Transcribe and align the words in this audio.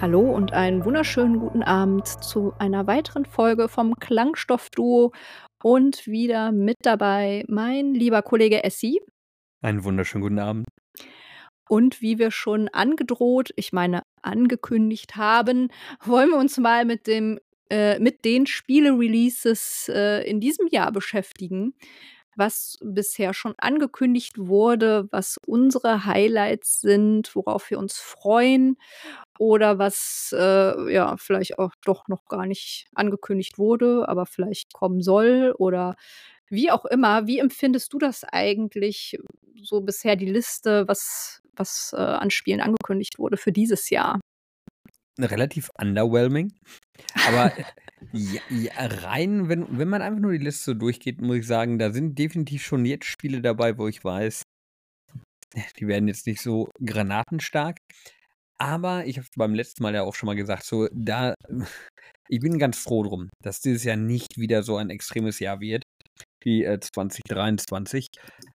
Hallo 0.00 0.20
und 0.34 0.54
einen 0.54 0.86
wunderschönen 0.86 1.40
guten 1.40 1.62
Abend 1.62 2.06
zu 2.06 2.54
einer 2.58 2.86
weiteren 2.86 3.26
Folge 3.26 3.68
vom 3.68 3.96
Klangstoff-Duo 3.96 5.12
und 5.62 6.06
wieder 6.06 6.52
mit 6.52 6.78
dabei 6.80 7.44
mein 7.48 7.92
lieber 7.92 8.22
Kollege 8.22 8.64
Essi. 8.64 9.02
Einen 9.60 9.84
wunderschönen 9.84 10.22
guten 10.22 10.38
Abend. 10.38 10.66
Und 11.68 12.00
wie 12.00 12.18
wir 12.18 12.30
schon 12.30 12.68
angedroht, 12.68 13.50
ich 13.56 13.74
meine 13.74 14.02
angekündigt 14.22 15.16
haben, 15.16 15.68
wollen 16.02 16.30
wir 16.30 16.38
uns 16.38 16.56
mal 16.56 16.86
mit 16.86 17.06
dem 17.06 17.38
äh, 17.68 17.98
mit 17.98 18.24
den 18.24 18.46
Spiele-Releases 18.46 19.90
äh, 19.94 20.26
in 20.26 20.40
diesem 20.40 20.66
Jahr 20.68 20.92
beschäftigen, 20.92 21.74
was 22.36 22.78
bisher 22.82 23.34
schon 23.34 23.52
angekündigt 23.58 24.38
wurde, 24.38 25.08
was 25.10 25.36
unsere 25.46 26.06
Highlights 26.06 26.80
sind, 26.80 27.36
worauf 27.36 27.68
wir 27.68 27.78
uns 27.78 27.98
freuen 27.98 28.78
oder 29.40 29.78
was 29.78 30.34
äh, 30.36 30.92
ja 30.92 31.16
vielleicht 31.16 31.58
auch 31.58 31.72
doch 31.82 32.08
noch 32.08 32.26
gar 32.26 32.44
nicht 32.44 32.86
angekündigt 32.94 33.56
wurde, 33.56 34.06
aber 34.06 34.26
vielleicht 34.26 34.74
kommen 34.74 35.00
soll 35.00 35.54
oder 35.56 35.96
wie 36.50 36.70
auch 36.70 36.84
immer. 36.84 37.26
Wie 37.26 37.38
empfindest 37.38 37.90
du 37.94 37.98
das 37.98 38.22
eigentlich 38.24 39.18
so 39.62 39.80
bisher 39.80 40.16
die 40.16 40.30
Liste, 40.30 40.86
was 40.88 41.40
was 41.56 41.94
äh, 41.96 42.00
an 42.00 42.30
Spielen 42.30 42.60
angekündigt 42.60 43.18
wurde 43.18 43.38
für 43.38 43.50
dieses 43.50 43.88
Jahr? 43.88 44.20
Relativ 45.18 45.70
underwhelming. 45.78 46.52
Aber 47.26 47.50
ja, 48.12 48.42
ja, 48.50 48.72
rein, 48.76 49.48
wenn, 49.48 49.78
wenn 49.78 49.88
man 49.88 50.02
einfach 50.02 50.20
nur 50.20 50.32
die 50.32 50.38
Liste 50.38 50.64
so 50.64 50.74
durchgeht, 50.74 51.22
muss 51.22 51.36
ich 51.36 51.46
sagen, 51.46 51.78
da 51.78 51.92
sind 51.92 52.18
definitiv 52.18 52.62
schon 52.62 52.84
jetzt 52.84 53.06
Spiele 53.06 53.40
dabei, 53.40 53.78
wo 53.78 53.88
ich 53.88 54.04
weiß, 54.04 54.42
die 55.78 55.88
werden 55.88 56.08
jetzt 56.08 56.26
nicht 56.26 56.42
so 56.42 56.68
granatenstark. 56.84 57.78
Aber 58.60 59.06
ich 59.06 59.16
habe 59.16 59.26
beim 59.36 59.54
letzten 59.54 59.82
Mal 59.82 59.94
ja 59.94 60.02
auch 60.02 60.14
schon 60.14 60.26
mal 60.26 60.36
gesagt, 60.36 60.64
so 60.64 60.86
da, 60.92 61.34
ich 62.28 62.40
bin 62.40 62.58
ganz 62.58 62.78
froh 62.78 63.02
drum, 63.02 63.30
dass 63.42 63.60
dieses 63.60 63.84
Jahr 63.84 63.96
nicht 63.96 64.36
wieder 64.36 64.62
so 64.62 64.76
ein 64.76 64.90
extremes 64.90 65.40
Jahr 65.40 65.60
wird 65.60 65.82
wie 66.44 66.64
äh, 66.64 66.78
2023. 66.78 68.08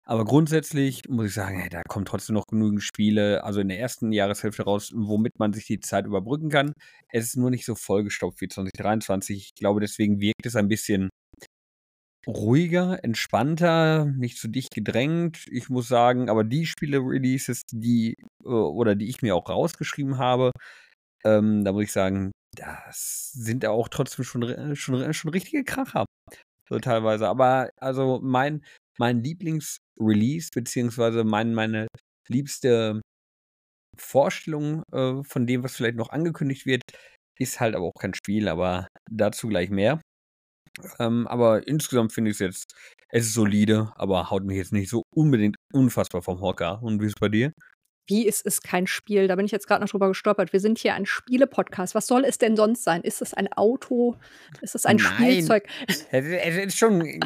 Aber 0.04 0.24
grundsätzlich 0.24 1.02
muss 1.08 1.26
ich 1.26 1.34
sagen, 1.34 1.58
hey, 1.58 1.68
da 1.68 1.82
kommen 1.88 2.04
trotzdem 2.04 2.34
noch 2.34 2.46
genügend 2.50 2.82
Spiele, 2.82 3.44
also 3.44 3.60
in 3.60 3.68
der 3.68 3.78
ersten 3.78 4.12
Jahreshälfte 4.12 4.64
raus, 4.64 4.90
womit 4.94 5.38
man 5.38 5.52
sich 5.52 5.66
die 5.66 5.80
Zeit 5.80 6.06
überbrücken 6.06 6.48
kann. 6.48 6.72
Es 7.08 7.26
ist 7.26 7.36
nur 7.36 7.50
nicht 7.50 7.64
so 7.64 7.74
vollgestopft 7.76 8.40
wie 8.40 8.48
2023. 8.48 9.36
Ich 9.36 9.54
glaube, 9.54 9.80
deswegen 9.80 10.20
wirkt 10.20 10.46
es 10.46 10.56
ein 10.56 10.68
bisschen 10.68 11.10
ruhiger, 12.26 13.02
entspannter, 13.02 14.04
nicht 14.04 14.38
zu 14.38 14.48
dicht 14.48 14.74
gedrängt. 14.74 15.46
Ich 15.50 15.68
muss 15.68 15.88
sagen, 15.88 16.30
aber 16.30 16.44
die 16.44 16.66
Spiele-Releases, 16.66 17.62
die 17.72 18.14
äh, 18.44 18.48
oder 18.48 18.94
die 18.94 19.08
ich 19.08 19.22
mir 19.22 19.34
auch 19.34 19.48
rausgeschrieben 19.48 20.18
habe, 20.18 20.52
ähm, 21.24 21.64
da 21.64 21.72
muss 21.72 21.84
ich 21.84 21.92
sagen, 21.92 22.32
das 22.56 23.32
sind 23.32 23.64
auch 23.66 23.88
trotzdem 23.88 24.24
schon, 24.24 24.76
schon, 24.76 25.12
schon 25.14 25.30
richtige 25.30 25.64
Kracher. 25.64 26.04
So 26.68 26.78
teilweise. 26.78 27.28
Aber 27.28 27.70
also 27.78 28.20
mein, 28.22 28.64
mein 28.98 29.22
Lieblingsrelease, 29.22 30.50
beziehungsweise 30.54 31.24
mein, 31.24 31.54
meine 31.54 31.86
liebste 32.28 33.00
Vorstellung 33.98 34.82
äh, 34.92 35.22
von 35.24 35.46
dem, 35.46 35.62
was 35.64 35.76
vielleicht 35.76 35.96
noch 35.96 36.10
angekündigt 36.10 36.66
wird, 36.66 36.82
ist 37.38 37.60
halt 37.60 37.74
aber 37.74 37.86
auch 37.86 38.00
kein 38.00 38.14
Spiel, 38.14 38.48
aber 38.48 38.88
dazu 39.10 39.48
gleich 39.48 39.70
mehr. 39.70 40.00
Ähm, 40.98 41.26
aber 41.26 41.66
insgesamt 41.66 42.12
finde 42.12 42.30
ich 42.30 42.36
es 42.36 42.40
jetzt, 42.40 42.74
es 43.10 43.26
ist 43.26 43.34
solide, 43.34 43.92
aber 43.96 44.30
haut 44.30 44.44
mich 44.44 44.56
jetzt 44.56 44.72
nicht 44.72 44.88
so 44.88 45.02
unbedingt 45.14 45.56
unfassbar 45.72 46.22
vom 46.22 46.40
Hocker. 46.40 46.82
Und 46.82 47.00
wie 47.00 47.06
ist 47.06 47.14
es 47.16 47.20
bei 47.20 47.28
dir? 47.28 47.52
Wie 48.06 48.26
ist 48.26 48.44
es 48.46 48.62
kein 48.62 48.86
Spiel? 48.86 49.28
Da 49.28 49.36
bin 49.36 49.46
ich 49.46 49.52
jetzt 49.52 49.68
gerade 49.68 49.82
noch 49.82 49.90
drüber 49.90 50.08
gestolpert. 50.08 50.52
Wir 50.52 50.60
sind 50.60 50.78
hier 50.78 50.94
ein 50.94 51.06
Spiele-Podcast. 51.06 51.94
Was 51.94 52.06
soll 52.06 52.24
es 52.24 52.36
denn 52.36 52.56
sonst 52.56 52.82
sein? 52.82 53.02
Ist 53.02 53.22
es 53.22 53.32
ein 53.32 53.52
Auto? 53.52 54.16
Ist 54.60 54.74
es 54.74 54.86
ein 54.86 54.96
Nein. 54.96 55.06
Spielzeug? 55.06 55.68
Es 56.10 56.56
ist 56.56 56.78
schon. 56.78 57.20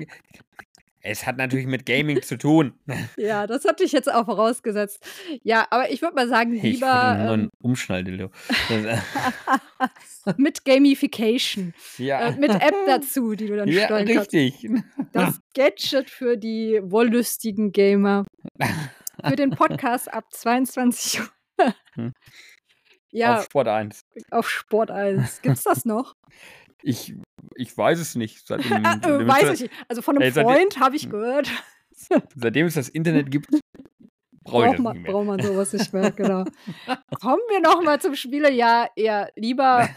Es 1.08 1.24
hat 1.24 1.36
natürlich 1.36 1.66
mit 1.66 1.86
Gaming 1.86 2.22
zu 2.22 2.36
tun. 2.36 2.74
Ja, 3.16 3.46
das 3.46 3.64
hatte 3.64 3.84
ich 3.84 3.92
jetzt 3.92 4.12
auch 4.12 4.24
vorausgesetzt. 4.26 5.04
Ja, 5.42 5.66
aber 5.70 5.90
ich 5.90 6.02
würde 6.02 6.14
mal 6.14 6.28
sagen, 6.28 6.52
lieber. 6.52 6.68
Ich 6.68 6.82
einen 6.84 7.42
ähm, 7.44 7.50
Umschnalldildo. 7.60 8.30
mit 10.36 10.64
Gamification. 10.64 11.72
Ja. 11.98 12.28
Äh, 12.28 12.36
mit 12.36 12.50
App 12.50 12.74
dazu, 12.86 13.34
die 13.34 13.46
du 13.46 13.56
dann 13.56 13.68
ja, 13.68 13.84
steuern 13.84 14.06
richtig. 14.06 14.66
kannst. 14.66 14.84
Das 15.12 15.40
Gadget 15.54 16.10
für 16.10 16.36
die 16.36 16.80
wollüstigen 16.82 17.72
Gamer 17.72 18.24
für 19.24 19.36
den 19.36 19.50
Podcast 19.50 20.12
ab 20.12 20.24
22 20.30 21.20
Uhr. 21.20 21.74
Hm. 21.94 22.12
Ja, 23.10 23.38
auf 23.38 23.44
Sport 23.44 23.68
1. 23.68 24.00
Auf 24.30 24.50
Sport 24.50 24.90
1. 24.90 25.42
Gibt's 25.42 25.62
das 25.62 25.84
noch? 25.84 26.14
Ich, 26.82 27.14
ich 27.54 27.76
weiß 27.76 27.98
es 27.98 28.14
nicht. 28.14 28.46
Seit 28.46 28.64
dem, 28.64 28.82
dem 29.00 29.28
weiß 29.28 29.54
ich 29.54 29.60
nicht. 29.62 29.74
Also 29.88 30.02
von 30.02 30.16
einem 30.16 30.22
ey, 30.22 30.32
Freund 30.32 30.78
habe 30.80 30.96
ich 30.96 31.04
hm. 31.04 31.10
gehört. 31.10 31.50
Seitdem 32.34 32.66
es 32.66 32.74
das 32.74 32.88
Internet 32.88 33.30
gibt, 33.30 33.48
brauche 34.44 34.72
das 34.72 34.78
man, 34.78 35.02
Braucht 35.02 35.26
man 35.26 35.40
sowas 35.40 35.72
nicht 35.72 35.92
mehr, 35.92 36.10
genau. 36.16 36.44
Kommen 37.20 37.42
wir 37.48 37.60
noch 37.60 37.82
mal 37.82 38.00
zum 38.00 38.14
Spiele. 38.14 38.52
Ja, 38.52 38.86
eher 38.96 39.30
lieber 39.34 39.88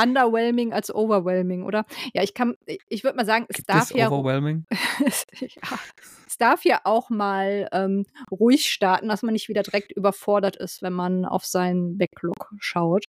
underwhelming 0.00 0.72
als 0.72 0.94
overwhelming, 0.94 1.64
oder? 1.64 1.84
Ja, 2.14 2.22
ich 2.22 2.34
kann, 2.34 2.54
ich 2.88 3.02
würde 3.02 3.16
mal 3.16 3.26
sagen, 3.26 3.46
es 3.48 3.56
Gibt 3.56 3.68
darf 3.68 3.90
ja. 3.92 4.08
Overwhelming? 4.10 4.64
ja, 5.40 5.78
es 6.26 6.38
darf 6.38 6.64
ja 6.64 6.80
auch 6.84 7.10
mal 7.10 7.68
ähm, 7.72 8.06
ruhig 8.30 8.70
starten, 8.70 9.08
dass 9.08 9.22
man 9.22 9.32
nicht 9.32 9.48
wieder 9.48 9.62
direkt 9.62 9.90
überfordert 9.90 10.56
ist, 10.56 10.82
wenn 10.82 10.92
man 10.92 11.24
auf 11.24 11.44
seinen 11.44 11.98
Backlog 11.98 12.52
schaut. 12.60 13.06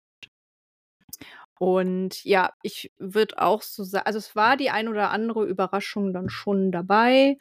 Und 1.58 2.24
ja, 2.24 2.50
ich 2.62 2.92
würde 2.98 3.40
auch 3.40 3.62
so 3.62 3.84
sagen, 3.84 4.06
also 4.06 4.18
es 4.18 4.34
war 4.36 4.56
die 4.56 4.70
ein 4.70 4.88
oder 4.88 5.10
andere 5.10 5.44
Überraschung 5.44 6.12
dann 6.12 6.28
schon 6.28 6.72
dabei. 6.72 7.38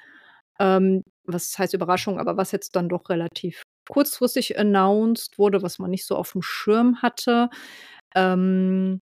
Ähm, 0.59 1.03
was 1.25 1.57
heißt 1.57 1.73
Überraschung, 1.73 2.19
aber 2.19 2.37
was 2.37 2.51
jetzt 2.51 2.75
dann 2.75 2.89
doch 2.89 3.09
relativ 3.09 3.63
kurzfristig 3.89 4.57
announced 4.59 5.37
wurde, 5.39 5.61
was 5.63 5.79
man 5.79 5.91
nicht 5.91 6.05
so 6.05 6.15
auf 6.15 6.33
dem 6.33 6.41
Schirm 6.41 7.01
hatte. 7.01 7.49
Ähm, 8.15 9.01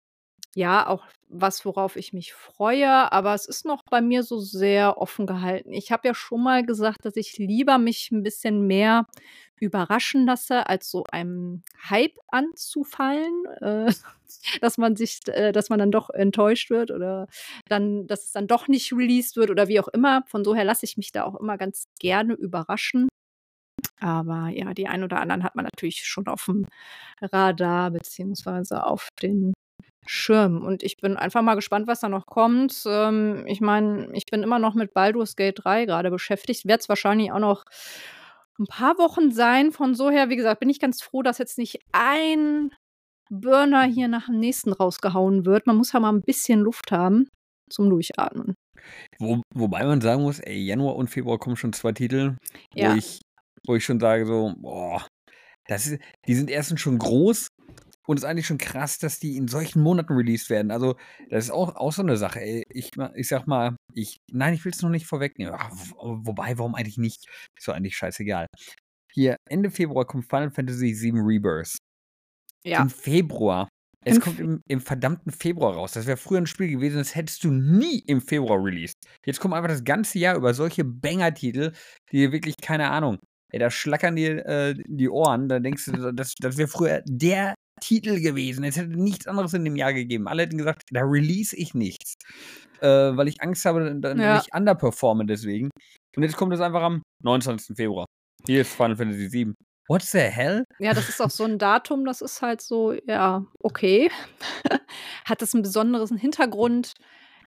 ja, 0.56 0.88
auch 0.88 1.06
was, 1.30 1.66
worauf 1.66 1.96
ich 1.98 2.14
mich 2.14 2.34
freue, 2.34 3.12
aber 3.12 3.34
es 3.36 3.46
ist 3.48 3.66
noch 3.66 3.84
bei 3.90 4.02
mir 4.02 4.24
so 4.24 4.40
sehr 4.40 4.98
offen 5.00 5.28
gehalten. 5.28 5.74
Ich 5.74 5.92
habe 5.92 6.08
ja 6.08 6.16
schon 6.16 6.44
mal 6.44 6.66
gesagt, 6.66 7.06
dass 7.06 7.16
ich 7.18 7.38
lieber 7.38 7.78
mich 7.78 8.12
ein 8.12 8.24
bisschen 8.24 8.66
mehr 8.68 9.06
überraschen 9.60 10.26
lasse, 10.26 10.68
als 10.68 10.90
so 10.90 11.04
einem 11.12 11.64
Hype 11.90 12.18
anzufallen, 12.30 13.46
äh, 13.62 13.92
dass 14.62 14.78
man 14.78 14.96
sich 14.96 15.22
äh, 15.28 15.52
dass 15.52 15.70
man 15.70 15.80
dann 15.80 15.92
doch 15.92 16.10
enttäuscht 16.10 16.70
wird 16.70 16.92
oder 16.92 17.28
dann 17.68 18.08
dass 18.08 18.26
es 18.26 18.32
dann 18.32 18.48
doch 18.48 18.68
nicht 18.68 18.94
released 18.94 19.36
wird 19.38 19.50
oder 19.50 19.68
wie 19.68 19.80
auch 19.80 19.88
immer. 19.90 20.24
Von 20.28 20.44
so 20.44 20.56
her 20.56 20.66
lasse 20.66 20.86
ich 20.86 20.98
mich 20.98 21.12
da 21.12 21.24
auch 21.24 21.36
immer 21.40 21.58
ganz 21.58 21.86
gerne 22.00 22.34
überraschen. 22.34 23.08
Aber 24.00 24.50
ja, 24.50 24.74
die 24.74 24.88
einen 24.88 25.04
oder 25.04 25.20
anderen 25.20 25.44
hat 25.44 25.56
man 25.56 25.66
natürlich 25.66 26.06
schon 26.06 26.28
auf 26.28 26.46
dem 26.46 26.68
Radar 27.22 27.92
beziehungsweise 27.92 28.84
auf 28.86 29.10
den 29.22 29.54
Schirm. 30.06 30.64
Und 30.66 30.84
ich 30.84 30.98
bin 30.98 31.18
einfach 31.18 31.42
mal 31.42 31.56
gespannt, 31.56 31.88
was 31.88 32.00
da 32.00 32.10
noch 32.10 32.26
kommt. 32.26 32.84
Ähm, 32.88 33.44
ich 33.48 33.62
meine, 33.62 34.10
ich 34.14 34.26
bin 34.26 34.44
immer 34.44 34.60
noch 34.60 34.74
mit 34.74 34.94
Baldur's 34.94 35.36
Gate 35.36 35.60
3 35.64 35.86
gerade 35.86 36.10
beschäftigt. 36.12 36.68
Wird 36.68 36.82
es 36.82 36.90
wahrscheinlich 36.90 37.32
auch 37.32 37.40
noch 37.40 37.66
ein 38.60 38.66
paar 38.66 38.98
Wochen 38.98 39.32
sein. 39.32 39.72
Von 39.72 39.96
so 39.96 40.10
her, 40.10 40.30
wie 40.30 40.36
gesagt, 40.36 40.60
bin 40.60 40.70
ich 40.70 40.80
ganz 40.80 41.02
froh, 41.02 41.22
dass 41.22 41.38
jetzt 41.38 41.58
nicht 41.58 41.80
ein 41.92 42.72
Burner 43.30 43.84
hier 43.84 44.08
nach 44.08 44.28
dem 44.28 44.40
nächsten 44.40 44.74
rausgehauen 44.74 45.46
wird. 45.46 45.68
Man 45.68 45.78
muss 45.78 45.92
ja 45.92 46.00
mal 46.00 46.14
ein 46.14 46.22
bisschen 46.22 46.62
Luft 46.62 46.92
haben 46.92 47.28
zum 47.70 47.90
Durchatmen. 47.90 48.56
Wo, 49.20 49.42
wobei 49.54 49.86
man 49.86 50.02
sagen 50.02 50.22
muss, 50.22 50.40
ey, 50.40 50.58
Januar 50.64 50.96
und 50.96 51.10
Februar 51.10 51.38
kommen 51.38 51.58
schon 51.58 51.74
zwei 51.74 51.92
Titel, 51.92 52.38
ja. 52.74 52.92
wo, 52.92 52.98
ich, 52.98 53.22
wo 53.66 53.76
ich 53.76 53.84
schon 53.84 54.00
sage, 54.00 54.26
so, 54.26 54.54
boah, 54.58 55.06
das 55.68 55.88
ist, 55.88 56.02
die 56.26 56.36
sind 56.36 56.50
erstens 56.50 56.80
schon 56.80 56.98
groß 56.98 57.50
und 58.08 58.18
es 58.18 58.24
ist 58.24 58.30
eigentlich 58.30 58.48
schon 58.48 58.58
krass, 58.58 59.00
dass 59.00 59.20
die 59.20 59.36
in 59.36 59.50
solchen 59.50 59.82
Monaten 59.82 60.14
released 60.14 60.50
werden. 60.50 60.72
Also, 60.72 60.96
das 61.30 61.46
ist 61.46 61.52
auch, 61.52 61.76
auch 61.76 61.92
so 61.92 62.02
eine 62.02 62.16
Sache. 62.16 62.40
Ey. 62.40 62.64
Ich, 62.70 62.92
ich 63.16 63.28
sag 63.28 63.48
mal, 63.48 63.76
ich, 63.94 64.18
nein, 64.32 64.54
ich 64.54 64.64
will 64.64 64.72
es 64.72 64.82
noch 64.82 64.90
nicht 64.90 65.06
vorwegnehmen. 65.06 65.54
Ach, 65.56 65.70
wobei, 66.00 66.58
warum 66.58 66.76
eigentlich 66.76 66.98
nicht? 66.98 67.28
Ist 67.58 67.68
doch 67.68 67.74
eigentlich 67.74 67.98
scheißegal. 67.98 68.48
Hier, 69.14 69.36
Ende 69.50 69.70
Februar 69.72 70.06
kommt 70.06 70.26
Final 70.26 70.52
Fantasy 70.52 70.96
VII 70.96 71.20
Rebirth. 71.20 71.78
Ja. 72.64 72.82
Im 72.82 72.90
Februar. 72.90 73.68
Es 74.06 74.16
Im 74.16 74.22
kommt 74.22 74.40
im, 74.40 74.62
im, 74.70 74.80
verdammten 74.80 75.34
Februar 75.34 75.74
raus. 75.74 75.92
Das 75.92 76.06
wäre 76.06 76.16
früher 76.16 76.40
ein 76.40 76.48
Spiel 76.48 76.70
gewesen, 76.70 76.98
das 76.98 77.14
hättest 77.14 77.44
du 77.44 77.52
nie 77.52 78.00
im 78.08 78.22
Februar 78.22 78.64
released. 78.64 78.96
Jetzt 79.26 79.42
kommen 79.42 79.54
einfach 79.54 79.70
das 79.70 79.84
ganze 79.84 80.18
Jahr 80.20 80.38
über 80.38 80.54
solche 80.54 80.86
Banger-Titel, 80.86 81.74
die 82.12 82.32
wirklich, 82.32 82.56
keine 82.62 82.90
Ahnung, 82.90 83.18
ey, 83.52 83.60
da 83.60 83.70
schlackern 83.70 84.16
dir 84.16 84.46
äh, 84.46 84.76
die 84.88 85.10
Ohren. 85.10 85.50
Da 85.50 85.60
denkst 85.60 85.86
du, 85.86 86.14
das, 86.14 86.36
das 86.40 86.58
wäre 86.58 86.70
früher 86.70 87.02
der 87.06 87.56
Titel 87.82 88.20
gewesen. 88.22 88.64
Es 88.64 88.78
hätte 88.78 88.90
nichts 88.90 89.28
anderes 89.28 89.54
in 89.54 89.66
dem 89.66 89.76
Jahr 89.76 89.94
gegeben. 89.94 90.28
Alle 90.28 90.44
hätten 90.44 90.58
gesagt, 90.58 90.84
da 90.92 91.02
release 91.02 91.56
ich 91.56 91.74
nichts. 91.74 92.16
Äh, 92.82 92.88
weil 92.88 93.28
ich 93.28 93.42
Angst 93.42 93.66
habe, 93.66 93.96
dann 94.00 94.20
ja. 94.20 94.38
ich 94.40 94.54
underperforme 94.54 95.26
deswegen. 95.26 95.70
Und 96.16 96.24
jetzt 96.24 96.36
kommt 96.38 96.54
es 96.54 96.62
einfach 96.62 96.82
am 96.82 97.02
29. 97.24 97.76
Februar. 97.76 98.06
Hier 98.46 98.62
ist 98.62 98.74
Final 98.74 98.96
Fantasy 98.96 99.32
VII. 99.32 99.54
What 99.90 100.04
the 100.04 100.20
hell? 100.20 100.64
Ja, 100.80 100.94
das 100.94 101.08
ist 101.10 101.22
auch 101.22 101.30
so 101.30 101.46
'n 101.46 101.58
Datum, 101.60 102.06
das 102.06 102.22
ist 102.22 102.42
halt 102.42 102.62
so, 102.62 102.94
ja, 103.08 103.46
okay. 103.64 104.12
Hat 105.26 105.42
das 105.42 105.54
'n 105.54 105.62
besonderen 105.62 106.18
Hintergrund? 106.18 106.94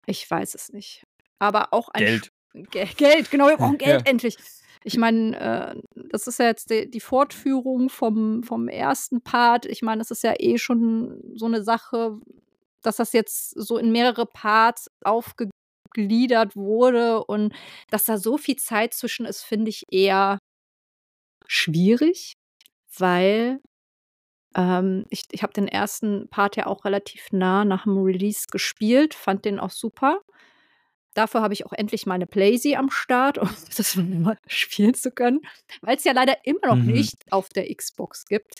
Ich 0.06 0.30
weiß 0.30 0.54
es 0.54 0.72
nicht. 0.72 1.02
Aber 1.38 1.72
auch 1.72 1.88
ein 1.88 2.04
Geld. 2.04 2.28
Geld, 2.70 3.30
genau, 3.30 3.48
wir 3.48 3.56
brauchen 3.56 3.78
Geld 3.78 4.02
Ja. 4.04 4.10
endlich. 4.10 4.36
Ich 4.86 4.96
meine, 4.98 5.36
äh, 5.76 5.82
das 6.12 6.28
ist 6.28 6.38
ja 6.38 6.46
jetzt 6.46 6.70
de 6.70 6.86
die 6.88 7.00
Fortführung 7.00 7.88
vom 7.90 8.44
vom 8.44 8.68
1. 8.68 9.20
Part. 9.24 9.66
Ich 9.66 9.82
meine, 9.82 9.98
das 9.98 10.12
ist 10.12 10.22
ja 10.22 10.34
eh 10.38 10.58
schon 10.58 11.20
so 11.34 11.48
'ne 11.48 11.64
Sache, 11.64 12.20
dass 12.82 12.94
das 12.96 13.12
jetzt 13.12 13.50
so 13.60 13.78
in 13.78 13.90
mehrere 13.90 14.26
Parts 14.26 14.88
aufgegliedert 15.02 16.54
wurde 16.54 17.24
und 17.24 17.52
dass 17.90 18.04
da 18.04 18.16
so 18.16 18.38
viel 18.38 18.54
Zeit 18.56 18.94
zwischen 18.94 19.26
ist, 19.26 19.42
finde 19.42 19.70
ich 19.70 19.82
eher 19.90 20.38
schwierig, 21.48 22.34
weil, 22.98 23.60
ähm, 24.56 25.06
ich 25.10 25.24
ich 25.32 25.42
habe 25.42 25.52
den 25.54 25.68
1. 25.68 26.28
Part 26.30 26.56
ja 26.56 26.66
auch 26.66 26.84
relativ 26.84 27.28
nah 27.32 27.64
nach'm 27.64 28.02
Release 28.04 28.46
gespielt, 28.50 29.14
fand 29.14 29.44
den 29.46 29.60
auch 29.60 29.70
super. 29.72 30.20
Dafür 31.16 31.40
habe 31.40 31.54
ich 31.54 31.64
auch 31.64 31.72
endlich 31.72 32.04
meine 32.04 32.26
Playsee 32.26 32.76
am 32.76 32.90
Start, 32.90 33.38
um 33.38 33.48
das 33.76 33.96
mal 33.96 34.36
spielen 34.46 34.92
zu 34.92 35.10
können, 35.10 35.40
weil's 35.80 36.04
ja 36.04 36.12
leider 36.12 36.36
immer 36.44 36.66
noch 36.66 36.76
Mhm. 36.76 36.92
nicht 36.92 37.32
auf 37.32 37.48
der 37.48 37.74
Xbox 37.74 38.26
gibt. 38.26 38.54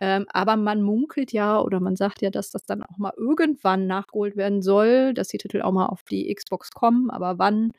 Ähm, 0.00 0.26
aber 0.28 0.56
man 0.56 0.82
munkelt 0.82 1.32
ja 1.32 1.58
oder 1.58 1.80
man 1.80 1.96
sagt 1.96 2.20
ja, 2.20 2.28
dass 2.30 2.50
das 2.50 2.64
dann 2.66 2.82
auch 2.82 2.98
mal 2.98 3.14
irgendwann 3.16 3.86
nachgeholt 3.86 4.36
werden 4.36 4.60
soll, 4.60 5.14
dass 5.14 5.28
die 5.28 5.38
Titel 5.38 5.62
auch 5.62 5.72
mal 5.72 5.86
auf 5.86 6.02
die 6.02 6.32
Xbox 6.34 6.70
kommen, 6.70 7.10
aber 7.10 7.38
wann, 7.38 7.72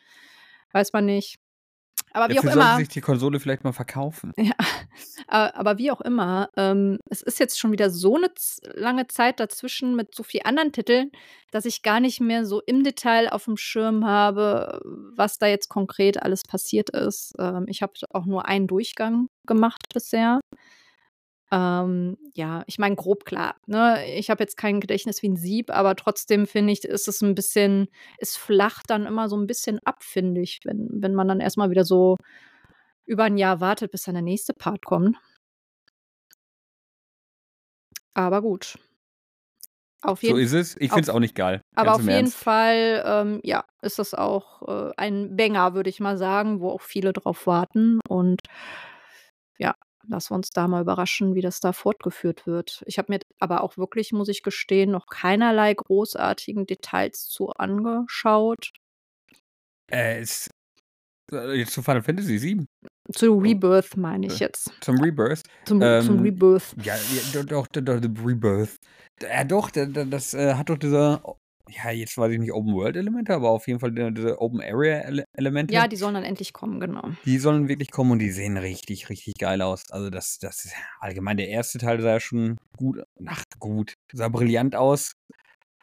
weiß 0.71 0.93
man 0.93 1.05
nicht. 1.05 1.37
Aber 2.13 2.29
wie 2.29 2.39
auch 2.39 2.43
Dafür 2.43 2.53
sollte 2.53 2.67
immer 2.69 2.77
sich 2.77 2.87
die 2.89 3.01
Konsole 3.01 3.39
vielleicht 3.39 3.63
mal 3.63 3.73
verkaufen. 3.73 4.33
ja, 4.37 4.53
aber 5.27 5.77
wie 5.77 5.91
auch 5.91 6.01
immer, 6.01 6.49
ähm, 6.57 6.99
es 7.09 7.21
ist 7.21 7.39
jetzt 7.39 7.59
schon 7.59 7.71
wieder 7.71 7.89
so 7.89 8.17
'ne 8.17 8.33
z 8.35 8.61
lange 8.75 9.07
Zeit 9.07 9.39
dazwischen 9.39 9.95
mit 9.95 10.15
so 10.15 10.23
viel 10.23 10.41
anderen 10.45 10.71
Titeln, 10.71 11.11
dass 11.51 11.65
ich 11.65 11.81
gar 11.83 11.99
nicht 11.99 12.21
mehr 12.21 12.45
so 12.45 12.61
im 12.65 12.83
Detail 12.83 13.29
auf'm 13.31 13.57
Schirm 13.57 14.05
habe, 14.05 14.79
was 15.15 15.37
da 15.37 15.47
jetzt 15.47 15.69
konkret 15.69 16.21
alles 16.23 16.43
passiert 16.43 16.89
ist. 16.91 17.33
Ähm, 17.39 17.65
ich 17.67 17.81
habe 17.81 17.93
auch 18.11 18.25
nur 18.25 18.45
einen 18.47 18.67
Durchgang 18.67 19.27
gemacht 19.45 19.83
bisher. 19.93 20.39
Ähm, 21.51 22.17
ja, 22.35 22.63
ich 22.67 22.77
meine, 22.77 22.95
grob 22.95 23.23
klar, 23.23 23.55
ne? 23.67 24.03
Ich 24.17 24.29
habe 24.29 24.43
jetzt 24.43 24.57
kein 24.57 24.81
Gedächtnis 24.81 25.21
wie 25.23 25.27
'n 25.27 25.37
Sieb, 25.37 25.69
aber 25.71 25.95
trotzdem 25.95 26.45
finde 26.45 26.73
ich, 26.73 26.83
ist 26.83 27.07
es 27.07 27.21
'n 27.21 27.35
bisschen 27.35 27.87
es 28.17 28.35
flacht 28.35 28.89
dann 28.89 29.05
immer 29.05 29.29
so 29.29 29.37
'n 29.37 29.47
bisschen 29.47 29.79
ab, 29.85 30.03
finde 30.03 30.41
ich, 30.41 30.59
wenn 30.65 30.89
wenn 30.91 31.15
man 31.15 31.27
dann 31.29 31.39
erst 31.39 31.55
mal 31.57 31.69
wieder 31.71 31.85
so 31.85 32.17
über 33.07 33.25
'n 33.25 33.37
Jahr 33.37 33.61
wartet, 33.61 33.91
bis 33.91 34.03
dann 34.03 34.15
der 34.15 34.21
nächste 34.23 34.53
Part 34.53 34.85
kommt. 34.85 35.17
Aber 38.13 38.41
gut. 38.41 38.77
Auf 40.01 40.23
So 40.23 40.35
jeden 40.35 40.37
ist 40.37 40.53
es. 40.53 40.75
Ich 40.79 40.91
finde 40.91 41.09
es 41.09 41.15
auch 41.15 41.19
nicht 41.19 41.35
geil, 41.35 41.61
aber 41.75 41.93
auf 41.95 42.07
jeden 42.07 42.31
Ernst. 42.31 42.33
Fall, 42.33 43.03
ähm, 43.05 43.39
ja, 43.43 43.63
ist 43.81 43.99
das 43.99 44.13
auch, 44.15 44.63
äh, 44.67 44.91
ein 44.97 45.35
Banger, 45.37 45.75
würde 45.75 45.89
ich 45.91 45.99
mal 45.99 46.17
sagen, 46.17 46.59
wo 46.59 46.71
auch 46.71 46.81
viele 46.81 47.13
drauf 47.13 47.45
warten 47.47 47.99
und 48.09 48.41
ja, 49.59 49.75
lassen 50.07 50.31
wir 50.31 50.35
uns 50.37 50.49
da 50.51 50.67
mal 50.67 50.81
überraschen, 50.81 51.35
wie 51.35 51.41
das 51.41 51.59
da 51.59 51.73
fortgeführt 51.73 52.45
wird. 52.47 52.83
Ich 52.87 52.97
habe 52.97 53.11
mir 53.13 53.19
aber 53.39 53.63
auch 53.63 53.77
wirklich, 53.77 54.11
muss 54.13 54.29
ich 54.29 54.43
gestehen, 54.43 54.91
noch 54.91 55.07
keinerlei 55.07 55.73
großartigen 55.73 56.65
Details 56.65 57.25
zu 57.27 57.49
angeschaut. 57.51 58.71
Äh, 59.91 60.19
es 60.21 60.49
äh, 61.31 61.53
jetzt 61.59 61.73
zu 61.73 61.83
Final 61.83 62.03
Fantasy 62.03 62.39
VII? 62.41 62.67
Zu 63.13 63.37
Rebirth 63.37 63.95
meine 63.97 64.27
ich 64.27 64.33
Äh, 64.35 64.39
jetzt. 64.39 64.71
zum 64.81 64.99
Rebirth? 64.99 65.43
Zum 65.65 65.81
zum 65.99 66.19
Ähm, 66.19 66.21
Rebirth. 66.21 66.75
ja, 66.83 66.95
ja, 66.95 67.21
do 67.33 67.43
doch, 67.43 67.67
do 67.67 67.81
doch, 67.81 68.01
Rebirth. 68.25 68.75
Ja 69.21 69.43
doch, 69.43 69.71
da 69.71 69.85
da 69.85 70.05
das, 70.05 70.33
äh, 70.33 70.53
hat 70.55 70.69
doch 70.69 70.77
dieser 70.77 71.21
ja, 71.69 71.91
jetzt 71.91 72.17
weiß 72.17 72.31
ich 72.31 72.39
nicht, 72.39 72.53
Open-World-Elemente, 72.53 73.33
aber 73.33 73.49
auf 73.49 73.67
jeden 73.67 73.79
Fall 73.81 73.91
di 73.91 74.13
diese 74.13 74.39
Open-Area-Ele-Elemente. 74.39 75.73
Ja, 75.73 75.87
die 75.89 75.97
sollen 75.97 76.13
dann 76.13 76.23
endlich 76.23 76.53
kommen, 76.53 76.79
genau. 76.79 77.09
Die 77.25 77.39
sollen 77.39 77.67
wirklich 77.67 77.91
kommen 77.91 78.11
und 78.11 78.19
die 78.19 78.31
sehen 78.31 78.55
richtig, 78.57 79.09
richtig 79.09 79.33
geil 79.37 79.61
aus. 79.61 79.83
Also, 79.91 80.09
das 80.09 80.37
das 80.39 80.63
ist 80.65 80.73
allgemein 80.99 81.37
der 81.37 81.49
1. 81.49 81.77
Teil 81.79 81.99
sah 82.01 82.11
ja 82.13 82.19
schon 82.19 82.57
gut 82.77 83.03
ach, 83.25 83.43
gut, 83.59 83.93
sah 84.13 84.29
brillant 84.29 84.75
aus. 84.75 85.11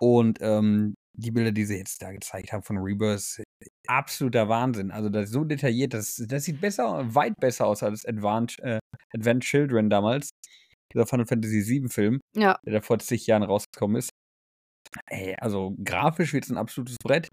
Und, 0.00 0.38
ähm, 0.40 0.94
die 1.14 1.30
Bilder, 1.32 1.52
die 1.52 1.64
sie 1.64 1.76
jetzt 1.78 2.02
da 2.02 2.12
gezeigt 2.12 2.52
haben 2.52 2.62
von 2.64 2.78
Rebirth, 2.78 3.42
absoluter 3.88 4.48
Wahnsinn. 4.48 4.90
Also, 4.92 5.08
das 5.10 5.26
ist 5.26 5.32
so 5.32 5.44
detailliert, 5.44 5.94
das 5.94 6.16
das 6.28 6.44
sieht 6.44 6.60
besser 6.60 7.14
weit 7.14 7.34
besser 7.40 7.66
aus 7.66 7.82
als 7.84 8.04
Advant 8.06 8.58
äh, 8.60 8.78
Advent 9.14 9.44
Children 9.44 9.90
damals. 9.90 10.30
Dieser 10.94 11.06
Final 11.06 11.26
Fantasy 11.26 11.66
VII-Film, 11.68 12.20
Ja. 12.34 12.58
der 12.66 12.74
da 12.74 12.80
vor 12.82 12.98
zig 13.00 13.26
Jahren 13.26 13.42
rausgekommen 13.44 13.96
ist. 13.98 14.10
Ey, 15.06 15.36
also 15.40 15.76
grafisch 15.84 16.32
wird's 16.32 16.50
'n 16.50 16.58
absolutes 16.58 16.96
Brett. 17.02 17.28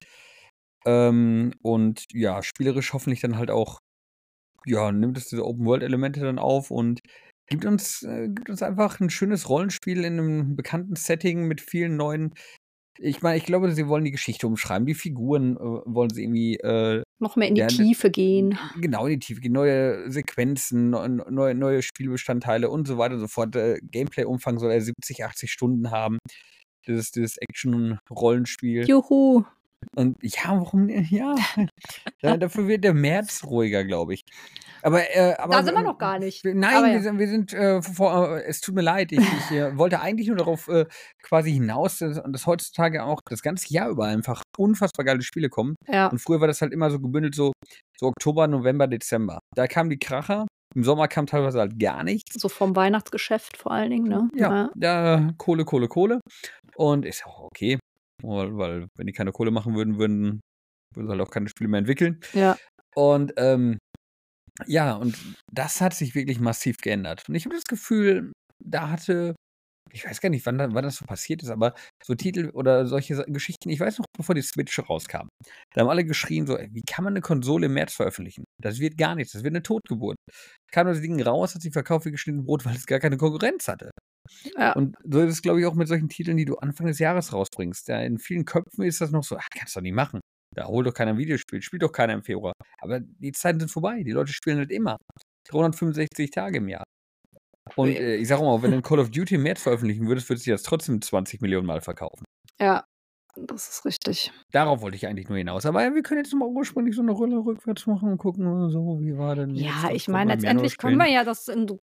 Ähm, 0.86 1.54
und 1.64 2.06
ja, 2.14 2.44
spielerisch 2.44 2.94
hoffentlich 2.94 3.22
dann 3.22 3.38
halt 3.38 3.52
auch 3.52 3.80
ja, 4.68 4.92
nimmt 4.92 5.18
es 5.18 5.30
diese 5.30 5.46
Open-World-Elemente 5.46 6.22
dann 6.22 6.40
auf 6.40 6.72
und 6.72 7.02
gibt 7.50 7.66
uns 7.66 8.04
äh, 8.04 8.28
gibt 8.30 8.50
uns 8.50 8.64
einfach 8.64 9.00
'n 9.02 9.10
schönes 9.12 9.50
Rollenspiel 9.50 10.04
in 10.06 10.16
'nem 10.18 10.56
bekannten 10.58 10.96
Setting 10.98 11.48
mit 11.48 11.62
vielen 11.62 11.98
neuen 11.98 12.34
ich 13.02 13.22
meine, 13.22 13.38
ich 13.38 13.46
glaube, 13.46 13.72
sie 13.72 13.88
wollen 13.88 14.04
die 14.04 14.12
Geschichte 14.12 14.48
umschreiben. 14.48 14.86
Die 14.86 14.94
Figuren, 14.94 15.58
äh, 15.58 15.60
wollen 15.60 16.12
sie 16.12 16.24
irgendwie, 16.24 16.56
äh, 16.58 17.04
Noch 17.20 17.36
mehr 17.36 17.48
in 17.48 17.56
die 17.56 17.62
ja, 17.62 17.68
Tiefe 17.68 18.12
gehen. 18.12 18.58
genau, 18.80 19.06
in 19.08 19.20
die 19.20 19.26
Tiefe 19.26 19.42
gehen, 19.42 19.54
neue 19.54 20.10
Sequenzen, 20.12 20.92
neu 20.92 21.08
neue 21.08 21.56
neue 21.56 21.82
Spielbestandteile 21.82 22.70
und 22.70 22.88
so 22.88 22.98
weiter 22.98 23.16
und 23.16 23.22
so 23.22 23.28
fort. 23.28 23.56
Äh, 23.56 23.80
Gameplay-Umfang 23.82 24.60
soll 24.60 24.72
er 24.72 24.82
70, 24.82 25.26
80 25.26 25.52
Stunden 25.52 25.92
haben. 25.92 26.20
Dieses 26.88 27.12
dieses 27.12 27.38
Action-Rollenspiel. 27.38 28.88
Juhu. 28.88 29.44
Und 29.96 30.18
ja, 30.22 30.60
warum 30.60 30.90
ja, 30.90 31.36
da 32.22 32.38
dafür 32.38 32.68
wird 32.68 32.84
der 32.84 32.94
März 32.94 33.44
ruhiger, 33.44 33.84
glaube 33.84 34.14
ich. 34.14 34.22
Aber, 34.84 35.02
äh, 35.16 35.36
aber 35.38 35.54
Da 35.56 35.64
sind 35.64 35.76
wir 35.76 35.84
noch 35.84 35.98
gar 35.98 36.20
nicht. 36.20 36.44
nein, 36.46 36.76
Aber 36.76 36.88
wir 36.88 36.94
ja. 36.94 37.02
sind 37.02 37.20
wir 37.20 37.28
sind, 37.28 37.54
äh, 37.54 37.82
vor 37.82 38.38
äh, 38.38 38.44
es 38.44 38.62
tut 38.62 38.76
mir 38.76 38.82
leid. 38.82 39.12
Ich 39.12 39.20
ich, 39.20 39.52
äh, 39.52 39.78
wollte 39.78 40.02
eigentlich 40.02 40.28
nur 40.28 40.38
darauf, 40.38 40.68
äh, 40.68 40.86
quasi 41.24 41.52
hinaus, 41.52 42.00
dass 42.00 42.22
dass 42.24 42.46
heutzutage 42.48 43.04
auch 43.04 43.20
das 43.30 43.42
ganze 43.42 43.74
Jahr 43.74 43.90
über 43.90 44.06
einfach 44.06 44.42
unfassbar 44.58 45.06
geile 45.06 45.22
Spiele 45.22 45.50
kommen. 45.50 45.76
Ja. 45.88 46.08
Und 46.08 46.20
früher 46.20 46.40
war 46.42 46.48
das 46.48 46.62
halt 46.62 46.74
immer 46.74 46.90
so 46.90 47.00
gebündelt, 47.00 47.36
so 47.36 47.52
so 48.00 48.08
Oktober, 48.08 48.48
November, 48.48 48.88
Dezember. 48.88 49.40
Da 49.56 49.68
kamen 49.68 49.90
die 49.90 50.00
Kracher. 50.00 50.48
Im 50.74 50.84
Sommer 50.84 51.10
kam 51.10 51.26
teilweise 51.26 51.60
halt 51.60 51.78
gar 51.80 52.04
nichts. 52.04 52.40
So 52.42 52.48
vom 52.48 52.76
Weihnachtsgeschäft 52.78 53.58
vor 53.58 53.74
allen 53.74 53.90
Dingen, 53.90 54.08
ne? 54.08 54.30
Ja, 54.36 54.70
da 54.76 55.32
Kohle, 55.38 55.66
Kohle, 55.66 55.90
Kohle. 55.90 56.22
Und 56.76 57.06
ist 57.06 57.20
ja 57.20 57.26
auch 57.26 57.42
okay, 57.42 57.78
weil 58.24 58.58
weil 58.58 58.88
wenn 58.98 59.06
die 59.06 59.12
keine 59.14 59.34
Kohle 59.34 59.52
machen 59.52 59.76
würden, 59.76 60.00
würden 60.00 60.40
würden 60.96 61.08
sie 61.08 61.12
halt 61.12 61.22
auch 61.22 61.30
keine 61.30 61.50
Spiele 61.50 61.70
mehr 61.70 61.80
entwickeln. 61.80 62.20
Ja. 62.34 62.58
Und, 62.96 63.34
ähm, 63.38 63.78
ja, 64.68 64.94
und 64.96 65.18
das 65.52 65.82
hat 65.82 65.94
sich 65.94 66.16
wirklich 66.16 66.40
massiv 66.40 66.78
geändert. 66.78 67.28
Und 67.30 67.36
ich 67.36 67.46
habe 67.46 67.56
das 67.56 67.64
Gefühl, 67.66 68.32
da 68.64 68.90
hatte 68.90 69.36
ich 69.94 70.06
weiß 70.06 70.22
gar 70.22 70.30
nicht, 70.30 70.46
wann 70.46 70.60
wann 70.60 70.84
das 70.84 70.98
so 70.98 71.06
passiert 71.06 71.44
ist, 71.44 71.50
aber 71.50 71.74
so 72.04 72.16
Titel 72.16 72.50
oder 72.54 72.88
solche 72.88 73.24
Geschichten 73.28 73.70
ich 73.70 73.80
weiß 73.80 74.00
noch, 74.00 74.06
bevor 74.18 74.36
die 74.36 74.42
Switch 74.44 74.80
rauskam. 74.90 75.30
Da 75.74 75.82
haben 75.82 75.90
alle 75.90 76.06
geschrien 76.06 76.48
so: 76.48 76.58
„Ey, 76.58 76.70
wie 76.74 76.84
kann 76.84 77.04
man 77.06 77.14
'ne 77.14 77.22
Konsole 77.22 77.68
im 77.68 77.74
März 77.76 77.94
veröffentlichen? 77.96 78.46
Das 78.62 78.80
wird 78.80 78.98
gar 78.98 79.16
nichts. 79.16 79.34
Das 79.34 79.44
wird 79.44 79.54
'ne 79.54 79.64
Totgeburt.“ 79.64 80.18
Kam 80.72 80.88
das 80.88 81.02
Ding 81.02 81.22
raus, 81.22 81.56
hat 81.56 81.62
sich 81.64 81.74
verkauft 81.74 82.06
wie 82.08 82.12
geschnitten 82.12 82.46
Brot, 82.46 82.66
weil 82.68 82.76
es 82.78 82.86
gar 82.88 83.00
keine 83.00 83.18
Konkurrenz 83.18 83.68
hatte. 83.70 83.92
Ja. 84.58 84.76
Und 84.76 84.98
so 85.04 85.22
ist 85.22 85.34
es, 85.34 85.42
glaube 85.44 85.60
ich, 85.62 85.66
auch 85.68 85.76
mit 85.76 85.88
solchen 85.90 86.10
Titeln, 86.10 86.38
die 86.38 86.46
du 86.46 86.58
Anfang 86.58 86.88
des 86.88 87.00
Jahres 87.00 87.34
rausbringst. 87.34 87.88
Ja, 87.90 88.02
in 88.02 88.20
vielen 88.20 88.46
Köpfen 88.46 88.84
ist 88.86 89.02
das 89.02 89.12
noch 89.12 89.24
so: 89.24 89.38
„Ach, 89.38 89.48
kannst 89.56 89.76
du 89.76 89.80
doch 89.82 89.84
nicht 89.84 89.96
machen. 89.96 90.22
Da 90.56 90.66
holt 90.68 90.88
doch 90.88 90.94
keiner 90.94 91.12
'n 91.12 91.18
Videospiel, 91.18 91.62
spielt 91.62 91.84
doch 91.84 91.92
keiner 91.92 92.14
im 92.14 92.24
Februar.“ 92.24 92.54
Aber 92.80 93.00
die 93.02 93.32
Zeiten 93.34 93.60
sind 93.60 93.70
vorbei. 93.72 94.04
Die 94.04 94.12
Leute 94.12 94.34
spielen 94.34 94.58
halt 94.58 94.72
immer. 94.72 94.98
365 95.50 96.32
Tage 96.32 96.58
im 96.60 96.70
Jahr. 96.70 96.84
Und, 97.76 97.90
äh, 97.92 98.16
ich 98.18 98.28
sage 98.30 98.44
mal, 98.44 98.62
wenn 98.64 98.72
du 98.72 98.78
'n 98.78 98.84
Call 98.84 99.00
of 99.00 99.12
Duty 99.12 99.36
im 99.36 99.44
März 99.44 99.62
veröffentlichen 99.64 100.08
würdest, 100.08 100.30
würde 100.30 100.42
sich 100.42 100.52
das 100.54 100.64
trotzdem 100.64 101.02
20 101.02 101.42
Millionen 101.42 101.68
Mal 101.68 101.82
verkaufen. 101.82 102.26
Ja, 102.60 102.86
das 103.36 103.70
ist 103.70 103.86
richtig. 103.86 104.32
Darauf 104.52 104.82
wollte 104.82 104.98
ich 104.98 105.08
eigentlich 105.08 105.30
nur 105.30 105.38
hinaus. 105.38 105.66
Aber 105.66 105.84
ja, 105.84 105.94
wir 105.94 106.04
können 106.04 106.20
jetzt 106.24 106.34
mal 106.34 106.48
ursprünglich 106.48 106.96
so 106.96 107.02
'ne 107.02 107.12
Rolle 107.12 107.38
rückwärts 107.38 107.88
machen 107.88 108.12
und 108.12 108.18
gucken 108.18 108.70
so, 108.70 109.00
wie 109.02 109.18
war 109.18 109.36
denn 109.36 109.56
Ja, 109.56 109.90
ich 109.92 110.08
meine, 110.08 110.34
im 110.34 110.40
Januar 110.40 110.64
letztendlich 110.64 110.78
können 110.78 110.98
wir 110.98 111.10
ja 111.10 111.24
das 111.24 111.50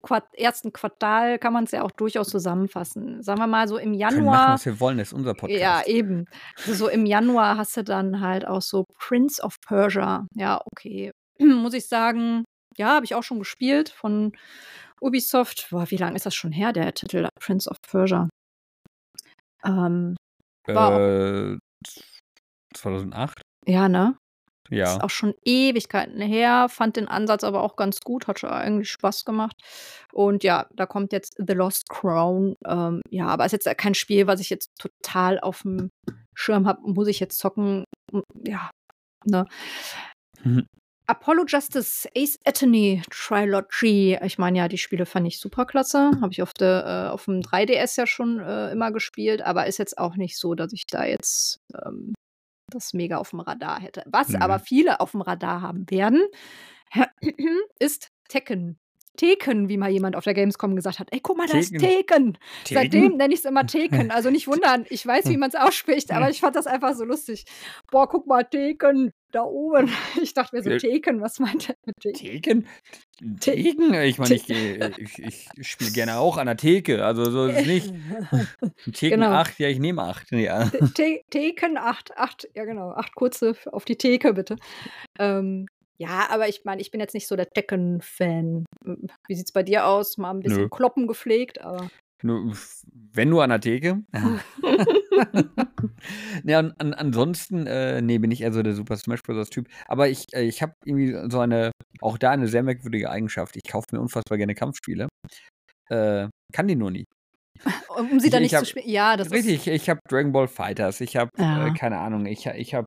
Quart 0.03 0.26
1. 0.38 0.73
Quartal 0.73 1.38
kann 1.38 1.53
man's 1.53 1.71
ja 1.73 1.83
auch 1.83 1.91
durchaus 1.91 2.29
zusammenfassen. 2.29 3.23
Sagen 3.23 3.41
wir 3.41 3.47
mal 3.47 3.67
so 3.67 3.79
im 3.79 3.93
Wir 3.93 4.09
können 4.09 4.25
machen, 4.25 4.35
Januar 4.35 4.55
was 4.55 4.67
wir 4.67 4.81
wollen, 4.81 4.99
ist 4.99 5.12
unser 5.12 5.31
ja, 5.31 5.35
Podcast. 5.35 5.88
eben. 5.88 6.26
So 6.57 6.88
im 6.88 7.07
Januar 7.07 7.57
hast 7.57 7.76
du 7.76 7.85
dann 7.85 8.21
halt 8.21 8.47
auch 8.47 8.62
so 8.62 8.85
Prince 8.99 9.43
of 9.43 9.57
Persia. 9.67 10.26
Ja, 10.35 10.61
okay. 10.67 11.11
Muss 11.41 11.75
ich 11.75 11.88
sagen, 11.88 12.45
ja, 12.76 12.88
habe 12.95 13.05
ich 13.05 13.14
auch 13.14 13.23
schon 13.23 13.38
gespielt 13.38 13.88
von 13.88 14.33
Ubisoft. 15.00 15.69
Boah, 15.71 15.91
wie 15.91 15.97
lang 15.97 16.14
ist 16.14 16.26
das 16.26 16.35
schon 16.35 16.53
her, 16.53 16.73
der 16.73 16.93
Titel 16.95 17.29
Prince 17.41 17.71
of 17.71 17.79
Persia? 17.83 18.29
Ähm, 19.64 20.17
war 20.68 20.88
auch 20.94 20.99
Äh, 20.99 21.59
z 21.87 22.04
2008? 22.75 23.42
Ja, 23.66 23.88
ne? 23.88 24.16
Ja. 24.71 24.94
Ist 24.94 25.02
auch 25.02 25.11
schon 25.11 25.35
Ewigkeiten 25.44 26.21
her, 26.23 26.68
fand 26.71 26.97
den 26.97 27.06
Ansatz 27.06 27.44
aber 27.44 27.62
auch 27.62 27.76
ganz 27.76 28.00
gut, 28.00 28.26
hat 28.26 28.40
schon 28.40 28.50
eigentlich 28.50 28.90
Spaß 28.90 29.25
gemacht. 29.25 29.56
Und 30.12 30.42
ja, 30.42 30.66
da 30.75 30.87
kommt 30.87 31.12
jetzt 31.12 31.35
The 31.37 31.52
Lost 31.52 31.88
Crown. 31.90 32.54
Ähm, 32.66 33.02
ja, 33.11 33.26
aber 33.26 33.44
ist 33.44 33.52
jetzt 33.52 33.68
kein 33.78 33.94
Spiel, 33.94 34.26
was 34.26 34.40
ich 34.40 34.50
jetzt 34.50 34.71
total 34.78 35.38
auf 35.40 35.62
dem 35.62 35.90
Schirm 36.35 36.66
habe. 36.66 36.80
Muss 36.83 37.09
ich 37.09 37.21
jetzt 37.21 37.38
zocken? 37.38 37.85
Ja, 38.47 38.71
ne? 39.26 39.44
Mhm. 40.42 40.66
Apollo 41.07 41.45
Justice 41.47 42.09
Ace 42.17 42.39
Attorney 42.45 43.03
Trilogy. 43.11 44.19
Ich 44.23 44.39
meine 44.39 44.59
ja, 44.59 44.69
die 44.69 44.79
Spiele 44.79 45.05
fand 45.05 45.27
ich 45.27 45.39
super 45.39 45.67
klasse. 45.67 46.13
Habe 46.21 46.33
ich 46.33 46.43
auf, 46.43 46.55
der, 46.55 47.09
äh, 47.09 47.13
auf 47.13 47.27
dem 47.27 47.41
3DS 47.41 47.99
ja 47.99 48.07
schon 48.07 48.41
äh, 48.41 48.73
immer 48.73 48.91
gespielt, 48.91 49.43
aber 49.43 49.67
ist 49.67 49.79
jetzt 49.79 49.99
auch 49.99 50.17
nicht 50.17 50.39
so, 50.39 50.55
dass 50.55 50.73
ich 50.73 50.87
da 50.87 51.05
jetzt 51.05 51.61
ähm, 51.85 52.15
das 52.71 52.95
mega 52.95 53.19
auf 53.19 53.31
dem 53.31 53.41
Radar 53.41 53.81
hätte. 53.81 54.03
Was 54.07 54.31
Nö. 54.31 54.39
aber 54.41 54.59
viele 54.59 55.01
auf 55.01 55.11
dem 55.11 55.21
Radar 55.21 55.61
haben 55.61 55.89
werden, 55.91 56.23
ist 57.79 58.09
Tekken. 58.29 58.79
Tekken, 59.17 59.69
wie 59.69 59.77
mal 59.77 59.91
jemand 59.91 60.17
auf 60.17 60.25
der 60.25 60.35
Gamescom 60.35 60.75
gesagt 60.75 60.99
hat. 60.99 61.09
Ey, 61.13 61.21
guck 61.23 61.37
mal, 61.37 61.47
da 61.47 61.57
ist 61.57 61.71
Tekken. 61.71 61.81
Tekken. 61.85 62.39
Seitdem 62.65 63.17
nenne 63.17 63.33
ich 63.33 63.41
es 63.41 63.45
immer 63.45 63.65
Tekken. 63.65 64.11
Also 64.11 64.31
nicht 64.31 64.47
wundern, 64.49 64.87
ich 64.89 65.07
weiß, 65.07 65.27
wie 65.27 65.37
man 65.37 65.51
es 65.51 65.55
ausspricht, 65.55 66.11
aber 66.11 66.31
ich 66.31 66.41
fand 66.41 66.57
das 66.57 66.67
einfach 66.67 66.95
so 66.95 67.05
lustig. 67.05 67.45
Boah, 67.93 68.09
guck 68.09 68.27
mal, 68.27 68.43
Tekken, 68.43 69.13
da 69.35 69.43
oben. 69.45 69.91
Ich 70.23 70.35
dachte 70.35 70.57
mir 70.57 70.62
so, 70.62 70.71
Äh, 70.71 70.79
Tekken, 70.79 71.21
was 71.21 71.38
meint 71.38 71.69
er 71.69 71.76
mit 71.85 71.97
Tekken? 72.00 72.19
Theken? 72.19 72.67
Theken? 73.41 73.95
Ich 74.05 74.19
meine, 74.19 74.35
ich, 74.35 74.47
geh- 74.47 74.91
ich, 74.99 75.19
ich 75.57 75.69
spiele 75.69 75.91
gerne 75.93 76.19
auch 76.19 76.37
an 76.37 76.47
der 76.47 76.57
Theke, 76.57 77.05
also 77.05 77.31
so 77.31 77.47
ist 77.47 77.61
es 77.61 77.67
nicht. 77.67 77.95
Theken 78.93 79.21
Genau. 79.21 79.33
8, 79.33 79.59
ja, 79.59 79.69
ich 79.69 79.79
nehme 79.79 80.03
8. 80.03 80.33
Ja. 80.33 80.69
Te- 80.95 81.23
Theken 81.31 81.76
8, 81.76 82.17
8, 82.17 82.49
ja 82.55 82.64
genau, 82.64 82.91
8 82.93 83.14
kurze 83.14 83.55
auf 83.73 83.85
die 83.85 83.97
Theke, 83.97 84.35
bitte. 84.35 84.57
Ähm, 85.19 85.67
ja, 85.97 86.26
aber 86.31 86.49
ich 86.49 86.64
meine, 86.64 86.81
ich 86.83 86.91
bin 86.91 87.00
jetzt 87.00 87.14
nicht 87.14 87.29
so 87.29 87.37
der 87.37 87.49
Tekken-Fan. 87.49 88.64
Wie 89.29 89.35
sieht's 89.35 89.53
bei 89.53 89.62
dir 89.62 89.87
aus? 89.87 90.19
Mal 90.19 90.31
ein 90.33 90.41
bisschen 90.41 90.62
Nö. 90.62 90.69
Kloppen 90.69 91.07
gepflegt, 91.07 91.61
aber. 91.61 91.88
Wenn 92.23 93.28
nur 93.28 93.42
an 93.44 93.50
der 93.50 93.61
Theke. 93.61 94.02
ja, 96.44 96.59
an, 96.59 96.73
an, 96.78 96.94
ansonsten, 96.94 97.66
äh, 97.66 98.00
nee, 98.02 98.18
bin 98.18 98.30
ich 98.30 98.42
eher 98.42 98.52
so 98.52 98.62
der 98.62 98.75
Super 98.75 98.97
Smash 98.97 99.23
Bros. 99.23 99.50
Typ. 99.50 99.68
Aber 99.87 100.09
ich, 100.09 100.25
äh, 100.33 100.42
ich 100.42 100.62
habe 100.62 100.75
irgendwie 100.85 101.16
so 101.30 101.40
eine, 101.40 101.71
auch 102.00 102.18
da 102.18 102.30
eine 102.30 102.49
sehr 102.49 102.62
merkwürdige 102.62 103.11
Eigenschaft. 103.11 103.56
Ich 103.56 103.71
kaufe 103.71 103.87
mir 103.92 104.00
unfassbar 104.00 104.38
gerne 104.38 104.54
Kampfspiele. 104.54 105.09
Äh, 105.90 106.28
kann 106.52 106.68
die 106.68 106.76
nur 106.76 106.90
nie. 106.90 107.04
Um 107.97 108.18
sie 108.21 108.30
dann 108.30 108.42
ich 108.42 108.52
nicht 108.52 108.52
zu 108.52 108.56
hab- 108.59 108.66
spielen. 108.66 108.88
Ja, 108.88 109.16
das 109.16 109.28
ist. 109.28 109.33
Richtig, 109.33 109.66
ich 109.68 109.88
habe 109.88 110.00
Dragon 110.09 110.33
Ball 110.33 110.49
Fighters, 110.49 111.00
ich 111.00 111.16
habe, 111.16 111.30
Ja. 111.38 111.68
äh, 111.68 111.75
keine 111.75 111.99
Ahnung, 111.99 112.26
ich, 112.26 112.47
ich 112.47 112.75
habe 112.75 112.87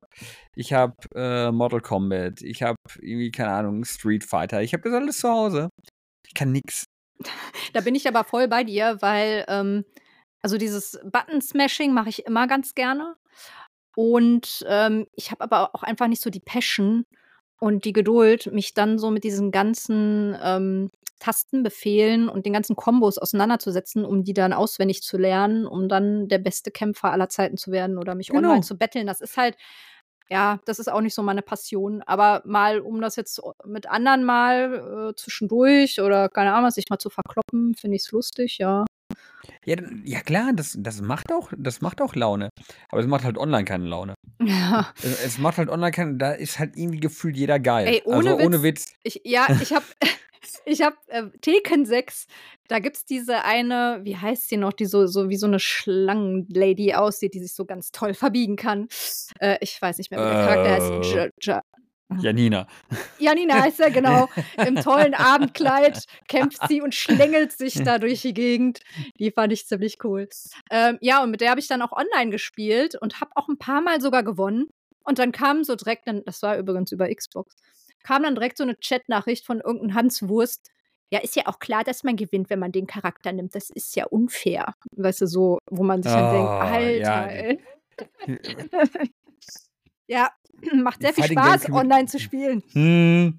ich 0.54 0.72
hab, 0.74 0.94
äh, 1.14 1.50
Mortal 1.50 1.80
Kombat, 1.80 2.42
ich 2.42 2.62
habe 2.62 2.76
irgendwie, 3.00 3.30
keine 3.30 3.50
Ahnung, 3.52 3.84
Street 3.84 4.24
Fighter, 4.24 4.62
ich 4.62 4.74
habe 4.74 4.82
das 4.82 4.92
alles 4.92 5.18
zu 5.18 5.28
Hause. 5.28 5.68
Ich 6.26 6.34
kann 6.34 6.52
nix. 6.52 6.84
Da 7.72 7.80
bin 7.80 7.94
ich 7.94 8.08
aber 8.08 8.24
voll 8.24 8.48
bei 8.48 8.64
dir, 8.64 8.98
weil, 9.00 9.44
ähm, 9.48 9.84
also 10.40 10.56
dieses 10.56 10.98
Button-Smashing 11.04 11.92
mache 11.92 12.08
ich 12.08 12.24
immer 12.26 12.46
ganz 12.46 12.74
gerne. 12.74 13.16
Und 13.96 14.64
ähm, 14.68 15.06
ich 15.14 15.30
habe 15.32 15.42
aber 15.42 15.74
auch 15.74 15.82
einfach 15.82 16.06
nicht 16.06 16.22
so 16.22 16.30
die 16.30 16.40
Passion 16.40 17.04
und 17.58 17.84
die 17.84 17.92
Geduld, 17.92 18.52
mich 18.52 18.72
dann 18.74 18.98
so 18.98 19.10
mit 19.10 19.24
diesen 19.24 19.50
ganzen 19.50 20.36
ähm, 20.42 20.90
Tastenbefehlen 21.18 22.28
und 22.28 22.46
den 22.46 22.52
ganzen 22.52 22.76
Kombos 22.76 23.18
auseinanderzusetzen, 23.18 24.04
um 24.04 24.22
die 24.22 24.34
dann 24.34 24.52
auswendig 24.52 25.02
zu 25.02 25.16
lernen, 25.18 25.66
um 25.66 25.88
dann 25.88 26.28
der 26.28 26.38
beste 26.38 26.70
Kämpfer 26.70 27.10
aller 27.10 27.28
Zeiten 27.28 27.56
zu 27.56 27.72
werden 27.72 27.98
oder 27.98 28.14
mich 28.14 28.28
Genau. 28.28 28.48
online 28.50 28.62
zu 28.62 28.78
betteln. 28.78 29.06
Das 29.06 29.20
ist 29.20 29.36
halt, 29.36 29.56
ja, 30.30 30.60
das 30.64 30.78
ist 30.78 30.88
auch 30.88 31.00
nicht 31.00 31.14
so 31.14 31.22
meine 31.22 31.42
Passion. 31.42 32.02
Aber 32.06 32.42
mal, 32.44 32.80
um 32.80 33.00
das 33.00 33.16
jetzt 33.16 33.40
mit 33.64 33.88
anderen 33.88 34.24
mal 34.24 35.10
äh, 35.10 35.16
zwischendurch 35.16 36.00
oder 36.00 36.28
keine 36.28 36.52
Ahnung, 36.52 36.70
sich 36.70 36.86
mal 36.90 36.98
zu 36.98 37.10
verkloppen, 37.10 37.74
finde 37.74 37.96
ich 37.96 38.02
es 38.02 38.12
lustig, 38.12 38.58
ja. 38.58 38.84
Ja, 39.64 39.76
ja 40.04 40.20
klar, 40.20 40.52
das, 40.54 40.76
das, 40.78 41.00
macht 41.00 41.32
auch, 41.32 41.50
das 41.56 41.80
macht 41.80 42.00
auch 42.00 42.14
Laune. 42.14 42.50
Aber 42.90 43.00
es 43.00 43.06
macht 43.06 43.24
halt 43.24 43.38
online 43.38 43.64
keine 43.64 43.86
Laune. 43.86 44.14
Ja. 44.40 44.92
Es, 45.02 45.24
es 45.24 45.38
macht 45.38 45.58
halt 45.58 45.68
online 45.68 45.92
keine, 45.92 46.16
da 46.16 46.32
ist 46.32 46.58
halt 46.58 46.76
irgendwie 46.76 47.00
gefühlt 47.00 47.36
jeder 47.36 47.58
geil. 47.58 47.86
Ey, 47.86 48.02
ohne 48.04 48.32
also 48.32 48.44
ohne 48.44 48.62
Witz. 48.62 48.86
Ich, 49.02 49.20
ja, 49.24 49.46
ich 49.60 49.72
habe 49.72 49.84
ich 50.64 50.82
hab, 50.82 50.94
äh, 51.08 51.24
Tekken 51.40 51.86
6, 51.86 52.26
da 52.68 52.78
gibt's 52.78 53.04
diese 53.04 53.44
eine, 53.44 54.00
wie 54.02 54.16
heißt 54.16 54.48
sie 54.48 54.56
noch, 54.56 54.72
die 54.72 54.86
so, 54.86 55.06
so 55.06 55.28
wie 55.28 55.36
so 55.36 55.46
eine 55.46 55.60
Schlangenlady 55.60 56.94
aussieht, 56.94 57.34
die 57.34 57.40
sich 57.40 57.54
so 57.54 57.64
ganz 57.64 57.90
toll 57.92 58.14
verbiegen 58.14 58.56
kann. 58.56 58.88
Äh, 59.40 59.58
ich 59.60 59.80
weiß 59.80 59.98
nicht 59.98 60.10
mehr, 60.10 60.20
wie 60.20 60.24
der 60.24 60.46
Charakter 60.46 60.70
heißt. 60.70 61.14
Äh. 61.14 61.16
Ja, 61.16 61.28
ja, 61.40 61.62
Janina. 62.20 62.66
Janina 63.18 63.62
heißt 63.62 63.80
er, 63.80 63.90
genau. 63.90 64.28
Im 64.66 64.76
tollen 64.76 65.14
Abendkleid 65.14 66.04
kämpft 66.26 66.66
sie 66.66 66.80
und 66.80 66.94
schlängelt 66.94 67.52
sich 67.52 67.74
da 67.82 67.98
durch 67.98 68.22
die 68.22 68.32
Gegend. 68.32 68.80
Die 69.18 69.30
fand 69.30 69.52
ich 69.52 69.66
ziemlich 69.66 69.98
cool. 70.04 70.28
Ähm, 70.70 70.98
ja, 71.00 71.22
und 71.22 71.30
mit 71.30 71.40
der 71.40 71.50
habe 71.50 71.60
ich 71.60 71.68
dann 71.68 71.82
auch 71.82 71.92
online 71.92 72.30
gespielt 72.30 72.94
und 73.00 73.20
habe 73.20 73.32
auch 73.34 73.48
ein 73.48 73.58
paar 73.58 73.82
Mal 73.82 74.00
sogar 74.00 74.22
gewonnen. 74.22 74.68
Und 75.04 75.18
dann 75.18 75.32
kam 75.32 75.64
so 75.64 75.74
direkt, 75.74 76.04
das 76.24 76.42
war 76.42 76.56
übrigens 76.58 76.92
über 76.92 77.12
Xbox, 77.14 77.54
kam 78.02 78.22
dann 78.22 78.34
direkt 78.34 78.58
so 78.58 78.64
eine 78.64 78.76
Chatnachricht 78.76 79.46
von 79.46 79.60
irgendeinem 79.60 79.94
Hans 79.94 80.28
Wurst. 80.28 80.70
Ja, 81.10 81.20
ist 81.20 81.36
ja 81.36 81.46
auch 81.46 81.58
klar, 81.58 81.84
dass 81.84 82.04
man 82.04 82.16
gewinnt, 82.16 82.50
wenn 82.50 82.58
man 82.58 82.72
den 82.72 82.86
Charakter 82.86 83.32
nimmt. 83.32 83.54
Das 83.54 83.70
ist 83.70 83.96
ja 83.96 84.06
unfair. 84.06 84.74
Weißt 84.96 85.22
du, 85.22 85.26
so, 85.26 85.58
wo 85.70 85.82
man 85.82 86.02
sich 86.02 86.12
dann 86.12 86.34
denkt, 86.34 86.48
Oh, 86.48 86.60
Alter, 86.60 86.98
ja. 86.98 87.26
ey. 87.26 87.60
ja, 90.06 90.30
macht 90.74 91.00
sehr 91.00 91.14
viel 91.14 91.24
Fighting 91.24 91.38
Spaß, 91.38 91.70
online 91.70 92.06
zu 92.06 92.18
spielen. 92.18 92.62
Hm. 92.72 93.38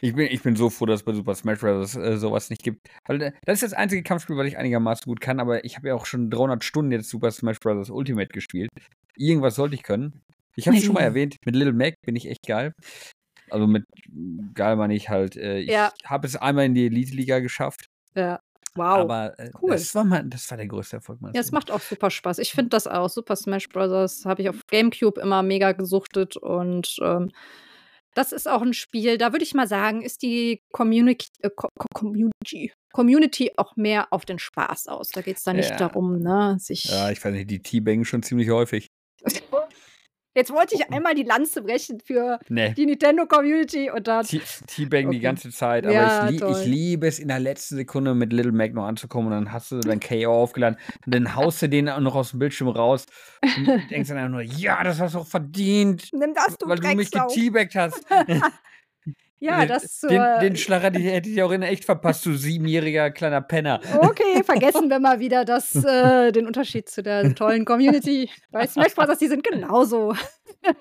Ich 0.00 0.14
bin, 0.14 0.26
ich 0.26 0.42
bin 0.42 0.56
so 0.56 0.70
froh, 0.70 0.86
dass 0.86 1.00
es 1.00 1.04
bei 1.04 1.14
Super 1.14 1.34
Smash 1.34 1.60
Bros. 1.60 1.96
Äh, 1.96 2.18
sowas 2.18 2.50
nicht 2.50 2.62
gibt. 2.62 2.88
Äh, 3.08 3.32
das 3.44 3.62
ist 3.62 3.62
das 3.62 3.72
einzige 3.72 4.02
Kampfspiel, 4.02 4.36
was 4.36 4.46
ich 4.46 4.58
einigermaßen 4.58 5.04
gut 5.04 5.20
kann, 5.20 5.40
aber 5.40 5.64
ich 5.64 5.76
habe 5.76 5.88
ja 5.88 5.94
auch 5.94 6.04
schon 6.04 6.30
300 6.30 6.62
Stunden 6.62 6.92
jetzt 6.92 7.08
Super 7.08 7.30
Smash 7.30 7.60
Bros. 7.60 7.90
Ultimate 7.90 8.28
gespielt. 8.28 8.70
Irgendwas 9.16 9.54
sollte 9.54 9.76
ich 9.76 9.82
können. 9.82 10.20
Ich 10.56 10.66
habe 10.66 10.76
es 10.76 10.84
schon 10.84 10.94
mal 10.94 11.00
erwähnt, 11.02 11.36
mit 11.44 11.54
Little 11.54 11.72
Mac 11.72 11.94
bin 12.02 12.16
ich 12.16 12.28
echt 12.28 12.46
geil. 12.46 12.74
Also 13.50 13.66
mit 13.66 13.84
geil 14.54 14.76
meine 14.76 14.94
ich 14.94 15.08
halt, 15.08 15.36
äh, 15.36 15.58
ich 15.60 15.70
Ja. 15.70 15.92
habe 16.04 16.26
es 16.26 16.36
einmal 16.36 16.64
in 16.66 16.74
die 16.74 16.86
Elite-Liga 16.86 17.40
geschafft, 17.40 17.86
Ja. 18.14 18.40
Wow. 18.76 18.98
aber 18.98 19.38
äh, 19.38 19.50
cool. 19.62 19.70
das, 19.70 19.94
war 19.94 20.02
mein, 20.04 20.30
das 20.30 20.50
war 20.50 20.56
der 20.58 20.66
größte 20.66 20.96
Erfolg 20.96 21.20
meines 21.20 21.34
ja, 21.36 21.40
es 21.40 21.52
macht 21.52 21.70
auch 21.70 21.80
super 21.80 22.10
Spaß. 22.10 22.38
Ich 22.38 22.50
finde 22.52 22.70
das 22.70 22.86
auch. 22.88 23.08
Super 23.08 23.36
Smash 23.36 23.68
Bros. 23.68 24.24
habe 24.24 24.42
ich 24.42 24.48
auf 24.48 24.60
GameCube 24.68 25.20
immer 25.20 25.42
mega 25.44 25.72
gesuchtet 25.72 26.36
und 26.36 26.96
ähm, 27.00 27.30
das 28.14 28.32
ist 28.32 28.48
auch 28.48 28.62
ein 28.62 28.74
Spiel, 28.74 29.18
da 29.18 29.32
würde 29.32 29.44
ich 29.44 29.54
mal 29.54 29.66
sagen, 29.68 30.02
ist 30.02 30.22
die 30.22 30.60
Community, 30.72 31.28
äh, 31.42 31.50
Co 31.54 31.68
Co 31.78 31.86
Community, 31.94 32.72
Community 32.92 33.50
auch 33.56 33.74
mehr 33.76 34.06
auf 34.12 34.24
den 34.24 34.38
Spaß 34.38 34.86
aus. 34.88 35.10
Da 35.10 35.20
geht 35.20 35.36
es 35.36 35.42
dann 35.44 35.56
nicht 35.56 35.70
Ja. 35.70 35.76
darum, 35.76 36.18
ne, 36.20 36.56
sich. 36.60 36.84
Ja, 36.84 37.10
ich 37.10 37.22
nicht, 37.24 37.50
die 37.50 37.60
Teabangen 37.62 38.04
schon 38.04 38.22
ziemlich 38.22 38.50
häufig. 38.50 38.88
Jetzt 40.34 40.52
wollte 40.52 40.74
ich 40.74 40.90
einmal 40.92 41.14
die 41.14 41.22
Lanze 41.22 41.62
brechen 41.62 42.00
für 42.00 42.38
Nee. 42.48 42.72
die 42.74 42.86
Nintendo 42.86 43.26
Community 43.26 43.90
und 43.90 44.06
dann. 44.08 44.24
Te- 44.26 44.40
Teabaggen 44.66 45.10
die 45.12 45.18
Okay. 45.18 45.22
ganze 45.24 45.50
Zeit, 45.50 45.84
aber 45.86 45.94
Ja, 45.94 46.24
ich, 46.24 46.30
lie 46.32 46.40
toll. 46.40 46.56
ich 46.60 46.66
liebe 46.66 47.06
es, 47.06 47.18
in 47.18 47.28
der 47.28 47.38
letzten 47.40 47.76
Sekunde 47.76 48.14
mit 48.14 48.32
Little 48.32 48.52
Mac 48.52 48.74
noch 48.74 48.84
anzukommen 48.86 49.28
und 49.28 49.32
dann 49.44 49.52
hast 49.52 49.70
du 49.70 49.80
dein 49.80 50.00
KO 50.00 50.32
aufgeladen 50.42 50.78
und 51.06 51.14
dann 51.14 51.34
haust 51.36 51.62
du 51.62 51.68
den 51.68 51.88
auch 51.88 52.00
noch 52.00 52.14
aus 52.16 52.30
dem 52.30 52.40
Bildschirm 52.40 52.68
raus 52.68 53.06
und 53.42 53.66
denkst 53.90 54.08
dann 54.08 54.18
einfach 54.18 54.30
nur, 54.30 54.42
ja, 54.42 54.82
das 54.82 55.00
hast 55.00 55.14
du 55.14 55.20
auch 55.20 55.26
verdient, 55.26 56.08
Nimm 56.12 56.34
das, 56.34 56.56
du 56.58 56.68
weil 56.68 56.78
du 56.78 56.94
mich 56.94 57.10
Drecksau. 57.10 57.28
geteabaggt 57.28 57.74
hast. 57.76 58.04
Ja, 59.44 59.66
das 59.66 60.00
den, 60.00 60.08
zur- 60.10 60.38
den 60.40 60.56
Schlag 60.56 60.82
hätte 60.82 60.98
ich, 60.98 61.04
hätte 61.06 61.28
ich 61.28 61.42
auch 61.42 61.50
in 61.50 61.62
echt 61.62 61.84
verpasst, 61.84 62.24
du 62.26 62.34
siebenjähriger 62.34 63.10
kleiner 63.10 63.40
Penner. 63.40 63.80
Okay, 64.00 64.42
vergessen 64.44 64.88
wir 64.90 64.98
mal 64.98 65.20
wieder 65.20 65.44
das, 65.44 65.74
äh, 65.84 66.32
den 66.32 66.46
Unterschied 66.46 66.88
zu 66.88 67.02
der 67.02 67.34
tollen 67.34 67.64
Community. 67.64 68.30
Bei 68.50 68.66
Smash 68.66 68.94
Bros. 68.94 69.18
die 69.18 69.26
sind 69.28 69.44
genauso. 69.44 70.14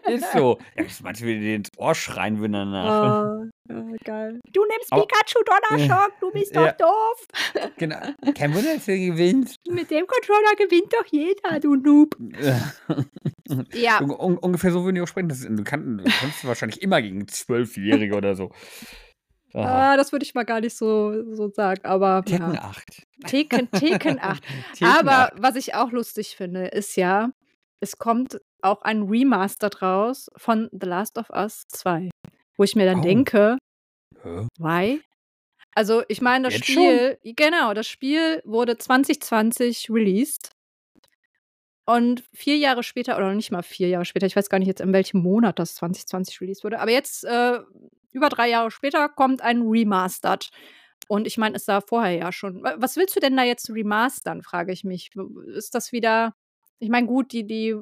Ist 0.08 0.32
so. 0.32 0.58
Ja, 0.77 0.86
was 0.86 1.01
meinst 1.01 1.22
du, 1.22 1.25
wie 1.25 1.34
die 1.36 1.39
dir 1.41 1.55
ins 1.55 1.70
Ohr 1.77 1.93
schreien 1.93 2.39
würden 2.39 2.53
danach? 2.53 3.25
Oh, 3.41 3.46
ja, 3.70 3.84
geil. 4.05 4.39
Du 4.53 4.62
nimmst 4.65 4.91
Aber- 4.91 5.01
Pikachu 5.05 5.39
Donnerschock, 5.43 6.12
du 6.22 6.32
bist 6.32 6.55
doch 6.55 6.65
Ja. 6.65 6.72
doof. 6.74 7.27
Genau. 7.77 7.98
Kein 8.34 8.53
Wunder, 8.55 8.75
dass 8.75 8.86
du 8.86 8.98
gewinnst. 8.98 9.58
Mit 9.70 9.91
dem 9.91 10.05
Controller 10.08 10.55
gewinnt 10.58 10.93
doch 10.93 11.05
jeder, 11.12 11.60
du 11.60 11.75
Noob. 11.75 12.15
Ja, 13.74 14.00
Un 14.01 14.12
un 14.12 14.38
ungefähr 14.38 14.72
so 14.72 14.83
würden 14.83 14.95
die 14.95 15.01
auch 15.01 15.07
sprechen. 15.07 15.29
Das, 15.29 15.41
du, 15.41 15.63
kann, 15.63 15.98
du 16.00 16.03
kannst 16.05 16.45
wahrscheinlich 16.45 16.81
immer 16.81 17.01
gegen 17.01 17.27
Zwölfjährige 17.27 18.15
oder 18.15 18.36
so. 18.36 18.51
Aha. 19.55 19.93
ah, 19.93 19.98
das 19.98 20.12
würde 20.12 20.25
ich 20.25 20.33
mal 20.33 20.45
gar 20.45 20.62
nicht 20.62 20.75
so, 20.75 21.33
so 21.36 21.48
sagen, 21.50 21.86
aber 21.86 22.24
Tekken 22.25 22.55
ja. 22.55 22.62
8. 22.63 23.03
Tekken, 23.27 23.69
Tekken 23.72 24.19
8. 24.19 24.41
Tekken 24.74 24.88
Aber 24.88 25.33
8. 25.33 25.33
was 25.38 25.55
ich 25.55 25.75
auch 25.75 25.91
lustig 25.91 26.36
finde, 26.36 26.65
ist 26.67 26.95
ja, 26.95 27.29
es 27.79 28.00
kommt 28.00 28.41
auch 28.63 28.81
ein 28.81 29.03
Remaster 29.03 29.69
draus 29.69 30.29
von 30.38 30.69
The 30.72 30.88
Last 30.88 31.19
of 31.19 31.29
Us 31.29 31.65
2. 31.67 32.10
Wo 32.57 32.63
ich 32.63 32.75
mir 32.75 32.86
dann 32.86 33.00
Oh. 33.00 33.03
denke, 33.03 33.57
Hä? 34.24 34.48
why? 34.57 35.01
Also, 35.75 36.03
ich 36.07 36.22
meine, 36.22 36.45
das 36.45 36.55
Jetzt 36.55 36.67
Spiel, 36.72 37.17
genau, 37.24 37.74
das 37.74 37.88
Spiel 37.88 38.41
wurde 38.45 38.77
2020 38.77 39.89
released. 39.91 40.51
Und 41.86 42.24
4 42.34 42.58
Jahre 42.58 42.82
später 42.84 43.18
oder 43.18 43.34
nicht 43.34 43.52
mal 43.52 43.62
4 43.63 43.90
Jahre 43.90 44.06
später, 44.06 44.25
ich 44.25 44.36
weiß 44.36 44.50
gar 44.50 44.60
nicht 44.60 44.68
jetzt, 44.68 44.80
in 44.82 44.94
welchem 44.94 45.22
Monat 45.22 45.60
das 45.60 45.75
2020 45.75 46.40
released 46.42 46.63
wurde, 46.63 46.80
aber 46.80 46.92
jetzt, 46.92 47.25
äh, 47.25 47.60
über 48.13 48.30
3 48.30 48.50
Jahre 48.50 48.72
später 48.72 49.10
kommt 49.10 49.42
ein 49.42 49.62
Remastered. 49.63 50.50
Und 51.10 51.28
ich 51.28 51.38
meine, 51.38 51.58
es 51.58 51.66
sah 51.66 51.82
vorher 51.82 52.13
ja 52.18 52.32
schon 52.32 52.63
was 52.63 52.96
willst 52.96 53.16
du 53.16 53.20
denn 53.20 53.36
da 53.36 53.44
jetzt 53.44 53.70
remastern, 53.70 54.42
frage 54.42 54.72
ich 54.72 54.84
mich. 54.86 55.12
ist 55.56 55.75
das 55.75 55.92
wieder 55.92 56.34
ich 56.80 56.90
meine, 56.90 57.08
gut, 57.08 57.32
die 57.34 57.46
die 57.48 57.75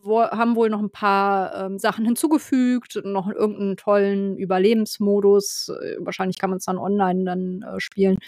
wo 0.00 0.22
haben 0.22 0.54
wohl 0.56 0.70
noch 0.70 0.80
ein 0.80 0.90
paar, 0.90 1.66
ähm, 1.66 1.78
Sachen 1.80 2.04
hinzugefügt, 2.04 3.00
noch 3.04 3.28
irgendeinen 3.28 3.76
tollen 3.76 4.36
Überlebensmodus. 4.38 5.68
Äh, 5.82 5.96
wahrscheinlich 5.98 6.38
kann 6.38 6.50
man 6.50 6.58
es 6.58 6.64
dann 6.66 6.78
online 6.78 7.24
dann, 7.24 7.62
äh, 7.62 7.80
spielen. 7.80 8.18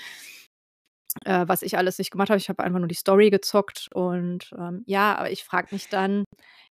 Äh, 1.24 1.44
was 1.48 1.62
ich 1.62 1.76
alles 1.76 1.98
nicht 1.98 2.10
gemacht 2.10 2.30
habe. 2.30 2.38
Ich 2.38 2.48
habe 2.48 2.62
einfach 2.64 2.78
nur 2.78 2.88
die 2.88 2.94
Story 2.94 3.30
gezockt 3.30 3.88
und, 3.94 4.50
ähm, 4.58 4.82
ja, 4.86 5.16
aber 5.16 5.30
ich 5.30 5.44
frage 5.44 5.68
mich 5.72 5.88
dann, 5.88 6.24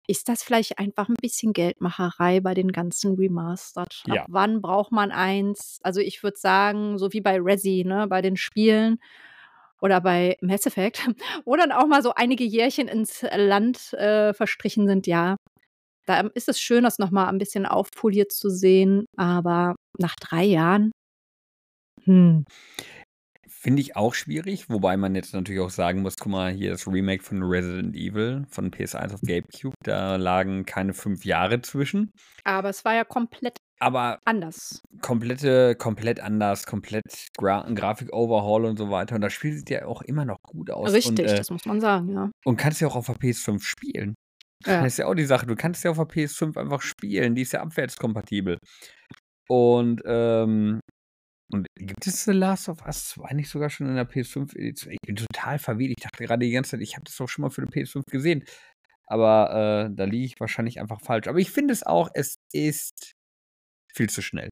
ist 0.07 0.29
das 0.29 0.43
vielleicht 0.43 0.79
einfach 0.79 1.09
ein 1.09 1.17
bisschen 1.21 1.53
Geldmacherei 1.53 2.41
bei 2.41 2.55
den 2.55 2.73
ganzen 2.73 3.15
Remastered? 3.17 4.03
Ab 4.09 4.13
Ja. 4.15 4.25
wann 4.29 4.63
braucht 4.63 4.93
man 4.93 5.11
eins? 5.13 5.79
Also, 5.83 6.01
ich 6.01 6.23
würde 6.23 6.39
sagen, 6.39 6.99
so 6.99 7.13
wie 7.13 7.21
bei 7.21 7.39
Resi, 7.41 7.85
ne, 7.87 8.07
bei 8.09 8.23
den 8.23 8.37
Spielen 8.37 8.99
oder 9.81 10.01
bei 10.01 10.37
Mass 10.43 10.67
Effect, 10.67 11.01
wo 11.47 11.57
dann 11.57 11.73
auch 11.73 11.87
mal 11.87 12.03
so 12.03 12.13
einige 12.15 12.45
Jährchen 12.45 12.89
ins 12.89 13.23
Land, 13.37 13.93
äh, 13.95 14.33
verstrichen 14.35 14.87
sind, 14.89 15.07
ja. 15.07 15.37
Da 16.07 16.21
ist 16.35 16.49
es 16.49 16.61
schön, 16.61 16.85
das 16.85 16.99
noch 16.99 17.11
mal 17.13 17.29
ein 17.29 17.39
bisschen 17.39 17.67
aufpoliert 17.67 18.33
zu 18.33 18.51
sehen, 18.51 19.07
aber 19.17 19.77
nach 19.99 20.17
3 20.21 20.45
Jahren? 20.45 20.93
Hm. 22.05 22.45
Finde 23.59 23.81
ich 23.81 23.97
auch 23.97 24.15
schwierig, 24.15 24.69
wobei 24.69 24.97
man 24.97 25.15
jetzt 25.15 25.33
natürlich 25.33 25.61
auch 25.63 25.71
sagen 25.71 26.03
muss, 26.03 26.15
guck 26.21 26.31
mal, 26.31 26.53
hier 26.53 26.71
das 26.71 26.87
Remake 26.87 27.23
von 27.23 27.43
Resident 27.43 27.97
Evil 27.97 28.45
von 28.51 28.71
PS1 28.71 29.15
auf 29.15 29.21
GameCube, 29.23 29.75
da 29.83 30.17
lagen 30.17 30.67
keine 30.67 30.93
5 30.93 31.25
Jahre 31.25 31.63
zwischen. 31.63 32.13
Aber 32.45 32.69
es 32.69 32.85
war 32.85 32.95
ja 32.95 33.05
komplett 33.05 33.57
Aber 33.81 34.19
anders. 34.27 34.83
komplette 35.01 35.75
komplett 35.75 36.21
anders, 36.21 36.67
komplett 36.67 37.29
Gra 37.39 37.67
Grafik-Overhaul 37.69 38.67
und 38.67 38.77
so 38.77 38.91
weiter. 38.91 39.17
Und 39.17 39.23
das 39.23 39.33
Spiel 39.33 39.55
sieht 39.55 39.71
ja 39.71 39.87
auch 39.87 40.03
immer 40.03 40.27
noch 40.27 40.39
gut 40.43 40.71
aus 40.71 40.91
und, 40.91 40.95
Richtig, 40.95 41.27
äh 41.27 41.37
das 41.37 41.51
muss 41.51 41.65
man 41.65 41.81
sagen, 41.81 42.13
ja. 42.13 42.31
und 42.45 42.57
kannst 42.59 42.81
ja 42.83 42.89
auch 42.89 42.97
auf 42.97 43.07
der 43.07 43.17
PS5 43.17 43.63
spielen. 43.63 44.15
Ja. 44.67 44.83
Das 44.83 44.93
ist 44.93 44.99
ja 44.99 45.07
auch 45.07 45.15
die 45.15 45.25
Sache. 45.27 45.47
Du 45.47 45.57
kannst 45.57 45.83
ja 45.83 45.91
auf 45.91 45.97
der 45.97 46.07
PS5 46.07 46.57
einfach 46.59 46.83
spielen. 46.83 47.35
Die 47.35 47.43
ist 47.43 47.53
ja 47.53 47.63
abwärtskompatibel. 47.63 48.59
Und, 49.49 50.03
ähm 50.05 50.81
und 51.53 51.67
gibt 51.79 52.07
es 52.07 52.25
The 52.25 52.33
Last 52.33 52.69
of 52.69 52.85
Us 52.87 53.09
2 53.11 53.33
nicht 53.35 53.49
sogar 53.51 53.71
schon 53.71 53.89
in 53.89 53.97
der 53.97 54.05
PS5-Edition? 54.05 54.93
Ich 54.93 54.99
bin 55.07 55.17
total 55.17 55.59
verwirrt. 55.59 55.93
Ich 55.99 56.03
dachte 56.05 56.25
gerade 56.25 56.45
die 56.47 56.53
ganze 56.53 56.73
Zeit, 56.73 56.81
ich 56.83 56.95
habe 56.97 57.05
das 57.05 57.17
doch 57.17 57.29
schon 57.29 57.43
mal 57.43 57.51
für 57.51 57.63
die 57.67 57.69
PS5 57.71 58.05
gesehen. 58.11 58.45
Aber, 59.07 59.89
äh, 59.93 59.95
da 59.97 60.05
liege 60.05 60.27
ich 60.27 60.41
wahrscheinlich 60.41 60.81
einfach 60.81 61.01
falsch. 61.03 61.29
Aber 61.29 61.39
ich 61.41 61.51
finde 61.53 61.73
es 61.75 61.85
auch, 61.85 62.11
es 62.15 62.37
ist 62.53 63.13
viel 63.95 64.11
zu 64.11 64.23
schnell. 64.23 64.51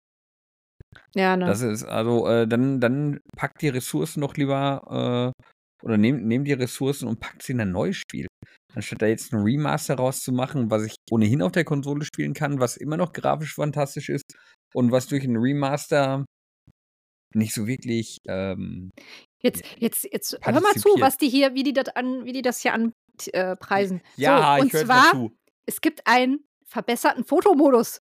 Ja, 1.15 1.37
ne? 1.37 1.57
Das 1.57 1.61
ist 1.61 1.85
also, 1.85 2.27
äh, 2.27 2.47
dann 2.49 2.81
dann 2.81 3.21
packt 3.37 3.61
die 3.63 3.69
Ressourcen 3.69 4.21
doch 4.23 4.35
lieber, 4.37 5.33
äh 5.43 5.43
oder 5.85 5.99
nehmt 5.99 6.25
nehmt 6.25 6.47
die 6.49 6.55
Ressourcen 6.55 7.07
und 7.09 7.21
packt 7.21 7.43
sie 7.43 7.53
in 7.53 7.61
ein 7.61 7.71
neues 7.73 7.97
Spiel. 7.97 8.27
Anstatt 8.75 9.03
da 9.03 9.07
jetzt 9.07 9.33
'n 9.35 9.43
Remaster 9.43 9.97
rauszumachen, 9.97 10.71
was 10.71 10.85
ich 10.85 10.95
ohnehin 11.11 11.43
auf 11.43 11.53
der 11.53 11.65
Konsole 11.65 12.05
spielen 12.07 12.33
kann, 12.35 12.61
was 12.61 12.77
immer 12.79 12.97
noch 12.97 13.13
grafisch 13.13 13.55
fantastisch 13.55 14.09
ist 14.09 14.25
und 14.75 14.91
was 14.93 15.07
durch 15.09 15.25
'n 15.25 15.37
Remaster 15.37 16.25
nicht 17.35 17.55
so 17.55 17.67
wirklich, 17.67 18.21
ähm 18.27 18.91
Jetzt 19.41 19.63
jetzt 19.79 20.05
jetzt 20.11 20.39
hör 20.41 20.61
mal 20.61 20.73
zu, 20.75 20.89
was 21.01 21.19
die 21.19 21.29
hier 21.29 21.55
wie 21.55 21.63
die 21.63 21.75
das 21.75 21.89
an 21.89 22.25
wie 22.25 22.33
die 22.33 22.41
das 22.41 22.61
hier 22.61 22.73
an 22.73 22.93
äh. 23.33 23.57
Ja, 24.17 24.57
so, 24.57 24.63
und 24.63 24.67
ich 24.67 24.73
höre 24.73 24.85
zwar, 24.85 25.11
zu. 25.13 25.33
es 25.67 25.81
gibt 25.81 26.07
einen 26.07 26.45
verbesserten 26.67 27.25
Fotomodus. 27.25 28.01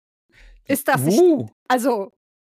Ist 0.67 0.87
das 0.87 1.01
nicht 1.01 1.19
Uh. 1.19 1.47
also, 1.67 2.11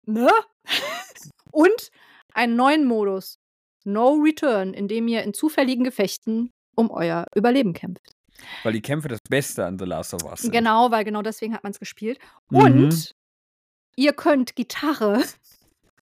ne? 0.06 0.30
Und 1.50 1.90
einen 2.34 2.56
neuen 2.56 2.86
Modus, 2.86 3.38
No 3.84 4.14
Return, 4.14 4.74
in 4.74 4.88
dem 4.88 5.08
ihr 5.08 5.22
in 5.22 5.34
zufälligen 5.34 5.84
Gefechten 5.84 6.50
um 6.74 6.90
euer 6.90 7.26
Überleben 7.34 7.72
kämpft. 7.72 8.14
Weil 8.62 8.72
die 8.72 8.82
Kämpfe 8.82 9.08
das 9.08 9.20
Beste 9.28 9.64
an 9.64 9.78
The 9.78 9.84
Last 9.84 10.14
of 10.14 10.24
Us 10.24 10.42
sind. 10.42 10.52
Genau, 10.52 10.90
weil 10.90 11.04
genau 11.04 11.22
deswegen 11.22 11.54
hat 11.54 11.62
man's 11.62 11.78
gespielt. 11.78 12.18
Mhm. 12.50 12.58
Und 12.58 13.14
ihr 13.96 14.12
könnt 14.12 14.56
Gitarre 14.56 15.22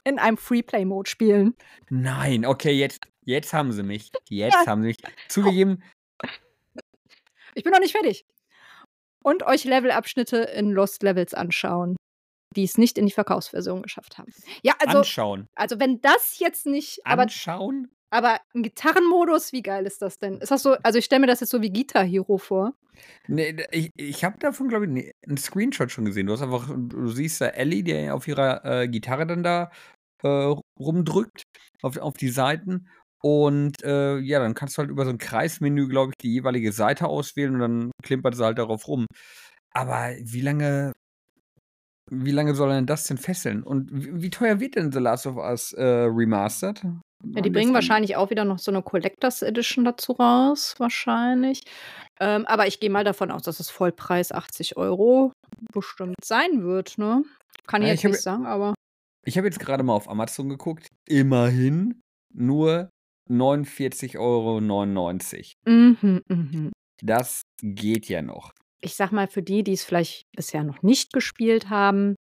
in 0.05 0.19
einem 0.19 0.37
Freeplay-Mode 0.37 1.09
spielen. 1.09 1.55
Nein, 1.89 2.45
okay, 2.45 2.71
jetzt 2.71 2.99
jetzt 3.25 3.53
haben 3.53 3.71
sie 3.71 3.83
mich. 3.83 4.09
Jetzt 4.29 4.53
Ja. 4.53 4.67
haben 4.67 4.81
sie 4.81 4.87
mich. 4.87 4.97
Zugegeben 5.27 5.83
Ich 7.55 7.63
bin 7.63 7.71
noch 7.73 7.79
nicht 7.79 7.93
fertig. 7.93 8.25
Und 9.23 9.43
euch 9.43 9.63
Levelabschnitte 9.63 10.37
in 10.37 10.71
Lost 10.71 11.01
Levels 11.03 11.33
anschauen, 11.33 11.95
die 12.55 12.63
es 12.65 12.77
nicht 12.77 12.97
in 12.97 13.07
die 13.07 13.13
Verkaufsversion 13.13 13.83
geschafft 13.83 14.17
haben. 14.19 14.33
Ja, 14.63 14.75
also 14.79 14.99
anschauen. 14.99 15.47
also 15.55 15.79
wenn 15.79 16.01
das 16.01 16.39
jetzt 16.39 16.65
nicht 16.67 16.99
Anschauen? 17.05 17.89
aber 18.11 18.39
'n 18.55 18.63
Gitarrenmodus, 18.63 19.53
wie 19.53 19.63
geil 19.63 19.85
ist 19.87 20.01
das 20.01 20.19
denn? 20.19 20.39
Ist 20.41 20.51
das 20.51 20.63
so 20.63 20.73
also 20.83 20.99
ich 20.99 21.05
stelle 21.05 21.21
mir 21.21 21.27
das 21.27 21.41
jetzt 21.41 21.51
so 21.51 21.61
wie 21.61 21.71
Guitar 21.73 22.03
Hero 22.05 22.37
vor. 22.37 22.75
Ne, 23.27 23.53
d 23.53 23.65
ich 23.71 23.89
ich 23.95 24.23
habe 24.23 24.37
davon, 24.39 24.67
glaube 24.69 24.85
ich, 24.85 24.91
ne 24.91 25.11
'n 25.27 25.37
Screenshot 25.37 25.91
schon 25.91 26.05
gesehen. 26.05 26.27
Du 26.27 26.33
hast 26.33 26.41
einfach 26.43 26.69
du 26.75 27.07
siehst 27.09 27.41
da 27.41 27.47
Ellie, 27.47 27.83
die 27.83 28.09
auf 28.11 28.27
ihrer, 28.27 28.63
äh, 28.83 28.87
Gitarre 28.87 29.25
dann 29.25 29.41
da, 29.43 29.71
äh, 30.23 30.55
rumdrückt 30.79 31.43
auf 31.83 31.97
auf 31.97 32.13
die 32.15 32.29
Saiten 32.29 32.87
und, 33.21 33.83
äh, 33.83 34.17
ja, 34.19 34.39
dann 34.39 34.53
kannst 34.55 34.77
du 34.77 34.81
halt 34.81 34.89
über 34.91 35.05
so 35.05 35.11
'n 35.11 35.17
Kreismenü, 35.19 35.87
glaube 35.89 36.11
ich, 36.11 36.17
die 36.21 36.33
jeweilige 36.33 36.71
Seite 36.73 37.07
auswählen 37.07 37.55
und 37.55 37.59
dann 37.61 37.91
klimpert 38.03 38.35
sie 38.35 38.43
halt 38.45 38.57
darauf 38.59 38.87
rum. 38.87 39.05
Aber 39.71 40.11
wie 40.21 40.41
lange 40.41 40.93
wie 42.11 42.31
lange 42.31 42.53
soll 42.53 42.71
einen 42.71 42.85
das 42.85 43.05
denn 43.05 43.17
fesseln? 43.17 43.63
Und 43.63 43.89
w 43.91 44.21
wie 44.21 44.29
teuer 44.29 44.59
wird 44.59 44.75
denn 44.75 44.91
The 44.91 44.99
Last 44.99 45.25
of 45.25 45.37
Us, 45.37 45.73
äh, 45.73 45.83
Remastered? 45.83 46.83
Ja, 47.35 47.41
die 47.41 47.49
bringen 47.49 47.73
wahrscheinlich 47.73 48.15
auch 48.15 48.29
wieder 48.29 48.45
noch 48.45 48.59
so 48.59 48.71
'ne 48.71 48.81
Collectors 48.81 49.41
Edition 49.41 49.83
dazu 49.83 50.13
raus, 50.13 50.75
wahrscheinlich. 50.77 51.63
Ähm, 52.19 52.45
aber 52.45 52.67
ich 52.67 52.79
gehe 52.79 52.89
mal 52.89 53.03
davon 53.03 53.29
aus, 53.31 53.41
dass 53.43 53.59
es 53.59 53.69
Vollpreis 53.69 54.31
80 54.31 54.77
€ 54.77 55.33
bestimmt 55.73 56.15
sein 56.23 56.63
wird, 56.63 56.97
ne? 56.97 57.23
Kann 57.67 57.81
ich 57.81 57.87
Ja, 57.87 57.91
jetzt 57.91 58.03
ich 58.03 58.05
habe 58.05 58.13
nicht 58.13 58.21
sagen, 58.21 58.45
aber 58.45 58.73
Ich 59.25 59.37
habe 59.37 59.47
jetzt 59.47 59.59
gerade 59.59 59.83
mal 59.83 59.93
auf 59.95 60.09
Amazon 60.09 60.49
geguckt. 60.49 60.87
Immerhin 61.07 62.01
nur 62.33 62.89
49,99 63.29 65.53
€. 65.65 65.67
Mhm, 65.67 66.21
mhm. 66.29 66.71
Das 67.01 67.41
geht 67.61 68.07
ja 68.07 68.21
noch. 68.21 68.53
Ich 68.81 68.95
sage 68.95 69.15
mal, 69.15 69.27
für 69.27 69.41
die, 69.41 69.63
die's 69.63 69.83
vielleicht 69.83 70.23
bisher 70.35 70.63
noch 70.63 70.83
nicht 70.83 71.11
gespielt 71.11 71.69
haben, 71.69 72.15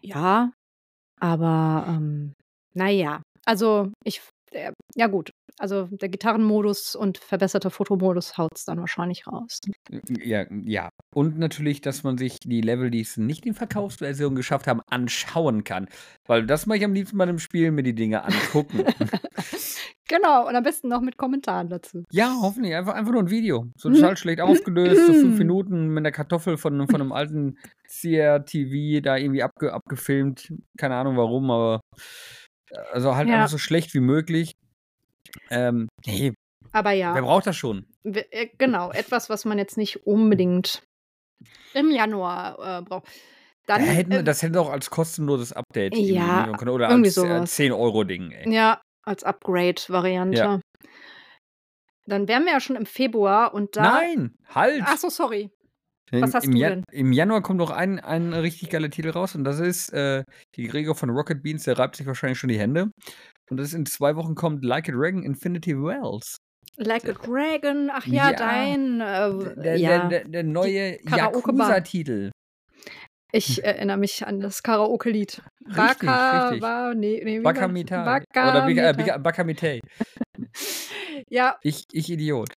ja, 0.00 0.52
aber, 1.18 1.86
ähm, 1.88 2.34
na 2.74 2.90
ja. 2.90 3.22
Also, 3.46 3.90
ich 4.04 4.20
äh, 4.52 4.72
ja 4.94 5.06
gut. 5.06 5.30
Also, 5.58 5.84
der 5.90 6.10
Gitarrenmodus 6.10 6.94
und 6.94 7.16
verbesserter 7.18 7.70
Fotomodus 7.70 8.36
haut's 8.36 8.64
dann 8.66 8.78
wahrscheinlich 8.80 9.26
raus. 9.26 9.60
Ja, 10.20 10.44
ja. 10.64 10.88
Und 11.14 11.38
natürlich, 11.38 11.80
dass 11.80 12.02
man 12.02 12.18
sich 12.18 12.38
die 12.40 12.60
Level, 12.60 12.90
die 12.90 13.00
es 13.00 13.16
nicht 13.16 13.46
in 13.46 13.54
Verkaufsversion 13.54 14.34
geschafft 14.34 14.66
haben, 14.66 14.80
anschauen 14.90 15.64
kann. 15.64 15.88
Weil 16.26 16.44
das 16.46 16.66
mache 16.66 16.78
ich 16.78 16.84
am 16.84 16.92
liebsten 16.92 17.16
bei 17.18 17.24
'nem 17.26 17.38
Spiel, 17.38 17.70
mir 17.70 17.82
die 17.82 17.94
Dinge 17.94 18.24
angucken. 18.24 18.86
Genau, 20.08 20.46
und 20.48 20.56
am 20.56 20.62
besten 20.64 20.88
noch 20.88 21.00
mit 21.00 21.16
Kommentaren 21.18 21.68
dazu. 21.68 22.04
Ja, 22.12 22.38
hoffentlich. 22.40 22.74
Einfach 22.74 22.94
einfach 22.94 23.10
nur 23.12 23.22
'n 23.22 23.30
Video. 23.30 23.66
So 23.76 23.88
Mhm. 23.88 23.90
total 23.90 24.16
schlecht 24.16 24.40
aufgelöst, 24.40 25.06
so 25.06 25.12
5 25.12 25.38
Minuten 25.40 25.88
mit 25.88 26.04
'ner 26.04 26.12
Kartoffel 26.12 26.56
von 26.56 26.86
von 26.88 27.00
'nem 27.00 27.10
alten 27.12 27.58
CRTV 27.88 29.00
da 29.02 29.16
irgendwie 29.16 29.42
abge 29.42 29.72
abgefilmt. 29.72 30.52
Keine 30.78 30.94
Ahnung 30.96 31.16
warum, 31.16 31.50
aber 31.50 31.80
also 32.92 33.16
halt 33.16 33.30
Ja. 33.30 33.32
einfach 33.32 33.48
so 33.48 33.58
schlecht 33.58 33.94
wie 33.94 34.00
möglich. 34.00 34.52
Ähm, 35.50 35.88
ne, 36.06 36.34
Aber 36.72 36.90
wer 36.90 36.96
ja. 36.96 37.20
braucht 37.20 37.46
das 37.46 37.56
schon? 37.56 37.86
Äh, 38.04 38.48
genau, 38.58 38.90
etwas, 38.90 39.28
was 39.30 39.44
man 39.44 39.58
jetzt 39.58 39.76
nicht 39.76 40.06
unbedingt 40.06 40.82
im 41.74 41.90
Januar, 41.90 42.78
äh, 42.80 42.82
braucht. 42.82 43.06
Da 43.66 43.78
Dann, 43.78 43.86
hätten 43.86 44.10
wir 44.10 44.18
ähm 44.20 44.24
das 44.24 44.42
hätten 44.42 44.54
sie 44.54 44.60
auch 44.60 44.70
als 44.70 44.90
kostenloses 44.90 45.52
Update 45.52 45.96
Ja, 45.96 46.52
können 46.56 46.70
oder 46.70 46.88
irgendwie 46.88 47.08
als, 47.08 47.16
äh, 47.16 47.20
sowas. 47.20 47.54
10 47.54 47.72
€ 47.72 48.04
Ding, 48.04 48.30
ey. 48.30 48.52
Ja, 48.52 48.80
als 49.04 49.24
Upgrade-Variante. 49.24 50.38
Ja. 50.38 50.60
Dann 52.06 52.28
wären 52.28 52.44
wir 52.44 52.52
ja 52.52 52.60
schon 52.60 52.76
im 52.76 52.86
Februar 52.86 53.52
und 53.52 53.76
da 53.76 53.82
Nein, 53.82 54.36
halt! 54.54 54.82
Ach 54.86 54.96
so, 54.96 55.08
sorry. 55.08 55.50
Was 56.12 56.34
hast 56.34 56.44
im 56.44 56.52
du 56.52 56.58
Ja 56.58 56.70
denn? 56.70 56.84
im 56.92 57.12
Januar 57.12 57.42
kommt 57.42 57.58
noch 57.58 57.70
ein 57.70 57.98
ein 57.98 58.32
richtig 58.32 58.70
geiler 58.70 58.88
Titel 58.90 59.10
raus 59.10 59.34
und 59.34 59.42
das 59.42 59.58
ist, 59.58 59.92
äh, 59.92 60.22
die 60.54 60.68
Gregor 60.68 60.94
von 60.94 61.10
Rocket 61.10 61.42
Beans, 61.42 61.64
der 61.64 61.76
reibt 61.80 61.96
sich 61.96 62.06
wahrscheinlich 62.06 62.38
schon 62.38 62.48
die 62.48 62.60
Hände. 62.60 62.92
Und 63.50 63.58
das 63.58 63.68
ist 63.68 63.74
in 63.74 63.86
2 63.86 64.16
Wochen 64.16 64.34
kommt 64.34 64.64
Like 64.64 64.88
a 64.88 64.92
Dragon: 64.92 65.22
Infinity 65.22 65.76
Wells. 65.76 66.38
Like 66.76 67.08
a 67.08 67.12
Dragon, 67.12 67.90
ach 67.92 68.06
ja, 68.06 68.30
Ja, 68.30 68.36
dein, 68.36 68.98
der 68.98 69.56
äh, 69.56 69.62
der 69.62 69.76
ja. 69.76 70.08
der 70.08 70.24
der 70.24 70.42
neue 70.42 70.98
Karaoke-Bar. 70.98 71.68
Yakuza-Titel. 71.68 72.30
Ich 73.32 73.64
erinnere 73.64 73.96
mich 73.96 74.26
an 74.26 74.40
das 74.40 74.62
Karaoke-Lied. 74.62 75.42
Baka 75.74 76.48
richtig. 76.48 76.62
wa 76.62 76.94
ne, 76.94 77.24
ne, 77.24 77.40
wie 77.40 77.44
war 77.44 77.52
das? 77.52 77.60
Baka 77.60 77.68
Mitai 77.72 78.02
oder 78.02 78.66
Bika 78.66 78.82
äh, 78.82 78.92
Baka 78.92 79.02
Bika 79.02 79.18
Baka 79.18 79.44
Mitai. 79.44 79.80
Ja. 81.30 81.56
Ich 81.62 81.84
ich 81.92 82.10
Idiot. 82.10 82.52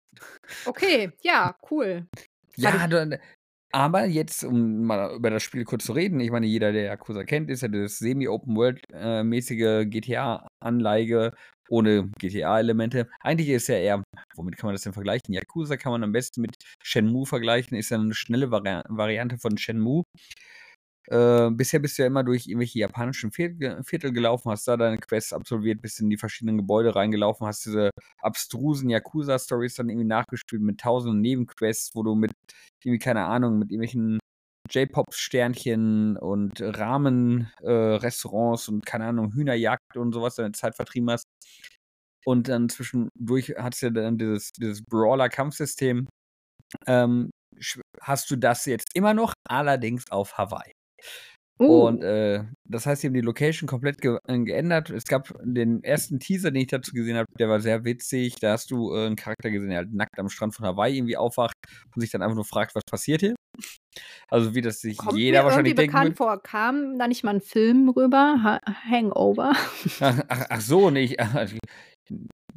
Okay, 0.65 1.11
ja, 1.21 1.55
cool. 1.71 2.07
Ja, 2.57 2.87
dann 2.87 3.17
aber 3.71 4.05
jetzt, 4.05 4.43
um 4.43 4.83
mal 4.83 5.15
über 5.15 5.29
das 5.29 5.43
Spiel 5.43 5.63
kurz 5.63 5.85
zu 5.85 5.93
reden, 5.93 6.19
ich 6.19 6.31
meine, 6.31 6.47
jeder, 6.47 6.71
der 6.71 6.83
Yakuza 6.83 7.23
kennt, 7.23 7.49
ist 7.49 7.61
ja 7.61 7.67
das 7.67 7.99
Semi-Open-World 7.99 8.81
äh, 8.93 9.23
GTA-Anleihe 10.59 11.33
ohne 11.69 12.09
GTA-Elemente. 12.19 13.07
Eigentlich 13.21 13.49
ist 13.49 13.67
ja 13.67 13.75
eher 13.75 14.03
womit 14.35 14.57
kann 14.57 14.67
man 14.67 14.75
das 14.75 14.83
denn 14.83 14.93
vergleichen? 14.93 15.33
Yakuza 15.33 15.77
kann 15.77 15.91
man 15.91 16.03
am 16.03 16.11
besten 16.11 16.41
mit 16.41 16.55
Shenmue 16.81 17.25
vergleichen, 17.25 17.77
ist 17.77 17.89
ja 17.89 17.97
eine 17.99 18.13
schnelle 18.13 18.51
Vari 18.51 18.81
Variante 18.87 19.37
von 19.37 19.57
Shenmue. 19.57 20.03
Äh, 21.07 21.49
bisher 21.51 21.79
bist 21.79 21.97
du 21.97 22.03
ja 22.03 22.07
immer 22.07 22.23
durch 22.23 22.47
irgendwelche 22.47 22.79
japanischen 22.79 23.31
Viertel 23.31 24.13
gelaufen, 24.13 24.51
hast 24.51 24.67
da 24.67 24.77
deine 24.77 24.97
Quests 24.97 25.33
absolviert, 25.33 25.81
bist 25.81 25.99
in 25.99 26.09
die 26.09 26.17
verschiedenen 26.17 26.57
Gebäude 26.57 26.95
reingelaufen, 26.95 27.47
hast 27.47 27.65
diese 27.65 27.89
abstrusen 28.21 28.89
Yakuza-Stories 28.89 29.75
dann 29.75 29.89
irgendwie 29.89 30.07
nachgespielt 30.07 30.61
mit 30.61 30.79
tausenden 30.79 31.21
Nebenquests, 31.21 31.95
wo 31.95 32.03
du 32.03 32.15
mit 32.15 32.31
irgendwie, 32.83 32.99
keine 32.99 33.25
Ahnung, 33.25 33.57
mit 33.59 33.71
irgendwelchen 33.71 34.19
J-Pop-Sternchen 34.69 36.17
und 36.17 36.61
Ramen-Restaurants 36.61 38.67
äh, 38.67 38.71
und 38.71 38.85
keine 38.85 39.05
Ahnung, 39.05 39.33
Hühnerjagd 39.33 39.97
und 39.97 40.13
sowas 40.13 40.35
deine 40.35 40.51
Zeit 40.51 40.75
vertrieben 40.75 41.09
hast. 41.09 41.25
Und 42.25 42.47
dann 42.47 42.69
zwischendurch 42.69 43.55
hat 43.57 43.75
es 43.75 43.81
ja 43.81 43.89
dann 43.89 44.17
dieses, 44.17 44.51
dieses 44.51 44.83
Brawler-Kampfsystem. 44.83 46.07
Ähm, 46.85 47.31
hast 48.01 48.29
du 48.31 48.35
das 48.35 48.65
jetzt 48.65 48.89
immer 48.93 49.13
noch, 49.13 49.33
allerdings 49.47 50.09
auf 50.11 50.37
Hawaii. 50.37 50.71
Uh. 51.61 51.87
Und 51.87 52.03
äh, 52.03 52.45
das 52.63 52.85
heißt, 52.85 53.01
sie 53.01 53.07
haben 53.07 53.13
die 53.13 53.21
Location 53.21 53.67
komplett 53.67 53.99
ge 53.99 54.17
äh, 54.27 54.39
geändert. 54.39 54.89
Es 54.89 55.03
gab 55.03 55.33
den 55.43 55.83
ersten 55.83 56.19
Teaser, 56.19 56.51
den 56.51 56.61
ich 56.61 56.67
dazu 56.67 56.93
gesehen 56.93 57.17
habe, 57.17 57.27
der 57.37 57.49
war 57.49 57.59
sehr 57.59 57.83
witzig. 57.83 58.35
Da 58.39 58.53
hast 58.53 58.71
du 58.71 58.93
äh, 58.93 59.07
einen 59.07 59.17
Charakter 59.17 59.51
gesehen, 59.51 59.69
der 59.69 59.79
halt 59.79 59.93
nackt 59.93 60.17
am 60.19 60.29
Strand 60.29 60.55
von 60.55 60.65
Hawaii 60.65 60.97
irgendwie 60.97 61.17
aufwacht 61.17 61.55
und 61.93 62.01
sich 62.01 62.11
dann 62.11 62.21
einfach 62.21 62.35
nur 62.35 62.45
fragt, 62.45 62.75
was 62.75 62.83
passiert 62.89 63.21
hier. 63.21 63.35
Also 64.29 64.55
wie 64.55 64.61
das 64.61 64.79
sich 64.79 64.97
Kommt 64.97 65.17
jeder 65.17 65.39
mir 65.39 65.45
wahrscheinlich 65.45 65.71
irgendwie 65.71 65.81
denken 65.81 65.91
bekannt 65.91 66.09
wird. 66.09 66.17
vor. 66.17 66.41
Kam 66.41 66.97
da 66.97 67.07
nicht 67.07 67.23
mal 67.23 67.35
ein 67.35 67.41
Film 67.41 67.89
rüber? 67.89 68.39
Ha 68.41 68.59
Hangover? 68.89 69.51
Ach, 69.99 70.23
ach, 70.27 70.45
ach 70.49 70.61
so, 70.61 70.89
nicht. 70.89 71.19
Also, 71.19 71.57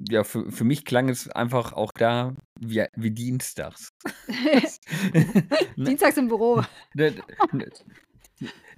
ja, 0.08 0.24
für, 0.24 0.50
für 0.50 0.64
mich 0.64 0.84
klang 0.84 1.08
es 1.08 1.28
einfach 1.28 1.72
auch 1.72 1.90
da 1.96 2.34
wie, 2.60 2.84
wie 2.96 3.10
dienstags. 3.10 3.90
Dienstags 5.76 6.16
im 6.16 6.28
Büro. 6.28 6.62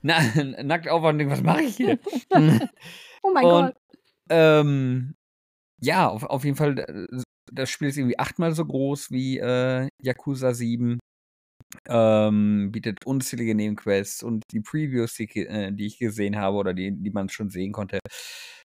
Na, 0.04 0.18
nackt 0.62 0.88
aufwachen 0.88 1.30
was 1.30 1.42
mache 1.42 1.62
ich 1.62 1.76
hier? 1.76 1.98
oh 3.22 3.32
mein 3.32 3.44
Und 3.44 3.50
Gott. 3.50 3.74
ähm, 4.30 5.14
ja, 5.80 6.08
auf, 6.08 6.24
auf 6.24 6.44
jeden 6.44 6.56
Fall, 6.56 6.78
äh, 6.78 7.22
das 7.52 7.70
Spiel 7.70 7.88
ist 7.88 7.98
irgendwie 7.98 8.18
achtmal 8.18 8.52
so 8.54 8.66
groß 8.66 9.10
wie 9.10 9.38
äh, 9.38 9.88
Yakuza 10.02 10.54
7. 10.54 11.00
Ähm, 11.88 12.70
bietet 12.72 13.06
unzählige 13.06 13.54
Nebenquests 13.54 14.22
und 14.22 14.42
die 14.52 14.60
Previews, 14.60 15.14
die, 15.14 15.28
äh, 15.46 15.72
die 15.72 15.86
ich 15.86 15.98
gesehen 15.98 16.36
habe 16.36 16.56
oder 16.58 16.74
die, 16.74 16.92
die 16.92 17.10
man 17.10 17.28
schon 17.30 17.50
sehen 17.50 17.72
konnte, 17.72 17.98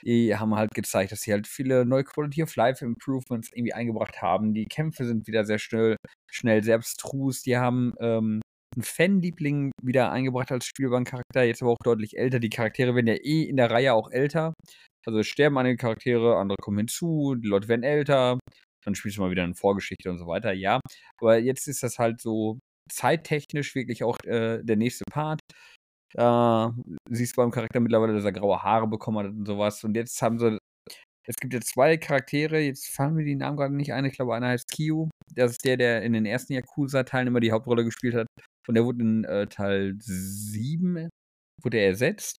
die 0.03 0.35
haben 0.35 0.55
halt 0.55 0.73
gezeigt, 0.73 1.11
dass 1.11 1.21
sie 1.21 1.33
halt 1.33 1.47
viele 1.47 1.85
neue 1.85 2.03
Quality 2.05 2.43
of 2.43 2.55
Life 2.55 2.85
Improvements 2.85 3.51
irgendwie 3.53 3.73
eingebracht 3.73 4.21
haben. 4.21 4.53
Die 4.53 4.65
Kämpfe 4.65 5.05
sind 5.05 5.27
wieder 5.27 5.45
sehr 5.45 5.59
schnell, 5.59 5.97
schnell 6.31 6.63
sehr 6.63 6.75
abstrus. 6.75 7.41
Die 7.43 7.57
haben 7.57 7.93
ähm, 7.99 8.41
einen 8.75 8.83
Fanliebling 8.83 9.71
wieder 9.81 10.11
eingebracht 10.11 10.51
als 10.51 10.65
spielbaren 10.65 11.05
Charakter, 11.05 11.43
jetzt 11.43 11.61
aber 11.61 11.71
auch 11.71 11.83
deutlich 11.83 12.17
älter. 12.17 12.39
Die 12.39 12.49
Charaktere 12.49 12.95
werden 12.95 13.07
ja 13.07 13.15
eh 13.15 13.43
in 13.43 13.57
der 13.57 13.71
Reihe 13.71 13.93
auch 13.93 14.11
älter. 14.11 14.53
Also 15.05 15.23
sterben 15.23 15.57
einige 15.57 15.77
Charaktere, 15.77 16.37
andere 16.37 16.57
kommen 16.61 16.79
hinzu, 16.79 17.35
die 17.35 17.47
Leute 17.47 17.67
werden 17.67 17.83
älter, 17.83 18.39
dann 18.83 18.95
spielst 18.95 19.17
du 19.17 19.21
mal 19.21 19.31
wieder 19.31 19.43
eine 19.43 19.55
Vorgeschichte 19.55 20.09
und 20.09 20.17
so 20.17 20.27
weiter, 20.27 20.51
ja. 20.53 20.79
Aber 21.19 21.37
jetzt 21.37 21.67
ist 21.67 21.83
das 21.83 21.99
halt 21.99 22.21
so 22.21 22.59
zeittechnisch 22.91 23.75
wirklich 23.75 24.03
auch 24.03 24.17
äh, 24.25 24.63
der 24.63 24.75
nächste 24.77 25.03
Part. 25.11 25.41
Äh, 26.15 26.69
siehst 27.09 27.35
du 27.37 27.41
beim 27.41 27.51
Charakter 27.51 27.79
mittlerweile, 27.79 28.13
dass 28.13 28.25
er 28.25 28.31
graue 28.31 28.63
Haare 28.63 28.87
bekommen 28.87 29.19
hat 29.19 29.27
und 29.27 29.45
sowas. 29.45 29.83
Und 29.83 29.95
jetzt 29.95 30.21
haben 30.21 30.39
sie. 30.39 30.57
Es 31.27 31.35
gibt 31.37 31.53
jetzt 31.53 31.69
zwei 31.73 31.97
Charaktere, 31.97 32.59
jetzt 32.59 32.87
fallen 32.89 33.15
mir 33.15 33.25
die 33.25 33.35
Namen 33.35 33.57
gerade 33.57 33.75
nicht 33.75 33.93
ein. 33.93 34.05
Ich 34.05 34.13
glaube, 34.13 34.35
einer 34.35 34.49
heißt 34.49 34.69
Kyu. 34.71 35.09
Das 35.33 35.51
ist 35.51 35.65
der, 35.65 35.77
der 35.77 36.03
in 36.03 36.13
den 36.13 36.25
ersten 36.25 36.53
Yakuza-Teilen 36.53 37.27
immer 37.27 37.39
die 37.39 37.51
Hauptrolle 37.51 37.83
gespielt 37.83 38.15
hat. 38.15 38.27
Und 38.67 38.75
der 38.75 38.85
wurde 38.85 39.01
in 39.01 39.23
äh, 39.25 39.47
Teil 39.47 39.95
7 39.99 41.09
wurde 41.63 41.77
er 41.77 41.87
ersetzt. 41.87 42.37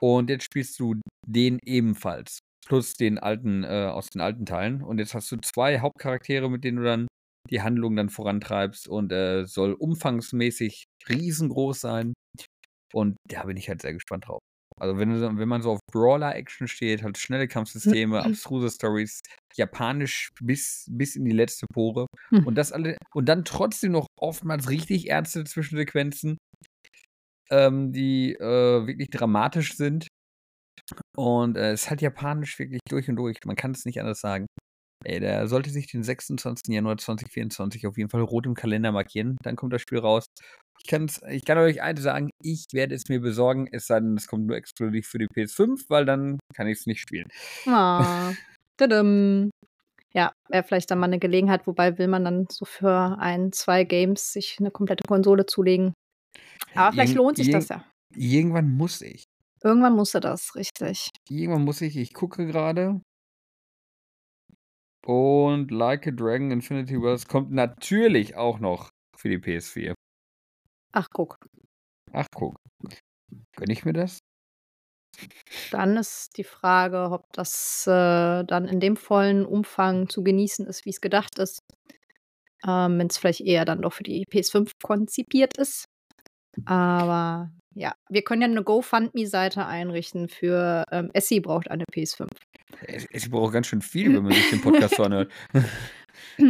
Und 0.00 0.30
jetzt 0.30 0.44
spielst 0.44 0.78
du 0.78 0.94
den 1.26 1.58
ebenfalls. 1.64 2.40
Plus 2.66 2.94
den 2.94 3.18
alten, 3.18 3.64
äh, 3.64 3.88
aus 3.90 4.08
den 4.08 4.20
alten 4.20 4.44
Teilen. 4.44 4.82
Und 4.82 4.98
jetzt 4.98 5.14
hast 5.14 5.30
du 5.30 5.36
zwei 5.38 5.80
Hauptcharaktere, 5.80 6.50
mit 6.50 6.64
denen 6.64 6.78
du 6.78 6.84
dann 6.84 7.06
die 7.50 7.62
Handlung 7.62 7.96
dann 7.96 8.10
vorantreibst 8.10 8.88
und 8.88 9.12
äh, 9.12 9.46
soll 9.46 9.72
umfangsmäßig 9.72 10.84
riesengroß 11.08 11.80
sein. 11.80 12.12
Und 12.92 13.16
da 13.28 13.44
bin 13.44 13.56
ich 13.56 13.68
halt 13.68 13.82
sehr 13.82 13.92
gespannt 13.92 14.26
drauf. 14.26 14.40
Also 14.78 14.98
wenn, 14.98 15.38
wenn 15.38 15.48
man 15.48 15.62
so 15.62 15.72
auf 15.72 15.80
Brawler-Action 15.90 16.68
steht, 16.68 17.02
halt 17.02 17.16
schnelle 17.16 17.48
Kampfsysteme, 17.48 18.22
abstruse 18.22 18.70
Stories, 18.70 19.20
japanisch 19.56 20.30
bis, 20.40 20.86
bis 20.90 21.16
in 21.16 21.24
die 21.24 21.32
letzte 21.32 21.66
Pore 21.72 22.06
Hm. 22.28 22.46
und 22.46 22.56
das 22.56 22.72
alle 22.72 22.96
und 23.14 23.26
dann 23.26 23.44
trotzdem 23.44 23.92
noch 23.92 24.06
oftmals 24.20 24.68
richtig 24.68 25.08
ernste 25.08 25.44
Zwischensequenzen, 25.44 26.36
ähm, 27.50 27.92
die 27.92 28.34
äh, 28.34 28.86
wirklich 28.86 29.08
dramatisch 29.10 29.76
sind. 29.76 30.08
Und 31.16 31.56
äh, 31.56 31.72
es 31.72 31.84
ist 31.84 31.90
halt 31.90 32.02
japanisch 32.02 32.58
wirklich 32.58 32.80
durch 32.88 33.08
und 33.08 33.16
durch. 33.16 33.38
Man 33.44 33.56
kann 33.56 33.70
es 33.72 33.84
nicht 33.86 34.00
anders 34.00 34.20
sagen. 34.20 34.46
Ey, 35.04 35.20
der 35.20 35.46
sollte 35.48 35.70
sich 35.70 35.86
den 35.86 36.02
26. 36.02 36.74
Januar 36.74 36.98
2024 36.98 37.86
auf 37.86 37.96
jeden 37.96 38.10
Fall 38.10 38.22
rot 38.22 38.46
im 38.46 38.54
Kalender 38.54 38.92
markieren. 38.92 39.36
Dann 39.42 39.56
kommt 39.56 39.72
das 39.72 39.82
Spiel 39.82 39.98
raus. 39.98 40.26
Ich, 40.82 40.86
kann's, 40.88 41.20
ich 41.28 41.44
kann 41.44 41.58
euch 41.58 41.82
eines 41.82 42.02
sagen, 42.04 42.30
ich 42.42 42.66
werde 42.72 42.94
es 42.94 43.08
mir 43.08 43.20
besorgen, 43.20 43.68
es 43.72 43.86
sei 43.86 44.00
denn, 44.00 44.16
es 44.16 44.26
kommt 44.26 44.46
nur 44.46 44.56
exklusiv 44.56 45.06
für 45.08 45.18
die 45.18 45.26
PS5, 45.26 45.84
weil 45.88 46.04
dann 46.04 46.38
kann 46.54 46.66
ich 46.68 46.78
es 46.78 46.86
nicht 46.86 47.00
spielen. 47.00 47.26
Tadam. 48.76 49.50
Ja, 50.12 50.32
wäre 50.48 50.62
vielleicht 50.62 50.90
dann 50.90 50.98
mal 50.98 51.06
eine 51.06 51.18
Gelegenheit, 51.18 51.66
wobei 51.66 51.98
will 51.98 52.08
man 52.08 52.24
dann 52.24 52.46
so 52.50 52.64
für 52.64 53.16
ein, 53.18 53.52
zwei 53.52 53.84
Games 53.84 54.32
sich 54.32 54.56
eine 54.60 54.70
komplette 54.70 55.04
Konsole 55.06 55.44
zulegen. 55.46 55.92
Aber 56.74 56.92
vielleicht 56.92 57.10
Irgend- 57.12 57.16
lohnt 57.18 57.36
sich 57.36 57.50
das 57.50 57.68
ja. 57.68 57.84
Irgendwann 58.14 58.70
muss 58.72 59.02
ich. 59.02 59.24
Irgendwann 59.62 59.94
musste 59.94 60.20
das, 60.20 60.54
richtig. 60.54 61.10
Irgendwann 61.28 61.64
muss 61.64 61.80
ich. 61.82 61.96
Ich 61.96 62.14
gucke 62.14 62.46
gerade. 62.46 63.00
Und 65.06 65.70
Like 65.70 66.06
a 66.06 66.10
Dragon 66.10 66.50
Infinity 66.50 67.00
Wars 67.00 67.26
kommt 67.28 67.50
natürlich 67.52 68.36
auch 68.36 68.58
noch 68.58 68.88
für 69.16 69.28
die 69.28 69.38
PS4. 69.38 69.94
Ach, 70.96 71.08
guck. 71.12 71.36
Ach, 72.12 72.26
guck. 72.34 72.56
Gönn 73.54 73.68
ich 73.68 73.84
mir 73.84 73.92
das? 73.92 74.20
Dann 75.70 75.98
ist 75.98 76.38
die 76.38 76.44
Frage, 76.44 77.10
ob 77.10 77.30
das 77.34 77.86
äh, 77.86 78.44
dann 78.44 78.66
in 78.66 78.80
dem 78.80 78.96
vollen 78.96 79.44
Umfang 79.44 80.08
zu 80.08 80.24
genießen 80.24 80.66
ist, 80.66 80.86
wie 80.86 80.90
es 80.90 81.02
gedacht 81.02 81.38
ist. 81.38 81.60
Ähm, 82.66 82.98
Wenn 82.98 83.08
es 83.08 83.18
vielleicht 83.18 83.42
eher 83.42 83.66
dann 83.66 83.82
doch 83.82 83.92
für 83.92 84.04
die 84.04 84.24
PS5 84.24 84.72
konzipiert 84.82 85.58
ist. 85.58 85.84
Aber 86.64 87.50
ja, 87.74 87.94
wir 88.08 88.22
können 88.22 88.40
ja 88.40 88.48
eine 88.48 88.64
GoFundMe-Seite 88.64 89.66
einrichten 89.66 90.30
für 90.30 90.82
ähm, 90.90 91.10
Essie 91.12 91.40
braucht 91.40 91.70
eine 91.70 91.84
PS5. 91.92 92.26
Es, 92.86 93.06
es 93.12 93.28
braucht 93.28 93.52
ganz 93.52 93.66
schön 93.66 93.82
viel, 93.82 94.14
wenn 94.14 94.22
man 94.22 94.32
sich 94.32 94.48
den 94.48 94.62
Podcast 94.62 94.96
so 94.96 95.02
anhört. 95.04 95.30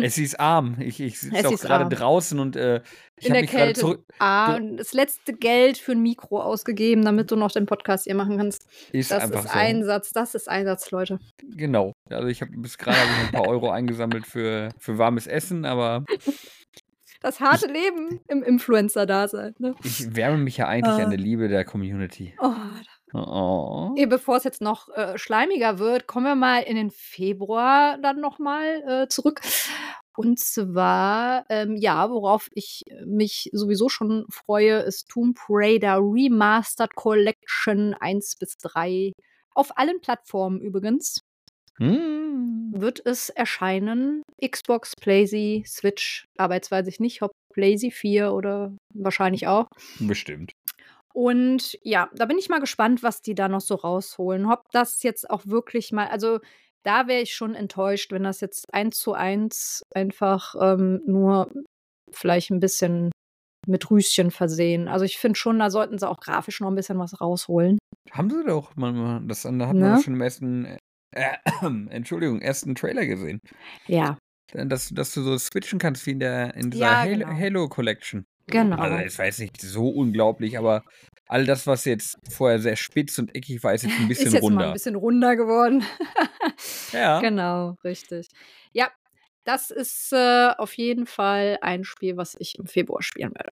Es 0.03 0.19
ist 0.19 0.39
arm. 0.41 0.77
Ich, 0.81 1.01
ich 1.01 1.19
sitze 1.21 1.49
auch 1.49 1.59
gerade 1.61 1.95
draußen 1.95 2.39
und 2.39 2.57
äh, 2.57 2.83
ich 3.19 3.31
habe 3.31 3.41
mich 3.41 3.51
gerade 3.51 3.73
zurück. 3.73 4.05
Ah, 4.19 4.59
das 4.61 4.93
letzte 4.93 5.33
Geld 5.33 5.79
für 5.79 5.93
ein 5.93 6.03
Mikro 6.03 6.43
ausgegeben, 6.43 7.05
damit 7.05 7.31
du 7.31 7.37
noch 7.37 7.51
den 7.53 7.67
Podcast 7.67 8.05
hier 8.05 8.15
machen 8.15 8.37
kannst. 8.37 8.67
Ist 8.93 9.11
Das 9.11 9.23
einfach 9.25 9.45
ist 9.45 9.53
so. 9.53 9.59
Einsatz, 9.59 10.11
das 10.13 10.35
ist 10.35 10.49
Einsatz, 10.49 10.91
Leute. 10.91 11.19
Genau. 11.57 11.93
Also 12.11 12.29
ich 12.29 12.41
habe 12.43 12.51
bis 12.57 12.77
gerade 12.79 12.99
hab 12.99 13.27
ein 13.27 13.33
paar 13.33 13.49
Euro 13.49 13.71
eingesammelt 13.71 14.27
für, 14.27 14.71
für 14.79 14.99
warmes 14.99 15.27
Essen, 15.27 15.65
aber 15.65 16.05
Das 17.23 17.41
harte 17.41 17.67
Leben 17.67 18.21
im 18.29 18.43
Influencer-Dasein. 18.43 19.55
Ne? 19.59 19.75
ich 19.83 20.15
wärme 20.15 20.37
mich 20.39 20.59
ja 20.59 20.69
eigentlich 20.69 20.95
Ah. 21.01 21.05
an 21.05 21.11
der 21.11 21.19
Liebe 21.19 21.49
der 21.49 21.65
Community. 21.65 22.35
Oh, 22.41 22.53
Oh. 23.15 23.95
Eh, 23.97 24.07
bevor 24.07 24.37
es 24.37 24.45
jetzt 24.45 24.61
noch 24.61 24.89
äh, 24.91 25.17
schleimiger 25.17 25.79
wird, 25.79 26.07
kommen 26.07 26.27
wir 26.27 26.35
mal 26.35 26.63
in 26.63 26.77
den 26.77 26.91
Februar 26.91 27.99
dann 27.99 28.21
nochmal 28.21 28.83
äh, 28.87 29.09
zurück. 29.09 29.41
Und 30.17 30.41
zwar, 30.41 31.45
ähm, 31.51 31.77
ja, 31.77 32.11
worauf 32.11 32.49
ich 32.55 32.83
mich 33.05 33.51
sowieso 33.53 33.89
schon 33.89 34.25
freue, 34.31 34.79
ist 34.79 35.09
Tomb 35.09 35.39
Raider 35.49 35.99
Remastered 35.99 36.95
Collection 36.95 37.95
1 37.95 38.37
bis 38.41 38.57
3. 38.59 39.13
Auf 39.55 39.77
allen 39.77 40.01
Plattformen 40.01 40.61
übrigens 40.61 41.21
Hm. 41.79 42.73
wird 42.75 43.05
es 43.05 43.29
erscheinen. 43.29 44.23
Xbox, 44.43 44.95
PlayStation, 44.99 45.65
Switch, 45.67 46.25
aber 46.39 46.55
jetzt 46.55 46.71
weiß 46.71 46.87
ich 46.87 47.01
nicht, 47.01 47.23
ob 47.23 47.33
PlayStation 47.53 47.93
4 47.93 48.33
oder 48.33 48.75
wahrscheinlich 48.95 49.47
auch. 49.47 49.67
Bestimmt. 50.01 50.53
Und 51.17 51.79
ja, 51.83 52.11
da 52.15 52.27
bin 52.27 52.37
ich 52.37 52.51
mal 52.51 52.61
gespannt, 52.61 53.03
was 53.03 53.23
die 53.23 53.35
da 53.35 53.49
noch 53.49 53.63
so 53.63 53.75
rausholen. 53.77 54.45
Ob 54.45 54.71
das 54.73 55.03
jetzt 55.03 55.31
auch 55.31 55.47
wirklich 55.47 55.91
mal, 55.91 56.09
also 56.09 56.41
da 56.83 57.09
wäre 57.09 57.23
ich 57.23 57.35
schon 57.35 57.55
enttäuscht, 57.55 58.13
wenn 58.13 58.23
das 58.25 58.43
jetzt 58.43 58.67
eins 58.75 58.99
zu 58.99 59.15
eins 59.15 59.83
einfach 59.95 60.55
ähm, 60.61 61.01
nur 61.07 61.51
vielleicht 62.13 62.51
ein 62.51 62.61
bisschen 62.61 63.11
mit 63.67 63.91
Rüschen 63.91 64.31
versehen. 64.31 64.89
Also 64.89 65.07
ich 65.07 65.17
finde 65.17 65.39
schon, 65.39 65.59
da 65.59 65.71
sollten 65.71 65.99
sie 65.99 66.07
auch 66.07 66.21
grafisch 66.21 66.61
noch 66.61 66.69
ein 66.69 66.75
bisschen 66.75 66.99
was 66.99 67.19
rausholen. 67.19 67.79
Haben 68.11 68.29
sie 68.29 68.45
doch 68.45 68.77
manchmal. 68.77 69.23
Das, 69.27 69.43
da 69.43 69.49
hat 69.49 69.57
man 69.59 69.79
Ne? 69.79 69.89
das 69.93 70.05
schon 70.05 70.15
im 70.15 70.21
ersten, 70.21 70.77
äh, 71.17 71.37
Entschuldigung, 71.91 72.43
ersten 72.43 72.75
Trailer 72.75 73.07
gesehen. 73.07 73.41
Ja, 73.87 74.19
Dass, 74.53 74.91
dass 74.91 75.15
du 75.15 75.23
so 75.23 75.39
switchen 75.39 75.79
kannst 75.79 76.05
wie 76.05 76.11
in 76.11 76.21
der 76.21 76.55
in 76.57 76.71
dieser 76.71 76.85
Ja, 76.85 77.01
Halo, 77.01 77.19
genau. 77.21 77.33
Halo 77.33 77.69
Collection. 77.71 78.27
Genau. 78.47 78.77
Also 78.77 78.97
es 79.05 79.19
war 79.19 79.27
jetzt 79.27 79.41
nicht 79.41 79.61
so 79.61 79.89
unglaublich, 79.89 80.59
aber 80.59 80.83
all 81.29 81.45
das, 81.45 81.67
was 81.67 81.85
jetzt 81.85 82.19
vorher 82.31 82.59
sehr 82.59 82.77
spitz 82.77 83.19
und 83.19 83.35
eckig 83.35 83.63
war, 83.63 83.75
ist 83.75 83.83
jetzt 83.83 83.99
ein 83.99 84.09
bisschen 84.09 84.27
Ist 84.29 84.33
jetzt 84.35 84.43
mal 84.43 84.49
runder. 84.49 84.67
ein 84.69 84.73
bisschen 84.73 84.97
runder 84.97 85.37
geworden. 85.37 85.85
Ja. 86.93 87.21
Genau, 87.21 87.77
richtig. 87.85 88.29
Ja, 88.73 88.91
das 89.45 89.71
ist 89.71 90.13
äh, 90.13 90.51
auf 90.57 90.73
jeden 90.75 91.05
Fall 91.07 91.59
ein 91.61 91.85
Spiel, 91.85 92.17
was 92.17 92.35
ich 92.39 92.59
im 92.59 92.67
Februar 92.67 93.03
spielen 93.03 93.35
werde. 93.35 93.53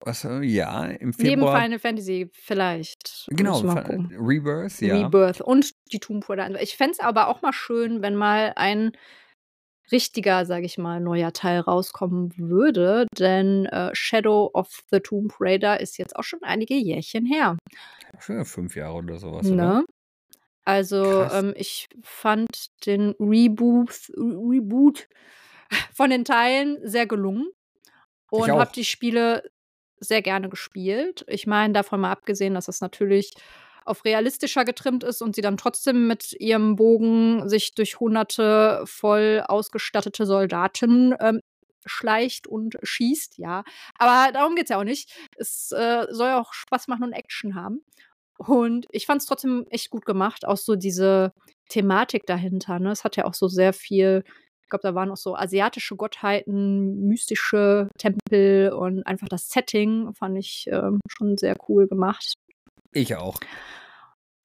Was, 0.00 0.24
äh, 0.24 0.40
ja, 0.40 0.86
im 0.86 1.10
Neben 1.10 1.12
Februar. 1.12 1.62
Final 1.62 1.78
Fantasy 1.78 2.30
vielleicht. 2.32 3.26
Genau, 3.28 3.62
mal. 3.62 3.84
Rebirth, 4.18 4.80
ja. 4.80 4.96
Rebirth 4.96 5.40
und 5.42 5.72
die 5.92 6.00
Tomb 6.00 6.28
Raider. 6.28 6.60
Ich 6.60 6.76
fände 6.76 6.92
es 6.92 7.00
aber 7.00 7.28
auch 7.28 7.42
mal 7.42 7.52
schön, 7.52 8.00
wenn 8.02 8.16
mal 8.16 8.54
ein 8.56 8.92
richtiger, 9.92 10.44
sage 10.46 10.66
ich 10.66 10.78
mal, 10.78 11.00
neuer 11.00 11.32
Teil 11.32 11.60
rauskommen 11.60 12.36
würde, 12.36 13.06
denn 13.18 13.66
äh, 13.66 13.90
Shadow 13.92 14.50
of 14.52 14.80
the 14.90 15.00
Tomb 15.00 15.34
Raider 15.40 15.80
ist 15.80 15.98
jetzt 15.98 16.16
auch 16.16 16.22
schon 16.22 16.42
einige 16.42 16.74
Jährchen 16.74 17.26
her. 17.26 17.56
Schon 18.18 18.44
fünf 18.44 18.76
Jahre 18.76 18.94
oder 18.94 19.18
sowas, 19.18 19.46
oder? 19.46 19.54
Ne? 19.54 19.84
Also 20.64 21.02
Krass. 21.02 21.42
ähm, 21.42 21.54
ich 21.56 21.88
fand 22.02 22.48
den 22.86 23.14
Reboot, 23.18 24.10
Reboot 24.16 25.08
von 25.94 26.10
den 26.10 26.24
Teilen 26.24 26.78
sehr 26.82 27.06
gelungen 27.06 27.50
und 28.30 28.50
habe 28.50 28.72
die 28.74 28.84
Spiele 28.84 29.50
sehr 29.98 30.22
gerne 30.22 30.48
gespielt. 30.48 31.24
Ich 31.28 31.46
meine, 31.46 31.72
davon 31.72 32.00
mal 32.00 32.12
abgesehen, 32.12 32.54
dass 32.54 32.66
das 32.66 32.80
natürlich 32.80 33.32
auf 33.90 34.04
realistischer 34.04 34.64
getrimmt 34.64 35.04
ist 35.04 35.20
und 35.20 35.34
sie 35.34 35.42
dann 35.42 35.56
trotzdem 35.56 36.06
mit 36.06 36.32
ihrem 36.38 36.76
Bogen 36.76 37.48
sich 37.48 37.74
durch 37.74 38.00
hunderte 38.00 38.82
voll 38.86 39.44
ausgestattete 39.46 40.24
Soldaten 40.24 41.14
ähm, 41.20 41.40
schleicht 41.84 42.46
und 42.46 42.76
schießt, 42.82 43.38
ja. 43.38 43.64
Aber 43.98 44.32
darum 44.32 44.54
geht's 44.54 44.70
ja 44.70 44.78
auch 44.78 44.84
nicht. 44.84 45.12
Es 45.36 45.72
äh, 45.72 46.06
soll 46.10 46.30
auch 46.30 46.52
Spaß 46.52 46.88
machen 46.88 47.04
und 47.04 47.12
Action 47.12 47.54
haben. 47.54 47.84
Und 48.38 48.86
ich 48.90 49.06
fand 49.06 49.20
es 49.20 49.26
trotzdem 49.26 49.66
echt 49.68 49.90
gut 49.90 50.06
gemacht, 50.06 50.46
auch 50.46 50.56
so 50.56 50.74
diese 50.76 51.32
Thematik 51.68 52.24
dahinter. 52.26 52.78
Ne? 52.78 52.90
Es 52.90 53.04
hat 53.04 53.16
ja 53.16 53.26
auch 53.26 53.34
so 53.34 53.48
sehr 53.48 53.72
viel, 53.72 54.24
ich 54.62 54.68
glaube, 54.70 54.82
da 54.82 54.94
waren 54.94 55.10
auch 55.10 55.16
so 55.16 55.36
asiatische 55.36 55.96
Gottheiten, 55.96 57.06
mystische 57.06 57.88
Tempel 57.98 58.72
und 58.72 59.06
einfach 59.06 59.28
das 59.28 59.50
Setting 59.50 60.14
fand 60.14 60.38
ich 60.38 60.66
ähm, 60.70 61.00
schon 61.06 61.36
sehr 61.36 61.56
cool 61.68 61.86
gemacht. 61.86 62.34
Ich 62.92 63.14
auch. 63.14 63.38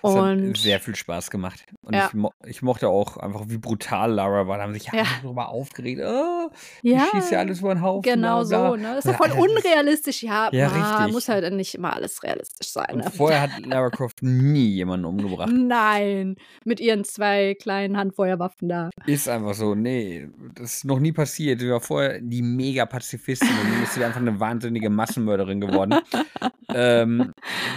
Das 0.01 0.13
hat 0.13 0.21
Und 0.21 0.57
sehr 0.57 0.79
viel 0.79 0.95
Spaß 0.95 1.31
gemacht. 1.31 1.65
Und 1.81 1.95
Ja. 1.95 2.07
ich, 2.07 2.13
mo 2.13 2.31
ich 2.45 2.61
mochte 2.61 2.89
auch 2.89 3.17
einfach, 3.17 3.45
wie 3.47 3.57
brutal 3.57 4.11
Lara 4.11 4.47
war. 4.47 4.57
Da 4.57 4.63
haben 4.63 4.73
sich 4.73 4.85
ja 4.85 4.95
Ja. 4.95 5.03
alle 5.03 5.21
drüber 5.23 5.49
aufgeregt. 5.49 6.01
Oh, 6.05 6.49
ja, 6.83 7.07
schießt 7.11 7.31
ja 7.31 7.39
alles 7.39 7.59
über 7.61 7.73
den 7.73 7.81
Haufen. 7.81 8.01
genau 8.03 8.43
so. 8.43 8.75
Ne? 8.75 8.93
Das 8.95 9.05
ist 9.05 9.11
ja 9.11 9.17
voll 9.17 9.31
unrealistisch. 9.31 10.21
Ja, 10.23 10.49
Ja, 10.51 10.69
ma, 10.69 10.97
richtig. 10.97 11.13
muss 11.13 11.27
halt 11.29 11.51
nicht 11.53 11.73
immer 11.75 11.93
alles 11.93 12.21
realistisch 12.23 12.71
sein. 12.71 12.97
Ne? 12.97 13.11
vorher 13.15 13.41
hat 13.41 13.65
Lara 13.65 13.89
Croft 13.89 14.21
nie 14.21 14.67
jemanden 14.67 15.05
umgebracht. 15.05 15.49
Nein, 15.51 16.35
mit 16.65 16.79
ihren 16.79 17.03
zwei 17.03 17.55
kleinen 17.55 17.97
Handfeuerwaffen 17.97 18.69
da. 18.69 18.89
Ist 19.07 19.27
einfach 19.29 19.53
so, 19.55 19.73
nee, 19.75 20.27
das 20.55 20.77
ist 20.77 20.85
noch 20.85 20.99
nie 20.99 21.13
passiert. 21.13 21.59
Sie 21.61 21.69
war 21.69 21.79
vorher 21.81 22.19
die 22.21 22.41
mega 22.41 22.85
Pazifistin 22.85 23.47
und 23.49 23.69
nun 23.73 23.83
ist 23.83 23.93
sie 23.93 24.03
einfach 24.03 24.19
eine 24.21 24.39
wahnsinnige 24.39 24.89
Massenmörderin 24.89 25.61
geworden. 25.61 25.95
ähm, 26.73 27.33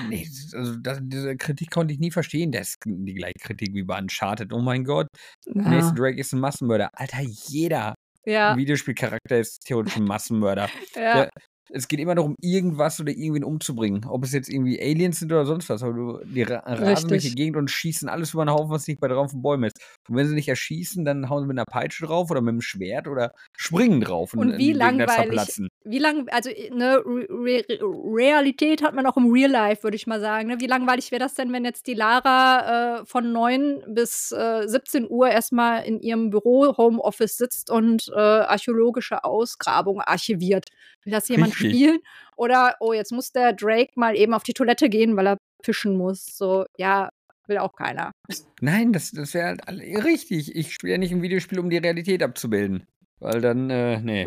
nee, 0.09 0.27
also 0.55 0.77
das, 0.77 0.99
diese 1.03 1.37
Kritik 1.37 1.71
konnte 1.71 1.95
ich 1.95 2.01
nie 2.01 2.11
verstehen. 2.19 2.51
Das 2.53 2.69
ist 2.69 2.79
die 2.85 3.15
gleiche 3.15 3.39
Kritik 3.41 3.75
wie 3.75 3.85
bei 3.85 3.99
Uncharted. 3.99 4.53
Oh 4.53 4.61
mein 4.61 4.85
Gott, 4.85 5.07
Ja, 5.47 5.63
Nathan 5.63 5.95
Drake 5.95 6.19
ist 6.19 6.33
ein 6.33 6.41
Massenmörder. 6.41 6.91
Alter, 6.93 7.21
jeder 7.23 7.95
ja, 8.27 8.57
Videospielcharakter 8.57 9.39
ist 9.39 9.61
theoretisch 9.67 9.97
ein 9.97 10.05
Massenmörder. 10.15 10.69
ja. 10.95 11.15
Der, 11.15 11.31
es 11.71 11.89
geht 11.89 12.01
immer 12.01 12.15
darum, 12.15 12.35
irgendwas 12.41 13.01
oder 13.01 13.13
irgendwen 13.13 13.45
umzubringen. 13.45 14.05
Ob 14.07 14.25
es 14.25 14.33
jetzt 14.33 14.49
irgendwie 14.49 14.81
Aliens 14.81 15.19
sind 15.19 15.33
oder 15.33 15.45
sonst 15.45 15.69
was. 15.69 15.83
Aber 15.83 15.93
du, 15.93 16.21
die 16.25 16.43
ra 16.43 16.59
rasen 16.65 17.09
durch 17.09 17.23
die. 17.23 17.35
Gegend 17.35 17.57
und 17.57 17.71
schießen 17.71 18.09
alles 18.09 18.33
über 18.35 18.45
den 18.45 18.51
Haufen, 18.51 18.71
was 18.71 18.87
nicht 18.89 19.01
bei 19.01 19.09
drauf 19.09 19.31
von 19.31 19.43
Bäumen 19.43 19.65
ist. 19.65 19.79
Und 20.09 20.17
wenn 20.17 20.27
sie 20.27 20.35
nicht 20.35 20.49
erschießen, 20.49 21.05
dann 21.05 21.29
hauen 21.29 21.43
sie 21.43 21.47
mit 21.47 21.59
einer 21.59 21.67
Peitsche 21.67 22.07
drauf 22.07 22.31
oder 22.31 22.41
mit 22.41 22.51
einem 22.51 22.61
Schwert 22.61 23.07
oder 23.07 23.33
springen 23.57 24.01
drauf 24.01 24.33
und, 24.35 24.53
Und 24.53 24.59
wie 24.59 24.73
langweilig, 24.73 25.61
wie 25.85 25.99
lang, 25.99 26.27
also 26.31 26.51
ne, 26.73 27.03
Re 27.05 27.65
Re 27.69 27.79
Realität 27.81 28.83
hat 28.83 28.95
man 28.95 29.07
auch 29.07 29.17
im 29.17 29.31
Real 29.31 29.51
Life, 29.51 29.83
würde 29.83 29.97
ich 29.97 30.07
mal 30.07 30.21
sagen. 30.21 30.49
Ne? 30.49 30.61
Wie 30.61 30.67
langweilig 30.67 31.11
wäre 31.11 31.21
das 31.21 31.35
denn, 31.35 31.53
wenn 31.53 31.65
jetzt 31.65 31.87
die 31.87 31.95
Lara 31.95 33.01
äh, 33.01 33.05
von 33.07 33.33
9 33.33 33.83
bis 33.89 34.33
äh, 34.33 34.67
17 34.67 35.07
Uhr 35.09 35.29
erstmal 35.29 35.85
in 35.85 36.01
ihrem 36.01 36.31
Büro 36.31 36.77
Homeoffice 36.77 37.37
sitzt 37.37 37.71
und 37.71 38.09
äh, 38.15 38.19
archäologische 38.19 39.25
Ausgrabungen 39.25 40.03
archiviert? 40.03 40.67
Will 41.05 41.13
das 41.13 41.29
jemand. 41.29 41.58
Spielen? 41.59 42.01
Oder, 42.37 42.77
oh, 42.81 42.93
jetzt 42.93 43.13
muss 43.13 43.33
der 43.33 43.53
Drake 43.53 43.93
mal 43.97 44.17
eben 44.17 44.35
auf 44.35 44.43
die 44.43 44.55
Toilette 44.55 44.89
gehen, 44.89 45.17
weil 45.17 45.27
er 45.27 45.39
fischen 45.63 45.97
muss. 45.97 46.25
So, 46.25 46.65
ja, 46.77 47.11
will 47.47 47.59
auch 47.59 47.75
keiner. 47.75 48.13
Nein, 48.61 48.93
das, 48.93 49.11
das 49.11 49.35
wäre 49.35 49.49
halt 49.49 49.69
richtig. 49.69 50.55
Ich 50.55 50.75
spiele 50.75 50.93
ja 50.93 50.99
nicht 50.99 51.13
ein 51.13 51.23
Videospiel, 51.23 51.59
um 51.59 51.71
die 51.71 51.79
Realität 51.79 52.23
abzubilden. 52.23 52.87
Weil 53.21 53.41
dann, 53.41 53.71
äh, 53.71 54.01
nee. 54.01 54.27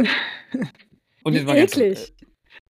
Und 1.24 1.34
jetzt 1.34 1.46
mal 1.46 1.58
eklig. 1.58 2.14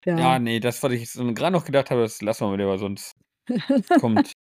Äh, 0.04 0.18
ja, 0.18 0.38
nee, 0.38 0.60
das, 0.60 0.82
was 0.82 0.92
ich 0.92 1.10
so 1.10 1.32
gerade 1.32 1.52
noch 1.52 1.64
gedacht 1.64 1.90
habe, 1.90 2.02
das 2.02 2.20
lassen 2.20 2.44
wir 2.44 2.48
mal 2.48 2.58
lieber, 2.58 2.78
sonst 2.78 3.16
kommt. 4.00 4.32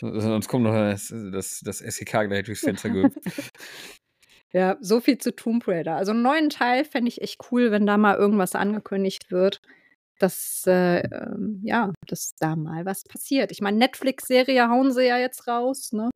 Sonst 0.00 0.48
kommt 0.48 0.64
noch 0.64 0.72
das, 0.72 1.12
das, 1.32 1.60
das 1.60 1.78
SEK 1.78 2.28
gleich 2.28 2.44
durchs 2.44 2.60
Fenster. 2.60 2.88
Ja, 4.52 4.76
so 4.80 5.00
viel 5.00 5.18
zu 5.18 5.34
Tomb 5.34 5.68
Raider. 5.68 5.96
Also 5.96 6.12
einen 6.12 6.22
neuen 6.22 6.48
Teil 6.50 6.84
fände 6.84 7.08
ich 7.08 7.20
echt 7.20 7.38
cool, 7.50 7.70
wenn 7.70 7.86
da 7.86 7.98
mal 7.98 8.16
irgendwas 8.16 8.54
angekündigt 8.54 9.30
wird, 9.30 9.60
dass, 10.18 10.64
äh, 10.66 11.00
ähm, 11.00 11.60
ja, 11.62 11.92
dass 12.10 12.32
da 12.38 12.56
mal 12.56 12.84
was 12.84 13.04
passiert. 13.04 13.52
Ich 13.52 13.60
meine, 13.60 13.78
Netflix-Serie 13.78 14.68
hauen 14.68 14.92
sie 14.92 15.06
ja 15.06 15.18
jetzt 15.18 15.46
raus, 15.46 15.92
ne? 15.92 16.10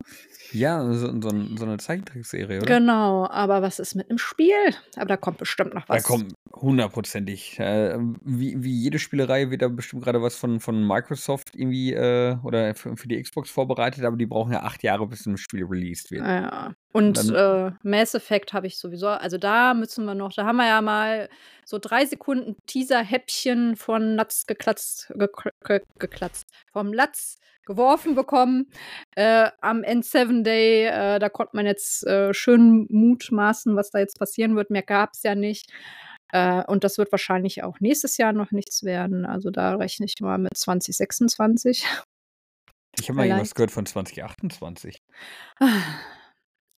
Ja, 0.52 0.84
so, 0.92 1.08
so, 1.20 1.30
so 1.56 1.64
eine 1.64 1.76
Zeichentrickserie, 1.78 2.58
oder? 2.62 2.66
Genau, 2.78 3.26
aber 3.28 3.62
was 3.62 3.78
ist 3.78 3.94
mit 3.94 4.10
dem 4.10 4.18
Spiel? 4.18 4.54
Aber 4.96 5.06
da 5.06 5.16
kommt 5.16 5.38
bestimmt 5.38 5.74
noch 5.74 5.84
Da 5.86 5.94
was. 5.94 6.04
kommt 6.04 6.34
hundertprozentig. 6.54 7.58
Äh, 7.58 7.98
wie, 8.22 8.62
wie 8.62 8.72
jede 8.82 8.98
Spielerei 8.98 9.50
wird 9.50 9.62
da 9.62 9.68
bestimmt 9.68 10.04
gerade 10.04 10.22
was 10.22 10.36
von, 10.36 10.60
von 10.60 10.86
Microsoft 10.86 11.54
irgendwie 11.54 11.92
äh, 11.92 12.36
oder 12.42 12.74
für, 12.74 12.96
für 12.96 13.08
die 13.08 13.20
Xbox 13.22 13.50
vorbereitet, 13.50 14.04
aber 14.04 14.16
die 14.16 14.26
brauchen 14.26 14.52
ja 14.52 14.62
acht 14.62 14.82
Jahre, 14.82 15.06
bis 15.06 15.26
ein 15.26 15.36
Spiel 15.36 15.64
released 15.64 16.10
wird. 16.10 16.24
Ja. 16.26 16.74
Und 16.92 17.16
Dann- 17.30 17.72
äh, 17.72 17.72
Mass 17.82 18.14
Effect 18.14 18.52
habe 18.52 18.66
ich 18.66 18.78
sowieso. 18.78 19.08
Also 19.08 19.38
da 19.38 19.74
müssen 19.74 20.04
wir 20.04 20.14
noch, 20.14 20.32
da 20.34 20.44
haben 20.44 20.56
wir 20.56 20.66
ja 20.66 20.82
mal 20.82 21.28
so 21.64 21.78
drei 21.78 22.04
Sekunden 22.04 22.56
Teaser-Häppchen 22.66 23.76
von 23.76 24.16
Latz 24.16 24.46
geklatzt, 24.46 25.12
ge 25.16 25.28
geklatzt, 25.98 26.46
vom 26.72 26.92
Latz 26.92 27.38
geworfen 27.64 28.14
bekommen. 28.14 28.70
Äh, 29.14 29.50
am 29.60 29.82
N7 29.82 30.42
Day, 30.42 30.86
äh, 30.86 31.18
da 31.18 31.28
konnte 31.28 31.56
man 31.56 31.66
jetzt 31.66 32.06
äh, 32.06 32.34
schön 32.34 32.86
mutmaßen, 32.90 33.76
was 33.76 33.90
da 33.90 33.98
jetzt 33.98 34.18
passieren 34.18 34.56
wird. 34.56 34.70
Mehr 34.70 34.82
gab 34.82 35.10
es 35.14 35.22
ja 35.22 35.34
nicht. 35.34 35.72
Äh, 36.32 36.64
und 36.64 36.84
das 36.84 36.98
wird 36.98 37.12
wahrscheinlich 37.12 37.62
auch 37.62 37.78
nächstes 37.80 38.16
Jahr 38.16 38.32
noch 38.32 38.50
nichts 38.50 38.82
werden. 38.82 39.24
Also 39.24 39.50
da 39.50 39.76
rechne 39.76 40.06
ich 40.06 40.14
mal 40.20 40.38
mit 40.38 40.56
2026. 40.56 41.86
Ich 42.98 43.08
habe 43.08 43.16
mal 43.16 43.26
irgendwas 43.26 43.54
gehört 43.54 43.70
von 43.70 43.86
2028. 43.86 45.02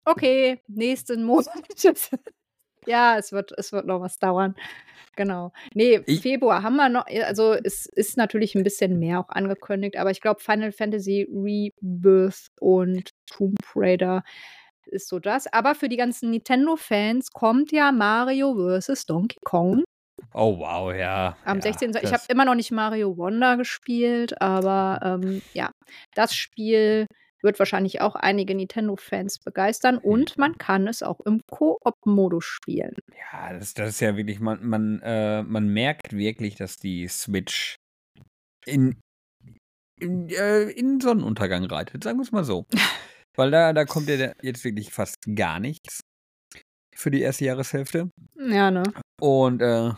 Okay, 0.05 0.61
nächsten 0.67 1.25
Monat. 1.25 1.47
ja, 2.87 3.17
es 3.19 3.33
wird, 3.33 3.53
es 3.57 3.73
wird 3.73 3.87
noch 3.87 4.01
was 4.01 4.19
dauern. 4.19 4.55
Genau. 5.17 5.53
Nee, 5.75 6.01
Ich- 6.07 6.21
Februar 6.23 6.63
haben 6.63 6.77
wir 6.77 6.89
noch, 6.89 7.05
also 7.27 7.53
es 7.53 7.87
ist 7.87 8.17
natürlich 8.17 8.55
ein 8.55 8.63
bisschen 8.63 8.99
mehr 8.99 9.21
auch 9.21 9.29
angekündigt, 9.29 9.97
aber 9.99 10.11
ich 10.11 10.21
glaube 10.21 10.41
Final 10.41 10.73
Fantasy 10.73 11.29
Rebirth 11.31 12.47
und 12.61 13.11
Tomb 13.31 13.57
Raider 13.77 14.23
ist 14.87 15.09
so 15.09 15.19
das. 15.19 15.53
Aber 15.53 15.75
für 15.75 15.89
die 15.89 15.97
ganzen 15.97 16.31
Nintendo-Fans 16.31 17.31
kommt 17.33 17.73
ja 17.73 17.93
Mario 17.93 18.55
vs. 18.81 19.07
Donkey 19.07 19.39
Kong 19.45 19.85
Oh, 20.35 20.59
wow, 20.59 20.95
ja. 20.95 21.37
am 21.45 21.57
ja, 21.59 21.63
16. 21.63 21.91
Ich 22.03 22.13
habe 22.13 22.23
immer 22.29 22.45
noch 22.45 22.55
nicht 22.55 22.71
Mario 22.71 23.17
Wonder 23.17 23.57
gespielt, 23.57 24.41
aber 24.41 25.01
ähm, 25.23 25.43
ja, 25.53 25.71
das 26.15 26.35
Spiel 26.35 27.07
wird 27.43 27.59
wahrscheinlich 27.59 28.01
auch 28.01 28.15
einige 28.15 28.55
Nintendo-Fans 28.55 29.39
begeistern 29.41 29.99
und 29.99 30.39
man 30.39 30.59
kann 30.59 30.87
es 30.87 31.03
auch 31.03 31.21
im 31.21 31.41
Koop-Modus 31.51 32.45
spielen. 32.45 32.95
Ja, 33.33 33.53
das, 33.53 33.75
das 33.75 33.91
ist 33.91 34.01
ja 34.01 34.17
wirklich, 34.17 34.41
man, 34.41 34.65
man, 34.65 35.01
äh, 35.03 35.43
man 35.43 35.69
merkt 35.69 36.13
wirklich, 36.13 36.57
dass 36.57 36.77
die 36.77 37.09
Switch 37.09 37.77
in, 38.67 39.01
in, 40.01 40.29
äh, 40.29 40.71
in 40.71 41.01
Sonnenuntergang 41.01 41.65
reitet, 41.65 42.05
sagen 42.05 42.19
wir 42.19 42.23
es 42.23 42.33
mal 42.33 42.45
so. 42.45 42.67
Weil 43.37 43.51
da, 43.51 43.73
da 43.73 43.85
kommt 43.85 44.09
ja 44.09 44.33
jetzt 44.43 44.65
wirklich 44.65 44.93
fast 44.93 45.17
gar 45.35 45.59
nichts 45.59 46.01
für 46.95 47.11
die 47.11 47.23
erste 47.23 47.47
Jahreshälfte. 47.47 48.11
Ja, 48.37 48.71
ne? 48.71 48.83
Und, 49.21 49.63
äh, 49.63 49.93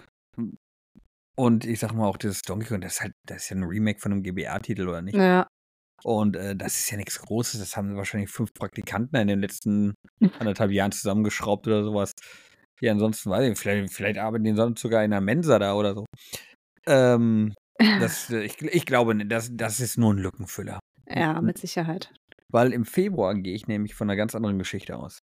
und 1.37 1.65
ich 1.65 1.81
sag 1.81 1.93
mal 1.93 2.07
auch 2.07 2.17
dieses 2.17 2.43
Donkey 2.43 2.69
Kong, 2.69 2.81
das 2.81 2.95
ist 2.95 3.01
halt, 3.01 3.15
das 3.27 3.43
ist 3.43 3.49
ja 3.51 3.57
ein 3.57 3.65
Remake 3.65 3.99
von 3.99 4.13
einem 4.13 4.23
GBA-Titel, 4.23 4.89
oder 4.89 5.03
nicht? 5.03 5.17
Ja. 5.17 5.49
Und 6.05 6.37
äh, 6.37 6.55
das 6.55 6.79
ist 6.79 6.91
ja 6.91 6.97
nichts 6.97 7.19
Großes. 7.19 7.61
Das 7.61 7.77
haben 7.77 7.97
wahrscheinlich 7.97 8.31
fünf 8.31 8.53
Praktikanten 8.53 9.17
in 9.17 9.29
den 9.29 9.41
letzten 9.41 9.95
anderthalb 10.39 10.71
Jahren 10.71 10.93
zusammengeschraubt 10.93 11.67
oder 11.67 11.83
sowas. 11.83 12.13
Ja, 12.81 12.93
ansonsten 12.93 13.31
weiß 13.31 13.51
ich, 13.51 13.59
vielleicht, 13.59 13.93
vielleicht 13.93 14.19
arbeiten 14.19 14.45
die 14.45 14.55
sonst 14.55 14.81
sogar 14.81 15.05
in 15.05 15.13
einer 15.13 15.21
Mensa 15.21 15.59
da 15.59 15.75
oder 15.75 15.95
so. 15.95 16.05
Ähm, 16.87 17.55
das, 17.79 18.31
äh, 18.31 18.43
ich, 18.43 18.61
ich 18.61 18.85
glaube, 18.85 19.17
das, 19.27 19.51
das 19.53 19.81
ist 19.81 19.97
nur 19.97 20.13
ein 20.13 20.19
Lückenfüller. 20.19 20.81
Ja, 21.09 21.41
mit 21.41 21.59
Sicherheit. 21.59 22.13
Weil 22.53 22.73
im 22.73 22.85
Februar 22.85 23.35
gehe 23.35 23.55
ich 23.55 23.67
nämlich 23.67 23.95
von 23.95 24.09
einer 24.09 24.17
ganz 24.17 24.35
anderen 24.35 24.59
Geschichte 24.59 24.97
aus. 24.97 25.21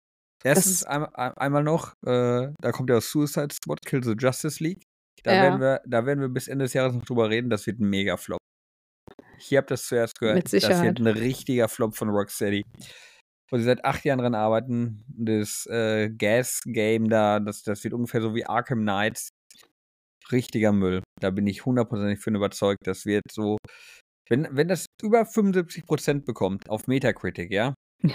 Erstens 0.45 0.85
ein, 0.85 1.05
einmal 1.15 1.65
noch, 1.65 1.95
äh, 2.07 2.53
da 2.61 2.73
kommt 2.73 2.91
ja 2.91 3.01
Suicide 3.01 3.49
Squad, 3.53 3.85
Kill 3.85 4.05
the 4.05 4.15
Justice 4.17 4.63
League. 4.63 4.85
Da, 5.25 5.35
ja. 5.35 5.43
werden 5.43 5.61
wir, 5.61 5.81
da 5.85 6.07
werden 6.07 6.21
wir 6.21 6.29
bis 6.29 6.47
Ende 6.47 6.65
des 6.65 6.75
Jahres 6.75 6.95
noch 6.95 7.05
drüber 7.05 7.29
reden. 7.29 7.51
Das 7.51 7.67
wird 7.67 7.81
ein 7.81 7.91
Mega-Flop. 7.91 8.39
Ich 9.39 9.57
habe 9.57 9.67
das 9.67 9.87
zuerst 9.87 10.19
gehört. 10.19 10.37
Mit 10.37 10.49
Sicherheit. 10.49 10.77
Das 10.77 10.83
wird 10.85 11.01
ein 11.01 11.07
richtiger 11.07 11.69
Flop 11.69 11.97
von 11.97 12.09
Rocksteady. 12.09 12.65
Wo 13.51 13.57
sie 13.57 13.65
seit 13.65 13.85
acht 13.85 14.05
Jahren 14.05 14.19
dran 14.19 14.35
arbeiten. 14.35 15.05
Das 15.09 15.67
äh, 15.67 16.11
Gas-Game 16.11 17.09
da, 17.09 17.41
das, 17.41 17.63
das 17.63 17.83
wird 17.85 17.95
ungefähr 17.95 18.21
so 18.21 18.35
wie 18.35 18.45
Arkham 18.45 18.81
Knights. 18.81 19.31
Richtiger 20.31 20.73
Müll. 20.73 21.03
Da 21.21 21.31
bin 21.31 21.47
ich 21.47 21.65
hundertprozentig 21.65 22.21
von 22.21 22.35
überzeugt. 22.35 22.87
Das 22.87 23.07
wird 23.07 23.23
so. 23.31 23.57
Wenn, 24.29 24.47
wenn 24.51 24.69
das 24.69 24.87
über 25.03 25.23
75% 25.23 26.27
bekommt 26.27 26.69
auf 26.69 26.87
Metacritic, 26.87 27.51
ja, 27.51 27.73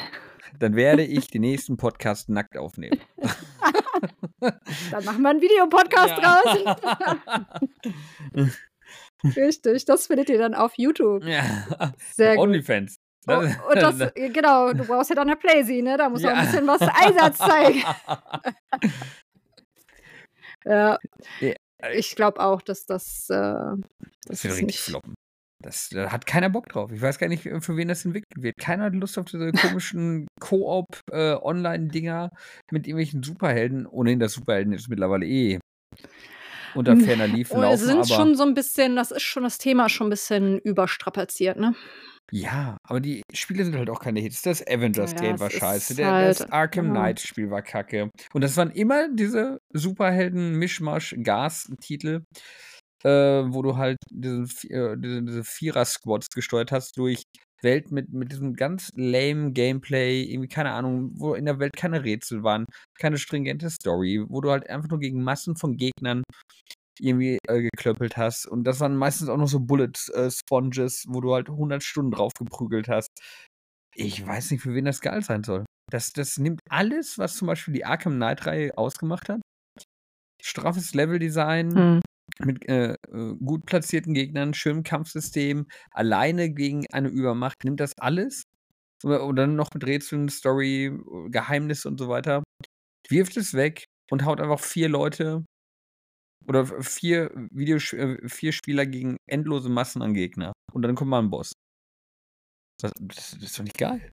dann 0.60 0.76
werde 0.76 1.04
ich 1.04 1.28
den 1.28 1.42
nächsten 1.42 1.78
Podcast 1.78 2.30
nackt 2.30 2.56
aufnehmen. 2.56 3.00
dann 4.40 5.06
machen 5.06 5.24
wir 5.24 5.30
einen 5.30 5.42
Videopodcast 5.42 6.22
ja. 6.22 6.42
raus. 8.36 8.52
Richtig, 9.24 9.86
das 9.86 10.08
findet 10.08 10.30
ihr 10.30 10.38
dann 10.38 10.54
auf 10.54 10.74
YouTube. 10.78 11.24
Ja. 11.24 11.94
Sehr 12.16 12.36
gut. 12.36 12.44
OnlyFans. 12.44 12.98
Oh, 13.28 13.34
und 13.38 13.52
das, 13.76 14.14
genau, 14.16 14.74
du 14.74 14.86
brauchst 14.86 15.10
ja 15.10 15.16
dann 15.16 15.30
eine 15.30 15.38
Playsee, 15.38 15.82
ne? 15.82 15.98
Da 15.98 16.10
muss 16.10 16.22
ja. 16.24 16.34
auch 16.34 16.38
ein 16.38 16.46
bisschen 16.46 16.68
was 16.68 16.82
Einsatz 16.82 17.38
zeigen. 17.38 17.84
ja. 20.66 20.98
Ich 21.94 22.16
glaube 22.16 22.40
auch, 22.42 22.62
dass 22.62 22.86
das. 22.86 23.30
Äh, 23.30 23.36
das, 23.36 23.80
das 24.28 24.44
wird 24.44 24.54
richtig 24.54 24.68
nicht... 24.68 24.80
floppen. 24.80 25.14
Das, 25.62 25.90
da 25.90 26.12
hat 26.12 26.26
keiner 26.26 26.50
Bock 26.50 26.68
drauf. 26.68 26.92
Ich 26.92 27.02
weiß 27.02 27.20
gar 27.20 27.30
nicht, 27.30 27.44
für 27.44 27.78
wen 27.78 27.88
das 27.88 28.04
entwickelt 28.04 28.44
wird. 28.44 28.58
Keiner 28.58 28.84
hat 28.86 28.96
Lust 28.96 29.18
auf 29.18 29.26
diese 29.26 29.54
komischen 29.54 30.28
Koop-Online-Dinger 30.42 32.32
äh, 32.34 32.38
mit 32.70 32.86
irgendwelchen 32.86 33.24
Superhelden. 33.24 33.88
Ohnehin, 33.88 34.20
das 34.20 34.34
Superhelden 34.34 34.74
ist 34.74 34.90
mittlerweile 34.90 35.26
eh 35.26 35.60
unter 36.76 36.98
ferner 36.98 37.28
Liefen 37.28 37.62
laufen. 37.62 37.78
sind 37.78 38.08
schon 38.08 38.36
so 38.36 38.44
ein 38.44 38.54
bisschen, 38.54 38.96
das 38.96 39.12
ist 39.12 39.24
schon 39.24 39.44
das 39.44 39.58
Thema 39.58 39.90
schon 39.90 40.08
ein 40.08 40.10
bisschen 40.10 40.60
überstrapaziert, 40.60 41.58
ne? 41.58 41.76
Ja, 42.32 42.78
aber 42.84 43.00
die 43.00 43.22
Spiele 43.32 43.64
sind 43.66 43.76
halt 43.76 43.90
auch 43.90 44.00
keine 44.00 44.20
Hits. 44.20 44.42
Das 44.42 44.66
Avengers-Game 44.66 45.36
ja, 45.36 45.40
war 45.40 45.52
scheiße. 45.52 45.96
Der, 45.96 46.12
halt, 46.12 46.40
das 46.40 46.50
Arkham. 46.52 46.90
Knight-Spiel 46.90 47.52
war 47.52 47.62
kacke. 47.62 48.10
Und 48.34 48.42
das 48.42 48.58
waren 48.58 48.72
immer 48.72 49.08
diese 49.14 49.60
Superhelden-Mischmasch-Gas-Titel, 49.74 52.22
äh, 53.04 53.10
wo 53.10 53.62
du 53.62 53.78
halt 53.78 53.98
diese, 54.10 54.44
äh, 54.70 54.96
diese, 54.98 55.22
diese 55.24 55.44
Vierer-Squads 55.44 56.30
gesteuert 56.30 56.72
hast 56.72 56.98
durch 56.98 57.22
Welt 57.64 57.92
mit, 57.92 58.12
mit 58.14 58.32
diesem 58.32 58.54
ganz 58.54 58.90
lame 58.96 59.52
Gameplay, 59.52 60.24
irgendwie, 60.24 60.50
keine 60.50 60.72
Ahnung, 60.72 61.12
wo 61.16 61.34
in 61.34 61.46
der 61.46 61.60
Welt 61.60 61.76
keine 61.76 62.04
Rätsel 62.04 62.44
waren, 62.44 62.66
keine 63.00 63.18
stringente 63.18 63.70
Story, 63.70 64.24
wo 64.28 64.42
du 64.42 64.52
halt 64.52 64.70
einfach 64.70 64.90
nur 64.90 65.00
gegen 65.00 65.24
Massen 65.24 65.56
von 65.56 65.78
Gegnern 65.78 66.24
irgendwie 67.00 67.40
äh, 67.48 67.62
geklöppelt 67.62 68.18
hast. 68.18 68.46
Und 68.46 68.66
das 68.66 68.80
waren 68.80 68.96
meistens 68.96 69.30
auch 69.30 69.38
noch 69.38 69.48
so 69.48 69.60
Bullet 69.60 69.92
äh, 70.14 70.30
wo 70.30 71.22
du 71.22 71.34
halt 71.34 71.50
100 71.50 71.82
Stunden 71.82 72.12
drauf 72.12 72.32
geprügelt 72.38 72.88
hast. 72.88 73.10
Ich 73.96 74.26
weiß 74.26 74.52
nicht, 74.52 74.62
für 74.62 74.74
wen 74.74 74.86
das 74.86 75.02
geil 75.02 75.24
sein 75.24 75.44
soll. 75.44 75.66
Das, 75.92 76.12
das 76.14 76.38
nimmt 76.38 76.60
alles, 76.70 77.18
was 77.18 77.36
zum 77.36 77.48
Beispiel 77.48 77.74
die 77.74 77.86
Arkham 77.86 78.16
Knight-Reihe 78.16 78.78
ausgemacht 78.78 79.30
hat. 79.30 79.42
Straffes 80.42 80.94
Leveldesign, 80.94 81.68
mhm 81.68 82.02
mit 82.40 82.68
äh, 82.68 82.94
äh, 82.94 83.36
gut 83.44 83.66
platzierten 83.66 84.14
Gegnern, 84.14 84.54
schönem 84.54 84.84
Kampfsystem, 84.84 85.68
alleine 85.92 86.52
gegen 86.52 86.86
eine 86.92 87.10
Übermacht, 87.10 87.64
nimmt 87.64 87.80
das 87.80 87.98
alles 87.98 88.44
und 89.04 89.36
dann 89.36 89.56
noch 89.56 89.74
mit 89.74 89.86
Rätseln, 89.86 90.30
Story, 90.30 90.98
Geheimnis 91.30 91.86
und 91.86 91.98
so 91.98 92.08
weiter, 92.08 92.44
wirft 93.10 93.38
es 93.38 93.54
weg 93.54 93.86
und 94.12 94.26
haut 94.26 94.40
einfach 94.40 94.60
vier 94.60 94.90
Leute 94.90 95.46
oder 96.48 96.66
vier 96.82 97.32
Videos 97.52 97.94
äh, 97.94 98.18
vier 98.28 98.52
Spieler 98.52 98.86
gegen 98.86 99.18
endlose 99.28 99.70
Massen 99.70 100.02
an 100.02 100.14
Gegner 100.14 100.54
und 100.72 100.82
dann 100.82 100.96
kommt 100.96 101.10
mal 101.10 101.20
ein 101.20 101.30
Boss. 101.30 101.54
Das, 102.82 102.92
das, 103.00 103.32
das 103.32 103.44
ist 103.44 103.60
doch 103.60 103.64
nicht 103.64 103.78
geil. 103.78 104.12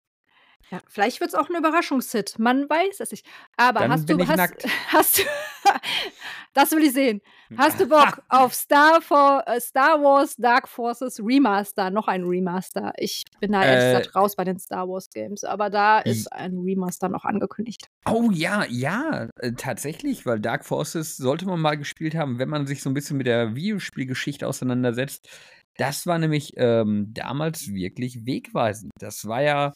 Ja, 0.72 0.80
vielleicht 0.88 1.20
wird 1.20 1.30
es 1.30 1.36
auch 1.36 1.50
ein 1.50 1.56
Überraschungshit. 1.56 2.40
Man 2.40 2.70
weiß 2.70 3.00
es 3.00 3.12
nicht. 3.12 3.26
Aber 3.58 3.82
Dann 3.82 3.92
hast 3.92 4.10
du, 4.10 4.18
hast, 4.28 4.66
hast 4.88 5.18
du, 5.20 5.24
das 6.54 6.72
will 6.72 6.84
ich 6.84 6.94
sehen. 6.94 7.22
Hast 7.58 7.80
du 7.80 7.88
Bock 7.88 8.24
auf 8.30 8.54
Star, 8.56 9.02
for, 9.02 9.44
äh, 9.46 9.60
Star 9.60 10.02
Wars 10.02 10.36
Dark 10.36 10.68
Forces 10.68 11.20
Remaster? 11.20 11.92
Noch 11.92 12.08
ein 12.08 12.24
Remaster. 12.24 12.94
Ich 12.98 13.24
bin 13.40 13.52
da 13.52 13.64
ehrlich 13.64 13.84
Äh, 13.84 13.94
gesagt 14.00 14.16
raus 14.16 14.36
bei 14.36 14.44
den 14.44 14.58
Star 14.58 14.88
Wars 14.88 15.10
Games, 15.10 15.44
aber 15.44 15.70
da 15.70 16.00
ist 16.00 16.32
ein 16.32 16.58
Remaster 16.58 17.10
noch 17.10 17.26
angekündigt. 17.26 17.90
Oh 18.10 18.30
ja, 18.32 18.66
ja, 18.70 19.28
äh, 19.40 19.52
tatsächlich, 19.54 20.26
weil 20.26 20.40
Dark 20.40 20.66
Forces 20.66 21.18
sollte 21.18 21.46
man 21.46 21.60
mal 21.60 21.78
gespielt 21.78 22.16
haben, 22.16 22.40
wenn 22.40 22.50
man 22.50 22.66
sich 22.66 22.82
so 22.82 22.90
ein 22.90 22.94
bisschen 22.94 23.18
mit 23.18 23.28
der 23.28 23.56
Videospielgeschichte 23.56 24.48
auseinandersetzt. 24.48 25.30
Das 25.78 26.06
war 26.06 26.20
nämlich 26.20 26.54
ähm, 26.58 27.14
damals 27.14 27.68
wirklich 27.74 28.26
wegweisend. 28.26 28.92
Das 29.00 29.28
war 29.28 29.42
ja 29.42 29.74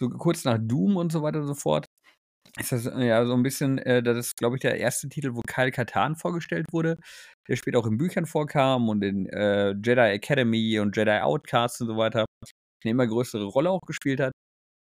so 0.00 0.08
kurz 0.08 0.44
nach 0.44 0.58
Doom 0.60 0.96
und 0.96 1.12
so 1.12 1.22
weiter 1.22 1.40
und 1.40 1.46
so 1.46 1.54
fort. 1.54 1.86
Ist 2.58 2.72
das 2.72 2.86
äh, 2.86 3.06
ja 3.06 3.24
so 3.26 3.34
ein 3.34 3.42
bisschen, 3.42 3.78
äh, 3.78 4.02
das 4.02 4.18
ist, 4.18 4.36
glaube 4.36 4.56
ich, 4.56 4.62
der 4.62 4.78
erste 4.78 5.08
Titel, 5.08 5.34
wo 5.34 5.40
Kyle 5.46 5.70
Katan 5.70 6.16
vorgestellt 6.16 6.66
wurde, 6.72 6.96
der 7.48 7.56
später 7.56 7.78
auch 7.78 7.86
in 7.86 7.98
Büchern 7.98 8.26
vorkam 8.26 8.88
und 8.88 9.02
in 9.04 9.26
äh, 9.28 9.70
Jedi 9.72 10.00
Academy 10.00 10.80
und 10.80 10.96
Jedi 10.96 11.20
Outcast 11.20 11.80
und 11.82 11.88
so 11.88 11.96
weiter 11.96 12.24
eine 12.84 12.90
immer 12.92 13.06
größere 13.06 13.44
Rolle 13.44 13.70
auch 13.70 13.82
gespielt 13.86 14.20
hat. 14.20 14.32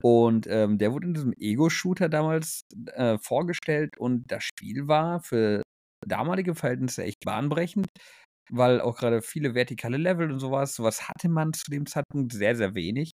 Und 0.03 0.47
ähm, 0.49 0.79
der 0.79 0.93
wurde 0.93 1.09
in 1.09 1.15
diesem 1.15 1.35
Ego-Shooter 1.39 2.09
damals 2.09 2.63
äh, 2.95 3.19
vorgestellt 3.19 3.99
und 3.99 4.31
das 4.33 4.45
Spiel 4.45 4.89
war 4.89 5.21
für 5.23 5.63
damalige 6.07 6.55
Verhältnisse 6.55 7.05
echt 7.05 7.25
bahnbrechend, 7.25 7.89
weil 8.51 8.81
auch 8.81 8.97
gerade 8.99 9.23
viele 9.23 9.55
vertikale 9.55 9.99
Level 9.99 10.33
und 10.33 10.41
sowas, 10.41 10.75
sowas 10.75 11.09
hatte 11.09 11.29
man 11.29 11.53
zu 11.53 11.71
dem 11.71 11.87
Zeitpunkt 11.87 12.33
sehr, 12.33 12.57
sehr 12.57 12.75
wenig. 12.75 13.13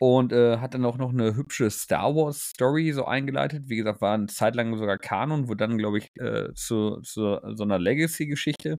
Und 0.00 0.32
äh, 0.32 0.58
hat 0.58 0.74
dann 0.74 0.84
auch 0.86 0.96
noch 0.96 1.10
eine 1.10 1.36
hübsche 1.36 1.70
Star 1.70 2.14
Wars 2.16 2.50
Story 2.50 2.92
so 2.92 3.04
eingeleitet. 3.04 3.64
Wie 3.68 3.76
gesagt, 3.76 4.00
war 4.00 4.14
eine 4.14 4.26
Zeit 4.26 4.54
lang 4.54 4.76
sogar 4.78 4.96
Kanon, 4.98 5.48
wurde 5.48 5.58
dann, 5.66 5.76
glaube 5.78 5.98
ich, 5.98 6.08
äh, 6.18 6.54
zu, 6.54 7.00
zu 7.02 7.38
so 7.54 7.62
einer 7.64 7.78
Legacy-Geschichte. 7.78 8.78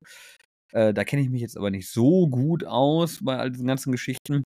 Äh, 0.74 0.94
da 0.94 1.04
kenne 1.04 1.22
ich 1.22 1.30
mich 1.30 1.42
jetzt 1.42 1.58
aber 1.58 1.70
nicht 1.72 1.90
so 1.92 2.28
gut 2.30 2.66
aus 2.66 3.20
bei 3.24 3.38
all 3.38 3.52
diesen 3.52 3.68
ganzen 3.68 3.92
Geschichten. 3.92 4.44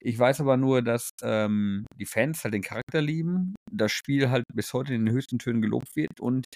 Ich 0.00 0.18
weiß 0.18 0.40
aber 0.40 0.56
nur, 0.56 0.82
dass 0.82 1.10
ähm, 1.22 1.86
die 1.96 2.06
Fans 2.06 2.42
halt 2.44 2.54
den 2.54 2.62
Charakter 2.62 3.00
lieben, 3.00 3.54
das 3.70 3.92
Spiel 3.92 4.30
halt 4.30 4.44
bis 4.52 4.72
heute 4.72 4.94
in 4.94 5.06
den 5.06 5.14
höchsten 5.14 5.38
Tönen 5.38 5.62
gelobt 5.62 5.94
wird 5.94 6.20
und 6.20 6.46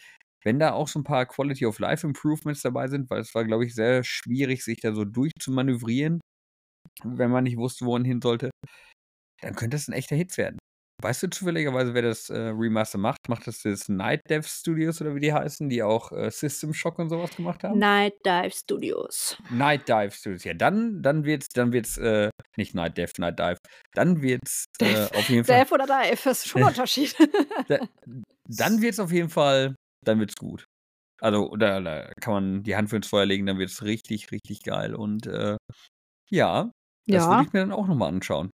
wenn 0.44 0.59
da 0.61 0.72
auch 0.72 0.88
so 0.88 1.00
ein 1.00 1.04
paar 1.04 1.26
Quality 1.26 1.66
of 1.66 1.78
Life 1.80 2.06
Improvements 2.06 2.62
dabei 2.62 2.88
sind, 2.88 3.11
weil 3.11 3.20
es 3.20 3.35
war, 3.35 3.44
glaube 3.44 3.64
ich, 3.66 3.74
sehr 3.74 4.04
schwierig, 4.04 4.64
sich 4.64 4.78
da 4.80 4.92
so 4.94 5.04
durchzumanövrieren, 5.04 6.20
wenn 7.04 7.30
man 7.30 7.44
nicht 7.44 7.59
wusste, 7.59 7.87
wo 7.87 7.92
man 7.94 8.04
hin 8.04 8.20
sollte, 8.22 8.50
dann 9.46 9.54
könnte 9.54 9.76
es 9.76 9.88
ein 9.88 9.92
echter 9.92 10.16
Hit 10.16 10.37
werden. 10.37 10.59
Weißt 11.02 11.22
du 11.22 11.28
zufälligerweise, 11.28 11.92
wer 11.92 12.00
das 12.02 12.30
äh, 12.30 12.38
Remaster 12.38 12.97
macht? 12.99 13.18
Macht 13.28 13.47
das 13.47 13.62
jetzt 13.64 13.90
Night 13.90 14.22
Dev 14.30 14.49
Studios 14.49 15.01
oder 15.03 15.14
wie 15.14 15.20
die 15.20 15.32
heißen, 15.32 15.68
die 15.68 15.82
auch 15.82 16.11
äh, 16.11 16.30
System 16.30 16.72
Shock 16.72 16.99
und 16.99 17.11
sowas 17.11 17.36
gemacht 17.36 17.62
haben? 17.64 17.78
Night 17.78 18.14
Dive 18.24 18.51
Studios. 18.51 19.36
Night 19.51 19.86
Dive 19.88 20.11
Studios, 20.11 20.44
ja, 20.44 20.55
dann, 20.55 21.03
dann 21.03 21.24
wird's, 21.24 21.49
dann 21.53 21.72
wird's, 21.72 21.99
äh, 21.99 22.30
nicht 22.57 22.74
Night 22.74 22.97
Dev, 22.97 23.12
Night 23.18 23.38
Dive, 23.38 23.59
dann 23.92 24.22
wird's 24.22 24.64
äh, 24.80 25.05
auf 25.14 25.28
jeden 25.28 25.44
Fall. 25.44 25.61
Dev 25.61 25.72
oder 25.74 25.84
Dive, 25.86 26.18
das 26.24 26.38
ist 26.38 26.49
schon 26.49 26.62
ein 26.62 26.68
Unterschied. 26.68 27.14
da, 27.68 27.78
dann 28.49 28.80
wird's 28.80 28.99
auf 28.99 29.12
jeden 29.12 29.28
Fall, 29.30 29.74
dann 30.05 30.18
wird's 30.18 30.36
gut. 30.36 30.64
Also, 31.20 31.55
da, 31.57 31.78
da 31.80 32.11
kann 32.22 32.32
man 32.32 32.62
die 32.62 32.74
Hand 32.74 32.88
für 32.88 32.97
ins 32.97 33.07
Feuer 33.09 33.26
legen, 33.26 33.44
dann 33.47 33.59
wird's 33.59 33.82
richtig, 33.82 34.30
richtig 34.32 34.62
geil. 34.62 34.94
Und 34.94 35.26
äh, 35.26 35.57
ja, 36.30 36.70
das 37.07 37.24
würde 37.26 37.34
Ja. 37.34 37.42
ich 37.42 37.53
mir 37.53 37.61
dann 37.61 37.72
auch 37.72 37.86
nochmal 37.86 38.09
anschauen. 38.09 38.51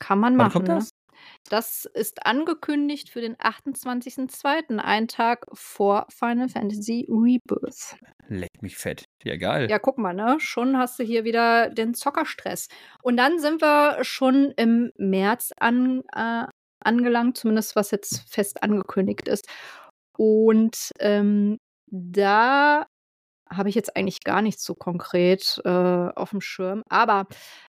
Kann 0.00 0.18
man 0.18 0.32
Wann 0.32 0.46
machen, 0.46 0.52
kommt 0.52 0.68
ne? 0.68 0.74
das? 0.74 0.90
Das 1.48 1.84
ist 1.84 2.26
angekündigt 2.26 3.10
für 3.10 3.20
den 3.20 3.36
28.02., 3.36 4.78
einen 4.78 5.06
Tag 5.08 5.46
vor 5.52 6.06
Final 6.08 6.48
Fantasy 6.48 7.06
Rebirth. 7.08 7.96
Leck 8.28 8.62
mich 8.62 8.76
fett. 8.76 9.04
Ja, 9.24 9.36
geil. 9.36 9.68
Ja, 9.70 9.78
guck 9.78 9.98
mal, 9.98 10.14
ne? 10.14 10.36
Schon 10.38 10.76
hast 10.76 10.98
du 10.98 11.04
hier 11.04 11.24
wieder 11.24 11.70
den 11.70 11.94
Zockerstress. 11.94 12.68
Und 13.02 13.16
dann 13.16 13.38
sind 13.38 13.60
wir 13.60 14.02
schon 14.02 14.52
im 14.56 14.90
März 14.96 15.52
an, 15.58 16.02
äh, 16.14 16.46
angelangt, 16.80 17.36
zumindest 17.36 17.76
was 17.76 17.90
jetzt 17.90 18.32
fest 18.32 18.62
angekündigt 18.62 19.28
ist. 19.28 19.46
Und 20.16 20.92
ähm, 21.00 21.58
da 21.86 22.86
habe 23.52 23.68
ich 23.68 23.74
jetzt 23.74 23.96
eigentlich 23.96 24.20
gar 24.22 24.42
nichts 24.42 24.64
so 24.64 24.74
konkret 24.74 25.60
äh, 25.64 25.68
auf 25.68 26.30
dem 26.30 26.40
Schirm. 26.40 26.82
Aber 26.88 27.26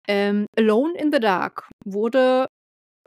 ähm, 0.09 0.47
Alone 0.57 0.99
in 0.99 1.13
the 1.13 1.21
Dark 1.21 1.69
wurde, 1.85 2.47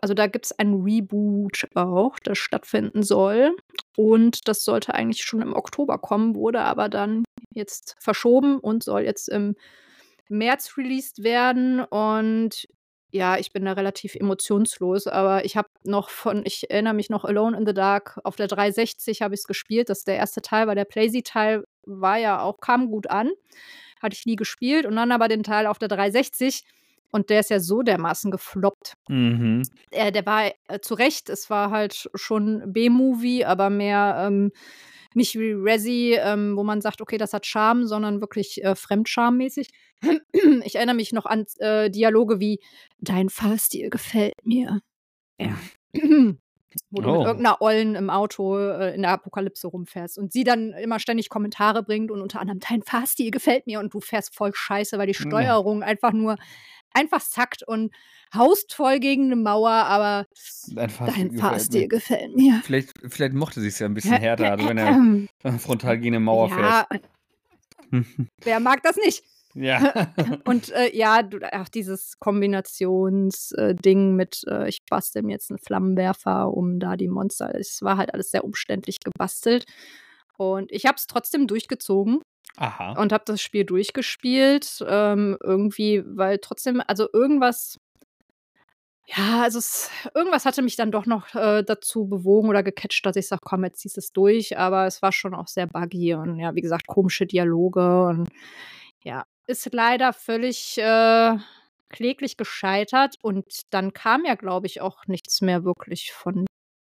also 0.02 0.14
da 0.14 0.28
gibt 0.28 0.46
es 0.46 0.60
ein 0.60 0.74
Reboot 0.76 1.68
auch, 1.76 2.18
das 2.24 2.38
stattfinden 2.38 3.04
soll. 3.04 3.56
Und 3.98 4.48
das 4.48 4.64
sollte 4.64 4.94
eigentlich 4.94 5.24
schon 5.24 5.42
im 5.42 5.54
Oktober 5.54 5.98
kommen, 5.98 6.36
wurde 6.36 6.62
aber 6.62 6.90
dann 6.90 7.24
jetzt 7.54 7.96
verschoben 8.00 8.60
und 8.60 8.84
soll 8.84 9.02
jetzt 9.02 9.30
im 9.30 9.56
März 10.30 10.78
released 10.78 11.24
werden. 11.24 11.82
Und 11.82 12.68
ja, 13.12 13.38
ich 13.38 13.52
bin 13.52 13.66
da 13.66 13.74
relativ 13.74 14.16
emotionslos, 14.16 15.08
aber 15.08 15.44
ich 15.44 15.58
habe 15.58 15.68
noch 15.84 16.10
von, 16.10 16.44
ich 16.46 16.70
erinnere 16.70 16.94
mich 16.94 17.10
noch 17.10 17.26
Alone 17.26 17.58
in 17.58 17.66
the 17.66 17.74
Dark, 17.74 18.20
auf 18.24 18.36
der 18.36 18.48
360 18.48 19.22
habe 19.24 19.34
ich 19.34 19.42
es 19.42 19.48
gespielt. 19.48 19.90
Das 19.90 20.00
ist 20.00 20.08
der 20.08 20.18
erste 20.18 20.42
Teil, 20.42 20.68
weil 20.68 20.76
der 20.76 20.86
Playsee-Teil 20.86 21.64
war 21.90 22.18
ja 22.18 22.42
auch, 22.42 22.60
kam 22.60 22.90
gut 22.92 23.10
an. 23.10 23.30
Hatte 24.02 24.16
ich 24.16 24.26
nie 24.26 24.36
gespielt. 24.36 24.86
Und 24.86 24.96
dann 24.96 25.12
aber 25.12 25.28
den 25.28 25.44
Teil 25.44 25.68
auf 25.68 25.80
der 25.80 25.90
360. 25.90 26.64
Und 27.12 27.30
der 27.30 27.40
ist 27.40 27.50
ja 27.50 27.60
so 27.60 27.82
dermaßen 27.82 28.32
gefloppt. 28.32 28.94
Mhm. 29.08 29.64
Der, 29.94 30.12
der 30.12 30.26
war 30.26 30.52
äh, 30.68 30.80
zu 30.80 30.94
Recht, 30.94 31.30
es 31.30 31.50
war 31.50 31.72
halt 31.72 32.10
schon 32.14 32.72
B-Movie, 32.72 33.46
aber 33.46 33.70
mehr 33.70 34.26
ähm, 34.28 34.52
nicht 35.16 35.36
wie 35.40 35.52
Resi, 35.52 36.18
ähm, 36.20 36.56
wo 36.56 36.64
man 36.64 36.82
sagt, 36.82 37.02
okay, 37.02 37.18
das 37.18 37.34
hat 37.34 37.48
Charme, 37.48 37.88
sondern 37.88 38.22
wirklich 38.22 38.64
äh, 38.64 38.76
Fremdscham-mäßig. 38.76 39.70
Ich 40.64 40.76
erinnere 40.76 40.96
mich 40.96 41.12
noch 41.12 41.26
an 41.26 41.46
äh, 41.58 41.90
Dialoge 41.90 42.40
wie: 42.40 42.60
Dein 43.00 43.30
Fahrstil 43.30 43.90
gefällt 43.90 44.46
mir. 44.46 44.80
Ja. 45.40 45.58
wo 46.92 47.02
du 47.02 47.10
mit 47.12 47.22
Oh. 47.22 47.26
irgendeiner 47.26 47.62
Ollen 47.62 47.96
im 47.96 48.10
Auto 48.10 48.58
äh, 48.58 48.94
in 48.96 49.02
der 49.02 49.12
Apokalypse 49.12 49.68
rumfährst 49.68 50.18
und 50.18 50.32
sie 50.34 50.44
dann 50.44 50.74
immer 50.74 51.00
ständig 51.00 51.30
Kommentare 51.30 51.84
bringt 51.84 52.12
und 52.12 52.22
unter 52.22 52.40
anderem: 52.40 52.60
Dein 52.60 52.84
Fahrstil 52.84 53.32
gefällt 53.32 53.68
mir 53.68 53.80
und 53.80 53.94
du 53.94 54.00
fährst 54.02 54.36
voll 54.36 54.52
scheiße, 54.54 54.98
weil 54.98 55.08
die 55.08 55.14
Ja. 55.14 55.22
Steuerung 55.22 55.84
einfach 55.84 56.12
nur 56.14 56.36
einfach 56.92 57.22
zackt 57.22 57.64
und 57.64 57.94
haust 58.34 58.74
voll 58.74 59.00
gegen 59.00 59.26
eine 59.26 59.36
Mauer, 59.36 59.70
aber 59.70 60.26
Dein 60.76 60.90
Fahrstil 60.90 61.24
dein 61.24 61.30
gefällt 61.30 61.40
Fahrstil 61.42 61.82
mir. 61.82 61.88
gefällt 61.88 62.36
mir. 62.36 62.62
Vielleicht, 62.64 62.94
vielleicht 63.08 63.34
mochte 63.34 63.62
sie 63.62 63.68
es 63.68 63.80
ja 63.80 63.86
ein 63.88 63.94
bisschen 63.94 64.18
härter, 64.18 64.52
also 64.52 64.68
wenn 64.68 64.78
er 64.78 65.60
frontal 65.60 65.98
gegen 66.00 66.16
eine 66.16 66.24
Mauer 66.24 66.50
Ja, 66.50 66.86
fährt. 66.90 67.02
wer 68.44 68.60
mag 68.60 68.84
das 68.84 68.96
nicht? 68.98 69.24
Ja. 69.56 69.94
Und 70.46 70.72
äh, 70.72 70.96
ja, 70.96 71.24
du, 71.24 71.40
auch 71.54 71.70
dieses 71.70 72.20
Kombinationsding 72.20 74.16
mit, 74.16 74.44
äh, 74.48 74.70
ich 74.70 74.80
bastel 74.90 75.24
mir 75.24 75.34
jetzt 75.34 75.52
einen 75.52 75.60
Flammenwerfer, 75.60 76.52
um 76.54 76.80
da 76.80 76.96
die 76.96 77.08
Monster. 77.08 77.54
Es 77.56 77.82
war 77.82 77.98
halt 77.98 78.14
alles 78.14 78.32
sehr 78.32 78.44
umständlich 78.44 79.00
gebastelt. 79.00 79.66
Und 80.38 80.72
ich 80.72 80.86
habe 80.86 80.96
es 80.96 81.08
trotzdem 81.08 81.48
durchgezogen 81.48 82.22
Aha. 82.56 82.94
und 83.02 83.12
habe 83.12 83.26
das 83.26 83.42
Spiel 83.42 83.66
durchgespielt. 83.66 84.84
Ähm, 84.88 85.38
irgendwie, 85.44 86.04
weil 86.06 86.40
trotzdem, 86.40 86.82
also 86.88 87.08
irgendwas. 87.12 87.78
Ja, 89.18 89.42
also 89.42 89.58
es, 89.58 89.90
irgendwas 90.14 90.46
hatte 90.46 90.62
mich 90.62 90.76
dann 90.76 90.92
doch 90.92 91.08
noch 91.08 91.34
äh, 91.34 91.64
dazu 91.64 92.08
bewogen 92.08 92.48
oder 92.48 92.62
gecatcht, 92.62 93.04
dass 93.08 93.16
ich 93.16 93.28
sage, 93.28 93.42
komm, 93.44 93.64
jetzt 93.64 93.80
ziehst 93.80 93.98
du 93.98 94.02
es 94.02 94.12
durch. 94.12 94.58
Aber 94.60 94.86
es 94.86 95.02
war 95.02 95.12
schon 95.12 95.34
auch 95.34 95.48
sehr 95.48 95.66
buggy 95.66 96.14
und 96.14 96.38
ja, 96.38 96.54
wie 96.54 96.62
gesagt, 96.62 96.86
komische 96.86 97.26
Dialoge 97.26 98.06
und 98.06 98.30
ja, 99.04 99.26
ist 99.50 99.74
leider 99.74 100.14
völlig 100.14 100.78
äh, 100.78 101.38
kläglich 101.90 102.38
gescheitert. 102.38 103.16
Und 103.22 103.46
dann 103.72 103.94
kam 103.94 104.24
ja, 104.26 104.36
glaube 104.36 104.68
ich, 104.68 104.80
auch 104.82 105.08
nichts 105.08 105.42
mehr 105.42 105.64
wirklich 105.64 106.12
von 106.14 106.46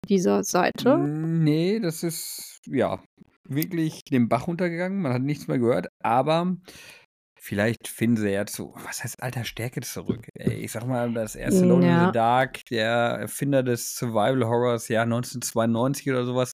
dieser 0.09 0.45
Seite. 0.45 0.97
Nee, 0.99 1.81
das 1.81 2.03
ist 2.03 2.61
ja 2.67 3.03
wirklich 3.49 4.05
den 4.05 4.29
Bach 4.29 4.47
runtergegangen. 4.47 5.03
Man 5.03 5.13
hat 5.13 5.23
nichts 5.23 5.49
mehr 5.49 5.59
gehört, 5.59 5.89
aber 6.03 6.57
vielleicht 7.41 7.89
finden 7.89 8.17
sie 8.19 8.31
ja 8.31 8.47
zu, 8.47 8.73
was 8.85 9.03
heißt 9.03 9.23
alter 9.23 9.45
Stärke 9.45 9.81
zurück. 9.81 10.29
Ey, 10.39 10.55
ich 10.65 10.71
sag 10.71 10.87
mal, 10.87 11.13
das 11.13 11.35
erste 11.35 11.63
Alone 11.65 11.87
in 11.87 11.93
Ja. 11.93 12.07
the 12.07 12.13
Dark, 12.13 12.65
der 12.67 12.89
Erfinder 13.21 13.65
des 13.65 13.97
Survival 13.97 14.45
Horrors, 14.47 14.87
Jahr 14.89 15.05
1992 15.05 16.09
oder 16.11 16.25
sowas, 16.25 16.53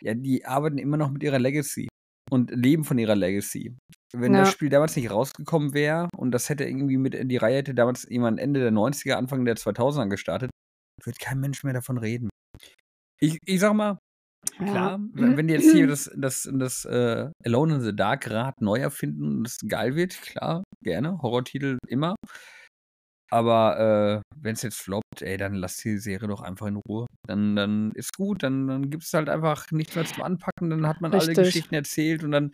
ja, 0.00 0.14
die 0.14 0.44
arbeiten 0.44 0.78
immer 0.78 0.96
noch 0.96 1.10
mit 1.10 1.22
ihrer 1.22 1.38
Legacy 1.38 1.88
und 2.30 2.50
leben 2.50 2.84
von 2.84 2.98
ihrer 2.98 3.16
Legacy. 3.16 3.76
Wenn 4.14 4.32
das 4.32 4.48
Ja. 4.48 4.52
Spiel 4.52 4.68
damals 4.70 4.96
nicht 4.96 5.10
rausgekommen 5.10 5.74
wäre 5.74 6.08
und 6.16 6.30
das 6.30 6.48
hätte 6.48 6.64
irgendwie 6.64 6.96
mit 6.96 7.14
in 7.14 7.28
die 7.28 7.36
Reihe 7.36 7.58
hätte 7.58 7.74
damals 7.74 8.06
jemand 8.08 8.40
Ende 8.40 8.60
der 8.60 8.72
90er, 8.72 9.14
Anfang 9.14 9.44
der 9.44 9.56
2000er 9.56 10.08
gestartet, 10.08 10.50
wird 11.04 11.18
kein 11.18 11.40
Mensch 11.40 11.62
mehr 11.62 11.74
davon 11.74 11.98
reden. 11.98 12.30
Ich, 13.20 13.38
ich 13.44 13.60
sag 13.60 13.74
mal, 13.74 13.98
klar, 14.56 14.98
wenn 15.12 15.36
wenn 15.36 15.48
die 15.48 15.54
jetzt 15.54 15.72
hier 15.72 15.86
das, 15.88 16.10
das, 16.16 16.48
das 16.52 16.84
äh, 16.86 17.30
Alone 17.44 17.76
in 17.76 17.80
the 17.82 17.94
Dark 17.94 18.30
Rad 18.30 18.54
neu 18.60 18.78
erfinden 18.78 19.38
und 19.38 19.46
es 19.46 19.58
geil 19.68 19.94
wird, 19.94 20.20
klar, 20.22 20.64
gerne. 20.82 21.18
Horrortitel 21.20 21.78
immer. 21.86 22.14
Aber 23.30 24.22
äh, 24.24 24.36
wenn 24.40 24.54
es 24.54 24.62
jetzt 24.62 24.78
floppt, 24.80 25.20
ey, 25.20 25.36
dann 25.36 25.52
lass 25.52 25.76
die 25.76 25.98
Serie 25.98 26.28
doch 26.28 26.40
einfach 26.40 26.66
in 26.66 26.76
Ruhe. 26.76 27.06
Dann, 27.26 27.56
dann 27.56 27.92
ist 27.92 28.16
gut, 28.16 28.42
dann, 28.42 28.66
dann 28.68 28.88
gibt 28.88 29.04
es 29.04 29.12
halt 29.12 29.28
einfach 29.28 29.66
nichts 29.70 29.94
mehr 29.96 30.06
zum 30.06 30.22
Anpacken, 30.22 30.70
dann 30.70 30.86
hat 30.86 31.02
man 31.02 31.12
alle 31.12 31.20
Richtig. 31.28 31.44
Geschichten 31.44 31.74
erzählt 31.74 32.24
und 32.24 32.30
dann 32.30 32.52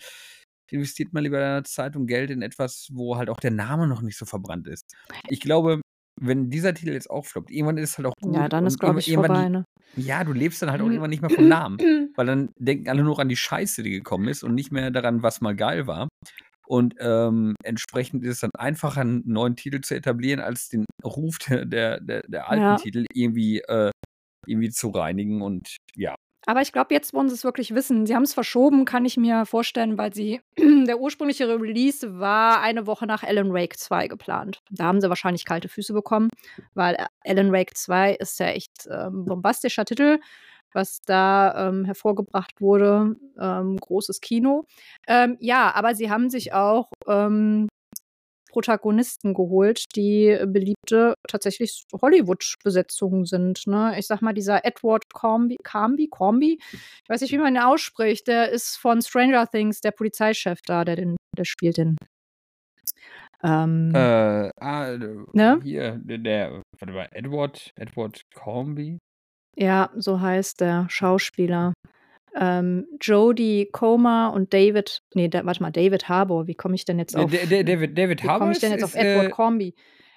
investiert 0.71 1.13
man 1.13 1.23
lieber 1.25 1.63
Zeit 1.65 1.97
und 1.97 2.07
Geld 2.07 2.31
in 2.31 2.43
etwas, 2.43 2.89
wo 2.93 3.17
halt 3.17 3.29
auch 3.31 3.39
der 3.41 3.51
Name 3.51 3.87
noch 3.87 4.03
nicht 4.03 4.17
so 4.19 4.25
verbrannt 4.25 4.67
ist. 4.69 4.85
Ich 5.29 5.41
glaube, 5.41 5.81
wenn 6.21 6.49
dieser 6.51 6.75
Titel 6.75 6.93
jetzt 6.93 7.11
auch 7.11 7.27
floppt, 7.27 7.51
irgendwann 7.51 7.77
ist 7.79 7.91
es 7.91 7.99
halt 7.99 8.07
auch 8.07 8.15
gut. 8.21 8.35
Ja, 8.35 8.49
dann 8.49 8.67
ist, 8.67 8.79
glaube 8.79 9.01
ich, 9.01 9.09
irgendwann- 9.09 9.35
vorbei. 9.35 9.49
Ne? 9.49 9.65
Ja, 9.97 10.25
du 10.25 10.33
lebst 10.33 10.61
dann 10.63 10.71
halt 10.71 10.81
auch 10.81 10.87
irgendwann 10.87 11.11
nicht 11.11 11.23
mehr 11.23 11.31
vom 11.31 11.47
Namen. 11.49 11.79
Weil 12.17 12.27
dann 12.27 12.51
denken 12.59 12.89
alle 12.89 13.03
nur 13.05 13.19
an 13.19 13.29
die 13.29 13.37
Scheiße, 13.37 13.83
die 13.83 13.91
gekommen 13.91 14.29
ist 14.29 14.43
und 14.43 14.55
nicht 14.55 14.73
mehr 14.73 14.91
daran, 14.91 15.23
was 15.23 15.41
mal 15.41 15.55
geil 15.55 15.87
war. 15.87 16.09
Und 16.67 16.95
ähm, 16.99 17.55
entsprechend 17.63 18.25
ist 18.25 18.31
es 18.31 18.41
dann 18.41 18.51
einfacher, 18.57 19.03
einen 19.03 19.23
neuen 19.27 19.55
Titel 19.55 19.81
zu 19.83 19.95
etablieren, 19.95 20.41
als 20.41 20.69
den 20.69 20.87
Ruf 21.05 21.39
der, 21.39 21.67
der, 21.67 22.01
der, 22.01 22.23
der 22.27 22.49
alten 22.49 22.63
Ja. 22.63 22.77
Titel 22.77 23.05
irgendwie, 23.13 23.61
äh, 23.61 23.91
irgendwie 24.47 24.71
zu 24.71 24.89
reinigen. 24.89 25.43
Und 25.43 25.77
ja, 25.95 26.15
Aber 26.47 26.61
ich 26.61 26.73
glaube, 26.73 26.93
jetzt 26.93 27.15
wollen 27.15 27.29
sie 27.29 27.35
es 27.35 27.45
wirklich 27.45 27.75
wissen. 27.75 28.07
Sie 28.07 28.15
haben 28.15 28.23
es 28.23 28.35
verschoben, 28.35 28.85
kann 28.85 29.05
ich 29.05 29.17
mir 29.17 29.47
vorstellen, 29.47 29.97
weil 29.97 30.13
sie 30.13 30.41
der 30.59 31.01
ursprüngliche 31.01 31.49
Release 31.49 32.19
war 32.19 32.61
eine 32.61 32.87
Woche 32.87 33.07
nach 33.07 33.23
Alan 33.23 33.53
Wake 33.53 33.79
2 33.79 34.09
geplant. 34.09 34.63
Da 34.71 34.85
haben 34.85 35.01
sie 35.01 35.09
wahrscheinlich 35.09 35.45
kalte 35.45 35.69
Füße 35.69 35.93
bekommen, 35.93 36.29
weil 36.75 36.95
äh, 36.97 37.07
Alan 37.25 37.53
Wake 37.53 37.77
2 37.77 38.15
ist 38.15 38.39
ja 38.41 38.47
echt 38.49 38.89
ähm, 38.91 39.25
bombastischer 39.25 39.85
Titel, 39.85 40.19
was 40.73 41.03
da 41.03 41.69
ähm, 41.69 41.85
hervorgebracht 41.85 42.61
wurde. 42.61 43.17
Ähm, 43.41 43.77
großes 43.77 44.21
Kino. 44.21 44.65
Ähm, 45.07 45.37
ja, 45.41 45.73
aber 45.75 45.95
sie 45.95 46.11
haben 46.11 46.31
sich 46.31 46.53
auch 46.53 46.91
ähm, 47.07 47.69
Protagonisten 48.55 49.35
geholt, 49.35 49.85
die 49.97 50.39
beliebte 50.47 51.15
tatsächlich 51.27 51.83
Hollywood-Besetzungen 51.93 53.25
sind. 53.25 53.67
Ne? 53.67 53.97
Ich 53.99 54.07
sag 54.07 54.23
mal, 54.23 54.33
dieser 54.33 54.65
Edward 54.65 55.03
Cormby, 55.13 55.57
Cormby, 55.65 56.61
ich 56.71 57.09
weiß 57.09 57.21
nicht, 57.21 57.33
wie 57.33 57.39
man 57.39 57.57
ihn 57.57 57.61
ausspricht, 57.61 58.29
der 58.29 58.51
ist 58.51 58.77
von 58.77 59.03
Stranger 59.03 59.49
Things, 59.49 59.81
der 59.81 59.91
Polizeichef 59.91 60.61
da, 60.65 60.85
der, 60.85 60.95
den, 60.95 61.17
der 61.37 61.45
spielt 61.45 61.79
den. 61.79 61.97
Ähm, 63.43 63.93
äh, 63.93 64.51
ah, 64.61 64.93
äh, 64.93 64.99
Ne? 65.33 65.61
hier, 65.65 66.01
der, 66.05 66.19
der, 66.19 66.63
warte 66.79 66.95
mal, 66.95 67.09
Edward, 67.11 67.73
Edward 67.75 68.23
Cormby? 68.35 68.99
Ja, 69.57 69.91
so 69.97 70.21
heißt 70.21 70.61
der 70.61 70.87
Schauspieler. 70.89 71.73
Ähm, 72.37 72.87
Jodie 73.01 73.69
Comer 73.73 74.33
und 74.35 74.53
David, 74.53 75.03
nee, 75.15 75.29
da, 75.29 75.45
warte 75.45 75.63
mal, 75.63 75.71
David 75.71 76.09
Harbour, 76.09 76.47
wie 76.47 76.55
komme 76.55 76.75
ich 76.75 76.85
denn 76.85 76.99
jetzt 76.99 77.15
Der, 77.15 77.25
auf, 77.25 77.31
der, 77.31 77.47
der, 77.47 77.65
David, 77.65 77.97
David 77.97 78.23
wie 78.23 78.29
Harbour 78.29 78.39
komme 78.41 78.53
ich 78.53 78.59
denn 78.59 78.73
jetzt 78.73 78.85
auf 78.85 78.95
ist, 78.95 79.01
Edward 79.01 79.27
äh, 79.27 79.31
Cormby? 79.31 79.75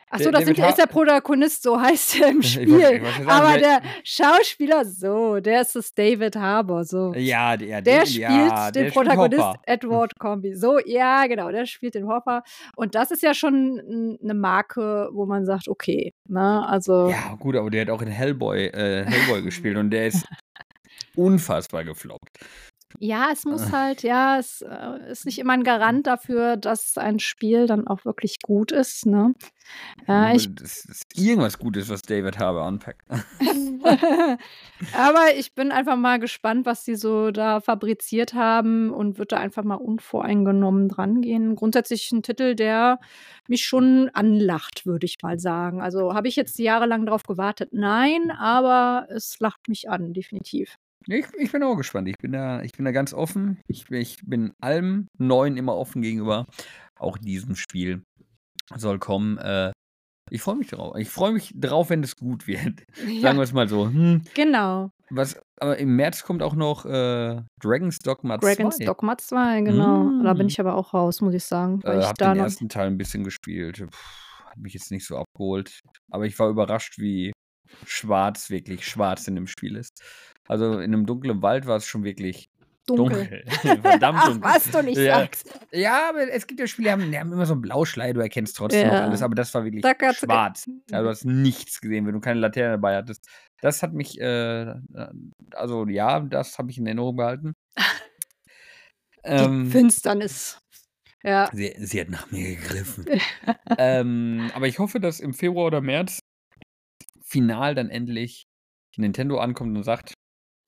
Ach 0.09 0.19
so, 0.19 0.31
der- 0.31 0.39
das 0.39 0.45
sind, 0.45 0.57
ist 0.57 0.77
der 0.77 0.85
Protagonist, 0.87 1.63
so 1.63 1.79
heißt 1.81 2.21
er 2.21 2.29
im 2.29 2.39
Ich 2.39 2.57
wollte- 2.57 2.71
Spiel. 2.71 2.95
ich 2.95 3.03
wollte 3.17 3.29
Aber 3.29 3.59
der- 3.59 3.81
der 3.81 3.81
Schauspieler, 4.05 4.85
so, 4.85 5.41
der 5.41 5.61
ist 5.61 5.75
das 5.75 5.93
David 5.93 6.37
Harbour, 6.37 6.85
so. 6.85 7.13
Ja, 7.13 7.57
der, 7.57 7.81
Der 7.81 7.99
den- 7.99 8.05
spielt 8.07 8.21
ja, 8.21 8.71
den 8.71 8.73
der 8.85 8.89
spielt 8.89 8.93
Protagonist 8.93 9.43
Hopper. 9.43 9.59
Edward 9.65 10.17
Combi. 10.17 10.55
So, 10.55 10.79
ja, 10.85 11.27
genau, 11.27 11.51
der 11.51 11.65
spielt 11.65 11.95
den 11.95 12.07
Hopper. 12.07 12.43
Und 12.77 12.95
das 12.95 13.11
ist 13.11 13.21
ja 13.21 13.33
schon 13.33 14.17
eine 14.23 14.33
Marke, 14.33 15.09
wo 15.11 15.25
man 15.25 15.45
sagt, 15.45 15.67
okay, 15.67 16.13
ne, 16.29 16.65
also. 16.65 17.09
Ja, 17.09 17.35
gut, 17.37 17.57
aber 17.57 17.69
der 17.69 17.81
hat 17.81 17.89
auch 17.89 18.01
in 18.01 18.07
Hellboy, 18.07 18.67
äh, 18.67 19.03
Hellboy 19.05 19.41
gespielt 19.43 19.75
und 19.75 19.89
der 19.91 20.07
ist 20.07 20.25
unfassbar 21.17 21.83
gefloppt. 21.85 22.29
Ja, 23.01 23.29
es 23.31 23.45
muss 23.45 23.69
Äh. 23.69 23.71
halt 23.71 24.01
ja, 24.01 24.39
es, 24.39 24.61
äh, 24.61 25.11
ist 25.11 25.25
nicht 25.25 25.37
immer 25.37 25.53
'n 25.53 25.63
Garant 25.63 26.07
dafür, 26.07 26.57
dass 26.57 26.97
ein 26.97 27.19
Spiel 27.19 27.67
dann 27.67 27.87
auch 27.87 28.05
wirklich 28.05 28.39
gut 28.41 28.71
ist, 28.71 29.05
ne? 29.05 29.35
Ja, 30.07 30.33
ich 30.33 30.55
dass 30.55 30.83
dass 30.83 31.01
irgendwas 31.15 31.59
gut 31.59 31.77
ist, 31.77 31.89
was 31.89 32.01
David 32.03 32.39
Harbour 32.39 32.63
anpackt. 32.63 33.03
Aber 34.91 35.35
ich 35.37 35.53
bin 35.53 35.71
einfach 35.71 35.95
mal 35.97 36.19
gespannt, 36.19 36.65
was 36.65 36.83
die 36.85 36.95
so 36.95 37.29
da 37.31 37.59
fabriziert 37.61 38.33
haben 38.33 38.89
und 38.91 39.17
würde 39.19 39.35
da 39.35 39.37
einfach 39.37 39.63
mal 39.63 39.75
unvoreingenommen 39.75 40.89
drangehen. 40.89 41.55
Grundsätzlich 41.55 42.11
'n 42.11 42.23
Titel, 42.23 42.55
der 42.55 42.99
mich 43.47 43.65
schon 43.65 44.09
anlacht, 44.13 44.85
würde 44.85 45.05
ich 45.05 45.17
mal 45.21 45.39
sagen. 45.39 45.81
Also, 45.81 46.13
habe 46.15 46.27
ich 46.27 46.35
jetzt 46.35 46.57
jahrelang 46.59 47.05
drauf 47.05 47.23
gewartet? 47.23 47.69
Nein, 47.73 48.31
aber 48.31 49.07
es 49.09 49.39
lacht 49.39 49.67
mich 49.67 49.89
an, 49.89 50.13
definitiv. 50.13 50.77
Ich 51.07 51.25
ich 51.37 51.51
bin 51.51 51.63
auch 51.63 51.75
gespannt. 51.75 52.07
Ich 52.09 52.17
bin 52.17 52.31
da 52.33 52.61
ich 52.61 52.71
bin 52.73 52.85
da 52.85 52.91
ganz 52.91 53.13
offen. 53.13 53.59
Ich 53.67 53.89
ich 53.91 54.17
bin 54.25 54.53
allem 54.61 55.07
Neuen 55.17 55.57
immer 55.57 55.75
offen 55.75 56.01
gegenüber. 56.01 56.45
Auch 56.99 57.17
diesem 57.17 57.55
Spiel 57.55 58.03
soll 58.75 58.99
kommen. 58.99 59.37
Äh, 59.37 59.71
ich 60.29 60.41
freue 60.41 60.55
mich 60.55 60.67
drauf. 60.67 60.95
Ich 60.97 61.09
freue 61.09 61.31
mich 61.31 61.53
drauf, 61.55 61.89
wenn 61.89 62.03
es 62.03 62.15
gut 62.15 62.47
wird. 62.47 62.83
Ja. 63.07 63.21
Sagen 63.21 63.39
wir's 63.39 63.53
mal 63.53 63.69
so. 63.69 63.85
Hm, 63.85 64.23
Genau. 64.33 64.89
was 65.09 65.39
aber 65.59 65.77
im 65.77 65.95
März 65.95 66.23
kommt 66.23 66.43
auch 66.43 66.53
noch, 66.55 66.85
äh, 66.85 67.41
Dragon's 67.61 67.99
Dogma 67.99 68.39
2. 68.39 68.55
Dragon's 68.55 68.77
Dogma 68.79 69.17
2, 69.17 69.61
genau. 69.61 70.21
Da 70.23 70.33
bin 70.33 70.47
ich 70.47 70.59
aber 70.59 70.75
auch 70.75 70.93
raus, 70.93 71.21
muss 71.21 71.33
ich 71.33 71.45
sagen, 71.45 71.81
weil 71.83 71.97
Äh, 71.97 71.99
ich 72.01 72.05
habe 72.05 72.15
da 72.17 72.33
den 72.33 72.43
ersten 72.43 72.67
Teil 72.69 72.87
'n 72.89 72.97
bisschen 72.97 73.23
gespielt. 73.23 73.79
Hat 74.45 74.57
mich 74.57 74.73
jetzt 74.73 74.91
nicht 74.91 75.05
so 75.07 75.17
abgeholt. 75.17 75.79
Aber 76.11 76.25
ich 76.25 76.37
war 76.39 76.49
überrascht, 76.49 76.97
wie 76.99 77.31
schwarz 77.85 78.49
wirklich 78.49 78.85
schwarz 78.87 79.27
in 79.27 79.35
dem 79.35 79.47
Spiel 79.47 79.75
ist. 79.75 80.01
Also, 80.47 80.79
in 80.79 80.91
'nem 80.91 81.05
dunklen 81.05 81.41
Wald 81.41 81.65
war's 81.67 81.85
schon 81.87 82.03
wirklich 82.03 82.47
Dunkel. 82.87 83.29
dunkel. 83.29 83.43
Verdammt 83.81 84.17
Ach, 84.23 84.27
dunkel. 84.27 84.41
was 84.41 84.69
du 84.71 84.81
nicht 84.81 84.97
Ja. 84.97 85.17
sagst. 85.17 85.49
Ja, 85.73 86.09
aber 86.09 86.31
es 86.31 86.47
gibt 86.47 86.59
ja 86.61 86.67
Spiele, 86.67 86.87
die 86.89 86.91
haben 86.93 87.11
die 87.11 87.19
haben 87.19 87.33
immer 87.33 87.45
so 87.45 87.53
'n 87.53 87.61
Blauschleier, 87.61 88.13
du 88.13 88.21
erkennst 88.21 88.55
trotzdem 88.57 88.87
noch 88.89 88.95
Ja. 88.95 89.01
alles, 89.01 89.21
aber 89.21 89.35
das 89.35 89.53
war 89.53 89.63
wirklich 89.65 89.83
Da 89.83 89.93
schwarz. 90.13 90.65
Ja, 90.89 91.01
du 91.01 91.09
hast 91.09 91.25
nichts 91.25 91.81
gesehen, 91.81 92.05
wenn 92.07 92.13
du 92.13 92.21
keine 92.21 92.39
Laterne 92.39 92.71
dabei 92.73 92.95
hattest. 92.95 93.27
Das 93.61 93.83
hat 93.83 93.93
mich, 93.93 94.19
äh 94.21 94.73
also 95.53 95.85
ja, 95.87 96.19
das 96.21 96.57
habe 96.57 96.71
ich 96.71 96.77
in 96.77 96.85
Erinnerung 96.87 97.15
behalten. 97.17 97.53
Die 99.25 99.49
Ähm 99.53 99.71
Finsternis. 99.71 100.59
Ja. 101.23 101.49
Sie 101.53 101.73
sie 101.79 102.01
hat 102.01 102.09
nach 102.09 102.31
mir 102.31 102.55
gegriffen. 102.55 103.05
Ähm, 103.77 104.51
aber 104.53 104.67
ich 104.67 104.79
hoffe, 104.79 104.99
dass 104.99 105.19
im 105.19 105.33
Februar 105.33 105.67
oder 105.67 105.81
März 105.81 106.21
final 107.27 107.75
dann 107.75 107.89
endlich 107.89 108.43
Nintendo 108.97 109.39
ankommt 109.39 109.75
und 109.77 109.83
sagt 109.83 110.13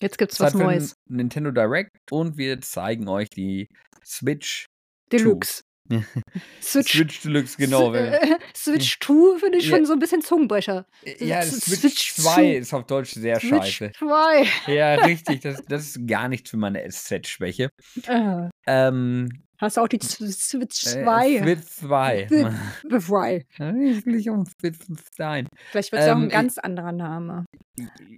Jetzt 0.01 0.17
gibt's 0.17 0.37
Zeit 0.37 0.53
was 0.53 0.53
Neues. 0.53 0.93
Nintendo 1.09 1.51
Direct 1.51 1.91
und 2.11 2.37
wir 2.37 2.61
zeigen 2.61 3.07
euch 3.09 3.29
die 3.29 3.67
Switch 4.05 4.65
2. 5.11 5.17
Deluxe. 5.17 5.61
Switch 6.61 6.91
Switch 6.93 7.21
Deluxe, 7.23 7.57
genau. 7.57 7.93
S 7.93 7.93
Wenn 7.93 8.13
äh, 8.13 8.37
Switch 8.55 8.99
2 8.99 9.39
finde 9.39 9.57
ich 9.57 9.65
Ja. 9.65 9.75
schon 9.77 9.85
so 9.87 9.93
'n 9.93 9.99
bisschen 9.99 10.21
Zungenbrecher. 10.21 10.85
Äh, 11.03 11.25
ja, 11.25 11.39
S 11.39 11.61
Switch 11.61 11.79
Switch 11.79 12.13
2 12.15 12.21
2. 12.33 12.51
ist 12.57 12.73
auf 12.73 12.85
Deutsch 12.85 13.13
sehr 13.13 13.39
Switch 13.39 13.77
scheiße. 13.79 13.91
2. 13.97 14.47
Ja, 14.67 14.93
richtig. 15.05 15.41
Das 15.41 15.61
das 15.67 15.87
ist 15.87 16.07
gar 16.07 16.27
nichts 16.29 16.51
für 16.51 16.57
meine 16.57 16.83
SZ-Schwäche. 16.87 17.69
Äh. 18.07 18.49
Ähm, 18.67 19.29
Hast 19.61 19.75
du 19.75 19.81
auch 19.81 19.87
die 19.89 19.99
Switch 20.01 20.85
äh, 20.87 21.03
2? 21.03 21.39
Switch 21.43 21.61
2. 21.65 22.27
Wi 22.29 22.45
Wi-Fi. 22.89 23.89
Ich 23.91 24.05
will 24.05 24.15
nicht 24.15 24.29
um 24.29 24.45
Switch 24.45 24.77
sein. 25.17 25.47
Vielleicht 25.71 25.91
wird's 25.91 26.05
ja 26.05 26.13
auch 26.13 26.17
'n 26.17 26.23
Ähm, 26.23 26.29
ganz 26.29 26.57
anderer 26.57 26.93
Name. 26.93 27.45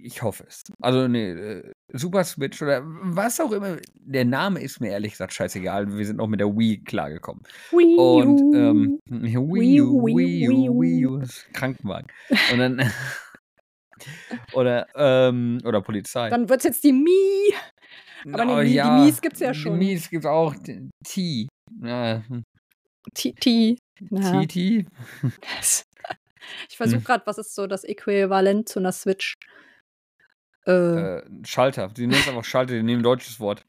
Ich 0.02 0.22
hoffe 0.22 0.44
es. 0.48 0.62
Also, 0.80 1.08
ne, 1.08 1.30
äh, 1.30 1.72
Super 1.92 2.24
Switch 2.24 2.62
oder 2.62 2.82
was 2.84 3.40
auch 3.40 3.50
immer. 3.52 3.76
Der 3.94 4.24
Name 4.24 4.60
ist 4.60 4.80
mir 4.80 4.90
ehrlich 4.90 5.12
gesagt 5.12 5.32
scheißegal. 5.32 5.96
Wir 5.96 6.06
sind 6.06 6.20
auch 6.20 6.28
mit 6.28 6.40
der 6.40 6.56
Wii 6.56 6.82
klargekommen. 6.84 7.42
Wii 7.72 7.96
Und, 7.96 8.54
ähm, 8.54 8.98
U. 9.10 9.54
Wii 9.54 9.80
U, 9.80 10.02
U, 10.02 10.06
Wii 10.06 10.48
U, 10.48 10.50
Wii 10.50 10.68
U, 10.68 10.80
Wii 10.80 11.06
U. 11.06 11.16
U, 11.18 11.22
Krankenwagen. 11.52 12.06
Und 12.52 12.58
dann 12.58 12.80
oder, 14.52 14.86
ähm 14.94 15.60
oder 15.64 15.80
Polizei. 15.80 16.30
Dann 16.30 16.48
wird's 16.48 16.64
jetzt 16.64 16.84
die 16.84 16.92
Mii. 16.92 17.54
Aber 18.32 18.58
Oh 18.58 18.62
die 18.62 18.74
ja, 18.74 19.04
Miis 19.04 19.20
gibt's 19.20 19.40
ja 19.40 19.52
die 19.52 19.58
schon. 19.60 19.78
Miis 19.78 20.08
gibt's 20.10 20.26
auch. 20.26 20.54
T. 21.04 21.48
Ja, 21.82 22.22
hm. 22.28 22.44
T 23.14 23.32
T. 23.40 23.76
TT? 24.10 24.86
Das 25.40 25.82
ich 26.70 26.76
versuche 26.76 27.00
Hm. 27.00 27.04
grad, 27.04 27.26
was 27.26 27.38
ist 27.38 27.54
so 27.54 27.66
das 27.66 27.84
Äquivalent 27.84 28.68
zu 28.68 28.80
'ner 28.80 28.92
Switch? 28.92 29.34
Äh. 30.66 31.16
Äh, 31.18 31.22
Schalter. 31.44 31.90
Sie 31.96 32.06
nennt's 32.06 32.28
einfach 32.28 32.44
Schalter, 32.44 32.74
die 32.74 32.82
nehmen 32.82 33.00
'n 33.00 33.04
deutsches 33.04 33.40
Wort. 33.40 33.64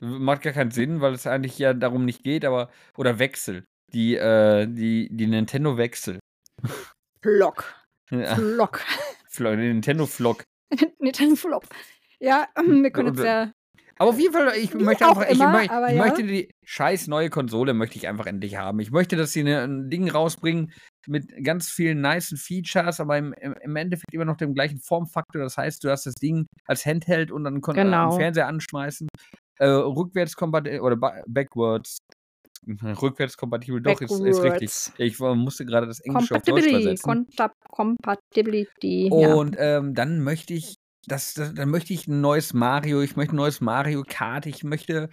W 0.00 0.06
macht 0.18 0.42
gar 0.42 0.52
keinen 0.52 0.70
Sinn, 0.70 1.00
weil 1.00 1.14
es 1.14 1.26
eigentlich 1.26 1.58
ja 1.58 1.74
darum 1.74 2.04
nicht 2.04 2.22
geht, 2.24 2.44
aber 2.44 2.70
oder 2.96 3.18
Wechsel. 3.18 3.64
Die, 3.92 4.16
äh 4.16 4.66
die 4.66 5.08
die 5.10 5.26
Nintendo 5.26 5.76
Wechsel. 5.76 6.18
Flock. 7.22 7.64
Ja. 8.10 8.36
Flock. 8.36 8.80
Flo 9.28 9.54
Nintendo 9.56 10.06
Flock. 10.06 10.44
Nintendo 11.00 11.36
Flock. 11.36 11.64
Ja, 12.20 12.48
wir 12.56 12.90
können 12.90 13.08
jetzt 13.14 13.22
ja 13.24 13.52
Aber 14.00 14.10
auf 14.10 14.18
jeden 14.20 14.32
Fall, 14.32 14.56
ich 14.56 14.74
Wie 14.74 14.84
möchte 14.84 15.04
einfach 15.06 15.22
ich 15.28 15.42
immer, 15.42 15.46
möch 15.46 15.70
aber 15.70 15.90
ich 15.90 15.94
ja. 15.94 16.18
möchte 16.18 16.22
die 16.22 16.50
scheiß 16.64 17.08
neue 17.08 17.30
Konsole 17.30 17.74
möchte 17.74 17.96
ich 17.98 18.06
einfach 18.06 18.26
endlich 18.26 18.56
haben. 18.56 18.78
Ich 18.78 18.92
möchte, 18.92 19.16
dass 19.16 19.32
sie 19.32 19.42
'ne 19.42 19.62
'n 19.64 19.90
Ding 19.90 20.08
rausbringen 20.08 20.72
mit 21.08 21.26
ganz 21.44 21.68
vielen 21.70 22.00
nicen 22.00 22.36
Features, 22.38 23.00
aber 23.00 23.18
im 23.18 23.32
im 23.34 23.76
Endeffekt 23.76 24.14
immer 24.14 24.24
noch 24.24 24.36
dem 24.36 24.54
gleichen 24.54 24.78
Formfaktor. 24.80 25.42
Das 25.42 25.56
heißt, 25.56 25.82
du 25.82 25.90
hast 25.90 26.06
das 26.06 26.14
Ding 26.14 26.46
als 26.66 26.86
Handheld 26.86 27.32
und 27.32 27.42
dann 27.44 27.60
kon 27.60 27.80
äh, 27.82 28.08
Genau. 28.08 28.10
Fernseher 28.10 28.46
anschmeißen. 28.46 29.08
Äh, 29.58 29.66
rückwärtskompatibel 29.68 30.80
oder 30.80 30.96
ba 30.96 31.22
backwards. 31.26 31.98
Rückwärtskompatibel, 32.82 33.80
doch, 33.82 34.00
ist 34.00 34.20
ist 34.20 34.42
richtig. 34.42 34.70
Ich 34.96 35.18
musste 35.18 35.66
grade 35.66 35.86
das 35.86 36.00
Englische 36.00 36.36
auf 36.36 36.44
Deutsch 36.44 36.68
Compatibility. 36.68 36.68
übersetzen. 36.68 37.18
Compatibility, 37.70 39.12
ja. 39.16 39.38
Und, 39.42 39.56
ähm, 39.58 39.94
dann 39.94 40.20
möchte 40.22 40.52
ich 40.54 40.76
das 41.06 41.34
das 41.34 41.54
dann 41.54 41.70
möchte 41.70 41.92
ich 41.94 42.06
'n 42.08 42.20
neues 42.20 42.52
Mario, 42.54 43.00
ich 43.02 43.16
möchte 43.16 43.34
'n 43.34 43.36
neues 43.36 43.60
Mario 43.60 44.04
Kart, 44.06 44.46
ich 44.46 44.64
möchte, 44.64 45.08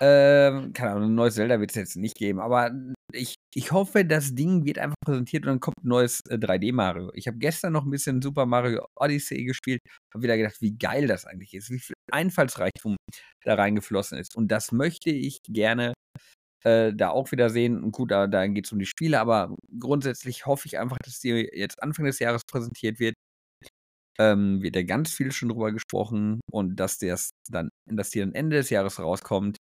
ähm, 0.00 0.72
keine 0.72 0.92
Ahnung, 0.92 1.10
'n 1.10 1.14
neues 1.14 1.34
Zelda 1.36 1.60
wird's 1.60 1.74
jetzt 1.76 1.96
nicht 1.96 2.16
geben, 2.16 2.40
aber 2.40 2.70
ich 3.12 3.36
ich 3.54 3.72
hoffe, 3.72 4.04
das 4.04 4.34
Ding 4.34 4.64
wird 4.64 4.78
einfach 4.78 4.96
präsentiert 5.04 5.44
und 5.44 5.48
dann 5.50 5.60
kommt 5.60 5.76
'n 5.84 5.88
neues, 5.88 6.20
äh, 6.28 6.38
3D 6.38 6.72
Mario. 6.72 7.10
Ich 7.14 7.26
habe 7.28 7.38
gestern 7.38 7.72
noch 7.74 7.84
'n 7.86 7.90
bisschen 7.90 8.22
Super 8.22 8.46
Mario 8.46 8.86
Odyssey 8.96 9.44
gespielt, 9.44 9.80
habe 10.14 10.24
wieder 10.24 10.36
gedacht, 10.38 10.60
wie 10.60 10.76
geil 10.78 11.06
das 11.08 11.26
eigentlich 11.26 11.54
ist, 11.54 11.70
wie 11.70 11.78
viel 11.80 11.94
Einfallsreichtum 12.12 12.96
da 13.44 13.54
reingeflossen 13.54 14.18
ist. 14.18 14.36
Und 14.36 14.48
das 14.52 14.72
möchte 14.72 15.10
ich 15.10 15.40
gerne, 15.48 15.94
äh, 16.64 16.92
da 16.94 17.10
auch 17.10 17.32
wieder 17.32 17.50
sehen. 17.50 17.82
Und 17.84 17.92
gut, 17.92 18.10
da 18.12 18.26
da 18.28 18.46
geht's 18.48 18.72
um 18.72 18.78
die 18.80 18.86
Spiele, 18.86 19.20
aber 19.20 19.56
grundsätzlich 19.80 20.46
hoffe 20.46 20.66
ich 20.68 20.78
einfach, 20.80 20.98
dass 21.04 21.20
die 21.20 21.30
jetzt 21.54 21.82
Anfang 21.82 22.06
des 22.06 22.18
Jahres 22.20 22.42
präsentiert 22.46 23.00
wird. 23.00 23.14
Ähm, 24.18 24.62
wird 24.62 24.76
ja 24.76 24.82
ganz 24.82 25.12
viel 25.14 25.32
schon 25.32 25.48
drüber 25.48 25.72
gesprochen 25.72 26.40
und 26.50 26.76
dass 26.76 26.98
das 26.98 27.30
dann 27.50 27.70
dass 27.86 28.10
die 28.10 28.20
dann 28.20 28.34
Ende 28.34 28.56
des 28.58 28.70
Jahres 28.70 28.98
rauskommt 29.00 29.56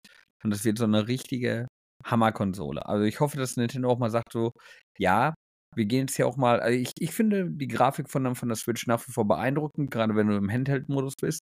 und 0.44 0.51
das 0.51 0.64
wird 0.64 0.78
so 0.78 0.86
'ne 0.86 1.07
richtige 1.09 1.68
Hammerkonsole. 2.05 2.84
Also, 2.86 3.05
ich 3.05 3.20
hoffe, 3.20 3.36
dass 3.36 3.57
Nintendo 3.57 3.90
auch 3.90 3.98
mal 3.98 4.11
sagt 4.11 4.32
so: 4.32 4.53
„Ja, 4.98 5.34
wir 5.76 5.84
gehen 5.86 6.01
jetzt 6.09 6.16
hier 6.16 6.26
auch 6.26 6.36
mal“ 6.36 6.61
also, 6.61 6.76
ich 6.78 6.92
ich 6.98 7.12
finde 7.12 7.48
die 7.51 7.68
Grafik 7.68 8.11
von 8.11 8.24
der 8.24 8.34
von 8.34 8.48
der 8.48 8.57
Switch 8.57 8.86
nach 8.88 9.07
wie 9.09 9.12
vor 9.12 9.26
beeindruckend, 9.28 9.90
grade 9.90 10.16
wenn 10.16 10.26
du 10.28 10.36
im 10.36 10.51
Handheld-Modus 10.51 11.14
bist. 11.20 11.42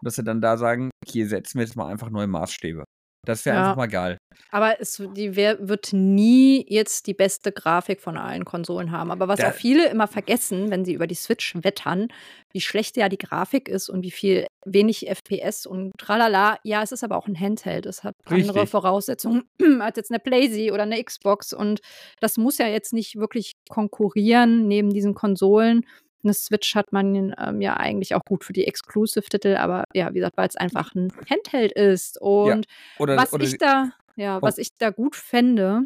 Und 0.00 0.06
dass 0.06 0.16
sie 0.16 0.24
dann 0.24 0.40
da 0.40 0.56
sagen: 0.58 0.90
„Hier 1.06 1.28
setzen 1.28 1.58
wir 1.58 1.64
jetzt 1.66 1.76
mal 1.76 1.88
einfach 1.92 2.10
neue 2.10 2.26
Maßstäbe.“ 2.28 2.84
Das 3.24 3.44
wäre 3.46 3.56
einfach 3.56 3.74
Ja. 3.74 3.76
mal 3.76 3.86
geil. 3.88 4.18
Aber 4.50 4.80
es 4.80 4.96
die 5.16 5.36
wird 5.36 5.92
nie 5.92 6.64
jetzt 6.68 7.06
die 7.08 7.14
beste 7.14 7.52
Grafik 7.52 8.00
von 8.02 8.16
allen 8.18 8.44
Konsolen 8.44 8.92
haben. 8.92 9.10
Aber 9.10 9.28
was 9.28 9.44
Da 9.44 9.44
auch 9.44 9.54
viele 9.54 9.88
immer 9.90 10.08
vergessen, 10.08 10.70
wenn 10.70 10.84
sie 10.84 10.94
über 10.94 11.06
die 11.08 11.14
Switch 11.16 11.54
wettern, 11.62 12.08
wie 12.52 12.60
schlecht 12.62 12.96
ja 12.96 13.08
die 13.08 13.18
Grafik 13.18 13.68
ist 13.68 13.90
und 13.90 14.02
wie 14.04 14.10
viel 14.12 14.46
wenig 14.66 15.08
FPS 15.10 15.66
und 15.66 15.92
tralala. 15.98 16.58
Ja, 16.64 16.82
es 16.82 16.92
ist 16.92 17.04
aber 17.04 17.16
auch 17.18 17.28
'n 17.28 17.38
Handheld. 17.40 17.86
Es 17.86 18.04
hat 18.04 18.14
andere 18.26 18.66
Richtig. 18.66 18.68
Voraussetzungen 18.68 19.44
als 19.80 19.96
jetzt 19.98 20.10
'ne 20.12 20.20
Playsee 20.20 20.72
oder 20.72 20.86
'ne 20.86 21.02
Xbox 21.04 21.52
und 21.52 21.80
das 22.20 22.36
muss 22.38 22.58
ja 22.58 22.68
jetzt 22.68 22.92
nicht 22.94 23.16
wirklich 23.16 23.52
konkurrieren 23.70 24.68
neben 24.68 24.90
diesen 24.92 25.14
Konsolen. 25.14 25.86
'Ne 26.24 26.34
Switch 26.34 26.74
hat 26.74 26.92
man, 26.92 27.34
ähm, 27.38 27.60
ja 27.60 27.76
eigentlich 27.76 28.14
auch 28.14 28.24
gut 28.26 28.44
für 28.44 28.52
die 28.52 28.66
Exclusive-Titel, 28.66 29.56
aber 29.56 29.84
ja, 29.94 30.10
wie 30.10 30.16
gesagt, 30.20 30.36
weil's 30.36 30.56
einfach 30.56 30.94
'n 30.94 31.12
Handheld 31.30 31.72
ist. 31.72 32.18
Ja. 32.44 32.54
Und 32.54 32.66
Oder 32.96 33.16
was 33.16 33.32
oder 33.32 33.44
ich 33.46 33.58
da 33.58 33.90
ja, 34.16 34.42
Oh. 34.42 34.44
was 34.44 34.58
ich 34.58 34.68
da 34.78 34.90
gut 34.90 35.16
fände, 35.16 35.84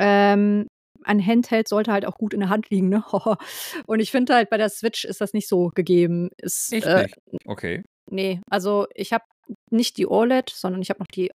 ähm, 0.00 0.68
ein 1.04 1.26
Handheld 1.26 1.68
sollte 1.68 1.92
halt 1.92 2.06
auch 2.06 2.16
gut 2.18 2.34
in 2.34 2.40
der 2.40 2.48
Hand 2.50 2.70
liegen, 2.70 2.88
ne? 2.90 3.04
Und 3.86 4.00
ich 4.00 4.10
finde 4.12 4.34
halt, 4.36 4.50
bei 4.50 4.58
der 4.58 4.70
Switch 4.70 5.04
ist 5.06 5.20
das 5.22 5.32
nicht 5.34 5.48
so 5.48 5.70
gegeben. 5.74 6.30
Ist, 6.38 6.72
Echt 6.72 6.86
äh? 6.86 7.08
Okay. 7.46 7.82
ne, 8.10 8.42
also, 8.50 8.86
ich 8.94 9.12
habe 9.14 9.24
nicht 9.70 9.98
die 9.98 10.06
OLED, 10.08 10.50
sondern 10.50 10.82
ich 10.82 10.90
habe 10.90 11.00
noch 11.00 11.08
die 11.08 11.30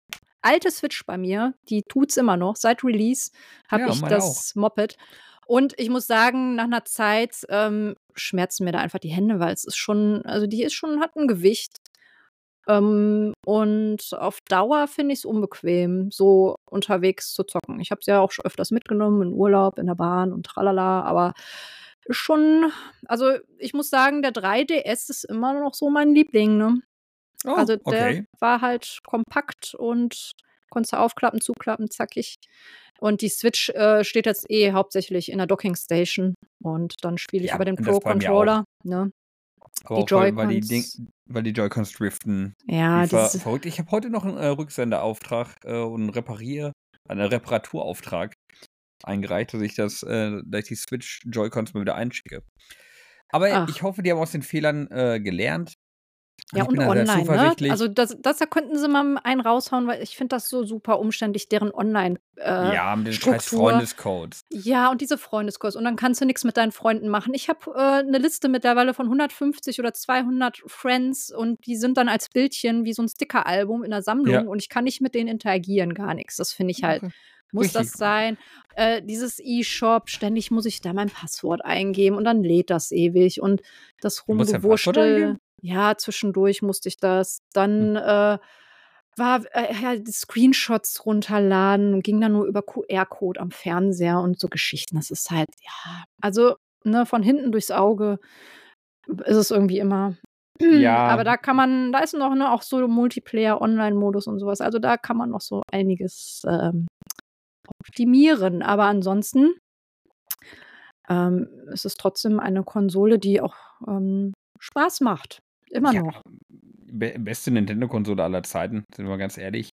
alte 0.43 0.71
Switch 0.73 1.05
bei 1.07 1.19
mir. 1.19 1.55
Die 1.71 1.83
tut's 1.89 2.17
immer 2.19 2.37
noch. 2.39 2.57
Seit 2.57 2.85
Release 2.85 3.31
habe 3.71 3.81
Ja, 3.81 3.89
ich 3.91 4.01
meine 4.01 4.21
auch. 4.23 4.45
das 4.45 4.55
Moped. 4.57 4.97
Und 5.47 5.75
ich 5.79 5.91
muss 5.91 6.07
sagen, 6.07 6.55
nach 6.57 6.67
'ner 6.67 6.85
Zeit, 6.85 7.37
ähm, 7.49 7.95
schmerzen 8.15 8.65
mir 8.65 8.73
da 8.73 8.79
einfach 8.81 8.99
die 8.99 9.09
Hände, 9.11 9.41
weil 9.41 9.53
es 9.55 9.65
ist 9.65 9.77
schon 9.77 10.23
also, 10.25 10.47
die 10.47 10.63
ist 10.63 10.75
schon 10.75 11.01
hat 11.01 11.17
'n 11.17 11.29
Gewicht. 11.29 11.79
Ähm, 12.69 13.35
und 13.47 14.11
auf 14.19 14.41
Dauer 14.49 14.89
finde 14.89 15.15
ich 15.15 15.21
es 15.21 15.25
unbequem, 15.27 16.11
so 16.13 16.57
unterwegs 16.71 17.35
zu 17.35 17.45
zocken. 17.45 17.81
Ich 17.81 17.91
habe 17.93 18.01
es 18.01 18.07
ja 18.07 18.21
auch 18.21 18.33
schon 18.33 18.45
öfters 18.47 18.71
mitgenommen 18.73 19.23
in 19.23 19.35
Urlaub, 19.35 19.79
in 19.79 19.87
der 19.87 19.95
Bahn 19.97 20.33
und 20.33 20.47
tralala, 20.47 21.03
aber 21.03 21.35
schon 22.11 22.73
also, 23.07 23.33
ich 23.59 23.75
muss 23.75 23.91
sagen, 23.91 24.23
der 24.23 24.33
3DS 24.33 25.11
ist 25.11 25.25
immer 25.25 25.55
noch 25.61 25.75
so 25.75 25.91
mein 25.91 26.15
Liebling, 26.15 26.57
ne? 26.59 26.81
Oh, 27.47 27.69
Also, 27.69 27.77
der 27.91 28.15
okay. 28.15 28.25
war 28.41 28.61
halt 28.63 29.01
kompakt 29.07 29.75
und 29.77 30.33
konntest 30.71 30.95
aufklappen, 30.95 31.41
zuklappen, 31.43 31.91
zackig. 31.91 32.37
Und 33.05 33.21
die 33.21 33.29
Switch, 33.29 33.69
äh, 33.69 34.03
steht 34.03 34.25
jetzt 34.25 34.47
eh 34.51 34.73
hauptsächlich 34.73 35.31
in 35.31 35.37
der 35.37 35.47
Dockingstation 35.47 36.35
und 36.63 36.95
dann 37.05 37.19
spiele 37.19 37.45
ich 37.45 37.53
Ja, 37.53 37.55
über 37.55 37.67
den 37.67 37.77
das 37.77 38.01
auch. 38.05 38.15
Pro-Controller, 38.23 38.65
ne? 38.83 39.11
Aber 39.85 39.97
Die 39.97 40.03
auch, 40.03 40.15
weil 40.15 40.35
weil 40.37 40.49
die 40.49 40.61
Joy-Cons 40.61 41.03
weil 41.27 41.43
die 41.43 41.51
Joy-Cons 41.51 41.93
driften 41.93 42.55
Ja, 42.67 43.07
ver 43.07 43.35
diese 43.35 43.41
verrückt. 43.41 43.67
Ich 43.67 43.79
habe 43.79 43.91
heute 43.91 44.11
noch 44.11 44.25
'n, 44.25 44.37
äh, 44.37 44.47
Rücksenderauftrag, 44.49 45.57
äh, 45.65 45.79
und 45.81 46.03
'n 46.07 46.11
Reparier 46.11 46.73
einen 47.09 47.27
Reparaturauftrag 47.27 48.33
eingereicht, 49.05 49.55
dass 49.55 49.63
ich 49.63 49.75
das 49.77 50.03
äh, 50.05 50.43
dass 50.47 50.63
ich 50.65 50.69
die 50.69 50.77
Switch 50.77 51.23
Joy-Cons 51.27 51.75
mal 51.75 51.83
wieder 51.83 51.97
einschicke. 51.97 52.43
Aber 53.31 53.51
Ach. 53.51 53.69
ich 53.69 53.83
hoffe, 53.83 54.03
die 54.03 54.13
haben 54.13 54.19
aus 54.21 54.33
den 54.33 54.43
Fehlern, 54.43 54.89
äh, 54.91 55.21
gelernt. 55.21 55.75
Ja, 56.53 56.63
ich 56.63 56.69
und 56.69 56.79
online, 56.87 57.31
ne? 57.31 57.57
Also, 57.67 57.89
das 57.89 58.17
das 58.21 58.39
da 58.39 58.47
könnten 58.47 58.79
sie 58.79 58.89
mal 58.89 59.19
einen 59.25 59.41
raushauen, 59.41 59.87
weil 59.87 60.03
ich 60.03 60.17
finde 60.17 60.37
das 60.37 60.49
so 60.49 60.63
super 60.65 61.01
umständlich, 61.01 61.49
deren 61.49 61.73
Online 61.75 62.21
äh, 62.37 62.77
Ja, 62.77 62.95
mit 62.97 63.07
den 63.09 63.19
scheiß. 63.19 63.51
Freundescodes. 63.51 64.45
Ja, 64.51 64.91
und 64.91 65.01
diese 65.01 65.19
Freundescodes 65.19 65.77
und 65.77 65.85
dann 65.85 65.97
kannst 65.97 66.21
du 66.21 66.27
nix 66.27 66.45
mit 66.45 66.57
deinen 66.57 66.73
Freunden 66.73 67.09
machen. 67.09 67.35
Ich 67.35 67.49
habe, 67.49 67.71
äh, 67.77 68.03
'ne 68.05 68.19
Liste 68.19 68.49
mittlerweile 68.49 68.95
von 68.95 69.09
150 69.09 69.81
oder 69.81 69.95
200 69.95 70.63
Friends 70.67 71.33
und 71.35 71.67
die 71.67 71.77
sind 71.77 71.97
dann 71.99 72.09
als 72.09 72.29
Bildchen 72.31 72.85
wie 72.85 72.93
so 72.95 73.03
'n 73.03 73.09
Stickeralbum 73.09 73.85
in 73.85 73.91
der 73.91 74.03
Ja. 74.25 74.45
Sammlung 74.45 74.49
und 74.49 74.61
ich 74.63 74.69
kann 74.69 74.85
nicht 74.85 75.01
mit 75.01 75.15
denen 75.15 75.29
interagieren, 75.29 75.95
gar 75.95 76.15
nix. 76.15 76.37
Das 76.37 76.53
finde 76.53 76.73
ich 76.73 76.85
halt 76.85 77.03
Okay. 77.03 77.11
muss 77.53 77.73
das 77.73 77.93
Richtig. 77.93 77.97
sein? 77.97 78.37
Äh, 78.75 79.03
dieses 79.03 79.39
E-Shop, 79.41 80.11
ständig 80.11 80.51
muss 80.51 80.67
ich 80.67 80.81
da 80.83 80.93
mein 80.93 81.11
Passwort 81.11 81.65
eingeben 81.65 82.17
und 82.17 82.25
dann 82.25 82.43
lädt 82.43 82.71
das 82.71 82.93
ewig 82.93 83.41
und 83.43 83.63
das 84.01 84.29
Rumgewurschtel? 84.29 85.37
Ja, 85.65 85.97
zwischendurch 85.97 86.61
musste 86.61 86.89
ich 86.89 86.99
das. 86.99 87.39
Hm. 87.39 87.45
Dann, 87.55 87.97
äh, 87.97 88.39
war 89.17 89.43
äh, 89.53 89.73
ja, 89.81 89.97
die 89.97 90.13
Screenshots 90.13 91.07
runterladen, 91.07 92.01
ging 92.03 92.21
dann 92.21 92.33
nur 92.33 92.47
über 92.47 92.63
QR-Code 92.63 93.41
am 93.41 93.51
Fernseher 93.51 94.21
und 94.21 94.39
so 94.39 94.49
Geschichten. 94.49 94.97
Das 94.97 95.11
ist 95.11 95.31
halt 95.31 95.49
ja, 95.61 96.05
also, 96.21 96.57
ne, 96.85 97.07
von 97.07 97.23
hinten 97.23 97.53
durchs 97.53 97.71
Auge 97.71 98.19
ist 99.07 99.37
es 99.37 99.51
irgendwie 99.51 99.79
immer. 99.79 100.17
Ja. 100.61 101.09
Aber 101.09 101.25
da 101.25 101.37
kann 101.37 101.57
man 101.57 101.91
da 101.93 101.99
ist 101.99 102.15
noch, 102.15 102.33
ne, 102.35 102.53
auch 102.53 102.63
so 102.63 102.87
Multiplayer-Online-Modus 102.87 104.29
und 104.29 104.39
so 104.39 104.47
was. 104.47 104.61
Also, 104.61 104.79
da 104.79 104.97
kann 104.97 105.17
man 105.17 105.31
noch 105.31 105.41
so 105.41 105.63
einiges, 105.73 106.43
ähm, 106.47 106.87
optimieren. 107.81 108.63
Aber 108.63 108.85
ansonsten 108.85 109.55
ähm, 111.09 111.49
ist 111.73 111.85
es 111.85 111.95
trotzdem 111.95 112.39
eine 112.39 112.63
Konsole, 112.63 113.19
die 113.19 113.41
auch, 113.41 113.57
ähm, 113.89 114.33
Spaß 114.61 115.01
macht. 115.01 115.41
Immer 115.75 115.93
Ja, 115.93 116.03
noch. 116.03 116.23
be 116.93 117.15
beste 117.19 117.51
Nintendo-Konsole 117.51 118.23
aller 118.23 118.43
Zeiten, 118.43 118.85
sind 118.95 119.09
wir 119.09 119.19
ganz 119.19 119.37
ehrlich. 119.39 119.71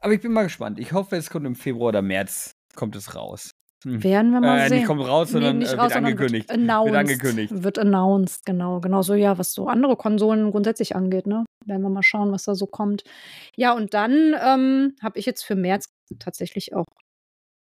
Aber 0.00 0.12
ich 0.12 0.20
bin 0.20 0.32
mal 0.32 0.44
gespannt. 0.44 0.78
Ich 0.78 0.92
hoffe, 0.92 1.16
es 1.16 1.30
kommt 1.30 1.46
im 1.46 1.56
Februar 1.56 1.88
oder 1.88 2.02
März 2.02 2.52
kommt 2.74 2.94
es 2.96 3.14
raus. 3.14 3.50
Hm. 3.84 4.02
Werden 4.04 4.30
wir 4.32 4.40
mal 4.40 4.58
Äh, 4.58 4.68
sehen. 4.68 4.78
nicht 4.78 4.86
kommt 4.86 5.02
raus, 5.06 5.30
sondern, 5.30 5.58
nicht 5.58 5.72
äh, 5.72 5.76
raus, 5.76 5.84
wird 5.84 5.92
sondern 5.94 6.18
wird 6.18 6.20
angekündigt. 6.20 6.48
Wird 6.50 6.58
announced. 6.60 6.94
angekündigt. 6.96 7.62
Wird 7.62 7.78
announced, 7.78 8.44
genau. 8.46 8.80
Genauso, 8.80 9.14
ja, 9.14 9.38
was 9.38 9.52
so 9.52 9.68
andere 9.68 9.96
Konsolen 9.96 10.50
grundsätzlich 10.50 10.94
angeht, 10.96 11.26
ne? 11.26 11.44
Werden 11.64 11.82
wir 11.82 11.88
mal 11.90 12.02
schauen, 12.02 12.30
was 12.32 12.44
da 12.44 12.54
so 12.54 12.66
kommt. 12.66 13.02
Ja, 13.56 13.72
und 13.74 13.94
dann, 13.94 14.34
ähm, 14.42 14.94
habe 15.02 15.18
ich 15.18 15.26
jetzt 15.26 15.42
für 15.44 15.56
März 15.56 15.86
tatsächlich 16.18 16.74
auch 16.74 16.84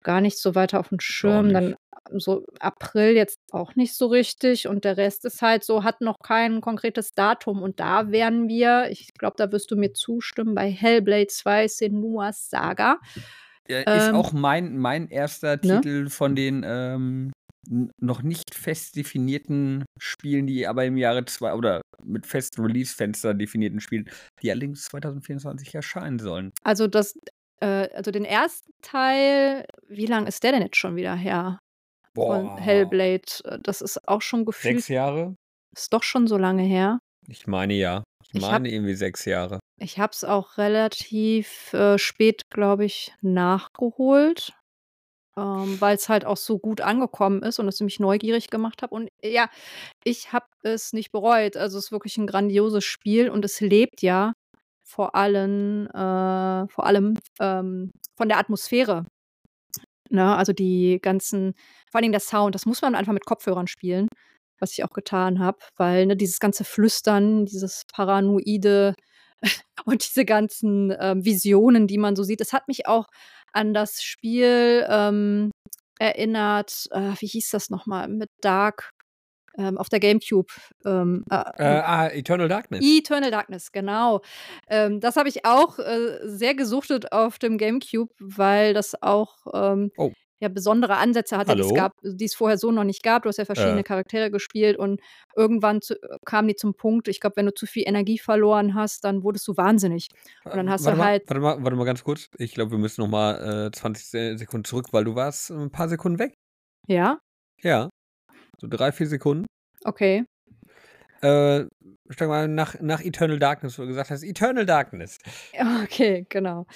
gar 0.03 0.21
nicht 0.21 0.39
so 0.39 0.55
weiter 0.55 0.81
Ich 0.81 0.87
auch 0.87 1.01
Schirm. 1.01 1.53
Dann 1.53 1.77
so 2.15 2.45
April 2.59 3.15
jetzt 3.15 3.39
auch 3.53 3.75
nicht 3.77 3.95
so 3.95 4.07
richtig 4.07 4.67
und 4.67 4.85
der 4.85 4.97
Rest 4.97 5.25
ist 5.25 5.41
halt 5.41 5.65
so 5.65 5.85
hat 5.85 6.01
noch 6.01 6.17
kein 6.23 6.61
konkretes 6.61 7.13
Datum 7.13 7.63
und 7.63 7.81
da 7.81 8.11
wären 8.11 8.49
wir 8.49 8.89
ich 8.91 9.15
glaube, 9.15 9.37
da 9.39 9.51
wirst 9.53 9.71
du 9.71 9.77
mir 9.77 9.93
zustimmen, 9.93 10.55
bei 10.55 10.71
Hellblade 10.71 11.29
2: 11.29 11.69
Senua's 11.69 12.51
Saga. 12.51 12.99
Ja, 13.69 13.81
ist 13.81 14.09
Ähm 14.09 14.15
auch 14.15 14.33
mein 14.33 14.77
mein 14.79 15.11
1. 15.11 15.43
Ne? 15.43 15.61
Titel 15.61 16.09
von 16.09 16.35
den, 16.35 16.65
ähm, 16.67 17.33
noch 18.01 18.23
nicht 18.23 18.55
fest 18.55 18.97
definierten 18.97 19.85
Spielen, 20.01 20.47
die 20.47 20.67
aber 20.67 20.85
im 20.85 20.97
Jahre 20.97 21.25
zwei 21.25 21.55
oder 21.55 21.81
mit 22.03 22.27
festem 22.27 22.65
Releasefenster 22.65 23.35
definierten 23.35 23.81
Spielen, 23.81 24.11
die 24.43 24.51
allerdings 24.51 24.85
2024 24.87 25.75
erscheinen 25.75 26.19
sollen. 26.19 26.51
Also, 26.65 26.89
das 26.89 27.17
äh, 27.63 27.89
also, 27.95 28.11
den 28.11 28.25
ersten 28.27 28.73
Teil 28.83 29.65
wie 29.89 30.07
lang 30.07 30.27
ist 30.27 30.43
der 30.45 30.53
denn 30.53 30.63
jetzt 30.63 30.77
schon 30.77 30.97
wieder 30.97 31.15
her? 31.17 31.59
Von 32.15 32.47
Boah. 32.47 32.59
Hellblade. 32.61 33.23
Äh, 33.45 33.59
das 33.63 33.81
ist 33.83 34.07
auch 34.09 34.23
schon 34.23 34.45
gefühlt 34.45 34.77
6 34.77 34.89
Jahre? 34.89 35.37
ist 35.75 35.93
doch 35.95 36.03
schon 36.03 36.27
so 36.27 36.37
lange 36.39 36.63
her. 36.65 36.99
Ich 37.29 37.47
meine 37.47 37.75
ja. 37.75 38.03
Ich 38.25 38.35
Ich 38.35 38.43
habe 38.43 38.53
meine 38.65 38.71
irgendwie 38.71 38.95
6 38.95 39.25
Jahre. 39.27 39.61
ich 39.81 39.99
habe 39.99 40.13
es 40.13 40.25
auch 40.25 40.59
relativ, 40.59 41.73
äh, 41.75 41.99
spät, 41.99 42.43
glaube 42.51 42.85
ich, 42.85 43.15
nachgeholt, 43.23 44.53
ähm, 45.39 45.81
weil's 45.81 46.09
halt 46.11 46.25
auch 46.27 46.37
so 46.39 46.59
gut 46.59 46.81
angekommen 46.83 47.43
ist 47.43 47.59
und 47.59 47.69
es 47.69 47.81
mich 47.81 48.01
neugierig 48.01 48.51
gemacht 48.51 48.83
hat. 48.83 48.93
Und 48.93 49.09
ja, 49.23 49.49
ich 50.05 50.33
habe 50.33 50.47
es 50.63 50.93
nicht 50.93 51.13
bereut. 51.13 51.57
Also, 51.57 51.79
es 51.79 51.87
ist 51.87 51.93
wirklich 51.93 52.17
'n 52.19 52.27
grandioses 52.27 52.85
Spiel 52.85 53.31
und 53.31 53.45
es 53.45 53.61
lebt 53.61 54.03
ja 54.03 54.33
vor 54.93 55.15
allem 55.15 55.87
äh, 55.89 56.69
vor 56.69 56.87
allem, 56.87 57.19
ähm, 57.41 57.93
von 58.17 58.29
der 58.29 58.39
Atmosphäre. 58.39 59.07
Ne, 60.11 60.37
also, 60.37 60.53
die 60.53 60.99
ganzen 61.01 61.55
vor 61.91 62.01
Dingen 62.03 62.13
der 62.13 62.21
Sound, 62.21 62.55
das 62.55 62.67
muss 62.67 62.83
man 62.83 62.95
einfach 62.95 63.13
mit 63.15 63.25
Kopfhörern 63.25 63.67
spielen, 63.67 64.09
was 64.61 64.73
ich 64.73 64.85
auch 64.85 64.91
getan 64.91 65.39
habe, 65.41 65.59
weil, 65.77 66.07
ne, 66.07 66.17
dieses 66.17 66.39
ganze 66.41 66.65
Flüstern, 66.65 67.47
dieses 67.47 67.85
Paranoide 67.93 68.95
und 69.87 70.05
diese 70.07 70.25
ganzen, 70.27 70.95
ähm, 71.01 71.25
Visionen, 71.25 71.87
die 71.87 71.99
man 71.99 72.17
so 72.17 72.23
sieht. 72.25 72.41
Das 72.41 72.53
hat 72.53 72.69
mich 72.69 72.87
auch 72.87 73.07
an 73.53 73.75
das 73.75 74.03
Spiel, 74.03 74.87
ähm, 74.91 75.51
erinnert 75.99 76.89
äh, 76.93 77.13
wie 77.21 77.27
hieß 77.29 77.51
das 77.51 77.71
noch 77.71 77.87
mal 77.87 78.09
mit 78.09 78.29
Dark, 78.43 78.91
ähm, 79.59 79.79
auf 79.79 79.89
der 79.89 80.01
Gamecube, 80.01 80.53
ähm, 80.85 81.25
äh, 81.31 81.37
Äh, 81.59 81.65
ah, 81.65 82.09
Eternal 82.09 82.49
Darkness. 82.49 82.85
Eternal 82.85 83.31
Darkness, 83.31 83.73
genau. 83.73 84.23
Ähm, 84.69 85.01
das 85.01 85.17
habe 85.17 85.29
ich 85.29 85.45
auch, 85.45 85.79
äh, 85.79 86.19
sehr 86.25 86.55
gesuchtet 86.55 87.13
auf 87.13 87.39
dem 87.39 87.59
Gamecube, 87.59 88.13
weil 88.21 88.75
das 88.75 89.01
auch, 89.03 89.37
ähm, 89.55 89.91
Oh. 89.99 90.13
ja, 90.41 90.49
besondere 90.49 90.97
Ansätze 90.97 91.37
hatte, 91.37 91.55
die's 91.55 91.67
Hallo? 91.69 91.75
gab 91.75 91.93
die's 92.03 92.35
vorher 92.35 92.59
so 92.59 92.73
noch 92.73 92.83
nicht 92.85 93.03
gab. 93.05 93.23
Du 93.23 93.29
hast 93.29 93.37
ja 93.39 93.45
verschiedene 93.45 93.81
Äh. 93.81 93.85
Charaktere 93.85 94.31
gespielt 94.31 94.77
und 94.79 95.01
irgendwann 95.37 95.81
zu 95.83 95.95
äh, 96.03 96.17
kamen 96.25 96.49
die 96.49 96.57
zum 96.57 96.75
Punkt, 96.75 97.07
ich 97.09 97.21
glaube, 97.21 97.37
wenn 97.37 97.47
du 97.47 97.55
zu 97.55 97.67
viel 97.67 97.85
Energie 97.87 98.19
verloren 98.19 98.75
hast, 98.75 99.05
dann 99.05 99.23
wurdest 99.23 99.47
du 99.49 99.57
wahnsinnig. 99.57 100.09
Und 100.51 100.57
dann 100.57 100.69
hast 100.71 100.85
Warte 100.85 100.97
du 100.97 100.97
mal, 100.97 101.05
halt 101.05 101.23
warte 101.27 101.41
mal, 101.41 101.63
warte 101.65 101.77
mal 101.77 101.85
ganz 101.85 102.03
kurz. 102.05 102.29
Ich 102.39 102.55
glaube, 102.55 102.73
wir 102.73 102.79
müssen 102.79 103.01
noch 103.03 103.09
mal, 103.09 103.67
äh, 103.69 103.71
20 103.73 104.07
Se 104.09 104.37
Sekunden 104.39 104.65
zurück, 104.65 104.87
weil 104.93 105.05
du 105.05 105.15
warst 105.15 105.51
'n 105.51 105.71
paar 105.71 105.89
Sekunden 105.89 106.19
weg. 106.19 106.35
Ja? 106.89 107.21
Ja. 107.61 107.91
So 108.63 108.69
3, 108.69 108.93
4 108.93 109.09
Sekunden. 109.09 109.47
Okay. 109.85 110.25
Äh, 111.21 111.65
sag 112.19 112.29
mal 112.29 112.49
nach 112.49 112.81
nach 112.81 113.01
Eternal 113.01 113.39
Darkness, 113.39 113.79
wo 113.79 113.83
du 113.83 113.89
gesagt 113.89 114.11
hast: 114.11 114.23
„Eternal 114.23 114.67
Darkness.“ 114.67 115.19
Okay, 115.85 116.27
genau. 116.29 116.67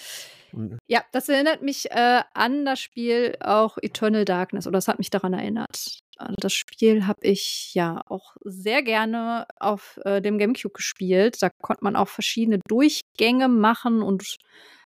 Ja, 0.89 1.03
das 1.13 1.29
erinnert 1.29 1.63
mich, 1.63 1.91
äh, 1.91 2.23
an 2.35 2.65
das 2.65 2.81
Spiel 2.81 3.37
auch 3.41 3.79
Eternal 3.83 4.25
Darkness 4.25 4.67
oder 4.67 4.77
das 4.79 4.89
hat 4.89 4.99
mich 4.99 5.11
daran 5.11 5.33
erinnert. 5.33 5.99
Das 6.41 6.53
Spiel 6.55 7.07
habe 7.07 7.21
ich 7.23 7.75
ja 7.75 8.03
auch 8.09 8.37
sehr 8.45 8.83
gerne 8.83 9.47
auf, 9.59 9.99
äh, 10.05 10.23
dem 10.23 10.39
Gamecube 10.39 10.73
gespielt. 10.75 11.43
Da 11.43 11.51
konnte 11.63 11.85
man 11.85 11.97
auch 11.97 12.09
verschiedene 12.09 12.61
Durchgänge 12.69 13.49
machen 13.49 14.03
und 14.03 14.37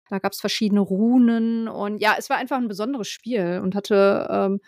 da 0.08 0.18
gab's 0.18 0.40
verschiedene 0.40 0.80
Runen 0.80 1.68
und 1.68 1.98
ja, 1.98 2.14
es 2.18 2.30
war 2.30 2.36
einfach 2.38 2.58
'n 2.58 2.68
besonderes 2.68 3.08
Spiel 3.08 3.60
und 3.62 3.74
hatte, 3.76 4.28
ähm, 4.30 4.60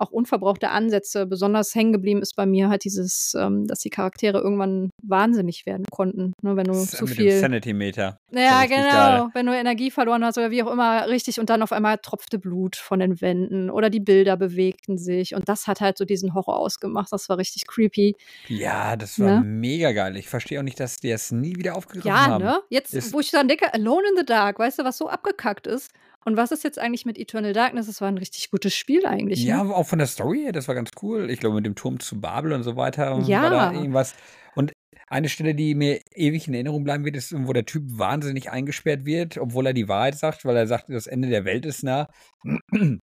auch 0.00 0.10
unverbrauchte 0.10 0.70
Ansätze. 0.70 1.26
Besonders 1.26 1.74
hängen 1.74 1.92
geblieben 1.92 2.22
ist 2.22 2.34
bei 2.36 2.46
mir 2.46 2.68
halt 2.68 2.84
dieses, 2.84 3.34
ähm, 3.38 3.66
dass 3.66 3.80
die 3.80 3.90
Charaktere 3.90 4.38
irgendwann 4.38 4.90
wahnsinnig 5.02 5.66
werden 5.66 5.84
konnten, 5.90 6.32
ne, 6.42 6.56
wenn 6.56 6.64
du 6.64 6.72
S 6.72 6.92
zu 6.92 7.04
mit 7.04 7.14
dem 7.14 7.16
viel 7.16 7.38
Sanity-Meter. 7.38 8.18
na 8.30 8.40
war 8.40 8.64
ja, 8.64 8.66
genau, 8.66 9.28
wenn 9.34 9.46
du 9.46 9.52
Energie 9.54 9.90
verloren 9.90 10.24
hast 10.24 10.38
oder 10.38 10.50
wie 10.50 10.62
auch 10.62 10.72
immer, 10.72 11.06
richtig 11.08 11.38
und 11.40 11.50
dann 11.50 11.62
auf 11.62 11.72
einmal 11.72 11.98
tropfte 11.98 12.38
Blut 12.38 12.76
von 12.76 12.98
den 13.00 13.20
Wänden 13.20 13.70
oder 13.70 13.90
die 13.90 14.00
Bilder 14.00 14.36
bewegten 14.36 14.98
sich 14.98 15.34
und 15.34 15.48
das 15.48 15.66
hat 15.66 15.80
halt 15.80 15.98
so 15.98 16.04
diesen 16.04 16.34
Horror 16.34 16.58
ausgemacht. 16.58 17.08
Das 17.12 17.28
war 17.28 17.38
richtig 17.38 17.66
creepy. 17.66 18.16
Ja, 18.48 18.96
das 18.96 19.18
war 19.18 19.40
Ne? 19.40 19.42
mega 19.44 19.92
geil. 19.92 20.16
Ich 20.16 20.28
verstehe 20.28 20.58
auch 20.60 20.64
nicht, 20.64 20.80
dass 20.80 20.96
die 20.98 21.10
es 21.10 21.30
nie 21.30 21.56
wieder 21.56 21.76
aufgegriffen 21.76 22.08
Ja, 22.08 22.26
haben. 22.26 22.44
ne? 22.44 22.60
Jetzt, 22.70 22.94
Ist 22.94 23.12
wo 23.12 23.20
ich 23.20 23.30
dann 23.30 23.48
denke, 23.48 23.72
Alone 23.74 24.02
in 24.10 24.16
the 24.16 24.24
Dark, 24.24 24.58
weißt 24.58 24.78
du, 24.78 24.84
was 24.84 24.96
so 24.98 25.08
abgekackt 25.08 25.66
ist? 25.66 25.90
Und 26.24 26.36
was 26.36 26.50
ist 26.52 26.64
jetzt 26.64 26.78
eigentlich 26.78 27.04
mit 27.06 27.18
Eternal 27.18 27.52
Darkness? 27.52 27.86
Das 27.86 28.00
war 28.00 28.08
'n 28.08 28.18
richtig 28.18 28.50
gutes 28.50 28.74
Spiel 28.74 29.06
eigentlich, 29.06 29.46
Ja, 29.46 29.62
ne? 29.62 29.62
auch 29.62 29.86
von 29.86 29.98
der 29.98 30.08
Story 30.08 30.40
her, 30.42 30.52
das 30.52 30.66
war 30.66 30.74
ganz 30.74 30.90
cool. 31.02 31.30
Ich 31.30 31.38
glaube, 31.38 31.54
mit 31.56 31.64
dem 31.66 31.76
Turm 31.76 32.00
zu 32.00 32.20
Babel 32.20 32.52
und 32.52 32.64
so 32.64 32.76
weiter 32.76 33.40
war 33.40 33.50
da 33.50 33.68
Ja. 33.68 33.70
irgendwas. 33.70 34.14
Und 34.54 34.72
Eine 35.08 35.28
Stelle, 35.28 35.54
die 35.56 35.74
mir 35.74 36.00
ewig 36.14 36.46
in 36.48 36.54
Erinnerung 36.54 36.84
bleiben 36.84 37.04
wird, 37.04 37.16
ist, 37.16 37.32
wo 37.36 37.52
der 37.52 37.64
Typ 37.66 37.82
wahnsinnig 37.98 38.50
eingesperrt 38.50 39.04
wird, 39.04 39.38
obwohl 39.38 39.66
er 39.66 39.72
die 39.72 39.88
Wahrheit 39.88 40.16
sagt, 40.16 40.44
weil 40.44 40.56
er 40.56 40.66
sagt, 40.68 40.88
das 40.88 41.06
Ende 41.08 41.28
der 41.28 41.44
Welt 41.44 41.64
ist 41.66 41.82
nah. 41.84 42.08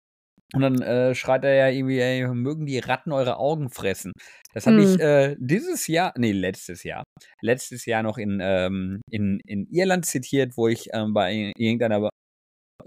Und 0.54 0.62
dann 0.62 0.82
äh, 0.82 1.14
schreit 1.14 1.44
er 1.44 1.54
ja 1.54 1.68
irgendwie, 1.68 2.00
ey, 2.00 2.26
mögen 2.28 2.66
die 2.66 2.80
Ratten 2.80 3.12
eure 3.12 3.38
Augen 3.38 3.70
fressen. 3.70 4.12
Das 4.54 4.66
habe 4.66 4.82
ich 4.82 4.90
Mhm. 4.90 5.00
äh, 5.00 5.36
dieses 5.40 5.86
Jahr, 5.88 6.12
nee, 6.18 6.32
letztes 6.32 6.84
Jahr, 6.84 7.04
letztes 7.42 7.86
Jahr 7.86 8.02
noch 8.02 8.18
in, 8.18 8.40
ähm, 8.42 9.00
in, 9.10 9.40
in 9.46 9.66
Irland 9.70 10.06
zitiert, 10.06 10.56
wo 10.56 10.68
ich 10.68 10.88
ähm, 10.92 11.14
bei 11.14 11.52
irgendeiner 11.56 12.09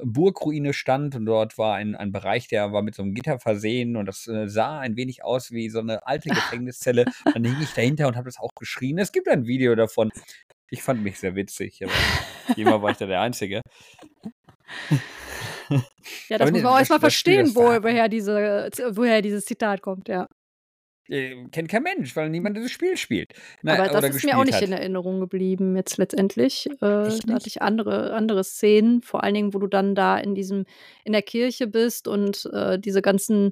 Burgruine 0.04 0.74
stand 0.74 1.16
und 1.16 1.26
dort 1.26 1.58
war 1.58 1.76
ein, 1.76 1.96
ein 1.96 2.12
Bereich, 2.12 2.48
der 2.48 2.72
war 2.74 2.82
mit 2.82 2.96
so 2.96 3.04
einem 3.04 3.14
Gitter 3.14 3.40
versehen 3.40 3.96
und 3.96 4.06
das 4.06 4.28
äh, 4.28 4.48
sah 4.48 4.80
ein 4.80 4.96
wenig 4.96 5.24
aus 5.24 5.52
wie 5.52 5.70
so 5.70 5.80
eine 5.80 6.06
alte 6.08 6.30
Gefängniszelle. 6.64 7.06
Dann 7.34 7.44
hing 7.44 7.58
ich 7.62 7.74
dahinter 7.74 8.08
und 8.08 8.16
habe 8.16 8.26
das 8.26 8.40
auch 8.40 8.52
geschrien. 8.56 8.98
Es 8.98 9.12
gibt 9.12 9.28
ein 9.28 9.46
Video 9.46 9.76
davon. 9.76 10.12
Ich 10.70 10.82
fand 10.82 11.04
mich 11.04 11.20
sehr 11.20 11.36
witzig, 11.36 11.84
aber 11.84 11.92
immer 12.58 12.82
war 12.82 12.92
ich 12.92 12.98
da 12.98 13.06
der 13.06 13.22
Einzige. 13.22 13.62
Ja, 16.30 16.38
das 16.38 16.42
Aber 16.42 16.52
muss 16.52 16.62
man 16.62 16.66
auch 16.74 16.80
das- 16.80 16.80
erst 16.80 16.90
mal 16.92 17.00
das 17.00 17.14
Spiel, 17.14 17.36
verstehen, 17.46 17.56
woher, 17.56 18.10
diese, 18.10 18.70
woher 18.92 19.22
dieses 19.22 19.46
Zitat 19.46 19.82
kommt, 19.82 20.08
ja. 20.10 20.28
Äh, 21.10 21.36
kennt 21.52 21.70
kein 21.70 21.84
Mensch, 21.84 22.16
weil 22.16 22.30
niemand 22.30 22.56
dieses 22.56 22.72
Spiel 22.72 22.96
spielt. 22.96 23.34
Na, 23.62 23.74
Aber 23.74 23.88
das 23.90 24.16
ist 24.16 24.24
mir 24.24 24.38
auch 24.38 24.46
nicht 24.46 24.56
hat. 24.56 24.62
in 24.64 24.72
Erinnerung 24.72 25.20
geblieben 25.20 25.76
jetzt 25.76 25.98
letztendlich. 25.98 26.68
Äh, 26.68 26.78
da 26.80 27.34
hatte 27.34 27.48
ich 27.48 27.62
andere, 27.62 28.14
andere 28.14 28.44
Szenen, 28.44 29.02
vor 29.02 29.24
allen 29.24 29.34
Dingen, 29.34 29.54
wo 29.54 29.60
du 29.60 29.68
dann 29.68 29.96
da 29.96 30.18
in 30.18 30.34
diesem, 30.34 30.66
in 31.04 31.12
der 31.12 31.22
Kirche 31.22 31.68
bist 31.68 32.08
und 32.08 32.50
äh, 32.54 32.80
diese 32.80 33.02
ganzen 33.02 33.52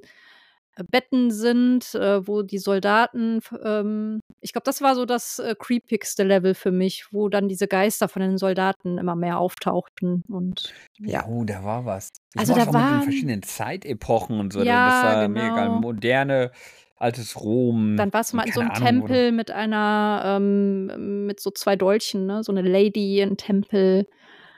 Betten 0.90 1.30
sind, 1.30 1.94
äh, 1.94 2.26
wo 2.26 2.42
die 2.42 2.58
Soldaten, 2.58 3.40
ähm, 3.64 4.20
ich 4.40 4.52
glaube, 4.52 4.64
das 4.64 4.80
war 4.80 4.94
so 4.94 5.04
das 5.04 5.38
äh, 5.38 5.54
creepigste 5.58 6.22
Level 6.24 6.54
für 6.54 6.70
mich, 6.70 7.06
wo 7.12 7.28
dann 7.28 7.48
diese 7.48 7.68
Geister 7.68 8.08
von 8.08 8.22
den 8.22 8.38
Soldaten 8.38 8.98
immer 8.98 9.14
mehr 9.14 9.38
auftauchten 9.38 10.22
und 10.28 10.72
Ja, 10.98 11.26
oh, 11.28 11.44
da 11.44 11.62
war 11.62 11.84
was. 11.84 12.08
Ich 12.34 12.40
Also, 12.40 12.52
mochte 12.54 12.64
da 12.64 12.70
auch 12.70 12.72
mit 12.74 12.80
den 12.82 12.94
waren- 12.96 13.02
verschiedenen 13.02 13.42
Zeitepochen 13.42 14.40
und 14.40 14.52
so. 14.52 14.60
das 14.60 14.66
Ja, 14.68 15.02
war 15.04 15.28
mega 15.28 15.54
geil. 15.54 15.68
genau. 15.68 15.80
Moderne, 15.80 16.50
altes 16.96 17.38
Rom. 17.40 17.96
Dann 17.96 18.12
warst 18.12 18.32
du 18.32 18.36
mal 18.36 18.46
in 18.46 18.52
so 18.52 18.60
einem 18.60 18.70
Ahnung, 18.70 18.86
Tempel 19.06 19.32
mit 19.32 19.50
einer, 19.50 20.22
ähm, 20.38 21.26
mit 21.26 21.40
so 21.40 21.50
zwei 21.50 21.76
Dolchen, 21.76 22.24
ne? 22.26 22.42
So 22.42 22.52
eine 22.52 22.62
Lady 22.62 23.20
im 23.20 23.36
Tempel. 23.36 24.06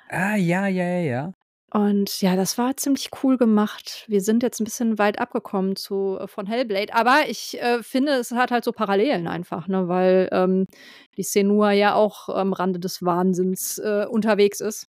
Ah, 0.09 0.37
ja, 0.37 0.69
ja, 0.69 0.85
ja, 0.85 1.01
ja. 1.01 1.33
Und 1.75 2.21
ja, 2.23 2.37
das 2.37 2.57
war 2.57 2.77
ziemlich 2.77 3.11
cool 3.25 3.37
gemacht. 3.37 4.05
Wir 4.07 4.21
sind 4.21 4.45
jetzt 4.45 4.61
ein 4.61 4.65
bisschen 4.65 4.97
weit 4.97 5.19
abgekommen 5.19 5.75
zu 5.75 6.17
äh, 6.21 6.29
von 6.29 6.47
Hellblade, 6.47 6.95
aber 6.95 7.23
ich, 7.27 7.61
äh, 7.61 7.83
finde, 7.83 8.13
es 8.13 8.31
hat 8.31 8.53
halt 8.53 8.63
so 8.63 8.71
Parallelen 8.71 9.27
einfach, 9.27 9.67
ne, 9.67 9.89
weil, 9.89 10.29
ähm, 10.31 10.69
die 11.17 11.25
Senua 11.25 11.73
ja 11.73 11.95
auch 11.97 12.29
am 12.29 12.53
Rande 12.53 12.79
des 12.79 13.03
Wahnsinns, 13.05 13.79
äh, 13.79 14.07
unterwegs 14.09 14.61
ist. 14.61 14.87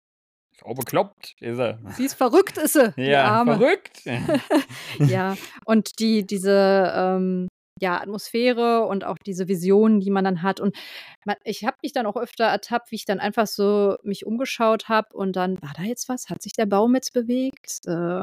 So 0.58 0.72
bekloppt 0.72 1.36
ist 1.40 1.58
er. 1.58 1.80
Sie 1.98 2.06
ist 2.06 2.14
verrückt, 2.14 2.56
ist 2.56 2.72
sie, 2.72 2.94
Ja, 2.96 3.44
verrückt. 3.44 4.00
Ja, 5.00 5.36
und 5.66 5.98
die 5.98 6.26
diese, 6.26 6.92
ähm, 6.96 7.48
ja, 7.80 8.00
Atmosphäre 8.00 8.86
und 8.86 9.04
auch 9.04 9.16
diese 9.24 9.48
Visionen, 9.48 10.00
die 10.00 10.10
man 10.10 10.24
dann 10.24 10.42
hat. 10.42 10.60
Und 10.60 10.76
man 11.24 11.36
ich 11.44 11.64
habe 11.64 11.76
mich 11.82 11.92
dann 11.92 12.06
auch 12.06 12.16
öfter 12.16 12.44
ertappt, 12.44 12.90
wie 12.90 12.96
ich 12.96 13.04
dann 13.04 13.20
einfach 13.20 13.46
so 13.46 13.96
mich 14.02 14.26
umgeschaut 14.26 14.88
habe 14.88 15.14
und 15.16 15.36
dann: 15.36 15.60
„War 15.62 15.72
da 15.76 15.82
jetzt 15.82 16.08
was? 16.08 16.28
Hat 16.30 16.42
sich 16.42 16.52
der 16.52 16.66
Baum 16.66 16.94
jetzt 16.94 17.12
bewegt?“ 17.12 17.80
Äh, 17.86 18.20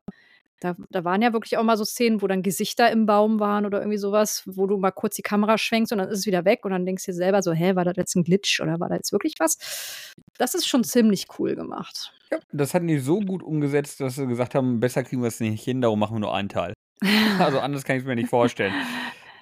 da 0.60 0.76
da 0.90 1.04
waren 1.04 1.22
ja 1.22 1.34
wirklich 1.34 1.58
auch 1.58 1.64
mal 1.64 1.78
so 1.78 1.86
Szenen, 1.86 2.22
wo 2.22 2.28
dann 2.28 2.42
Gesichter 2.44 2.92
im 2.92 3.06
Baum 3.06 3.40
waren 3.40 3.66
oder 3.66 3.80
irgendwie 3.80 3.98
sowas, 4.00 4.44
wo 4.48 4.66
du 4.68 4.78
mal 4.78 4.92
kurz 4.92 5.16
die 5.16 5.22
Kamera 5.22 5.58
schwenkst 5.58 5.92
und 5.92 6.00
dann 6.00 6.10
ist 6.10 6.20
es 6.20 6.26
wieder 6.26 6.46
weg 6.46 6.66
und 6.66 6.72
dann 6.72 6.86
denkst 6.86 7.06
du 7.06 7.12
dir 7.12 7.18
selber 7.18 7.42
so: 7.44 7.54
„Hä, 7.54 7.76
war 7.76 7.86
das 7.86 7.96
jetzt 7.98 8.16
ein 8.16 8.24
Glitch 8.24 8.60
oder 8.62 8.80
war 8.80 8.90
da 8.90 8.96
jetzt 8.96 9.12
wirklich 9.12 9.36
was?“ 9.40 10.14
Das 10.38 10.54
ist 10.56 10.68
schon 10.68 10.84
ziemlich 10.84 11.26
cool 11.40 11.56
gemacht. 11.56 12.12
Ja, 12.32 12.40
das 12.52 12.74
hatten 12.74 12.88
die 12.88 13.00
so 13.00 13.20
gut 13.20 13.44
umgesetzt, 13.44 14.00
dass 14.02 14.16
sie 14.16 14.28
gesagt 14.28 14.56
haben, 14.56 14.80
besser 14.80 15.04
kriegen 15.04 15.22
wir 15.22 15.28
es 15.28 15.40
nicht 15.40 15.64
hin, 15.64 15.82
darum 15.82 16.00
machen 16.00 16.16
wir 16.16 16.20
nur 16.22 16.34
einen 16.36 16.50
Teil. 16.50 16.74
Also 17.40 17.60
anders 17.60 17.84
kann 17.84 17.98
ich 17.98 18.02
es 18.04 18.08
mir 18.08 18.16
nicht 18.16 18.30
vorstellen. 18.30 18.74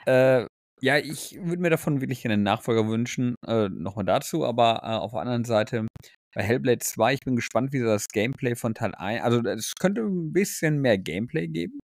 Äh, 0.05 0.45
ja, 0.81 0.97
ich 0.97 1.37
würde 1.41 1.61
mir 1.61 1.69
davon 1.69 2.01
wirklich 2.01 2.25
einen 2.25 2.43
Nachfolger 2.43 2.87
wünschen. 2.87 3.35
Äh, 3.47 3.69
Nochmal 3.69 4.05
dazu, 4.05 4.45
aber 4.45 4.81
äh, 4.83 4.87
auf 4.87 5.11
der 5.11 5.21
anderen 5.21 5.45
Seite 5.45 5.87
bei 6.35 6.43
Hellblade 6.43 6.79
2, 6.79 7.13
ich 7.13 7.19
bin 7.21 7.35
gespannt, 7.35 7.71
wie 7.71 7.79
das 7.79 8.07
Gameplay 8.09 8.55
von 8.55 8.73
Teil 8.73 8.93
1, 8.93 9.23
also 9.23 9.41
es 9.49 9.73
könnte 9.79 10.01
ein 10.01 10.33
bisschen 10.33 10.79
mehr 10.81 10.97
Gameplay 10.97 11.47
geben. 11.47 11.79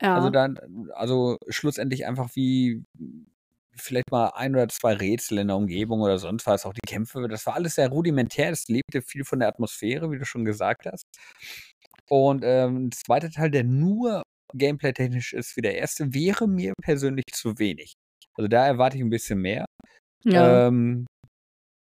Ja. 0.00 0.16
Also 0.16 0.30
dann, 0.30 0.58
also 0.94 1.38
schlussendlich 1.48 2.06
einfach 2.06 2.30
wie 2.34 2.84
vielleicht 3.76 4.10
mal 4.10 4.30
ein 4.34 4.54
oder 4.54 4.68
zwei 4.68 4.94
Rätsel 4.94 5.38
in 5.38 5.48
der 5.48 5.56
Umgebung 5.56 6.00
oder 6.00 6.18
sonst 6.18 6.46
was, 6.46 6.66
auch 6.66 6.74
die 6.74 6.80
Kämpfe, 6.86 7.28
das 7.28 7.46
war 7.46 7.54
alles 7.54 7.76
sehr 7.76 7.88
rudimentär, 7.88 8.50
es 8.50 8.68
lebte 8.68 9.00
viel 9.00 9.24
von 9.24 9.38
der 9.38 9.48
Atmosphäre, 9.48 10.10
wie 10.10 10.18
du 10.18 10.24
schon 10.24 10.44
gesagt 10.44 10.86
hast. 10.86 11.04
Und 12.08 12.42
ähm, 12.44 12.86
ein 12.86 12.92
zweiter 12.92 13.30
Teil, 13.30 13.50
der 13.50 13.64
nur 13.64 14.22
gameplay-technisch 14.54 15.32
ist 15.32 15.56
wie 15.56 15.62
der 15.62 15.76
erste, 15.76 16.12
wäre 16.14 16.48
mir 16.48 16.72
persönlich 16.82 17.24
zu 17.32 17.58
wenig. 17.58 17.94
Also 18.34 18.48
da 18.48 18.66
erwarte 18.66 18.96
ich 18.96 19.02
ein 19.02 19.10
bisschen 19.10 19.40
mehr. 19.40 19.66
ja. 20.24 20.66
Ähm, 20.68 21.06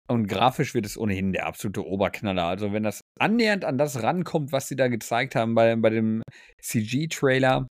und 0.09 0.27
grafisch 0.27 0.75
wird 0.75 0.87
es 0.87 0.99
ohnehin 0.99 1.33
der 1.33 1.47
absolute 1.47 1.87
Oberknaller. 1.87 2.45
Also 2.45 2.73
wenn 2.73 2.83
das 2.83 3.01
annähernd 3.21 3.65
an 3.65 3.79
das 3.79 4.03
rankommt, 4.03 4.51
was 4.51 4.67
sie 4.67 4.75
da 4.77 4.89
gezeigt 4.89 5.37
haben 5.37 5.55
bei, 5.55 5.77
bei 5.77 5.91
dem 5.91 6.23
CG-Trailer, 6.61 7.69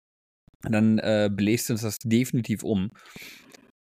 dann 0.62 0.98
äh, 0.98 1.30
bläst 1.32 1.70
uns 1.70 1.82
das 1.82 1.98
definitiv 1.98 2.64
um. 2.64 2.90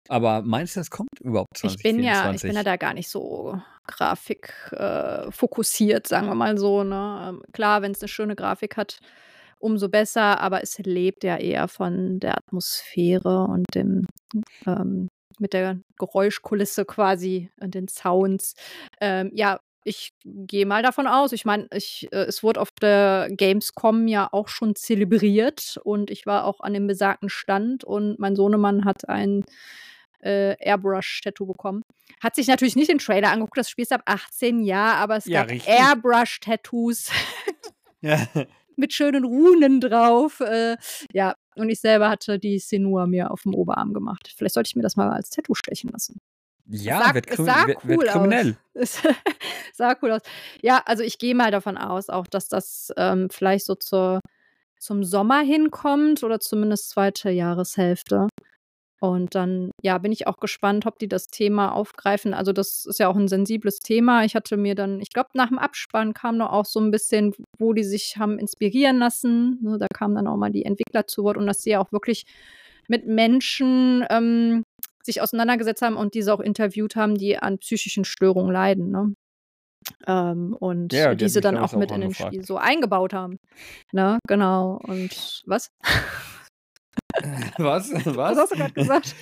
Aber 0.09 0.43
meinst 0.43 0.77
du, 0.77 0.81
das 0.81 0.91
kommt 0.91 1.09
überhaupt 1.21 1.59
Ich 1.63 1.83
bin 1.83 2.03
ja 2.03 2.33
ich 2.33 2.43
2024? 2.43 2.49
bin 2.49 2.57
ja 2.57 2.63
da 2.63 2.77
gar 2.77 2.95
nicht 2.95 3.09
so 3.09 3.61
Grafik 3.87 4.53
äh, 4.73 5.31
sagen 6.07 6.27
wir 6.29 6.35
mal 6.35 6.59
so, 6.59 6.85
ne? 6.85 7.27
Ähm, 7.29 7.43
klar, 7.53 7.83
wenn's 7.83 8.01
'ne 8.01 8.09
schöne 8.09 8.37
Grafik 8.37 8.77
hat, 8.77 9.01
umso 9.59 9.89
besser, 9.89 10.41
aber 10.41 10.63
es 10.63 10.79
lebt 10.79 11.25
ja 11.25 11.37
eher 11.37 11.69
von 11.69 12.21
der 12.21 12.37
Atmosphäre 12.39 13.45
und 13.45 13.65
dem 13.75 14.07
ähm, 14.67 15.09
mit 15.39 15.53
der 15.53 15.81
Geräuschkulisse 15.99 16.85
quasi 16.85 17.51
und 17.61 17.75
den 17.75 17.89
Sounds. 17.89 18.55
Ähm, 19.01 19.31
ja, 19.35 19.61
ich 19.85 20.11
gehe 20.25 20.67
mal 20.67 20.83
davon 20.83 21.07
aus. 21.07 21.33
Ich 21.33 21.45
meine, 21.45 21.69
ich 21.73 22.09
äh, 22.13 22.25
es 22.25 22.43
wurde 22.43 22.61
auf 22.61 22.71
der 22.81 23.29
Gamescom 23.31 24.09
ja 24.09 24.29
auch 24.33 24.49
schon 24.49 24.75
zelebriert 24.75 25.79
und 25.85 26.11
ich 26.11 26.27
war 26.27 26.45
auch 26.45 26.61
an 26.61 26.75
dem 26.75 26.87
besagten 26.87 27.29
Stand 27.29 27.85
und 27.85 28.19
mein 28.19 28.35
Sohnemann 28.35 28.85
hat 28.85 29.09
ein, 29.09 29.45
äh, 30.23 30.57
Airbrush-Tattoo 30.59 31.47
bekommen. 31.47 31.83
Hat 32.21 32.35
sich 32.35 32.49
natürlich 32.49 32.77
nicht 32.77 32.91
den 32.91 32.99
Trailer 32.99 33.31
angeguckt, 33.31 33.59
das 33.59 33.71
Spiel 33.71 33.83
ist 33.83 33.93
ab 33.93 34.03
18, 34.07 34.61
ja, 34.63 34.95
aber 34.95 35.17
es 35.17 35.27
Ja, 35.27 35.45
gab. 35.45 35.67
Airbrush-Tattoos 35.67 37.11
Ja. 38.03 38.27
Mit 38.77 38.93
schönen 38.93 39.25
Runen 39.25 39.81
drauf. 39.81 40.41
Äh, 40.41 40.77
ja, 41.13 41.35
und 41.57 41.71
ich 41.71 41.81
selber 41.81 42.09
hatte 42.09 42.39
die 42.39 42.59
Senua 42.59 43.07
mir 43.07 43.31
auf 43.31 43.43
dem 43.43 43.55
Oberarm 43.55 43.95
gemacht. 43.95 44.33
Vielleicht 44.37 44.55
sollte 44.55 44.69
ich 44.69 44.77
mir 44.77 44.83
das 44.83 44.97
mal 44.97 45.11
als 45.11 45.31
Tattoo 45.31 45.55
stechen 45.55 45.91
lassen. 45.91 46.21
Ja, 46.69 46.99
sah, 46.99 47.15
wird, 47.15 47.29
es 47.29 47.37
krimi 47.37 47.49
sah 47.49 47.67
cool 47.67 47.77
wird 47.85 48.09
kriminell. 48.09 48.57
aus. 48.75 49.03
Sah 49.73 49.95
cool 50.03 50.13
aus. 50.13 50.23
Ja, 50.63 50.83
also 50.85 51.03
ich 51.03 51.19
gehe 51.19 51.35
mal 51.35 51.51
davon 51.51 51.77
aus, 51.77 52.09
auch 52.09 52.27
dass 52.27 52.49
das 52.49 52.93
ähm, 52.97 53.29
vielleicht 53.31 53.67
so 53.67 53.75
zur, 53.75 54.21
zum 54.79 55.05
Sommer 55.05 55.41
hinkommt 55.41 56.25
oder 56.25 56.41
zumindest 56.41 56.91
zweite 56.91 57.31
Jahreshälfte. 57.31 58.29
Und 58.99 59.35
dann, 59.35 59.71
ja, 59.83 59.99
bin 59.99 60.13
ich 60.13 60.27
auch 60.27 60.39
gespannt, 60.39 60.87
ob 60.87 60.99
die 60.99 61.09
das 61.09 61.27
Thema 61.27 61.73
aufgreifen. 61.73 62.33
Also 62.33 62.53
das 62.53 62.87
ist 62.87 62.99
ja 62.99 63.09
auch 63.09 63.17
ein 63.17 63.29
sensibles 63.29 63.79
Thema. 63.79 64.25
Ich 64.25 64.35
hatte 64.35 64.57
mir 64.57 64.75
dann, 64.75 65.01
ich 65.01 65.11
glaube, 65.11 65.29
nach 65.35 65.49
dem 65.49 65.59
Abspann 65.59 66.15
kam 66.15 66.39
noch 66.39 66.51
auch 66.51 66.65
so 66.65 66.81
ein 66.81 66.91
bisschen, 66.91 67.35
wo 67.59 67.75
die 67.75 67.85
sich 67.85 68.17
haben 68.17 68.39
inspirieren 68.39 68.99
lassen. 68.99 69.59
Ne, 69.63 69.77
da 69.79 69.87
kamen 69.93 70.15
dann 70.15 70.27
auch 70.27 70.37
mal 70.37 70.51
die 70.51 70.65
Entwickler 70.65 71.07
zu 71.07 71.25
Wort 71.25 71.37
und 71.37 71.47
dass 71.47 71.63
sie 71.63 71.71
ja 71.71 71.81
auch 71.81 71.93
wirklich 71.93 72.25
mit 72.89 73.07
Menschen 73.07 74.07
ähm, 74.09 74.63
sich 75.03 75.21
auseinandergesetzt 75.21 75.83
haben 75.83 75.97
und 75.97 76.15
diese 76.15 76.33
auch 76.33 76.41
interviewt 76.41 76.97
haben, 76.97 77.17
die 77.17 77.39
an 77.39 77.59
psychischen 77.59 78.05
Störungen 78.05 78.53
leiden. 78.53 78.91
Ne? 78.91 79.15
Ähm, 80.07 80.57
und 80.59 80.93
Ja, 80.93 81.15
die 81.15 81.25
diese 81.25 81.41
dann 81.41 81.57
auch 81.57 81.75
mit 81.75 81.91
auch 81.91 81.97
in 81.97 82.01
den. 82.03 82.15
Spiel 82.15 82.45
so 82.45 82.57
eingebaut 82.57 83.13
haben. 83.13 83.39
Ne? 83.93 84.19
Genau. 84.27 84.81
Und 84.83 85.43
was? 85.47 85.71
Was? 87.59 87.93
Was? 87.93 88.17
Was 88.17 88.39
hast 88.39 88.53
du 88.53 88.57
gerade 88.57 88.73
gesagt? 88.75 89.15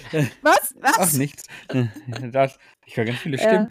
Was? 0.43 0.75
Was? 0.81 0.97
Ach, 0.99 1.13
nichts. 1.13 1.43
Das, 2.33 2.59
ich 2.87 2.97
höre 2.97 3.05
ganz 3.05 3.21
viele. 3.21 3.39
Stimmen. 3.39 3.69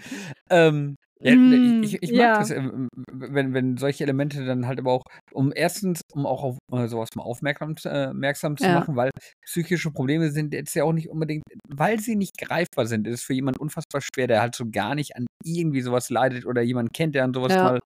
Ähm, 0.49 0.95
ja, 1.19 1.35
Mm, 1.35 1.79
ich, 1.81 1.97
ich 2.01 2.11
mag 2.11 2.19
ja. 2.19 2.39
das, 2.39 2.49
ähm, 2.49 2.89
wenn, 3.09 3.53
wenn 3.53 3.77
solche 3.77 4.03
Elemente 4.03 4.45
dann 4.45 4.67
halt 4.67 4.79
aber 4.79 4.91
auch, 4.91 5.03
um 5.31 5.53
erstens, 5.55 6.01
um 6.11 6.25
auch 6.25 6.43
auf 6.43 6.57
äh, 6.73 6.87
sowas 6.87 7.09
mal 7.15 7.23
aufmerksam, 7.23 7.71
äh, 7.71 7.75
zu 7.75 8.65
Ja. 8.65 8.79
machen, 8.79 8.95
weil 8.97 9.09
psychische 9.45 9.91
Probleme 9.91 10.31
sind 10.31 10.53
jetzt 10.53 10.73
ja 10.75 10.83
auch 10.83 10.91
nicht 10.91 11.09
unbedingt, 11.09 11.43
weil 11.69 11.99
sie 12.01 12.15
nicht 12.17 12.37
greifbar 12.37 12.87
sind, 12.87 13.07
ist 13.07 13.19
es 13.19 13.23
für 13.23 13.33
jemanden 13.33 13.61
unfassbar 13.61 14.01
schwer, 14.01 14.27
der 14.27 14.41
halt 14.41 14.55
so 14.55 14.65
gar 14.69 14.95
nicht 14.95 15.15
an 15.15 15.25
irgendwie 15.45 15.81
sowas 15.81 16.09
leidet 16.09 16.45
oder 16.45 16.61
jemanden 16.61 16.91
kennt, 16.91 17.15
der 17.15 17.23
an 17.23 17.33
sowas 17.33 17.53
mal 17.61 17.79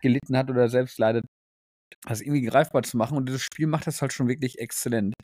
gelitten 0.00 0.36
hat 0.36 0.48
oder 0.50 0.68
selbst 0.68 0.98
leidet, 0.98 1.24
das 2.06 2.20
irgendwie 2.20 2.42
greifbar 2.42 2.82
zu 2.82 2.96
machen. 2.96 3.16
Und 3.16 3.28
dieses 3.28 3.42
Spiel 3.42 3.66
macht 3.66 3.86
das 3.86 4.00
halt 4.02 4.12
schon 4.12 4.28
wirklich 4.28 4.58
exzellent. 4.58 5.14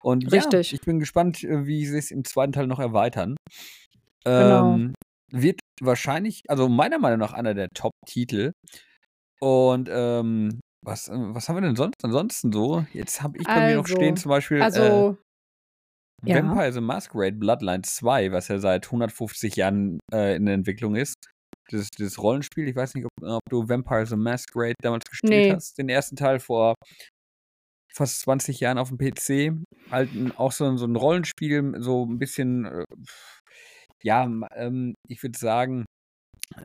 Und 0.00 0.30
Richtig. 0.32 0.70
ja, 0.70 0.74
ich 0.74 0.80
bin 0.82 0.98
gespannt, 0.98 1.42
äh, 1.44 1.66
wie 1.66 1.86
sie 1.86 1.98
es 1.98 2.10
im 2.10 2.24
zweiten 2.24 2.52
Teil 2.52 2.66
noch 2.66 2.80
erweitern. 2.80 3.36
Genau. 4.24 4.74
Ähm, 4.74 4.94
wird 5.32 5.60
wahrscheinlich, 5.80 6.42
also 6.48 6.68
meiner 6.68 6.98
Meinung 6.98 7.18
nach 7.18 7.32
einer 7.32 7.54
der 7.54 7.68
Top-Titel. 7.74 8.52
Und 9.40 9.88
ähm, 9.90 10.60
was, 10.84 11.08
äh, 11.08 11.14
was 11.16 11.48
haben 11.48 11.56
wir 11.56 11.62
denn 11.62 11.76
sonst 11.76 12.04
ansonsten 12.04 12.52
so? 12.52 12.86
Jetzt 12.92 13.22
habe 13.22 13.38
ich 13.38 13.46
bei 13.46 13.68
mir 13.68 13.76
noch 13.76 13.86
stehen 13.86 14.12
Also 14.12 14.22
zum 14.22 14.28
Beispiel 14.28 14.58
äh, 14.58 14.62
also 14.62 15.18
ja. 16.24 16.36
Vampire 16.36 16.72
the 16.72 16.80
Masquerade 16.80 17.36
Bloodlines 17.36 17.96
2, 17.96 18.32
was 18.32 18.48
ja 18.48 18.58
seit 18.58 18.86
150 18.86 19.56
Jahren 19.56 19.98
äh, 20.12 20.36
in 20.36 20.46
der 20.46 20.54
Entwicklung 20.54 20.96
ist. 20.96 21.16
Das, 21.70 21.88
das 21.90 22.18
Rollenspiel, 22.18 22.68
ich 22.68 22.76
weiß 22.76 22.94
nicht, 22.94 23.06
ob, 23.06 23.12
ob 23.22 23.40
du 23.48 23.68
Vampire 23.68 24.06
the 24.06 24.16
Masquerade 24.16 24.74
damals 24.82 25.04
gespielt 25.04 25.48
Ne. 25.48 25.54
hast. 25.54 25.78
Den 25.78 25.88
ersten 25.88 26.16
Teil 26.16 26.38
vor 26.40 26.74
fast 27.92 28.20
20 28.20 28.60
Jahren 28.60 28.78
auf 28.78 28.88
dem 28.90 28.98
PC. 28.98 29.52
Halt 29.90 30.10
auch 30.36 30.52
so, 30.52 30.76
so 30.76 30.86
ein 30.86 30.96
Rollenspiel, 30.96 31.74
so 31.78 32.04
ein 32.04 32.18
bisschen, 32.18 32.64
äh, 32.66 32.84
ja, 34.02 34.24
ähm, 34.54 34.94
ich 35.08 35.22
würde 35.22 35.38
sagen, 35.38 35.84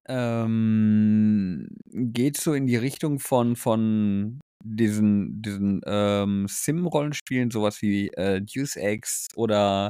ähm, 0.08 1.68
geht 1.94 2.38
so 2.38 2.54
in 2.54 2.68
die 2.68 2.76
Richtung 2.76 3.20
von, 3.20 3.56
von 3.56 4.40
diesen, 4.64 5.42
diesen 5.42 5.82
ähm, 5.86 6.46
Sim-Rollenspielen, 6.50 7.52
sowas 7.52 7.82
wie 7.82 8.10
äh, 8.10 8.42
Deus 8.42 8.76
Ex 8.76 9.28
oder 9.36 9.90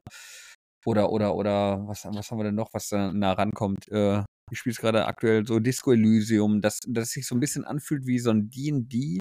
oder 0.86 1.12
oder 1.12 1.36
oder 1.36 1.88
was, 1.88 2.05
was 2.05 2.32
haben 2.32 2.38
wir 2.39 2.45
denn 2.45 2.55
noch, 2.55 2.70
was 2.74 2.88
da 2.89 3.12
nah 3.12 3.34
rankommt? 3.34 3.88
Äh, 3.89 4.24
ich 4.51 4.59
spiele 4.59 4.73
es 4.73 4.79
gerade 4.79 5.05
aktuell 5.05 5.45
so 5.45 5.59
Disco 5.59 5.91
Elysium, 5.91 6.61
dass 6.61 6.79
das 6.87 7.09
sich 7.09 7.27
so 7.27 7.35
ein 7.35 7.39
bisschen 7.39 7.65
anfühlt 7.65 8.05
wie 8.05 8.19
so 8.19 8.31
ein 8.31 8.49
D&D 8.49 9.19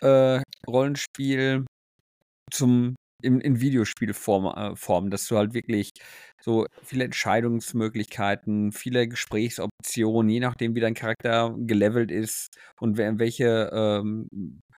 äh, 0.00 0.40
Rollenspiel 0.66 1.64
zum 2.52 2.96
in, 3.22 3.40
in 3.40 3.60
Videospielform, 3.60 4.46
äh, 4.72 4.76
Form, 4.76 5.10
dass 5.10 5.26
du 5.28 5.36
halt 5.36 5.54
wirklich 5.54 5.92
so 6.40 6.66
viele 6.82 7.04
Entscheidungsmöglichkeiten, 7.04 8.72
viele 8.72 9.08
Gesprächsoptionen, 9.08 10.28
je 10.30 10.40
nachdem, 10.40 10.74
wie 10.74 10.80
dein 10.80 10.94
Charakter 10.94 11.54
gelevelt 11.58 12.10
ist 12.10 12.56
und 12.80 12.96
wer, 12.98 13.08
in 13.08 13.18
welche 13.18 13.70
ähm, 13.72 14.28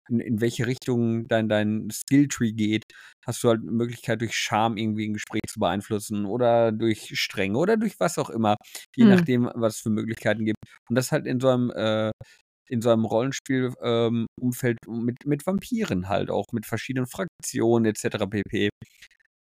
in, 0.09 0.19
in 0.21 0.41
welche 0.41 0.67
Richtung 0.67 1.27
dein, 1.27 1.49
dein 1.49 1.89
Skilltree 1.91 2.53
geht, 2.53 2.85
hast 3.25 3.43
du 3.43 3.49
halt 3.49 3.61
eine 3.61 3.71
Möglichkeit, 3.71 4.21
durch 4.21 4.33
Charme 4.35 4.77
irgendwie 4.77 5.07
ein 5.09 5.13
Gespräch 5.13 5.41
zu 5.47 5.59
beeinflussen 5.59 6.25
oder 6.25 6.71
durch 6.71 7.11
Strenge 7.19 7.57
oder 7.57 7.75
durch 7.77 7.99
was 7.99 8.17
auch 8.17 8.29
immer, 8.29 8.55
je 8.95 9.03
Hm. 9.03 9.09
nachdem, 9.09 9.51
was 9.55 9.75
es 9.77 9.81
für 9.81 9.89
Möglichkeiten 9.89 10.45
gibt. 10.45 10.57
Und 10.89 10.95
das 10.95 11.11
halt 11.11 11.25
in 11.27 11.39
so 11.39 11.49
einem 11.49 11.71
äh, 11.71 12.11
in 12.69 12.81
so 12.81 12.89
einem 12.89 13.05
Rollenspiel 13.05 13.73
ähm, 13.81 14.27
mit, 14.87 15.25
mit 15.25 15.45
Vampiren 15.45 16.09
halt 16.09 16.29
auch, 16.29 16.45
mit 16.51 16.65
verschiedenen 16.65 17.07
Fraktionen 17.07 17.85
etc. 17.85 18.25
pp. 18.29 18.69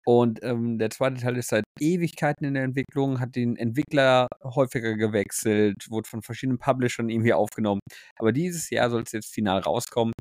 Und 0.04 0.42
ähm, 0.42 0.78
der 0.78 0.90
zweite 0.90 1.20
Teil 1.20 1.36
ist 1.36 1.50
seit 1.50 1.64
Ewigkeiten 1.78 2.44
in 2.44 2.54
der 2.54 2.64
Entwicklung, 2.64 3.20
hat 3.20 3.36
den 3.36 3.56
Entwickler 3.56 4.26
häufiger 4.42 4.96
gewechselt, 4.96 5.88
wurde 5.90 6.08
von 6.08 6.22
verschiedenen 6.22 6.58
Publishern 6.58 7.08
irgendwie 7.08 7.32
aufgenommen. 7.32 7.80
Aber 8.18 8.32
dieses 8.32 8.68
Jahr 8.70 8.90
soll 8.90 9.02
es 9.02 9.12
jetzt 9.12 9.32
final 9.32 9.60
rauskommen. 9.60 10.12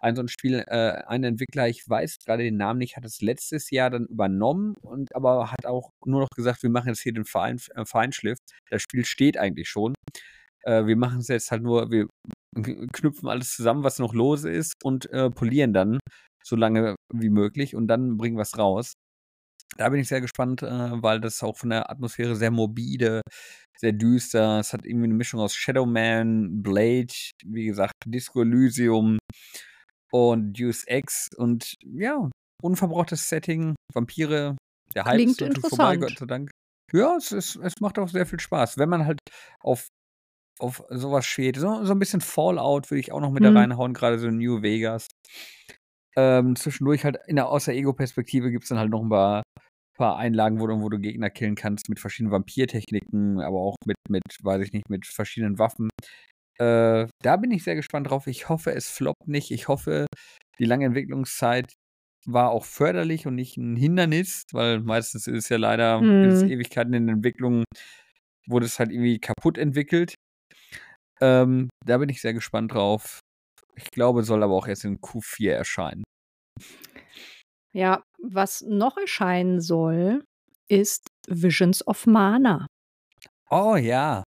Ein 0.00 0.16
so 0.16 0.22
ein 0.22 0.28
Spiel, 0.28 0.64
äh, 0.68 1.02
ein 1.06 1.24
Entwickler, 1.24 1.68
ich 1.68 1.88
weiß 1.88 2.18
gerade 2.24 2.44
den 2.44 2.56
Namen 2.56 2.78
nicht, 2.78 2.96
hat 2.96 3.04
es 3.04 3.20
letztes 3.20 3.70
Jahr 3.70 3.90
dann 3.90 4.06
übernommen 4.06 4.74
und 4.80 5.14
aber 5.14 5.50
hat 5.50 5.66
auch 5.66 5.90
nur 6.04 6.20
noch 6.20 6.30
gesagt, 6.30 6.62
wir 6.62 6.70
machen 6.70 6.88
jetzt 6.88 7.00
hier 7.00 7.12
den 7.12 7.24
äh, 7.24 7.84
Feinschliff. 7.84 8.38
Das 8.70 8.82
Spiel 8.82 9.04
steht 9.04 9.38
eigentlich 9.38 9.68
schon. 9.68 9.94
Äh, 10.62 10.86
wir 10.86 10.96
machen 10.96 11.20
es 11.20 11.28
jetzt 11.28 11.50
halt 11.50 11.62
nur, 11.62 11.90
wir 11.90 12.06
knüpfen 12.54 13.28
alles 13.28 13.54
zusammen, 13.54 13.84
was 13.84 13.98
noch 13.98 14.14
lose 14.14 14.50
ist 14.50 14.74
und 14.82 15.10
äh, 15.12 15.30
polieren 15.30 15.72
dann 15.72 15.98
so 16.44 16.56
lange 16.56 16.96
wie 17.12 17.30
möglich 17.30 17.74
und 17.74 17.88
dann 17.88 18.16
bringen 18.16 18.36
wir 18.36 18.42
es 18.42 18.58
raus. 18.58 18.94
Da 19.76 19.88
bin 19.90 20.00
ich 20.00 20.08
sehr 20.08 20.20
gespannt, 20.20 20.62
äh, 20.62 21.02
weil 21.02 21.20
das 21.20 21.42
auch 21.42 21.56
von 21.56 21.70
der 21.70 21.90
Atmosphäre 21.90 22.36
sehr 22.36 22.50
morbide, 22.50 23.20
sehr 23.78 23.92
düster. 23.92 24.58
Es 24.58 24.72
hat 24.72 24.84
irgendwie 24.84 25.04
eine 25.04 25.14
Mischung 25.14 25.40
aus 25.40 25.54
Shadowman, 25.54 26.62
Blade, 26.62 27.12
wie 27.44 27.66
gesagt, 27.66 27.94
Disco 28.06 28.42
Elysium 28.42 29.18
und 30.10 30.58
Deus 30.58 30.84
Ex 30.84 31.28
und 31.36 31.74
ja, 31.84 32.30
unverbrauchtes 32.62 33.28
Setting, 33.28 33.74
Vampire. 33.92 34.56
Der 34.94 35.04
Hype 35.04 35.16
Klingt 35.16 35.40
ist 35.42 35.68
vorbei. 35.68 35.96
Gott 35.98 36.18
sei 36.18 36.26
Dank. 36.26 36.50
Ja, 36.92 37.16
es, 37.16 37.32
ist, 37.32 37.56
es 37.56 37.74
macht 37.80 37.98
auch 37.98 38.08
sehr 38.08 38.24
viel 38.24 38.40
Spaß. 38.40 38.78
Wenn 38.78 38.88
man 38.88 39.04
halt 39.04 39.18
auf, 39.60 39.88
auf 40.60 40.82
sowas 40.90 41.26
steht, 41.26 41.56
so, 41.56 41.84
so 41.84 41.92
ein 41.92 41.98
bisschen 41.98 42.20
Fallout 42.20 42.90
würde 42.90 43.00
ich 43.00 43.12
auch 43.12 43.20
noch 43.20 43.30
mit 43.30 43.44
da 43.44 43.50
Hm. 43.50 43.56
reinhauen, 43.56 43.94
gerade 43.94 44.18
so 44.18 44.28
New 44.30 44.62
Vegas. 44.62 45.08
Ähm, 46.16 46.56
zwischendurch 46.56 47.04
halt 47.04 47.18
in 47.26 47.36
der 47.36 47.48
Außer-Ego-Perspektive 47.48 48.50
gibt 48.50 48.64
es 48.64 48.68
dann 48.70 48.78
halt 48.78 48.90
noch 48.90 49.02
ein 49.02 49.08
paar, 49.08 49.42
paar 49.96 50.16
Einlagen, 50.16 50.60
wo 50.60 50.66
du, 50.66 50.80
wo 50.80 50.88
du 50.88 50.98
Gegner 50.98 51.30
killen 51.30 51.54
kannst 51.54 51.88
mit 51.88 52.00
verschiedenen 52.00 52.32
Vampirtechniken, 52.32 53.40
aber 53.40 53.58
auch 53.60 53.76
mit, 53.86 53.96
mit, 54.08 54.22
weiß 54.42 54.62
ich 54.66 54.72
nicht, 54.72 54.88
mit 54.90 55.06
verschiedenen 55.06 55.58
Waffen. 55.58 55.90
Äh, 56.58 57.06
da 57.22 57.36
bin 57.36 57.50
ich 57.52 57.64
sehr 57.64 57.76
gespannt 57.76 58.10
drauf. 58.10 58.26
Ich 58.26 58.48
hoffe, 58.48 58.72
es 58.74 58.88
floppt 58.90 59.28
nicht. 59.28 59.50
Ich 59.52 59.68
hoffe, 59.68 60.06
die 60.58 60.64
lange 60.66 60.86
Entwicklungszeit 60.86 61.74
war 62.26 62.50
auch 62.50 62.64
förderlich 62.64 63.26
und 63.26 63.36
nicht 63.36 63.56
ein 63.56 63.76
Hindernis, 63.76 64.44
weil 64.52 64.80
meistens 64.80 65.26
ist 65.28 65.44
es 65.44 65.48
ja 65.50 65.56
leider, 65.58 66.00
gibt 66.20 66.34
es 66.34 66.42
Hm. 66.42 66.48
Ewigkeiten 66.48 66.94
in 66.94 67.06
der 67.06 67.14
Entwicklung, 67.16 67.64
wurde 68.48 68.66
es 68.66 68.78
halt 68.78 68.90
irgendwie 68.92 69.20
kaputt 69.20 69.58
entwickelt. 69.58 70.14
Ähm, 71.20 71.68
da 71.84 71.98
bin 71.98 72.08
ich 72.08 72.20
sehr 72.20 72.34
gespannt 72.34 72.74
drauf. 72.74 73.20
Ich 73.74 73.90
glaube, 73.90 74.24
soll 74.24 74.42
aber 74.42 74.54
auch 74.54 74.66
erst 74.66 74.84
in 74.84 74.98
Q4 75.00 75.52
erscheinen. 75.52 76.02
Ja, 77.72 78.02
was 78.20 78.62
noch 78.62 78.96
erscheinen 78.96 79.60
soll, 79.60 80.24
ist 80.68 81.06
Visions 81.28 81.86
of 81.86 82.06
Mana. 82.06 82.66
Oh 83.50 83.76
ja. 83.76 84.24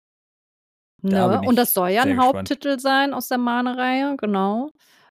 Da 1.02 1.42
Ne? 1.42 1.48
Und 1.48 1.56
das 1.56 1.74
soll 1.74 1.90
ja 1.90 2.04
ein 2.04 2.10
gespannt. 2.10 2.36
Haupttitel 2.36 2.80
sein 2.80 3.14
aus 3.14 3.28
der 3.28 3.40
Mana-Reihe, 3.40 4.16
genau. 4.18 4.70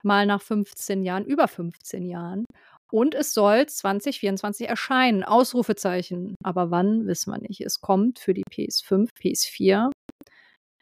Mal 0.03 0.25
nach 0.25 0.41
15 0.41 1.03
Jahren, 1.03 1.25
über 1.25 1.47
15 1.47 2.05
Jahren. 2.05 2.45
Und 2.91 3.15
es 3.15 3.33
soll 3.33 3.65
2024 3.65 4.67
erscheinen. 4.67 5.23
Ausrufezeichen. 5.23 6.35
Aber 6.43 6.71
wann, 6.71 7.07
wissen 7.07 7.31
wir 7.31 7.39
nicht. 7.39 7.61
Es 7.61 7.81
kommt 7.81 8.19
für 8.19 8.33
die 8.33 8.43
PS5, 8.51 9.09
PS4, 9.19 9.91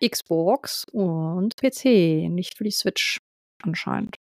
Xbox 0.08 0.86
und 0.92 1.56
PC, 1.56 2.30
nicht 2.30 2.58
für 2.58 2.64
die 2.64 2.72
Switch 2.72 3.20
anscheinend. 3.62 4.18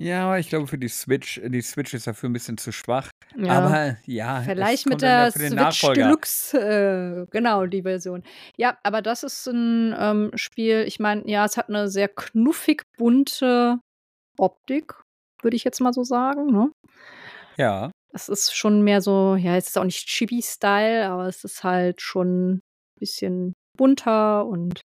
Ja, 0.00 0.26
aber 0.26 0.38
ich 0.38 0.48
glaube, 0.48 0.68
für 0.68 0.78
die 0.78 0.88
Switch, 0.88 1.40
die 1.44 1.60
Switch 1.60 1.92
ist 1.92 2.06
dafür 2.06 2.28
ein 2.28 2.32
bisschen 2.32 2.56
zu 2.56 2.70
schwach. 2.70 3.10
Ja. 3.36 3.52
Aber 3.52 3.96
ja, 4.06 4.42
Vielleicht 4.42 4.86
mit 4.86 5.02
der 5.02 5.32
Switch. 5.32 5.80
Deluxe, 5.80 6.56
äh, 6.56 7.26
genau, 7.30 7.66
die 7.66 7.82
Version. 7.82 8.22
Ja, 8.56 8.78
aber 8.84 9.02
das 9.02 9.24
ist 9.24 9.48
ein 9.48 9.94
ähm, 9.98 10.30
Spiel, 10.36 10.84
ich 10.86 11.00
meine, 11.00 11.28
ja, 11.28 11.44
es 11.44 11.56
hat 11.56 11.68
eine 11.68 11.88
sehr 11.88 12.08
knuffig 12.08 12.82
bunte 12.96 13.80
Optik, 14.38 14.94
würde 15.42 15.56
ich 15.56 15.64
jetzt 15.64 15.80
mal 15.80 15.92
so 15.92 16.04
sagen. 16.04 16.46
Ne? 16.46 16.70
Ja. 17.56 17.90
Es 18.12 18.28
ist 18.28 18.56
schon 18.56 18.82
mehr 18.82 19.00
so, 19.00 19.34
ja, 19.34 19.56
es 19.56 19.68
ist 19.68 19.78
auch 19.78 19.84
nicht 19.84 20.06
Chibi-Style, 20.06 21.08
aber 21.08 21.26
es 21.26 21.42
ist 21.42 21.64
halt 21.64 22.00
schon 22.00 22.52
ein 22.52 22.60
bisschen 23.00 23.54
bunter 23.76 24.46
und 24.46 24.80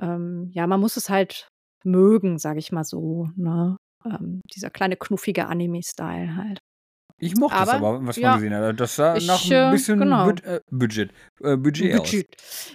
ähm, 0.00 0.50
ja, 0.52 0.66
man 0.66 0.80
muss 0.80 0.96
es 0.96 1.10
halt 1.10 1.48
mögen, 1.84 2.38
sage 2.38 2.58
ich 2.58 2.72
mal 2.72 2.84
so. 2.84 3.28
Ne? 3.36 3.76
Ähm, 4.04 4.40
dieser 4.52 4.70
kleine 4.70 4.96
knuffige 4.96 5.46
Anime-Style 5.46 6.36
halt. 6.36 6.58
Ich 7.18 7.36
mochte 7.36 7.54
es 7.54 7.68
Aber, 7.68 7.74
aber, 7.74 8.06
was 8.06 8.16
man 8.16 8.22
ja, 8.22 8.34
gesehen 8.34 8.54
hat. 8.54 8.80
Das 8.80 8.96
sah 8.96 9.14
ich, 9.14 9.26
nach 9.28 9.48
äh, 9.48 9.56
ein 9.56 9.70
bisschen 9.70 10.00
genau. 10.00 10.24
Bud 10.24 10.42
äh, 10.42 10.60
Budget, 10.72 11.12
äh, 11.40 11.56
Budget 11.56 11.94
aus. 11.94 12.10
Budget. 12.10 12.26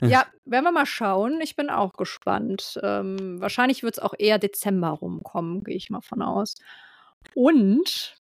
Ja, 0.02 0.26
werden 0.46 0.64
wir 0.64 0.72
mal 0.72 0.86
schauen. 0.86 1.42
Ich 1.42 1.58
bin 1.58 1.70
auch 1.70 1.92
gespannt. 1.92 2.80
Ähm, 2.82 3.42
wahrscheinlich 3.42 3.84
wird 3.84 3.98
es 3.98 4.00
auch 4.00 4.14
eher 4.18 4.40
Dezember 4.40 4.90
rumkommen, 4.90 5.66
gehe 5.66 5.76
ich 5.76 5.90
mal 5.90 6.00
von 6.00 6.22
aus. 6.22 6.56
Und 7.36 8.16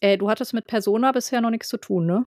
äh, 0.00 0.18
du 0.18 0.28
hattest 0.28 0.54
mit 0.54 0.66
Persona 0.66 1.12
bisher 1.12 1.40
noch 1.40 1.50
nichts 1.50 1.68
zu 1.68 1.76
tun, 1.76 2.06
ne? 2.06 2.24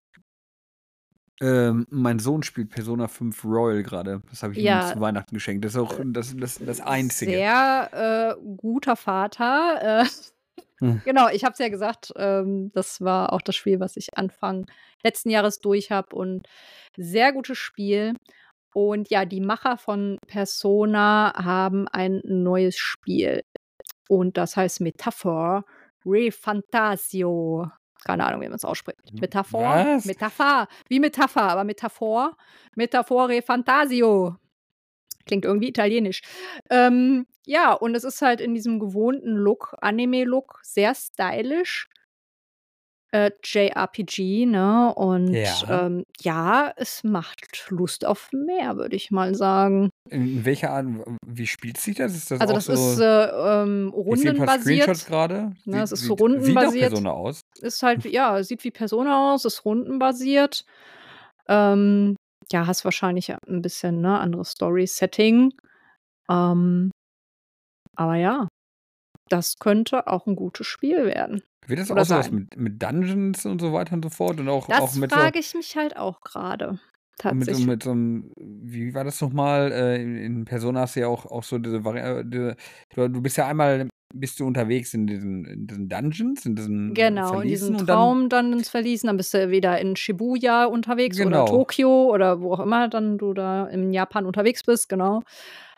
Ähm, 1.41 1.87
mein 1.89 2.19
Sohn 2.19 2.43
spielt 2.43 2.69
Persona 2.69 3.07
5 3.07 3.45
Royal 3.45 3.81
gerade. 3.83 4.21
Das 4.29 4.43
habe 4.43 4.53
ich 4.53 4.59
ihm 4.59 4.65
Ja, 4.65 4.91
zu 4.93 4.99
Weihnachten 4.99 5.33
geschenkt. 5.33 5.63
Das 5.63 5.73
ist 5.73 5.79
auch 5.79 5.93
das, 6.03 6.35
das, 6.35 6.59
das 6.59 6.81
Einzige. 6.81 7.31
sehr 7.31 8.37
äh, 8.37 8.45
guter 8.57 8.95
Vater. 8.95 10.03
Äh, 10.03 10.05
Hm. 10.81 11.01
genau, 11.03 11.27
ich 11.27 11.43
habe 11.43 11.51
es 11.51 11.59
ja 11.59 11.67
gesagt, 11.67 12.13
ähm, 12.15 12.71
das 12.73 13.01
war 13.01 13.33
auch 13.33 13.41
das 13.41 13.57
Spiel, 13.57 13.81
was 13.81 13.97
ich 13.97 14.17
Anfang 14.17 14.65
letzten 15.03 15.29
Jahres 15.29 15.59
durch 15.59 15.91
habe 15.91 16.15
und 16.15 16.47
sehr 16.95 17.33
gutes 17.33 17.57
Spiel. 17.57 18.13
Und 18.73 19.09
ja, 19.09 19.25
die 19.25 19.41
Macher 19.41 19.77
von 19.77 20.17
Persona 20.27 21.33
haben 21.35 21.87
ein 21.89 22.21
neues 22.23 22.77
Spiel. 22.77 23.43
Und 24.07 24.37
das 24.37 24.55
heißt 24.55 24.79
Metaphor 24.79 25.65
Refantasio. 26.05 27.69
Keine 28.03 28.25
Ahnung, 28.25 28.41
wie 28.41 28.47
man 28.47 28.55
es 28.55 28.65
ausspricht. 28.65 29.13
Metaphor? 29.13 29.63
Was? 29.63 30.05
Metapher. 30.05 30.67
Wie 30.87 30.99
Metapher, 30.99 31.43
aber 31.43 31.63
Metaphor. 31.63 32.37
Metaphor 32.75 33.29
Refantasio. 33.29 34.37
Klingt 35.25 35.45
irgendwie 35.45 35.69
italienisch. 35.69 36.21
Ähm, 36.69 37.27
ja, 37.45 37.73
und 37.73 37.95
es 37.95 38.03
ist 38.03 38.21
halt 38.21 38.41
in 38.41 38.53
diesem 38.53 38.79
gewohnten 38.79 39.35
Look, 39.35 39.75
Anime-Look, 39.81 40.59
sehr 40.63 40.95
stylisch. 40.95 41.89
Äh, 43.11 43.31
JRPG, 43.43 44.45
ne? 44.45 44.93
Und, 44.95 45.35
Ja. 45.35 45.65
ähm, 45.69 46.03
ja, 46.21 46.73
es 46.77 47.03
macht 47.03 47.67
Lust 47.69 48.05
auf 48.05 48.29
mehr, 48.33 48.77
würde 48.77 48.95
ich 48.95 49.11
mal 49.11 49.35
sagen. 49.35 49.89
In 50.09 50.43
welcher 50.45 50.71
Art 50.71 50.87
wie 51.25 51.45
spielt 51.47 51.77
sich 51.77 51.95
das? 51.97 52.15
Ist 52.15 52.31
das 52.31 52.39
Also, 52.41 52.53
das 52.53 52.67
ist, 52.69 52.97
so 52.97 53.03
äh, 53.03 53.61
ähm, 53.63 53.91
ich 54.07 54.23
rundenbasiert, 54.23 55.05
grade. 55.05 55.55
ne? 55.65 55.83
Sieht 55.83 55.83
Es 55.83 55.91
ist 55.91 56.05
so 56.05 56.13
sieht 56.15 56.23
sieht 56.35 56.61
nach 56.61 56.67
rundenbasiert. 56.67 56.77
Persona 56.77 57.11
aus. 57.11 57.41
Ist 57.61 57.83
halt 57.83 58.05
ja, 58.05 58.43
sieht 58.43 58.63
wie 58.63 58.71
Persona 58.71 59.33
aus, 59.33 59.45
ist 59.45 59.65
rundenbasiert. 59.65 60.65
Ähm, 61.49 62.15
ja, 62.51 62.67
hast 62.67 62.85
wahrscheinlich 62.85 63.29
'n 63.31 63.61
bisschen, 63.61 64.01
ne, 64.01 64.19
anderes 64.19 64.51
Story-Setting. 64.51 65.53
Ähm, 66.29 66.91
aber 67.95 68.15
ja, 68.15 68.47
das 69.29 69.57
könnte 69.59 70.07
auch 70.07 70.27
'n 70.27 70.35
gutes 70.35 70.67
Spiel 70.67 71.05
werden 71.07 71.43
Wird 71.67 71.79
das 71.79 71.91
oder 71.91 72.03
auch 72.03 72.05
so 72.05 72.15
was 72.15 72.31
sein. 72.31 72.31
mit 72.31 72.55
mit 72.57 72.81
Dungeons 72.81 73.45
und 73.45 73.59
so 73.59 73.73
weiter 73.73 73.93
und 73.93 74.03
so 74.03 74.09
fort 74.09 74.39
und 74.39 74.49
auch 74.49 74.69
auch 74.69 74.91
Das 74.91 74.93
mit 74.93 75.11
so 75.13 75.29
frage 75.29 75.39
ich 75.39 75.55
mich 75.55 75.75
halt 75.75 75.97
auch 75.97 76.21
grade, 76.21 76.79
und 77.27 77.37
mit 77.37 77.49
so 77.49 77.59
tatsächlich. 77.59 77.69
mit 77.69 77.83
so 77.83 77.93
'nem 77.93 78.31
wie 78.37 78.93
war 78.93 79.03
das 79.03 79.21
noch 79.21 79.31
mal? 79.31 79.71
Äh, 79.71 80.01
in 80.01 80.17
in 80.17 80.45
Persona 80.45 80.81
hast 80.81 80.95
du 80.95 81.01
ja 81.01 81.07
auch 81.07 81.25
auch 81.25 81.43
so 81.43 81.59
diese 81.59 81.83
Vari 81.85 81.99
äh, 81.99 82.23
diese 82.25 82.55
du 82.95 83.21
bist 83.21 83.37
ja 83.37 83.47
einmal 83.47 83.87
bist 84.13 84.39
du 84.39 84.47
unterwegs 84.47 84.93
in 84.93 85.05
diesen 85.07 85.45
in 85.45 85.67
diesen 85.67 85.89
Dungeons, 85.89 86.45
in 86.45 86.55
diesen 86.55 86.95
Genau, 86.95 87.41
in 87.41 87.41
diesen 87.41 87.77
dann 87.85 88.15
Traum-Dungeons 88.17 88.69
verließen, 88.69 89.05
dann 89.07 89.17
bist 89.17 89.33
du 89.33 89.51
wieder 89.51 89.79
in 89.79 89.95
Shibuya 89.95 90.65
unterwegs 90.65 91.21
oder 91.21 91.43
Genau. 91.43 91.45
Tokio 91.45 92.05
oder 92.11 92.41
wo 92.41 92.53
auch 92.53 92.59
immer 92.61 92.87
dann 92.87 93.17
du 93.19 93.33
da 93.33 93.67
in 93.67 93.93
Japan 93.93 94.25
unterwegs 94.25 94.63
bist, 94.63 94.89
genau. 94.89 95.21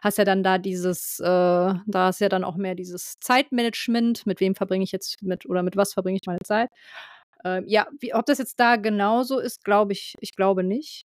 Hast 0.01 0.17
ja 0.17 0.25
dann 0.25 0.43
da 0.43 0.57
dieses, 0.57 1.19
äh 1.19 1.23
da 1.25 2.09
ist 2.09 2.19
ja 2.21 2.29
dann 2.29 2.43
auch 2.43 2.55
mehr 2.57 2.75
dieses 2.75 3.15
Zeitmanagement, 3.19 4.25
mit 4.25 4.39
wem 4.39 4.55
verbringe 4.55 4.83
ich 4.83 4.91
jetzt 4.91 5.21
mit 5.23 5.45
oder 5.47 5.63
mit 5.63 5.77
was 5.77 5.93
verbringe 5.93 6.17
ich 6.21 6.27
meine 6.27 6.39
Zeit. 6.43 6.69
Ähm, 7.45 7.65
ja, 7.67 7.87
wie 7.99 8.13
ob 8.13 8.25
das 8.25 8.37
jetzt 8.39 8.59
da 8.59 8.75
genauso 8.77 9.39
ist, 9.39 9.63
glaube 9.63 9.93
ich 9.93 10.15
ich 10.21 10.35
glaube 10.35 10.63
nicht. 10.63 11.03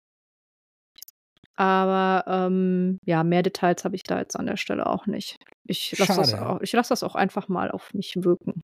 Aber, 1.57 2.24
ähm, 2.26 2.99
ja, 3.05 3.22
mehr 3.22 3.42
Details 3.42 3.84
habe 3.84 3.95
ich 3.97 4.03
da 4.03 4.18
jetzt 4.18 4.36
an 4.36 4.47
der 4.47 4.57
Stelle 4.57 4.86
auch 4.86 5.07
nicht. 5.07 5.36
Ich 5.66 5.97
lasse 5.99 6.16
das 6.20 6.30
Schade. 6.30 6.47
au 6.47 6.61
ich 6.61 6.72
lasse 6.72 6.88
das 6.90 7.03
auch 7.05 7.14
einfach 7.14 7.49
mal 7.49 7.70
auf 7.70 7.95
mich 7.95 8.16
wirken. 8.16 8.61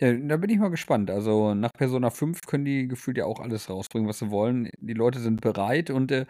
Ja, 0.00 0.12
da 0.12 0.36
bin 0.38 0.50
ich 0.50 0.58
mal 0.58 0.70
gespannt. 0.70 1.08
Also, 1.10 1.54
nach 1.54 1.70
Persona 1.72 2.10
5 2.10 2.42
können 2.46 2.64
die 2.64 2.88
gefühlt 2.88 3.16
ja 3.16 3.26
auch 3.26 3.38
alles 3.38 3.70
rausbringen, 3.70 4.08
was 4.08 4.18
sie 4.18 4.30
wollen. 4.30 4.68
Die 4.80 4.92
Leute 4.94 5.20
sind 5.20 5.40
bereit 5.40 5.90
und, 5.90 6.10
äh 6.10 6.26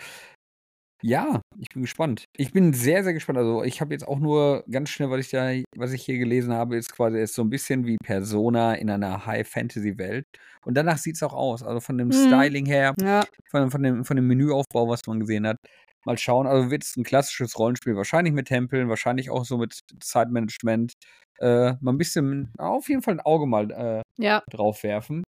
ja, 1.03 1.41
ich 1.59 1.69
bin 1.71 1.83
gespannt. 1.83 2.25
Ich 2.37 2.53
bin 2.53 2.73
sehr, 2.73 3.05
sehr 3.05 3.13
gespannt. 3.13 3.39
Also, 3.39 3.63
ich 3.63 3.81
habe 3.81 3.95
jetzt 3.95 4.09
auch 4.09 4.19
nur 4.19 4.65
ganz 4.69 4.91
schnell, 4.91 5.09
was 5.11 5.21
ich 5.21 5.31
da 5.31 5.53
was 5.77 5.93
ich 5.93 6.03
hier 6.05 6.19
gelesen 6.19 6.53
habe, 6.53 6.77
ist 6.77 6.91
quasi 6.93 7.19
ist 7.21 7.35
so 7.35 7.43
'n 7.43 7.51
bisschen 7.51 7.87
wie 7.87 7.97
Persona 8.03 8.75
in 8.75 8.91
einer 8.91 9.25
High-Fantasy-Welt. 9.25 10.27
Und 10.65 10.75
danach 10.75 10.99
sieht's 10.99 11.23
auch 11.23 11.33
aus. 11.33 11.63
Also, 11.63 11.79
von 11.81 11.97
dem 11.99 12.11
Mhm. 12.11 12.51
Styling 12.51 12.67
her, 12.67 12.95
Ja. 12.97 13.27
von 13.51 13.71
von 13.71 13.83
dem 13.85 14.05
von 14.05 14.17
dem 14.17 14.27
Menüaufbau, 14.27 14.89
was 14.89 15.01
man 15.07 15.21
gesehen 15.21 15.47
hat. 15.47 15.59
Mal 16.05 16.19
schauen. 16.19 16.47
Also, 16.49 16.71
wird's 16.73 16.97
'n 16.97 17.05
klassisches 17.05 17.57
Rollenspiel, 17.59 17.95
wahrscheinlich 17.97 18.35
mit 18.35 18.49
Tempeln, 18.49 18.89
wahrscheinlich 18.89 19.31
auch 19.31 19.45
so 19.45 19.59
mit 19.59 19.79
Zeitmanagement. 20.01 20.95
Äh, 21.39 21.75
mal 21.81 21.93
'n 21.93 21.99
bisschen 21.99 22.53
auf 22.59 22.89
jeden 22.89 23.03
Fall 23.03 23.15
'n 23.15 23.21
Auge 23.21 23.47
mal, 23.47 23.71
äh, 23.71 24.03
Ja. 24.19 24.45
drauf 24.51 24.83
werfen. 24.83 25.23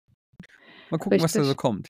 Mal 0.91 0.99
gucken, 0.99 1.23
was 1.23 1.35
da 1.35 1.45
so 1.45 1.55
Richtig. 1.55 1.89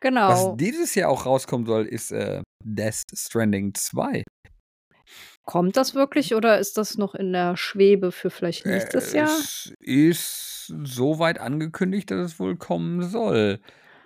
Kommt. 0.00 0.16
Was 0.16 0.40
Genau. 0.44 0.56
dieses 0.56 0.94
Jahr 0.94 1.10
auch 1.10 1.26
rauskommen 1.26 1.66
soll, 1.66 1.86
ist, 1.86 2.10
äh, 2.12 2.42
Death 2.64 3.02
Stranding 3.14 3.74
2. 3.74 4.24
Kommt 5.44 5.76
das 5.78 5.94
wirklich 5.94 6.34
oder 6.34 6.58
ist 6.58 6.76
das 6.76 6.98
noch 6.98 7.14
in 7.14 7.32
der 7.32 7.56
Schwebe 7.56 8.12
für 8.12 8.28
vielleicht 8.30 8.66
Äh, 8.66 8.70
nächstes 8.70 9.12
Jahr? 9.12 9.30
es 9.30 9.72
ist 9.80 10.66
so 10.84 11.18
weit 11.18 11.38
angekündigt, 11.38 12.10
dass 12.10 12.32
es 12.32 12.38
wohl 12.40 12.56
kommen 12.56 13.02
soll. 13.08 13.60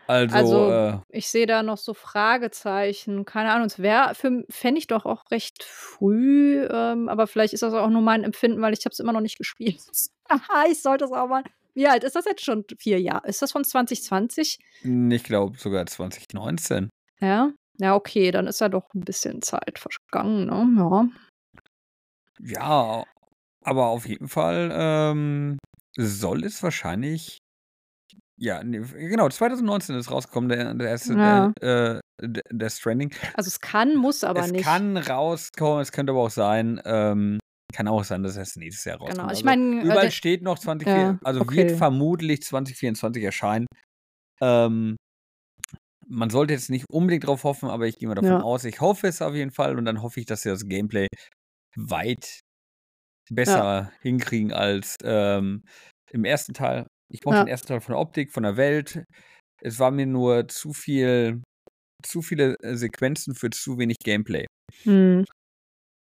Also, 0.07 0.37
Also, 0.37 0.71
äh 0.71 0.99
ich 1.09 1.29
sehe 1.29 1.47
da 1.47 1.63
noch 1.63 1.79
so 1.79 1.95
Fragezeichen. 1.95 3.25
Keine 3.25 3.51
Ahnung, 3.53 3.67
es 3.67 3.79
wäre 3.81 4.15
für 4.15 4.45
fände 4.51 4.79
ich 4.79 4.87
doch 4.87 5.05
auch 5.05 5.31
recht 5.31 5.65
früh, 5.65 6.65
ähm, 6.71 7.09
aber 7.09 7.27
vielleicht 7.27 7.55
ist 7.55 7.63
das 7.63 7.75
auch 7.75 7.89
nur 7.89 8.03
mein 8.03 8.23
Empfinden, 8.25 8.61
weil 8.63 8.73
ich 8.73 8.85
habe 8.85 8.93
es 8.93 9.01
immer 9.01 9.13
noch 9.13 9.21
nicht 9.21 9.39
gespielt. 9.39 9.81
Ich 10.71 10.81
sollte 10.81 11.05
es 11.05 11.13
auch 11.13 11.27
mal 11.29 11.43
wie 11.75 11.89
alt 11.89 12.05
ist 12.05 12.17
das 12.17 12.25
jetzt 12.27 12.45
schon? 12.45 12.65
4 12.79 13.01
Jahr 13.01 13.25
ist 13.27 13.43
das 13.43 13.53
von 13.53 13.65
2020? 13.65 14.59
Hm, 14.83 15.11
ich 15.13 15.23
glaube 15.25 15.59
sogar 15.59 15.87
2019. 15.87 16.91
Ja? 17.21 17.53
Ja, 17.79 17.95
okay, 17.95 18.31
dann 18.31 18.47
ist 18.47 18.61
ja 18.61 18.69
doch 18.69 18.93
'n 18.95 19.01
bisschen 19.01 19.43
Zeit 19.43 19.79
vergangen, 19.79 20.47
ne? 20.47 20.67
Ja. 20.79 21.09
Ja, 22.41 23.05
aber 23.65 23.87
auf 23.89 24.07
jeden 24.07 24.29
Fall, 24.29 24.71
ähm, 24.75 25.59
soll 25.99 26.45
es 26.45 26.63
wahrscheinlich 26.63 27.39
ja, 28.37 28.65
ne, 28.65 28.79
f 28.81 28.93
genau, 28.95 29.29
2019 29.29 29.97
ist 29.97 30.11
rausgekommen, 30.11 30.49
der 30.51 30.75
der 30.75 30.89
erste, 30.91 31.15
Ja. 31.15 31.53
äh, 31.61 31.67
äh, 31.67 32.01
D 32.23 32.43
Death 32.51 32.73
Stranding. 32.73 33.13
Also, 33.35 33.49
es 33.49 33.61
kann, 33.61 33.97
muss 33.97 34.25
aber 34.25 34.47
Es 34.47 34.49
nicht. 34.49 34.83
kann 34.83 34.97
rauskommen, 34.97 35.83
es 35.83 35.93
könnte 35.93 36.13
aber 36.13 36.23
auch 36.23 36.31
sein 36.31 36.81
ähm, 36.87 37.39
kann 37.73 37.89
auch 37.89 38.05
sein, 38.05 38.23
dass 38.23 38.37
erst 38.37 38.57
nächstes 38.59 38.85
Jahr 38.85 38.99
Genau, 39.07 39.29
rauskommt. 39.29 39.33
ich 39.33 39.43
Also, 39.43 39.45
meine, 39.45 39.85
äh, 39.89 39.99
überall 39.99 39.99
der 39.99 40.13
steht 40.13 40.43
noch 40.43 40.59
2024 40.59 40.87
ja, 40.87 41.19
also, 41.25 41.51
wird 41.51 41.71
okay. 41.71 41.73
vermutlich 41.73 42.43
2024 42.43 43.25
erscheinen. 43.25 43.67
Ähm, 44.43 44.97
man 46.07 46.31
sollte 46.31 46.53
jetzt 46.55 46.71
nicht 46.71 46.87
unbedingt 46.91 47.27
drauf 47.27 47.45
hoffen, 47.45 47.69
aber 47.71 47.87
ich 47.87 47.99
gehe 47.99 48.09
mal 48.09 48.15
davon 48.15 48.37
Ja. 48.37 48.43
aus. 48.43 48.65
Ich 48.65 48.81
hoffe 48.81 49.07
es 49.09 49.23
auf 49.23 49.35
jeden 49.35 49.53
Fall 49.53 49.79
und 49.79 49.85
dann 49.85 50.03
hoffe 50.03 50.21
ich, 50.21 50.27
dass 50.27 50.43
sie 50.43 50.49
das 50.51 50.67
Gameplay 50.69 51.07
weit 51.77 52.41
Ja. 53.47 53.63
besser 53.63 53.93
hinkriegen 54.03 54.53
als, 54.53 54.97
ähm, 55.05 55.65
im 56.13 56.25
ersten 56.25 56.55
Teil. 56.55 56.87
Ich 57.11 57.21
mochte 57.25 57.45
den 57.45 57.47
Ja. 57.47 57.49
ersten 57.49 57.69
Teil 57.69 57.81
von 57.81 57.95
der 57.95 58.01
Optik, 58.01 58.33
von 58.33 58.45
der 58.45 58.57
Welt. 58.57 59.05
Es 59.63 59.79
war 59.81 59.91
mir 59.93 60.07
nur 60.07 60.49
zu 60.49 60.73
viel 60.75 61.43
zu 62.05 62.23
viele, 62.23 62.57
äh, 62.63 62.77
Sequenzen 62.77 63.35
für 63.37 63.51
zu 63.51 63.79
wenig 63.79 63.99
Gameplay. 64.05 64.47
Mhm. 64.87 65.25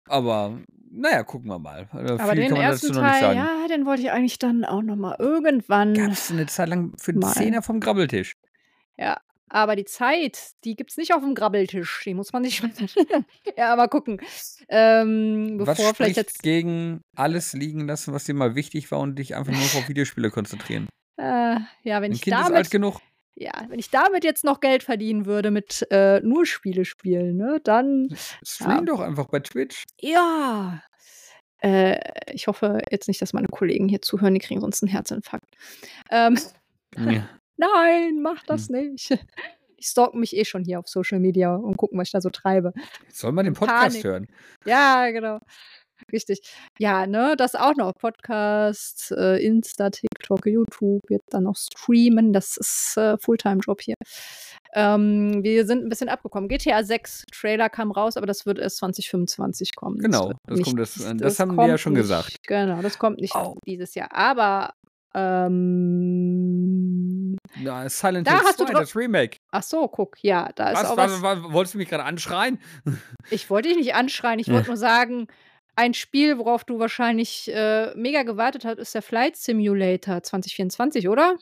Aber 0.08 0.60
na 0.92 1.10
ja, 1.10 1.22
gucken 1.24 1.48
wir 1.48 1.58
mal. 1.58 1.88
Äh, 1.92 2.12
Aber 2.12 2.32
viel 2.32 2.44
den 2.44 2.56
ersten 2.56 2.88
nicht 2.88 3.00
Teil, 3.00 3.36
ja, 3.36 3.66
den 3.68 3.86
wollte 3.86 4.02
ich 4.02 4.10
eigentlich 4.10 4.38
dann 4.38 4.64
auch 4.64 4.82
noch 4.82 4.96
mal 4.96 5.16
irgendwann 5.18 5.94
Gab's 5.94 6.30
'ne 6.30 6.46
Zeit 6.46 6.68
lang 6.68 6.92
für 6.98 7.12
'n 7.12 7.18
mal. 7.18 7.32
Zehner 7.32 7.62
vom 7.62 7.80
Grabbeltisch. 7.80 8.32
Ja, 8.98 9.18
aber 9.48 9.76
die 9.76 9.84
Zeit, 9.84 10.38
die 10.64 10.76
gibt's 10.76 10.96
nicht 10.96 11.12
aufm 11.14 11.34
Grabbeltisch. 11.34 12.02
Die 12.04 12.14
muss 12.14 12.32
man 12.32 12.44
sich 12.44 12.62
ja, 13.56 13.76
mal 13.76 13.88
gucken. 13.88 14.20
Ähm, 14.68 15.58
Was 15.58 15.76
bevor 15.76 15.94
vielleicht 15.94 16.14
spricht 16.14 16.16
jetzt 16.16 16.42
gegen 16.42 17.00
alles 17.16 17.52
liegen 17.52 17.86
lassen, 17.86 18.12
was 18.14 18.24
dir 18.24 18.34
mal 18.34 18.54
wichtig 18.54 18.90
war 18.90 19.00
und 19.00 19.16
dich 19.16 19.34
einfach 19.34 19.52
nur 19.52 19.60
noch 19.60 19.74
auf 19.74 19.88
Videospiele 19.88 20.30
konzentrieren? 20.30 20.88
Äh, 21.16 21.56
ja, 21.82 22.00
wenn 22.00 22.10
Dein 22.10 22.12
ich 22.12 22.22
Kind 22.22 22.36
ist 22.36 22.44
alt 22.44 22.54
damit 22.54 22.70
genug. 22.70 23.00
Ja, 23.34 23.52
wenn 23.68 23.78
ich 23.78 23.90
damit 23.90 24.24
jetzt 24.24 24.44
noch 24.44 24.60
Geld 24.60 24.82
verdienen 24.82 25.26
würde 25.26 25.50
mit, 25.50 25.86
äh, 25.90 26.20
nur 26.20 26.46
Spiele 26.46 26.84
spielen, 26.84 27.36
ne, 27.38 27.60
dann 27.64 28.08
S 28.10 28.38
ja. 28.60 28.80
stream 28.80 28.86
doch 28.86 29.00
einfach 29.00 29.26
bei 29.28 29.40
Twitch. 29.40 29.84
Ja. 30.00 30.82
Äh, 31.62 31.98
ich 32.32 32.46
hoffe 32.48 32.80
jetzt 32.90 33.08
nicht, 33.08 33.22
dass 33.22 33.32
meine 33.32 33.48
Kollegen 33.48 33.88
hier 33.88 34.02
zuhören, 34.02 34.34
die 34.34 34.40
kriegen 34.40 34.60
sonst 34.60 34.82
'n 34.82 34.88
Herzinfarkt. 34.88 35.54
Ähm, 36.10 36.38
Ja. 36.96 37.28
nein, 37.56 38.20
mach 38.22 38.42
das 38.44 38.68
Hm. 38.68 38.76
nicht. 38.94 39.10
Die 39.78 39.84
stalken 39.84 40.20
mich 40.20 40.36
eh 40.36 40.44
schon 40.44 40.64
hier 40.64 40.78
auf 40.80 40.88
Social 40.88 41.20
Media 41.20 41.54
und 41.56 41.76
gucken, 41.76 41.98
was 41.98 42.08
ich 42.08 42.12
da 42.12 42.20
so 42.20 42.30
treibe. 42.30 42.72
Soll 43.08 43.32
man 43.32 43.44
den 43.44 43.54
Podcast 43.54 44.02
Panik. 44.02 44.04
hören? 44.04 44.28
Ja, 44.64 45.10
genau. 45.10 45.40
Richtig. 46.10 46.40
Ja, 46.78 47.06
ne, 47.06 47.34
das 47.36 47.54
auch 47.54 47.74
noch. 47.76 47.92
Podcast, 47.98 49.12
äh, 49.16 49.36
Insta, 49.44 49.90
TikTok, 49.90 50.46
YouTube, 50.46 51.02
jetzt 51.10 51.28
dann 51.32 51.44
noch 51.44 51.56
streamen. 51.56 52.32
Das 52.32 52.56
ist, 52.56 52.96
äh, 52.96 53.16
Fulltime-Job 53.18 53.80
hier. 53.82 53.94
Ähm, 54.74 55.42
wir 55.44 55.66
sind 55.66 55.84
'n 55.84 55.88
bisschen 55.90 56.08
abgekommen. 56.08 56.48
GTA 56.48 56.82
6 56.84 57.24
Trailer 57.32 57.68
kam 57.68 57.90
raus, 57.92 58.16
aber 58.16 58.26
das 58.26 58.46
wird 58.46 58.58
erst 58.58 58.78
2025 58.78 59.74
kommen. 59.76 59.96
Das 59.98 60.04
Genau, 60.04 60.32
das 60.46 60.58
nicht 60.58 60.66
kommt 60.66 60.80
das 60.80 60.96
äh, 61.00 61.14
das 61.14 61.16
das 61.18 61.38
haben 61.40 61.56
die 61.58 61.66
ja 61.66 61.76
schon 61.78 61.92
nicht 61.92 62.02
gesagt. 62.02 62.36
genau, 62.46 62.80
das 62.82 62.98
kommt 62.98 63.20
nicht 63.20 63.34
Au. 63.34 63.54
dieses 63.66 63.94
Jahr. 63.94 64.08
Aber, 64.14 64.72
ähm 65.14 67.36
Ja, 67.62 67.88
Silent 67.88 68.26
da 68.26 68.32
Hill 68.32 68.40
hast 68.46 68.60
du 68.60 68.64
2, 68.64 68.72
dra 68.72 68.80
das 68.80 68.96
Remake. 68.96 69.36
ach 69.52 69.62
so, 69.62 69.86
guck, 69.88 70.16
ja, 70.22 70.48
da 70.54 70.70
ist 70.70 70.78
Was 70.82 70.90
auch 70.90 70.96
was 70.96 71.22
was 71.22 71.24
wa 71.42 71.52
wolltest 71.52 71.74
du 71.74 71.78
mich 71.78 71.88
grade 71.88 72.04
anschreien? 72.04 72.58
Ich 73.30 73.50
wollte 73.50 73.68
dich 73.68 73.76
nicht 73.78 73.94
anschreien. 73.94 74.38
Ich 74.38 74.48
wollte 74.50 74.68
nur 74.68 74.76
sagen, 74.78 75.26
ein 75.76 75.94
Spiel, 75.94 76.38
worauf 76.38 76.64
du 76.64 76.78
wahrscheinlich, 76.78 77.48
äh, 77.52 77.94
mega 77.96 78.22
gewartet 78.24 78.64
hast, 78.64 78.78
ist 78.78 78.94
der 78.94 79.02
Flight 79.02 79.36
Simulator 79.36 80.22
2024, 80.22 81.08
oder? 81.08 81.36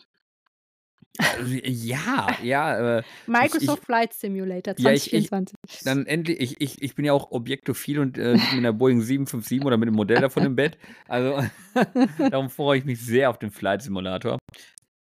Ja, 1.66 2.36
ja, 2.42 2.98
äh, 2.98 3.02
ich 3.38 3.58
ich 3.60 3.70
Microsoft 3.70 3.84
Flight 3.84 4.12
Simulator 4.14 4.76
ja, 4.78 4.92
ich 4.92 5.12
ich 5.12 5.32
2024. 5.32 5.56
dann 5.80 6.06
endlich 6.06 6.40
ich 6.40 6.60
ich 6.60 6.82
ich 6.82 6.94
bin 6.94 7.04
ja 7.04 7.12
auch 7.12 7.30
objektophil 7.32 8.00
und, 8.00 8.18
äh, 8.18 8.38
mit 8.52 8.62
'ner 8.62 8.72
Boeing 8.72 9.02
757 9.02 9.64
oder 9.64 9.76
mit 9.78 9.88
'nem 9.88 9.96
Modell 9.96 10.20
davon 10.20 10.44
im 10.44 10.56
Bett. 10.56 10.78
Also, 11.08 11.42
darum 12.30 12.50
freue 12.50 12.78
ich 12.78 12.84
mich 12.84 13.00
sehr 13.00 13.30
auf 13.30 13.38
den 13.38 13.50
Flight 13.50 13.82
Simulator. 13.82 14.38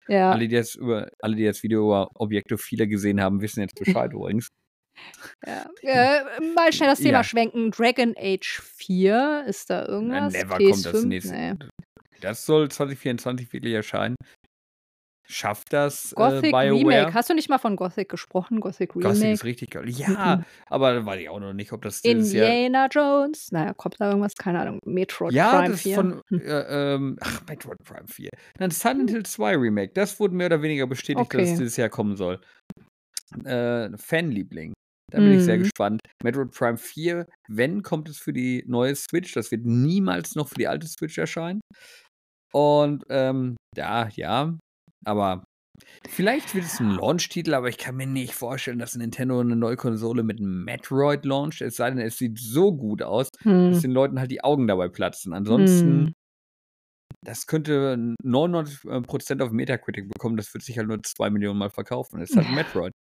Ja. 0.08 0.32
Alle, 0.32 0.48
die 0.48 0.56
das 0.56 0.74
über 0.74 1.08
alle, 1.20 1.36
die 1.36 1.44
das 1.44 1.62
Video 1.62 1.86
über 1.86 2.10
Objektophile 2.14 2.86
gesehen 2.88 3.20
haben, 3.20 3.40
wissen 3.40 3.60
jetzt 3.62 3.76
Bescheid 3.78 4.12
übrigens. 4.12 4.48
Ja. 5.46 5.66
Äh, 5.82 6.22
mal 6.55 6.72
schnell 6.72 6.88
das 6.90 6.99
Thema 6.99 7.18
Ja. 7.18 7.24
schwenken. 7.24 7.70
Dragon 7.70 8.14
Age 8.18 8.61
4, 8.76 9.44
ist 9.46 9.70
da 9.70 9.82
Na, 9.82 9.88
irgendwas? 9.88 10.32
never 10.32 10.59
kommt 10.59 10.84
das 10.86 10.94
PS5? 10.94 11.07
nächste 11.07 11.32
Ne. 11.34 11.59
das 12.20 12.44
soll 12.46 12.68
2024 12.70 13.53
wirklich 13.53 13.74
erscheinen. 13.74 14.16
Schafft 15.30 15.74
das 15.74 16.12
äh, 16.12 16.14
Gothic 16.14 16.53
BioWare? 16.53 16.70
Remake. 16.72 17.12
Hast 17.12 17.28
du 17.28 17.34
nicht 17.34 17.51
mal 17.51 17.59
von 17.59 17.76
Gothic 17.76 18.09
gesprochen? 18.09 18.61
Gothic 18.61 18.94
Gothic 18.94 19.11
Remake? 19.12 19.32
ist 19.32 19.44
richtig 19.44 19.70
geil. 19.70 19.86
Ja, 19.90 20.36
Mhm. 20.36 20.44
aber 20.70 20.94
da 20.94 21.05
weiß 21.05 21.20
ich 21.20 21.28
auch 21.28 21.38
noch 21.38 21.53
nicht, 21.53 21.70
ob 21.72 21.82
das 21.82 22.01
dieses 22.01 22.32
Jahr 22.32 22.49
Indiana 22.49 22.86
Jones. 22.90 23.53
Naja, 23.53 23.74
kommt 23.74 23.96
da 24.01 24.09
irgendwas? 24.09 24.34
Keine 24.36 24.61
Ahnung. 24.61 24.78
Metroid 24.86 25.34
Ja, 25.34 25.51
Prime 25.51 25.66
das 25.68 25.76
ist 25.76 25.82
4. 25.82 25.94
von, 25.96 26.22
Hm. 26.30 26.40
äh, 26.40 26.94
ähm, 26.94 27.16
ach, 27.20 27.42
Metroid 27.46 27.76
Prime 27.84 28.07
4. 28.09 28.30
Dann 28.57 28.70
Silent 28.70 29.11
Hill 29.11 29.26
2 29.26 29.55
Remake. 29.59 29.92
Das 29.92 30.18
wurde 30.18 30.34
mehr 30.34 30.46
oder 30.46 30.62
weniger 30.62 30.86
bestätigt, 30.86 31.18
dass 31.34 31.42
es 31.42 31.49
Okay. 31.51 31.59
dieses 31.59 31.76
Jahr 31.76 31.90
kommen 31.90 32.16
soll. 32.16 32.40
Äh, 33.44 33.90
Fanliebling. 33.99 34.72
Da 35.11 35.20
bin 35.20 35.32
ich 35.32 35.44
sehr 35.44 35.56
Mhm. 35.56 35.62
gespannt. 35.62 36.00
Metroid 36.22 36.52
Prime 36.52 36.76
4, 36.78 37.26
wenn, 37.48 37.82
kommt 37.82 38.09
es 38.09 38.18
für 38.18 38.32
die 38.32 38.64
neue 38.66 38.94
Switch. 38.94 39.32
Das 39.34 39.50
wird 39.50 39.64
niemals 39.64 40.34
noch 40.34 40.48
für 40.48 40.56
die 40.56 40.68
alte 40.68 40.86
Switch 40.88 41.18
erscheinen. 41.18 41.61
Und 42.52 43.04
ähm, 43.11 43.56
ja, 43.76 44.09
ja. 44.14 44.56
Aber 45.04 45.44
vielleicht 46.09 46.54
wird 46.54 46.64
es 46.66 46.80
ein 46.80 46.90
Launch-Titel, 46.90 47.54
aber 47.54 47.68
ich 47.68 47.78
kann 47.78 47.96
mir 47.96 48.06
nicht 48.06 48.34
vorstellen, 48.34 48.78
dass 48.78 48.96
Nintendo 48.96 49.40
eine 49.40 49.56
neue 49.56 49.76
Konsole 49.76 50.22
mit 50.24 50.38
einem 50.40 50.64
Metroid 50.64 51.24
launcht. 51.26 51.62
Es 51.62 51.76
sei 51.76 51.90
denn, 51.90 52.00
es 52.00 52.18
sieht 52.18 52.38
so 52.38 52.74
gut 52.76 53.02
aus, 53.02 53.28
dass 53.68 53.80
Hm. 53.80 53.82
den 53.82 53.92
Leuten 53.92 54.18
halt 54.20 54.30
die 54.30 54.44
Augen 54.44 54.66
dabei 54.68 54.88
platzen. 54.88 55.32
Ansonsten, 55.34 56.06
Hm. 56.06 56.14
Das 57.24 57.46
könnte 57.46 57.96
99% 58.24 59.42
auf 59.42 59.50
Metacritic 59.50 60.08
bekommen. 60.08 60.36
Das 60.36 60.52
wird 60.54 60.62
sich 60.64 60.78
halt 60.78 60.88
nur 60.88 61.02
2 61.02 61.30
Millionen 61.30 61.58
Mal 61.58 61.70
verkaufen. 61.70 62.20
Es 62.20 62.30
ist 62.30 62.36
halt 62.36 62.50
Metroid. 62.50 62.92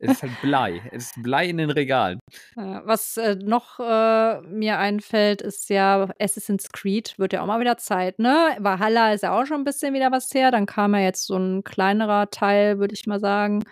Es 0.00 0.12
ist 0.12 0.22
halt 0.22 0.40
Blei. 0.42 0.80
Es 0.92 1.04
ist 1.06 1.22
Blei 1.22 1.46
in 1.48 1.58
den 1.58 1.70
Regalen. 1.70 2.18
Was 2.54 3.16
äh, 3.16 3.34
noch 3.36 3.80
äh, 3.80 4.40
mir 4.42 4.78
einfällt, 4.78 5.42
ist 5.42 5.70
ja 5.70 6.08
Assassin's 6.20 6.68
Creed. 6.70 7.14
Wird 7.18 7.32
ja 7.32 7.42
auch 7.42 7.46
mal 7.46 7.60
wieder 7.60 7.78
Zeit, 7.78 8.18
ne? 8.18 8.56
Valhalla 8.58 9.12
ist 9.12 9.22
ja 9.22 9.38
auch 9.38 9.46
schon 9.46 9.62
ein 9.62 9.64
bisschen 9.64 9.94
wieder 9.94 10.12
was 10.12 10.28
her. 10.34 10.50
Dann 10.50 10.66
kam 10.66 10.94
ja 10.94 11.00
jetzt 11.00 11.26
so 11.26 11.36
ein 11.36 11.64
kleinerer 11.64 12.30
Teil, 12.30 12.78
würde 12.78 12.94
ich 12.94 13.06
mal 13.06 13.20
sagen. 13.20 13.64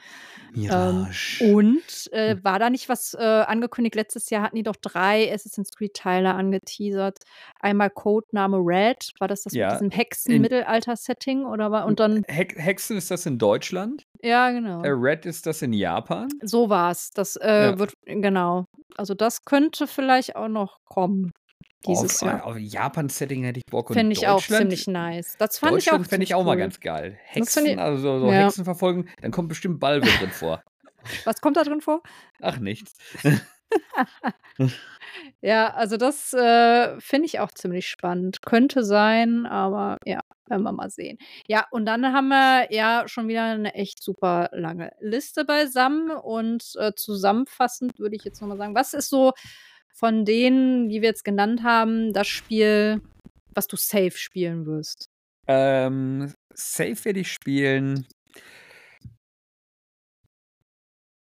Ähm, 0.57 0.63
Mirage. 0.63 1.45
und 1.45 2.13
äh, 2.13 2.37
war 2.43 2.59
da 2.59 2.71
nicht 2.71 2.89
was 2.89 3.15
äh, 3.15 3.23
angekündigt? 3.23 3.95
Letztes 3.95 4.31
Jahr 4.31 4.43
hatten 4.43 4.57
die 4.57 4.63
doch 4.63 4.77
drei 4.77 5.33
Assassin's 5.33 5.71
Creed-Teile 5.71 6.35
angeteasert. 6.35 7.19
Einmal 7.61 7.91
Codename 7.91 8.59
Red, 8.59 9.13
war 9.19 9.29
das 9.29 9.43
das 9.43 9.53
mit 9.53 9.61
Ja, 9.61 9.71
diesem 9.73 9.91
in 10.01 10.43
Hexen-Mittelalter-Setting? 10.45 11.45
Oder 11.45 11.71
war, 11.71 11.87
und 11.87 12.01
dann, 12.01 12.23
Hex 12.29 12.55
Hexen 12.57 12.97
ist 12.97 13.11
das 13.11 13.27
in 13.27 13.39
Deutschland. 13.39 14.05
ja, 14.23 14.49
Äh, 14.51 14.55
genau. 14.55 14.81
Red 14.83 15.27
ist 15.27 15.47
das 15.47 15.63
in 15.63 15.73
Japan. 15.73 16.29
So 16.43 16.69
war's. 16.69 17.11
Das 17.15 17.37
äh, 17.37 17.71
Ja. 17.71 17.79
wird, 17.79 17.95
genau. 18.05 18.65
Also 18.97 19.15
das 19.15 19.45
könnte 19.45 19.87
vielleicht 19.87 20.37
auch 20.37 20.49
noch 20.49 20.79
kommen 20.85 21.33
dieses 21.87 22.23
Auf, 22.23 22.29
Jahr. 22.29 22.45
auf 22.45 22.59
Japan-Setting 22.59 23.45
hätte 23.45 23.59
ich 23.61 23.65
Bock. 23.71 23.89
Und 23.91 23.97
Finde 23.97 24.13
ich 24.13 24.29
auch 24.29 24.43
ziemlich 24.43 24.87
nice. 24.87 25.37
Das 25.39 25.59
fand 25.59 25.79
ich 25.79 25.91
auch 25.91 26.05
fände 26.05 26.25
ich 26.25 26.35
auch 26.35 26.45
mal 26.45 26.53
cool. 26.53 26.59
ganz 26.59 26.81
geil. 26.81 27.19
Hexen, 27.25 27.65
ich, 27.67 27.79
also 27.79 27.97
so, 28.03 28.19
so 28.21 28.27
ja. 28.27 28.45
Hexen 28.45 28.65
verfolgen, 28.65 29.09
dann 29.23 29.31
kommt 29.31 29.49
bestimmt 29.49 29.81
Balve 29.81 30.07
drin 30.19 30.31
vor. 30.31 30.63
Was 31.25 31.41
kommt 31.41 31.57
da 31.57 31.63
drin 31.65 31.81
vor? 31.81 32.03
Ach, 32.43 32.59
nichts. 32.59 32.93
Ja, 35.41 35.73
also 35.75 35.97
das 35.97 36.33
äh, 36.35 37.01
finde 37.01 37.27
ich 37.27 37.41
auch 37.41 37.51
ziemlich 37.51 37.89
spannend. 37.89 38.43
Könnte 38.43 38.85
sein, 38.85 39.47
aber 39.47 39.99
ja, 40.05 40.21
werden 40.47 40.63
wir 40.63 40.73
mal 40.73 40.91
sehen. 40.91 41.19
Ja, 41.47 41.67
und 41.71 41.87
dann 41.87 42.13
haben 42.13 42.29
wir 42.29 42.73
ja 42.73 43.05
schon 43.07 43.29
wieder 43.29 43.45
eine 43.45 43.75
echt 43.75 44.03
super 44.03 44.51
lange 44.53 44.93
Liste 45.01 45.45
beisammen 45.45 46.11
und 46.11 46.73
äh, 46.77 46.93
zusammenfassend 46.95 47.99
würde 47.99 48.17
ich 48.17 48.25
jetzt 48.25 48.41
nochmal 48.41 48.59
sagen, 48.59 48.75
was 48.75 48.95
ist 48.95 49.09
so 49.09 49.33
von 49.93 50.25
denen, 50.25 50.89
die 50.89 51.01
wir 51.03 51.09
jetzt 51.09 51.25
genannt 51.25 51.63
haben, 51.63 52.13
das 52.13 52.29
Spiel, 52.29 53.01
was 53.55 53.67
du 53.67 53.77
safe 53.77 54.17
spielen 54.17 54.67
wirst? 54.67 55.09
Ähm, 55.47 56.33
safe 56.55 57.05
werde 57.05 57.21
ich 57.21 57.33
spielen. 57.33 58.07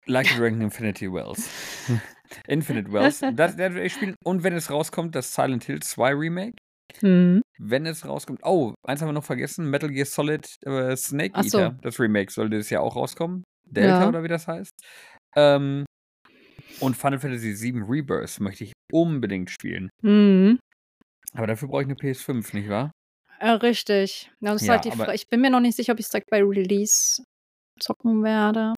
Like 0.06 0.28
Dragon 0.38 0.62
Infinity 0.62 1.12
Wells. 1.12 1.50
Infinite 2.48 2.92
Wells. 2.92 3.20
Das, 3.22 3.36
das 3.36 3.58
werde 3.58 3.82
ich 3.84 3.94
spielen. 3.94 4.16
Und 4.24 4.44
wenn 4.44 4.54
es 4.54 4.70
rauskommt, 4.70 5.16
das 5.16 5.34
Silent 5.34 5.64
Hill 5.66 5.82
2 5.82 6.14
Remake. 6.14 6.56
Hm. 7.02 7.42
Wenn 7.60 7.86
es 7.86 8.06
rauskommt. 8.06 8.40
Oh, 8.44 8.74
eins 8.88 9.02
haben 9.02 9.10
wir 9.10 9.14
noch 9.14 9.24
vergessen: 9.24 9.70
Metal 9.70 9.90
Gear 9.90 10.06
Solid 10.06 10.48
äh, 10.66 10.96
Snake 10.96 11.34
Ach 11.36 11.44
so. 11.44 11.60
Eater. 11.60 11.78
Das 11.82 12.00
Remake 12.00 12.32
sollte 12.32 12.52
dieses 12.56 12.70
Jahr 12.70 12.82
auch 12.82 12.96
rauskommen. 12.96 13.44
Delta 13.66 14.02
Ja. 14.02 14.08
oder 14.08 14.24
wie 14.24 14.28
das 14.28 14.48
heißt. 14.48 14.72
Ähm, 15.36 15.86
und 16.80 16.96
Final 16.98 17.20
Fantasy 17.20 17.54
VII 17.62 17.84
Rebirth 17.88 18.40
möchte 18.40 18.64
ich 18.64 18.74
unbedingt 18.92 19.50
spielen. 19.52 19.90
Mhm. 20.02 20.60
Aber 21.34 21.46
dafür 21.48 21.68
brauche 21.68 21.82
ich 21.84 21.88
eine 21.88 21.96
PS5, 21.96 22.56
nicht 22.56 22.70
wahr? 22.70 22.92
Äh, 23.40 23.50
richtig. 23.52 24.32
Ja, 24.40 24.54
das 24.54 24.66
Ja, 24.66 24.82
halt 24.84 25.14
ich 25.14 25.28
bin 25.28 25.42
mir 25.42 25.50
noch 25.50 25.60
nicht 25.60 25.76
sicher, 25.76 25.94
ob 25.94 26.00
ich 26.00 26.06
es 26.06 26.12
direkt 26.12 26.30
bei 26.30 26.42
Release 26.44 27.24
zocken 27.80 28.24
werde. 28.24 28.74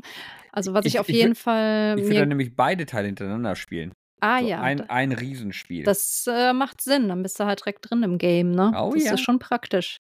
Also 0.51 0.73
was 0.73 0.85
ich, 0.85 0.95
ich, 0.95 0.99
auf 0.99 1.09
ich 1.09 1.15
jeden 1.15 1.29
würde 1.29 1.39
Fall 1.39 1.95
ich 1.97 2.03
würd 2.05 2.13
dann 2.13 2.19
mir. 2.23 2.27
nämlich 2.27 2.55
beide 2.55 2.85
Teile 2.85 3.07
hintereinander 3.07 3.55
spielen. 3.55 3.93
Ah 4.21 4.39
So 4.39 4.47
ja, 4.47 4.61
ein, 4.61 4.87
ein 4.89 5.11
Riesenspiel. 5.13 5.83
das 5.83 6.25
äh, 6.27 6.53
macht 6.53 6.81
Sinn. 6.81 7.07
Dann 7.09 7.23
bist 7.23 7.39
du 7.39 7.45
halt 7.45 7.61
direkt 7.61 7.89
drin 7.89 8.03
im 8.03 8.17
Game, 8.17 8.51
ne? 8.51 8.71
Oh 8.75 8.91
Das 8.93 9.03
ja, 9.05 9.13
ist 9.13 9.21
schon 9.21 9.39
praktisch. 9.39 9.97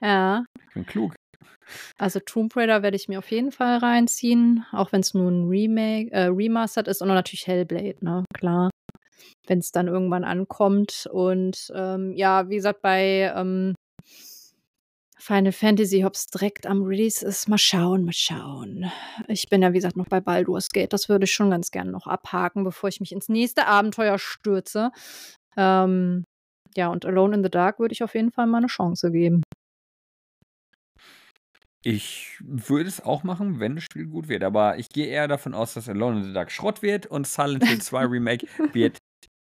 Ja. 0.00 0.44
ich 0.68 0.74
bin 0.74 0.84
klug. 0.86 1.14
Also 1.98 2.20
Tomb 2.20 2.54
Raider 2.56 2.82
werde 2.82 2.96
ich 2.96 3.08
mir 3.08 3.18
auf 3.18 3.30
jeden 3.30 3.52
Fall 3.52 3.78
reinziehen, 3.78 4.66
auch 4.72 4.92
wenn 4.92 5.00
es 5.00 5.14
nur 5.14 5.30
ein 5.30 5.48
Remake, 5.48 6.10
äh, 6.10 6.24
Remastered 6.26 6.88
ist 6.88 7.00
und 7.00 7.08
natürlich 7.08 7.46
Hellblade, 7.46 7.96
ne? 8.04 8.24
Klar. 8.34 8.68
Wenn 9.46 9.60
es 9.60 9.70
dann 9.70 9.86
irgendwann 9.88 10.24
ankommt. 10.24 11.08
Und 11.10 11.72
ähm, 11.74 12.12
ja, 12.14 12.48
wie 12.48 12.56
gesagt, 12.56 12.82
bei 12.82 13.32
ähm, 13.34 13.74
Final 15.22 15.52
Fantasy, 15.52 16.04
ob 16.04 16.14
es 16.14 16.26
direkt 16.26 16.66
am 16.66 16.82
Release 16.82 17.24
ist, 17.24 17.48
mal 17.48 17.56
schauen, 17.56 18.04
mal 18.04 18.12
schauen. 18.12 18.90
Ich 19.28 19.48
bin 19.48 19.62
ja, 19.62 19.70
wie 19.70 19.76
gesagt, 19.76 19.96
noch 19.96 20.08
bei 20.08 20.20
Baldur's 20.20 20.70
Gate. 20.70 20.92
Das 20.92 21.08
würde 21.08 21.26
ich 21.26 21.32
schon 21.32 21.50
ganz 21.50 21.70
gerne 21.70 21.92
noch 21.92 22.08
abhaken, 22.08 22.64
bevor 22.64 22.88
ich 22.88 22.98
mich 22.98 23.12
ins 23.12 23.28
nächste 23.28 23.68
Abenteuer 23.68 24.18
stürze. 24.18 24.90
Ähm, 25.56 26.24
ja, 26.74 26.88
und 26.88 27.06
Alone 27.06 27.36
in 27.36 27.44
the 27.44 27.50
Dark 27.50 27.78
würde 27.78 27.92
ich 27.92 28.02
auf 28.02 28.16
jeden 28.16 28.32
Fall 28.32 28.48
mal 28.48 28.58
eine 28.58 28.66
Chance 28.66 29.12
geben. 29.12 29.42
Ich 31.84 32.36
würde 32.40 32.88
es 32.88 33.00
auch 33.00 33.22
machen, 33.22 33.60
wenn 33.60 33.76
das 33.76 33.84
Spiel 33.84 34.06
gut 34.06 34.26
wird. 34.26 34.42
Aber 34.42 34.76
ich 34.78 34.88
gehe 34.88 35.06
eher 35.06 35.28
davon 35.28 35.54
aus, 35.54 35.74
dass 35.74 35.88
Alone 35.88 36.18
in 36.18 36.24
the 36.24 36.32
Dark 36.32 36.50
Schrott 36.50 36.82
wird 36.82 37.06
und 37.06 37.28
Silent 37.28 37.64
Hill 37.64 37.80
2 37.80 38.04
Remake 38.06 38.48
wird 38.72 38.98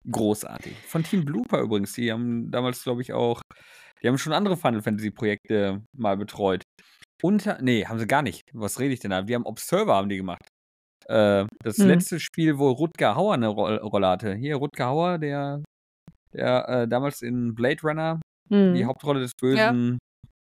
großartig. 0.09 0.75
Von 0.87 1.03
Team 1.03 1.23
Blooper 1.23 1.61
übrigens. 1.61 1.93
Die 1.93 2.11
haben 2.11 2.49
damals, 2.49 2.83
glaube 2.83 3.03
ich, 3.03 3.13
auch. 3.13 3.41
Die 4.01 4.07
haben 4.07 4.17
schon 4.17 4.33
andere 4.33 4.57
Final 4.57 4.81
Fantasy 4.81 5.11
Projekte 5.11 5.83
mal 5.95 6.17
betreut. 6.17 6.63
Unter. 7.23 7.59
Nee, 7.61 7.85
haben 7.85 7.99
sie 7.99 8.07
gar 8.07 8.21
nicht. 8.21 8.43
Was 8.53 8.79
rede 8.79 8.93
ich 8.93 8.99
denn 8.99 9.11
da? 9.11 9.21
Die 9.23 9.33
haben 9.35 9.45
Observer 9.45 9.95
haben 9.95 10.09
die 10.09 10.17
gemacht. 10.17 10.47
Äh, 11.07 11.45
das 11.63 11.77
Hm. 11.77 11.87
letzte 11.87 12.19
Spiel, 12.19 12.57
wo 12.59 12.69
Rutger 12.71 13.15
Hauer 13.15 13.33
eine 13.35 13.47
Ro 13.47 13.65
Rolle 13.77 14.07
hatte. 14.07 14.35
Hier, 14.35 14.57
Rutger 14.57 14.87
Hauer, 14.87 15.17
der, 15.17 15.63
der 16.33 16.69
äh, 16.69 16.87
damals 16.87 17.21
in 17.21 17.55
Blade 17.55 17.81
Runner 17.83 18.19
die 18.49 18.55
Mhm. 18.55 18.85
Hauptrolle 18.87 19.19
des 19.21 19.31
Ja. 19.41 19.71
Bösen 19.71 19.97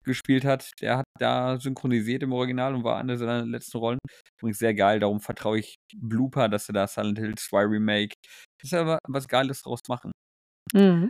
gespielt 0.04 0.44
hat. 0.44 0.70
Der 0.80 0.98
hat 0.98 1.06
da 1.18 1.58
synchronisiert 1.58 2.22
im 2.22 2.32
Original 2.32 2.74
und 2.74 2.84
war 2.84 2.98
eine 2.98 3.18
seiner 3.18 3.44
letzten 3.44 3.78
Rollen. 3.78 3.98
Übrigens 4.38 4.58
sehr 4.58 4.74
geil, 4.74 5.00
darum 5.00 5.20
vertraue 5.20 5.58
ich 5.58 5.74
Blooper, 5.96 6.48
dass 6.48 6.66
sie 6.66 6.72
da 6.72 6.86
Silent 6.86 7.18
Hill 7.18 7.34
2 7.36 7.64
Remake, 7.64 8.14
das 8.60 8.72
ist 8.72 8.74
aber 8.74 8.98
was 9.08 9.28
Geiles 9.28 9.62
draus 9.62 9.80
machen. 9.88 10.12
Mhm. 10.74 11.08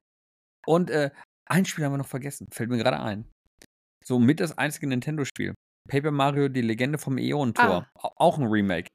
Und 0.66 0.90
äh, 0.90 1.10
ein 1.48 1.64
Spiel 1.64 1.84
haben 1.84 1.92
wir 1.92 1.98
noch 1.98 2.06
vergessen, 2.06 2.46
fällt 2.52 2.70
mir 2.70 2.78
gerade 2.78 3.00
ein. 3.00 3.24
So 4.04 4.18
mit 4.18 4.40
das 4.40 4.56
einzige 4.56 4.86
Nintendo-Spiel. 4.86 5.54
Paper 5.88 6.10
Mario, 6.10 6.48
die 6.48 6.60
Legende 6.62 6.98
vom 6.98 7.18
Äonentor. 7.18 7.88
Ah. 7.94 8.06
Au- 8.06 8.12
Auch 8.16 8.38
ein 8.38 8.46
Remake. 8.46 8.88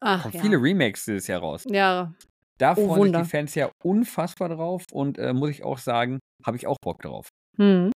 Ach 0.00 0.22
Kommen 0.22 0.34
ja. 0.34 0.40
viele 0.42 0.56
Remakes 0.56 1.04
dieses 1.04 1.26
Jahr 1.26 1.40
raus. 1.40 1.64
Ja. 1.68 2.12
Da 2.58 2.72
Oh, 2.76 2.86
freuen 2.94 3.12
sich 3.14 3.22
die 3.22 3.28
Fans 3.28 3.54
ja 3.54 3.70
unfassbar 3.84 4.48
drauf 4.50 4.84
und 4.92 5.18
äh, 5.18 5.32
muss 5.32 5.50
ich 5.50 5.64
auch 5.64 5.78
sagen, 5.78 6.18
habe 6.44 6.56
ich 6.56 6.66
auch 6.66 6.76
Bock 6.82 7.00
drauf. 7.02 7.28
Mhm. 7.56 7.90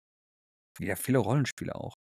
Wieder 0.78 0.96
viele 0.96 1.18
Rollenspiele 1.18 1.74
auch. 1.74 1.94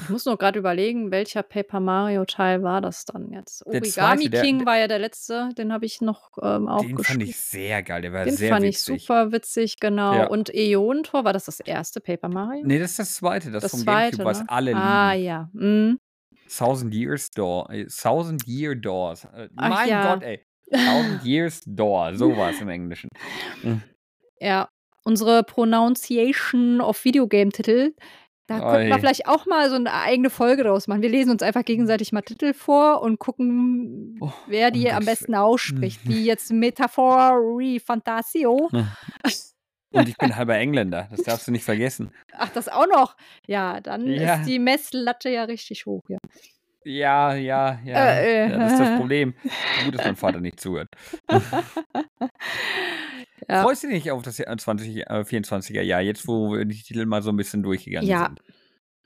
Ich 0.00 0.08
muss 0.08 0.24
noch 0.24 0.38
gerade 0.38 0.58
überlegen, 0.58 1.10
welcher 1.10 1.42
Paper 1.42 1.78
Mario 1.80 2.24
Teil 2.24 2.62
war 2.62 2.80
das 2.80 3.04
dann 3.04 3.30
jetzt? 3.30 3.60
Der 3.66 3.74
Origami 3.80 3.90
zweite, 4.24 4.30
der, 4.30 4.42
King 4.42 4.64
war 4.66 4.78
ja 4.78 4.88
der 4.88 4.98
letzte, 4.98 5.50
den 5.58 5.72
habe 5.72 5.84
ich 5.84 6.00
noch 6.00 6.30
ähm, 6.42 6.66
auch 6.68 6.80
Den 6.80 6.96
fand 6.98 7.22
ich 7.22 7.36
sehr 7.36 7.82
geil, 7.82 8.00
der 8.02 8.12
war 8.12 8.24
Den 8.24 8.34
sehr 8.36 8.50
fand 8.54 8.64
ich 8.64 8.76
witzig. 8.76 9.02
super 9.02 9.32
witzig, 9.32 9.80
genau. 9.80 10.14
Ja. 10.14 10.26
Und 10.28 10.48
Äonentor, 10.54 11.24
war 11.24 11.32
das 11.34 11.44
das 11.44 11.60
erste 11.60 12.00
Paper 12.00 12.28
Mario? 12.28 12.62
Nee, 12.66 12.78
das 12.78 12.92
ist 12.92 12.98
das 13.00 13.14
zweite, 13.16 13.50
das, 13.50 13.62
Das 13.64 13.70
vom 13.72 13.80
zweite, 13.80 14.16
Gamecube, 14.16 14.24
was 14.24 14.40
ne? 14.40 14.48
alle 14.48 14.74
Ah 14.76 15.12
lieben. 15.12 15.24
ja. 15.26 15.50
Mhm. 15.52 15.98
Thousand 16.48 16.94
Years 16.94 17.30
Door. 17.30 17.70
äh, 17.70 17.86
Thousand 17.86 18.46
Year 18.46 18.74
Doors. 18.74 19.24
Äh, 19.24 19.48
mein 19.52 19.88
ja. 19.88 20.14
Gott, 20.14 20.22
ey. 20.22 20.40
Thousand 20.70 21.22
Years 21.24 21.62
Door. 21.66 22.14
So 22.16 22.36
war 22.36 22.50
es 22.50 22.60
im 22.60 22.68
Englischen. 22.68 23.08
Hm. 23.62 23.82
Ja. 24.40 24.68
Unsere 25.04 25.42
Pronunciation 25.42 26.80
of 26.80 27.04
Videogame-Titel, 27.04 27.92
da 28.46 28.58
könnten 28.58 28.88
wir 28.88 28.94
Oi. 28.94 29.00
vielleicht 29.00 29.28
auch 29.28 29.46
mal 29.46 29.70
so 29.70 29.76
eine 29.76 29.92
eigene 29.92 30.28
Folge 30.30 30.64
draus 30.64 30.88
machen. 30.88 31.02
Wir 31.02 31.08
lesen 31.08 31.30
uns 31.30 31.42
einfach 31.42 31.64
gegenseitig 31.64 32.12
mal 32.12 32.22
Titel 32.22 32.52
vor 32.54 33.02
und 33.02 33.18
gucken, 33.18 34.18
Oh, 34.20 34.32
wer 34.46 34.70
die 34.70 34.90
am 34.90 35.04
besten 35.04 35.34
ausspricht. 35.34 36.00
Wie 36.04 36.24
jetzt 36.24 36.52
Metaphori 36.52 37.80
Fantasio. 37.80 38.68
Und 39.94 40.08
ich 40.08 40.16
bin 40.16 40.34
halber 40.36 40.56
Engländer, 40.56 41.08
das 41.10 41.22
darfst 41.22 41.46
du 41.46 41.52
nicht 41.52 41.64
vergessen. 41.64 42.10
Ach, 42.32 42.48
das 42.48 42.68
auch 42.68 42.86
noch? 42.86 43.16
Ja, 43.46 43.80
dann 43.80 44.06
Ja. 44.06 44.36
ist 44.36 44.46
die 44.46 44.58
Messlatte 44.58 45.28
ja 45.28 45.44
richtig 45.44 45.84
hoch, 45.86 46.02
ja. 46.08 46.18
Ja, 46.84 47.34
ja, 47.34 47.78
ja. 47.84 48.06
Äh, 48.14 48.46
äh. 48.46 48.50
ja 48.50 48.58
das 48.58 48.72
ist 48.72 48.78
das 48.80 48.98
Problem. 48.98 49.34
Gut, 49.84 49.94
dass 49.94 50.04
mein 50.04 50.16
Vater 50.16 50.40
nicht 50.40 50.58
zuhört. 50.58 50.88
Ja. 53.48 53.66
Freust 53.66 53.82
du 53.82 53.88
dich 53.88 54.04
nicht 54.04 54.10
auf 54.12 54.22
das 54.22 54.38
Jahr 54.38 54.56
20, 54.58 54.96
äh, 55.08 55.24
24er 55.24 55.82
Jahr, 55.82 56.00
jetzt 56.00 56.26
wo 56.28 56.56
die 56.64 56.82
Titel 56.82 57.06
mal 57.06 57.22
so 57.22 57.30
ein 57.30 57.36
bisschen 57.36 57.62
durchgegangen 57.62 58.14
Ja. 58.14 58.16
sind? 58.16 58.42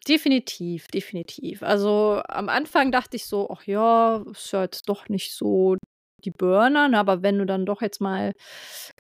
Definitiv, 0.09 0.89
definitiv. 0.89 1.63
Also, 1.63 2.23
am 2.29 2.49
Anfang 2.49 2.93
dachte 2.93 3.17
ich 3.17 3.27
so: 3.27 3.51
„Ach 3.51 3.65
ja, 3.65 4.25
ist 4.31 4.53
ja 4.53 4.63
jetzt 4.63 4.89
doch 4.89 5.09
nicht 5.09 5.35
so 5.35 5.77
die 6.25 6.31
Burner“, 6.31 6.89
ne? 6.89 6.99
Aber 6.99 7.23
wenn 7.23 7.39
du 7.39 7.47
dann 7.47 7.67
doch 7.67 7.83
jetzt 7.83 8.01
mal 8.01 8.33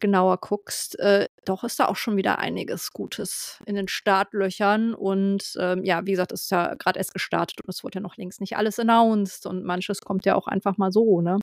genauer 0.01 0.39
guckst, 0.39 0.99
äh, 1.01 1.27
doch 1.47 1.65
ist 1.65 1.81
da 1.81 1.87
auch 1.87 1.97
schon 1.97 2.17
wieder 2.17 2.39
einiges 2.41 2.93
Gutes 2.93 3.61
in 3.67 3.77
den 3.77 3.89
Startlöchern 3.89 4.95
und, 4.95 5.55
ähm, 5.61 5.85
ja, 5.85 6.07
wie 6.07 6.13
gesagt, 6.13 6.33
es 6.33 6.45
ist 6.45 6.51
ja 6.53 6.75
grad 6.77 6.97
erst 6.97 7.15
gestartet 7.15 7.61
und 7.63 7.71
es 7.71 7.85
wurde 7.85 7.97
ja 7.99 8.03
noch 8.03 8.17
längst 8.17 8.41
nicht 8.41 8.57
alles 8.57 8.79
announced 8.81 9.47
und 9.47 9.65
manches 9.65 10.01
kommt 10.03 10.27
ja 10.27 10.35
auch 10.37 10.49
einfach 10.49 10.77
mal 10.79 10.93
so, 10.93 11.21
ne? 11.23 11.39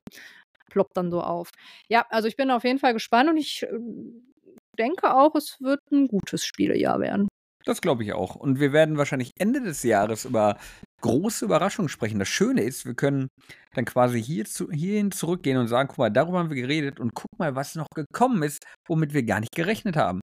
Ploppt 0.74 0.96
dann 0.98 1.10
so 1.12 1.22
auf. 1.22 1.50
Ja, 1.88 2.06
also, 2.10 2.28
ich 2.28 2.36
bin 2.36 2.50
auf 2.52 2.64
jeden 2.64 2.80
Fall 2.80 2.94
gespannt 2.94 3.30
und 3.30 3.38
ich, 3.38 3.64
ähm, 3.70 4.34
denke 4.78 5.14
auch, 5.16 5.34
es 5.36 5.58
wird 5.62 5.80
'n 5.92 6.08
gutes 6.08 6.44
Spielejahr 6.44 7.00
werden. 7.00 7.28
Das 7.66 7.80
glaube 7.80 8.02
ich 8.04 8.12
auch. 8.12 8.34
Und 8.34 8.60
wir 8.60 8.72
werden 8.72 8.98
wahrscheinlich 8.98 9.30
Ende 9.38 9.62
des 9.62 9.82
Jahres 9.82 10.26
über 10.26 10.58
große 11.00 11.44
Überraschungen 11.46 11.88
sprechen. 11.88 12.18
Das 12.18 12.28
Schöne 12.28 12.62
ist, 12.62 12.84
wir 12.84 12.94
können 12.94 13.28
dann 13.74 13.84
quasi 13.86 14.22
hier 14.22 14.44
zu, 14.44 14.70
hierhin 14.70 15.10
zurückgehen 15.12 15.56
und 15.56 15.68
sagen, 15.68 15.88
guck 15.88 15.98
mal, 15.98 16.10
darüber 16.10 16.38
haben 16.38 16.50
wir 16.50 16.56
geredet 16.60 17.00
und 17.00 17.14
guck 17.14 17.30
mal, 17.38 17.54
was 17.54 17.74
noch 17.74 17.86
gekommen 17.94 18.42
ist, 18.42 18.64
womit 18.86 19.14
wir 19.14 19.22
gar 19.22 19.40
nicht 19.40 19.52
gerechnet 19.54 19.96
haben. 19.96 20.20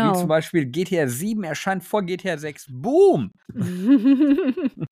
Wie 0.00 0.12
zum 0.12 0.28
Genau. 0.28 0.30
Beispiel 0.30 0.66
GTA 0.66 1.08
7 1.08 1.44
erscheint 1.44 1.84
vor 1.84 2.02
GTA 2.04 2.38
6. 2.38 2.66
Boom! 2.68 3.30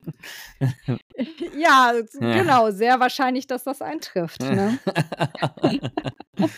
Ja, 1.57 1.93
genau, 2.13 2.71
sehr 2.71 3.01
wahrscheinlich, 3.01 3.47
dass 3.47 3.65
das 3.65 3.83
eintrifft, 3.83 4.43
ne? 4.43 4.79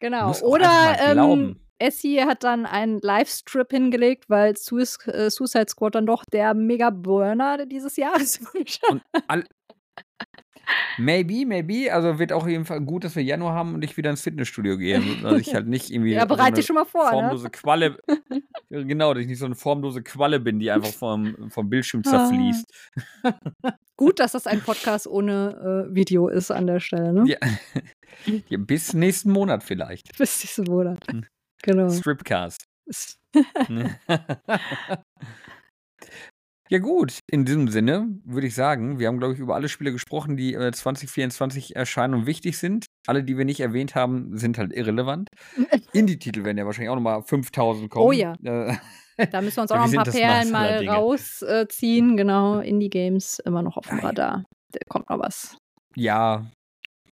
Genau. 0.00 0.32
Oder, 0.42 0.96
ähm. 1.00 1.60
Essie 1.78 2.22
hat 2.24 2.42
dann 2.44 2.66
einen 2.66 3.00
Livestrip 3.00 3.70
hingelegt, 3.70 4.28
weil 4.28 4.56
Suis 4.56 4.98
äh, 5.06 5.30
Suicide 5.30 5.66
Squad 5.68 5.94
dann 5.94 6.06
doch 6.06 6.24
der 6.24 6.54
Mega-Burner 6.54 7.66
dieses 7.66 7.96
Jahres. 7.96 8.40
Und 8.90 9.02
all 9.28 9.44
Maybe, 10.98 11.44
maybe. 11.46 11.92
Also 11.92 12.18
wird 12.18 12.32
auch 12.32 12.42
auf 12.42 12.48
jeden 12.48 12.64
Fall 12.64 12.80
gut, 12.80 13.04
dass 13.04 13.16
wir 13.16 13.22
Januar 13.22 13.54
haben 13.54 13.74
und 13.74 13.84
ich 13.84 13.96
wieder 13.96 14.10
ins 14.10 14.22
Fitnessstudio 14.22 14.78
gehe. 14.78 15.00
Dass 15.22 15.40
ich 15.40 15.54
halt 15.54 15.66
nicht 15.68 15.90
irgendwie 15.90 16.12
Ja, 16.12 16.22
so 16.22 16.28
bereite 16.28 16.54
dich 16.54 16.66
schon 16.66 16.74
mal 16.76 16.84
vor, 16.84 17.04
ne? 17.04 17.10
formlose 17.10 17.50
Qualle. 17.50 17.98
Ja, 18.70 18.82
genau, 18.84 19.12
dass 19.14 19.22
ich 19.22 19.28
nicht 19.28 19.38
so 19.38 19.46
eine 19.46 19.54
formlose 19.54 20.02
Qualle 20.02 20.40
bin, 20.40 20.58
die 20.58 20.70
einfach 20.70 20.92
vom, 20.92 21.50
vom 21.50 21.68
Bildschirm 21.68 22.02
Ah. 22.06 22.10
zerfließt. 22.10 22.66
Gut, 23.96 24.20
dass 24.20 24.32
das 24.32 24.46
ein 24.46 24.60
Podcast 24.60 25.06
ohne, 25.06 25.86
äh, 25.90 25.94
Video 25.94 26.28
ist 26.28 26.50
an 26.50 26.66
der 26.66 26.80
Stelle, 26.80 27.12
ne? 27.12 27.24
Ja. 27.26 27.38
ja, 28.48 28.58
bis 28.58 28.92
nächsten 28.92 29.30
Monat 29.30 29.62
vielleicht. 29.64 30.16
Bis 30.18 30.40
diesen 30.40 30.64
Monat. 30.64 31.06
Hm. 31.10 31.24
Genau. 31.62 31.88
Stripcast. 31.90 32.66
Ja 36.68 36.78
gut, 36.78 37.20
in 37.30 37.44
diesem 37.44 37.68
Sinne 37.68 38.08
würde 38.24 38.46
ich 38.48 38.54
sagen, 38.54 38.98
wir 38.98 39.06
haben, 39.06 39.18
glaube 39.18 39.34
ich, 39.34 39.38
über 39.40 39.54
alle 39.54 39.68
Spiele 39.68 39.92
gesprochen, 39.92 40.36
die 40.36 40.54
äh, 40.54 40.72
2024 40.72 41.76
erscheinen 41.76 42.14
und 42.14 42.26
wichtig 42.26 42.58
sind. 42.58 42.86
Alle, 43.06 43.22
die 43.22 43.38
wir 43.38 43.44
nicht 43.44 43.60
erwähnt 43.60 43.94
haben, 43.94 44.36
sind 44.36 44.58
halt 44.58 44.72
irrelevant. 44.72 45.28
Indie-Titel 45.92 46.44
werden 46.44 46.58
ja 46.58 46.66
wahrscheinlich 46.66 46.90
auch 46.90 46.96
nochmal 46.96 47.22
5000 47.22 47.90
kommen. 47.90 48.04
Oh 48.04 48.12
ja. 48.12 48.34
Äh, 48.42 48.74
Da 49.30 49.40
müssen 49.40 49.56
wir 49.56 49.62
uns 49.62 49.70
auch 49.70 49.76
noch 49.78 49.84
ein 49.86 49.94
paar 49.94 50.04
Perlen 50.04 50.50
mal 50.50 50.80
Dinge. 50.80 50.90
rausziehen. 50.90 51.50
Äh, 51.50 51.68
ziehen. 51.68 52.16
genau, 52.18 52.58
Indie-Games 52.60 53.38
immer 53.46 53.62
noch 53.62 53.78
auf 53.78 53.86
dem. 53.86 54.00
Radar. 54.00 54.44
Da 54.72 54.78
kommt 54.88 55.08
noch 55.08 55.18
was. 55.18 55.56
ja, 55.94 56.44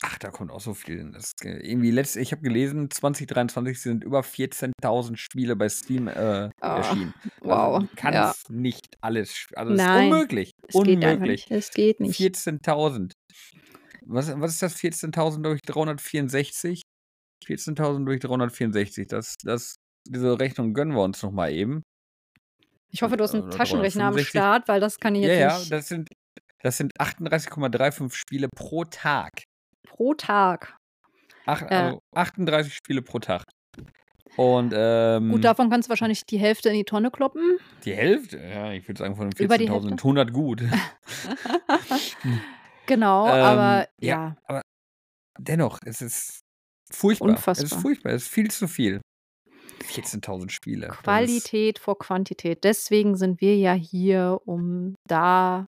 ach, 0.03 0.19
da 0.19 0.31
kommt 0.31 0.51
auch 0.51 0.61
so 0.61 0.75
viel. 0.75 1.11
Das, 1.13 1.33
äh, 1.43 1.57
irgendwie 1.67 1.91
letzt, 1.91 2.17
ich 2.17 2.33
habe 2.33 2.43
gelesen, 2.43 2.91
2023 2.91 3.81
sind 3.81 4.05
über 4.05 4.21
14.000 4.21 5.17
Spiele 5.17 5.57
bei 5.57 5.69
Steam 5.69 6.09
äh, 6.09 6.51
Ah, 6.61 6.77
erschienen. 6.79 7.15
wow, 7.41 7.77
Also, 7.77 7.89
kann 7.97 8.15
ja. 8.15 8.35
nicht 8.49 8.87
alles. 9.01 9.47
Also, 9.55 9.73
es 9.75 9.81
ist 9.81 9.87
Nein, 9.87 10.13
unmöglich. 10.13 10.51
Es 10.69 10.75
geht 10.83 10.97
Unmöglich. 10.97 11.49
nicht. 11.49 11.51
Es 11.51 11.71
geht 11.71 12.01
nicht. 12.01 12.21
14.000. 12.21 13.13
Was, 14.09 14.33
was 14.41 14.53
ist 14.53 14.63
das? 14.63 14.77
14.000 14.77 15.43
durch 15.43 15.61
364? 15.63 16.83
14.000 17.45 18.05
durch 18.05 18.21
364. 18.21 19.07
Das, 19.09 19.35
das, 19.43 19.77
diese 20.09 20.39
Rechnung 20.39 20.75
gönnen 20.75 20.95
wir 20.95 21.03
uns 21.03 21.23
nochmal 21.23 21.53
eben. 21.53 21.83
Ich 22.93 23.03
hoffe, 23.03 23.17
du 23.17 23.25
hast 23.25 23.35
einen 23.35 23.51
Taschenrechner 23.51 24.05
am 24.05 24.15
365. 24.15 24.29
Start, 24.29 24.69
weil 24.69 24.81
das 24.81 24.99
kann 25.01 25.15
ich 25.17 25.23
Ja, 25.23 25.29
jetzt 25.29 25.41
ja, 25.41 25.59
nicht 25.59 25.73
das 25.73 25.89
sind, 25.89 26.09
das 26.63 26.77
sind 26.77 26.93
38,35 27.01 28.15
Spiele 28.15 28.49
pro 28.55 28.85
Tag. 28.85 29.33
Pro 29.87 30.13
Tag. 30.15 30.77
Ach, 31.47 31.63
Ja. 31.63 31.69
also 31.69 32.03
38 32.15 32.75
Spiele 32.75 33.01
pro 33.03 33.19
Tag. 33.21 33.45
Und 34.37 34.75
ähm, 34.77 35.31
Gut, 35.31 35.45
davon 35.45 35.71
kannst 35.71 35.89
du 35.89 35.91
wahrscheinlich 35.91 36.27
die 36.27 36.37
Hälfte 36.39 36.69
in 36.69 36.75
die 36.75 36.85
Tonne 36.85 37.11
kloppen. 37.11 37.59
die 37.87 37.95
Hälfte, 37.95 38.37
ja, 38.39 38.73
ich 38.73 38.87
würde 38.87 38.99
sagen, 38.99 39.17
von 39.17 39.31
den 39.31 39.43
Über 39.45 39.57
die 39.57 39.65
14.000 39.69 39.73
Hälfte. 39.73 39.89
sind 39.89 40.01
100 40.01 40.33
gut. 40.33 40.63
Genau, 42.87 43.27
Ähm, 43.27 43.33
aber 43.33 43.89
ja, 44.01 44.09
ja, 44.09 44.37
aber 44.45 44.63
dennoch, 45.39 45.79
es 45.85 46.01
ist 46.03 46.41
furchtbar. 46.91 47.31
Es 47.31 47.35
ist 47.35 47.47
Unfassbar. 47.49 47.81
furchtbar, 47.81 48.13
es 48.13 48.23
ist 48.25 48.29
viel 48.29 48.51
zu 48.51 48.69
viel. 48.69 49.01
14.000 49.83 50.51
Spiele. 50.51 50.89
Qualität 50.89 51.79
vor 51.79 51.99
Quantität. 51.99 52.63
Deswegen 52.65 53.17
sind 53.17 53.41
wir 53.41 53.57
ja 53.57 53.73
hier, 53.73 54.41
um 54.45 54.95
da 55.09 55.67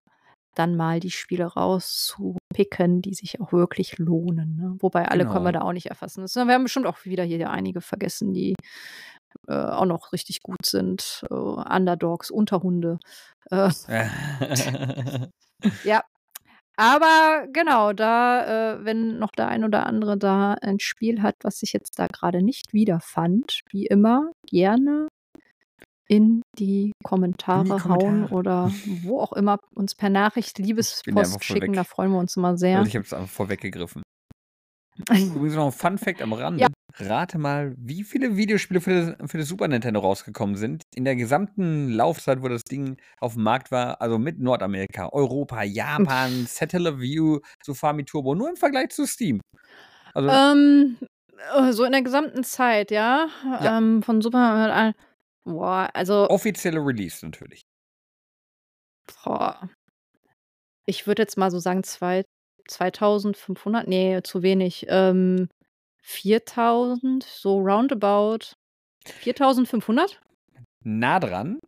dann 0.59 0.77
mal 0.77 1.01
die 1.01 1.11
Spiele 1.11 1.45
rauszupicken, 1.47 3.03
die 3.03 3.15
sich 3.15 3.41
auch 3.41 3.53
wirklich 3.53 3.99
lohnen. 3.99 4.57
Ne? 4.57 4.77
Wobei 4.81 5.09
alle 5.09 5.25
können 5.25 5.45
wir 5.45 5.53
Genau. 5.53 5.61
da 5.61 5.69
auch 5.69 5.73
nicht 5.73 5.87
erfassen. 5.87 6.23
Das, 6.23 6.35
wir 6.35 6.47
haben 6.47 6.65
bestimmt 6.65 6.87
auch 6.87 7.05
wieder 7.05 7.25
hier 7.25 7.51
einige 7.51 7.81
vergessen, 7.81 8.33
die 8.33 8.55
äh, 9.49 9.55
auch 9.55 9.85
noch 9.87 10.13
richtig 10.13 10.43
gut 10.43 10.65
sind. 10.65 11.25
Äh, 11.31 11.35
Underdogs, 11.35 12.31
Unterhunde. 12.31 12.99
Äh, 13.51 13.71
ja. 15.85 16.03
Aber 16.77 17.47
genau, 17.53 17.93
da, 17.93 18.75
äh, 18.77 18.85
wenn 18.85 19.19
noch 19.19 19.33
der 19.33 19.49
ein 19.49 19.65
oder 19.65 19.85
andere 19.87 20.17
da 20.17 20.55
ein 20.55 20.79
Spiel 20.79 21.23
hat, 21.23 21.35
was 21.43 21.63
ich 21.63 21.73
jetzt 21.73 21.99
da 21.99 22.07
gerade 22.07 22.41
nicht 22.43 22.73
wiederfand, 22.73 23.61
wie 23.71 23.87
immer, 23.87 24.31
gerne 24.49 25.09
in 26.09 26.43
die 26.59 26.93
Kommentare, 27.05 27.69
hauen 27.69 27.81
Kommentare. 27.81 28.35
oder 28.35 28.73
wo 29.03 29.21
auch 29.21 29.33
immer 29.33 29.59
uns 29.75 29.95
per 29.95 30.11
Nachricht 30.11 30.59
Liebespost 30.59 31.45
schicken, 31.45 31.75
da 31.75 31.85
freuen 31.85 32.11
wir 32.11 32.19
uns 32.19 32.37
immer 32.37 32.57
sehr. 32.57 32.83
Ich 32.83 32.97
habe 32.97 33.05
es 33.05 33.13
einfach 33.13 33.29
vorweggegriffen. 33.29 34.03
Übrigens 35.11 35.55
noch 35.55 35.67
ein 35.67 35.73
Fun 35.73 35.99
Fact 35.99 36.23
am 36.23 36.33
Rande. 36.33 36.63
Ja. 36.63 36.69
Rate 37.01 37.39
mal, 37.39 37.75
wie 37.79 38.03
viele 38.03 38.37
Videospiele 38.37 38.81
für 38.81 39.17
das, 39.17 39.31
für 39.31 39.39
das 39.39 39.47
Super 39.47 39.69
Nintendo 39.69 40.01
rausgekommen 40.01 40.57
sind. 40.57 40.83
In 40.97 41.05
der 41.05 41.15
gesamten 41.15 41.91
Laufzeit, 41.91 42.43
wo 42.43 42.49
das 42.49 42.65
Ding 42.65 42.97
auf 43.21 43.35
dem 43.35 43.45
Markt 43.45 43.71
war, 43.71 44.01
also 44.01 44.19
mit 44.19 44.41
Nordamerika, 44.41 45.09
Europa, 45.13 45.63
Japan, 45.63 46.47
Satellite 46.49 46.99
View, 46.99 47.39
Sofami 47.63 48.05
Turbo, 48.05 48.35
nur 48.35 48.49
im 48.49 48.57
Vergleich 48.57 48.89
zu 48.89 49.07
Steam. 49.07 49.41
Also, 50.15 50.29
Ähm, 50.29 50.97
äh, 51.57 51.73
so 51.73 51.85
in 51.85 51.93
der 51.93 52.03
gesamten 52.03 52.43
Zeit, 52.43 52.91
ja. 52.91 53.29
Ja. 53.45 53.79
Ähm, 53.79 54.03
von 54.03 54.21
Super. 54.21 54.95
Boah, 55.49 55.89
also. 55.95 56.29
offizielle 56.29 56.81
Release 56.81 57.25
natürlich. 57.25 57.63
Boah. 59.25 59.71
Ich 60.87 61.07
würde 61.07 61.23
jetzt 61.23 61.39
mal 61.39 61.51
so 61.51 61.59
sagen, 61.59 61.83
zwei, 61.85 62.25
2500, 62.69 63.89
nee, 63.89 64.21
zu 64.23 64.43
wenig. 64.43 64.87
Ähm, 64.89 65.49
4000, 66.03 67.23
so 67.25 67.61
roundabout. 67.61 68.53
4500? 69.07 70.21
Nah 70.85 71.19
dran, 71.19 71.59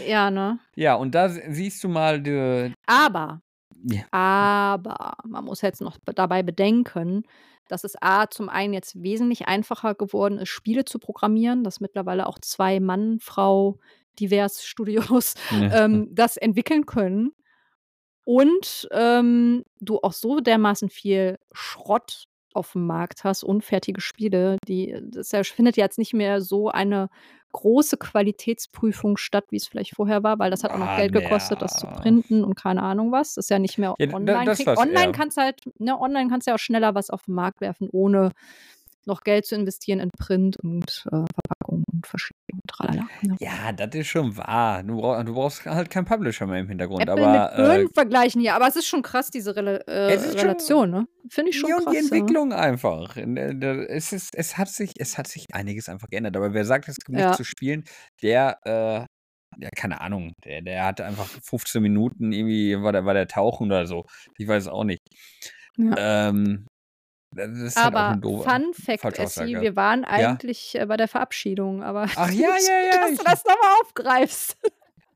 Ja, 0.06 0.30
ne? 0.30 0.58
Ja, 0.76 0.94
und 0.94 1.14
da 1.14 1.28
sie- 1.28 1.42
siehst 1.48 1.82
du 1.84 1.88
mal 1.88 2.20
die, 2.22 2.72
Aber 2.86 3.40
Ja. 3.84 4.02
Aber 4.10 5.14
man 5.26 5.44
muss 5.44 5.62
jetzt 5.62 5.80
noch 5.80 5.96
dabei 6.14 6.42
bedenken, 6.42 7.22
dass 7.68 7.84
es 7.84 7.94
A 8.02 8.28
zum 8.28 8.48
einen 8.50 8.74
jetzt 8.74 9.02
wesentlich 9.02 9.48
einfacher 9.48 9.94
geworden 9.94 10.38
ist, 10.38 10.48
Spiele 10.50 10.84
zu 10.84 10.98
programmieren, 10.98 11.64
dass 11.64 11.80
mittlerweile 11.80 12.26
auch 12.26 12.38
2 12.40 12.78
Mann-Frau-Divers-Studios, 12.80 15.34
ähm, 15.72 16.08
das 16.14 16.36
entwickeln 16.36 16.84
können. 16.86 17.32
Und, 18.24 18.88
ähm, 18.92 19.64
du 19.80 19.98
auch 20.02 20.12
so 20.12 20.40
dermaßen 20.40 20.88
viel 20.90 21.38
Schrott 21.52 22.24
auf'm 22.54 22.80
Markt 22.80 23.24
hast, 23.24 23.44
unfertige 23.44 24.00
Spiele, 24.00 24.56
die 24.68 24.96
das 25.02 25.30
ja 25.32 25.42
findet 25.44 25.76
jetzt 25.76 25.98
nicht 25.98 26.12
mehr 26.14 26.40
so 26.40 26.68
eine 26.68 27.08
große 27.52 27.96
Qualitätsprüfung 27.96 29.16
statt, 29.16 29.46
wie's 29.50 29.66
vielleicht 29.68 29.94
vorher 29.96 30.22
war, 30.22 30.38
weil 30.38 30.50
das 30.50 30.64
hat 30.64 30.72
auch 30.72 30.78
noch 30.78 30.92
Ah, 30.92 30.94
Geld 30.94 31.12
gekostet, 31.12 31.62
das 31.62 31.76
zu 31.76 31.86
ja. 31.86 31.88
printen 31.88 32.44
und 32.44 32.54
keine 32.56 32.82
Ahnung 32.82 33.12
was. 33.12 33.34
Das 33.34 33.46
ist 33.46 33.50
ja 33.50 33.58
nicht 33.58 33.78
mehr 33.78 33.96
Ja, 33.98 34.06
online. 34.10 34.56
online 34.76 35.12
kannst 35.12 35.36
du 35.36 35.42
halt 35.42 35.60
ne, 35.78 35.98
online 36.00 36.30
kannst 36.30 36.46
du 36.46 36.50
ja 36.52 36.54
auch 36.56 36.58
schneller 36.60 36.94
was 36.94 37.10
auf 37.10 37.26
'n 37.28 37.34
Markt 37.34 37.60
werfen, 37.60 37.88
ohne 37.92 38.32
noch 39.06 39.22
Geld 39.22 39.46
zu 39.46 39.54
investieren 39.54 40.00
in 40.00 40.10
Print 40.18 40.56
und, 40.62 41.04
äh, 41.06 41.24
Verpackung 41.34 41.84
und 41.92 42.06
Verschickung, 42.06 42.60
tralala, 42.68 43.08
ne? 43.22 43.36
Ja, 43.40 43.72
das 43.72 43.94
ist 43.94 44.08
schon 44.08 44.36
wahr. 44.36 44.82
Du 44.82 44.96
brau 44.96 45.22
du 45.22 45.34
brauchst 45.34 45.64
halt 45.66 45.90
keinen 45.90 46.04
Publisher 46.04 46.46
mehr 46.46 46.60
im 46.60 46.68
Hintergrund, 46.68 47.02
Apple 47.02 47.14
mit 47.16 47.24
aber, 47.26 47.56
Birnen 47.56 47.86
äh 47.86 47.94
vergleichen 47.94 48.40
hier, 48.40 48.54
aber 48.54 48.68
es 48.68 48.76
ist 48.76 48.86
schon 48.86 49.02
krass, 49.02 49.30
diese 49.30 49.54
Rela 49.56 49.76
äh, 49.86 50.12
Relation, 50.14 50.90
ne? 50.90 51.06
Finde 51.30 51.50
ich 51.50 51.58
schon 51.58 51.70
ja, 51.70 51.76
und 51.76 51.82
die 51.82 51.96
krass, 51.96 52.10
ja. 52.10 52.16
Entwicklung 52.16 52.52
einfach. 52.52 53.14
Der 53.16 53.90
es 53.90 54.12
ist 54.12 54.34
es 54.34 54.58
hat 54.58 54.68
sich 54.68 54.92
es 54.98 55.18
hat 55.18 55.26
sich 55.28 55.46
einiges 55.52 55.88
einfach 55.88 56.08
geändert. 56.08 56.36
Aber 56.36 56.52
wer 56.54 56.64
sagt, 56.64 56.88
es 56.88 56.96
gibt 56.96 57.16
nichts 57.16 57.30
Ja. 57.32 57.36
zu 57.36 57.44
spielen, 57.44 57.84
der, 58.22 58.58
äh 58.64 59.06
ja, 59.58 59.68
keine 59.76 60.00
Ahnung, 60.00 60.32
der 60.44 60.62
der 60.62 60.84
hatte 60.86 61.04
einfach 61.04 61.26
15 61.42 61.82
Minuten 61.82 62.32
irgendwie 62.32 62.80
war 62.82 62.92
der 62.92 63.04
war 63.04 63.14
der 63.14 63.26
tauchen 63.28 63.66
oder 63.66 63.86
so. 63.86 64.04
Ich 64.38 64.46
weiß 64.48 64.64
es 64.64 64.68
auch 64.68 64.84
nicht. 64.84 65.00
Ja. 65.76 66.28
Ähm, 66.28 66.66
das 67.32 67.50
ist 67.58 67.76
halt 67.76 67.94
Aber 67.94 68.16
doofe 68.16 68.48
Fun 68.50 68.74
Fact. 68.74 69.18
Essi, 69.18 69.60
wir 69.60 69.76
waren 69.76 70.02
Ja? 70.02 70.08
eigentlich, 70.08 70.74
äh, 70.74 70.86
bei 70.86 70.96
der 70.96 71.08
Verabschiedung, 71.08 71.82
aber 71.82 72.06
Ach 72.16 72.30
ja, 72.32 72.48
ja, 72.58 72.86
ja, 72.86 73.08
dass 73.08 73.18
du 73.18 73.24
das 73.24 73.44
noch 73.44 73.56
mal 73.60 73.80
aufgreifst. 73.82 74.56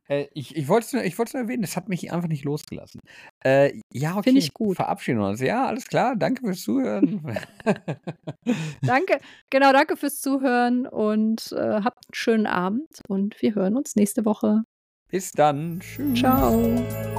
Äh, 0.07 0.27
ich 0.35 0.55
ich 0.55 0.69
wollte 0.69 0.85
es 0.86 0.93
nur 0.93 1.03
ich 1.03 1.19
erwähnen, 1.35 1.62
das 1.62 1.77
hat 1.77 1.89
mich 1.89 2.12
einfach 2.12 2.28
nicht 2.28 2.45
losgelassen. 2.45 3.01
Äh, 3.43 3.81
ja, 3.91 4.12
Finde 4.20 4.28
okay, 4.28 4.39
ich 4.39 4.53
gut. 4.53 4.77
verabschieden 4.77 5.20
uns. 5.20 5.41
Ja, 5.41 5.66
alles 5.66 5.86
klar, 5.86 6.15
danke 6.15 6.43
fürs 6.43 6.61
Zuhören. 6.62 7.23
Danke 8.82 9.19
genau, 9.49 9.73
danke 9.73 9.97
fürs 9.97 10.20
Zuhören 10.20 10.86
und, 10.86 11.53
äh, 11.53 11.81
habt 11.82 12.05
'n 12.07 12.15
schönen 12.15 12.47
Abend 12.47 13.01
und 13.09 13.41
wir 13.41 13.55
hören 13.55 13.77
uns 13.77 13.97
nächste 13.97 14.27
Woche. 14.27 14.65
Bis 15.11 15.31
dann. 15.32 15.81
Tschüss. 15.81 16.20
Tschau. 16.20 17.14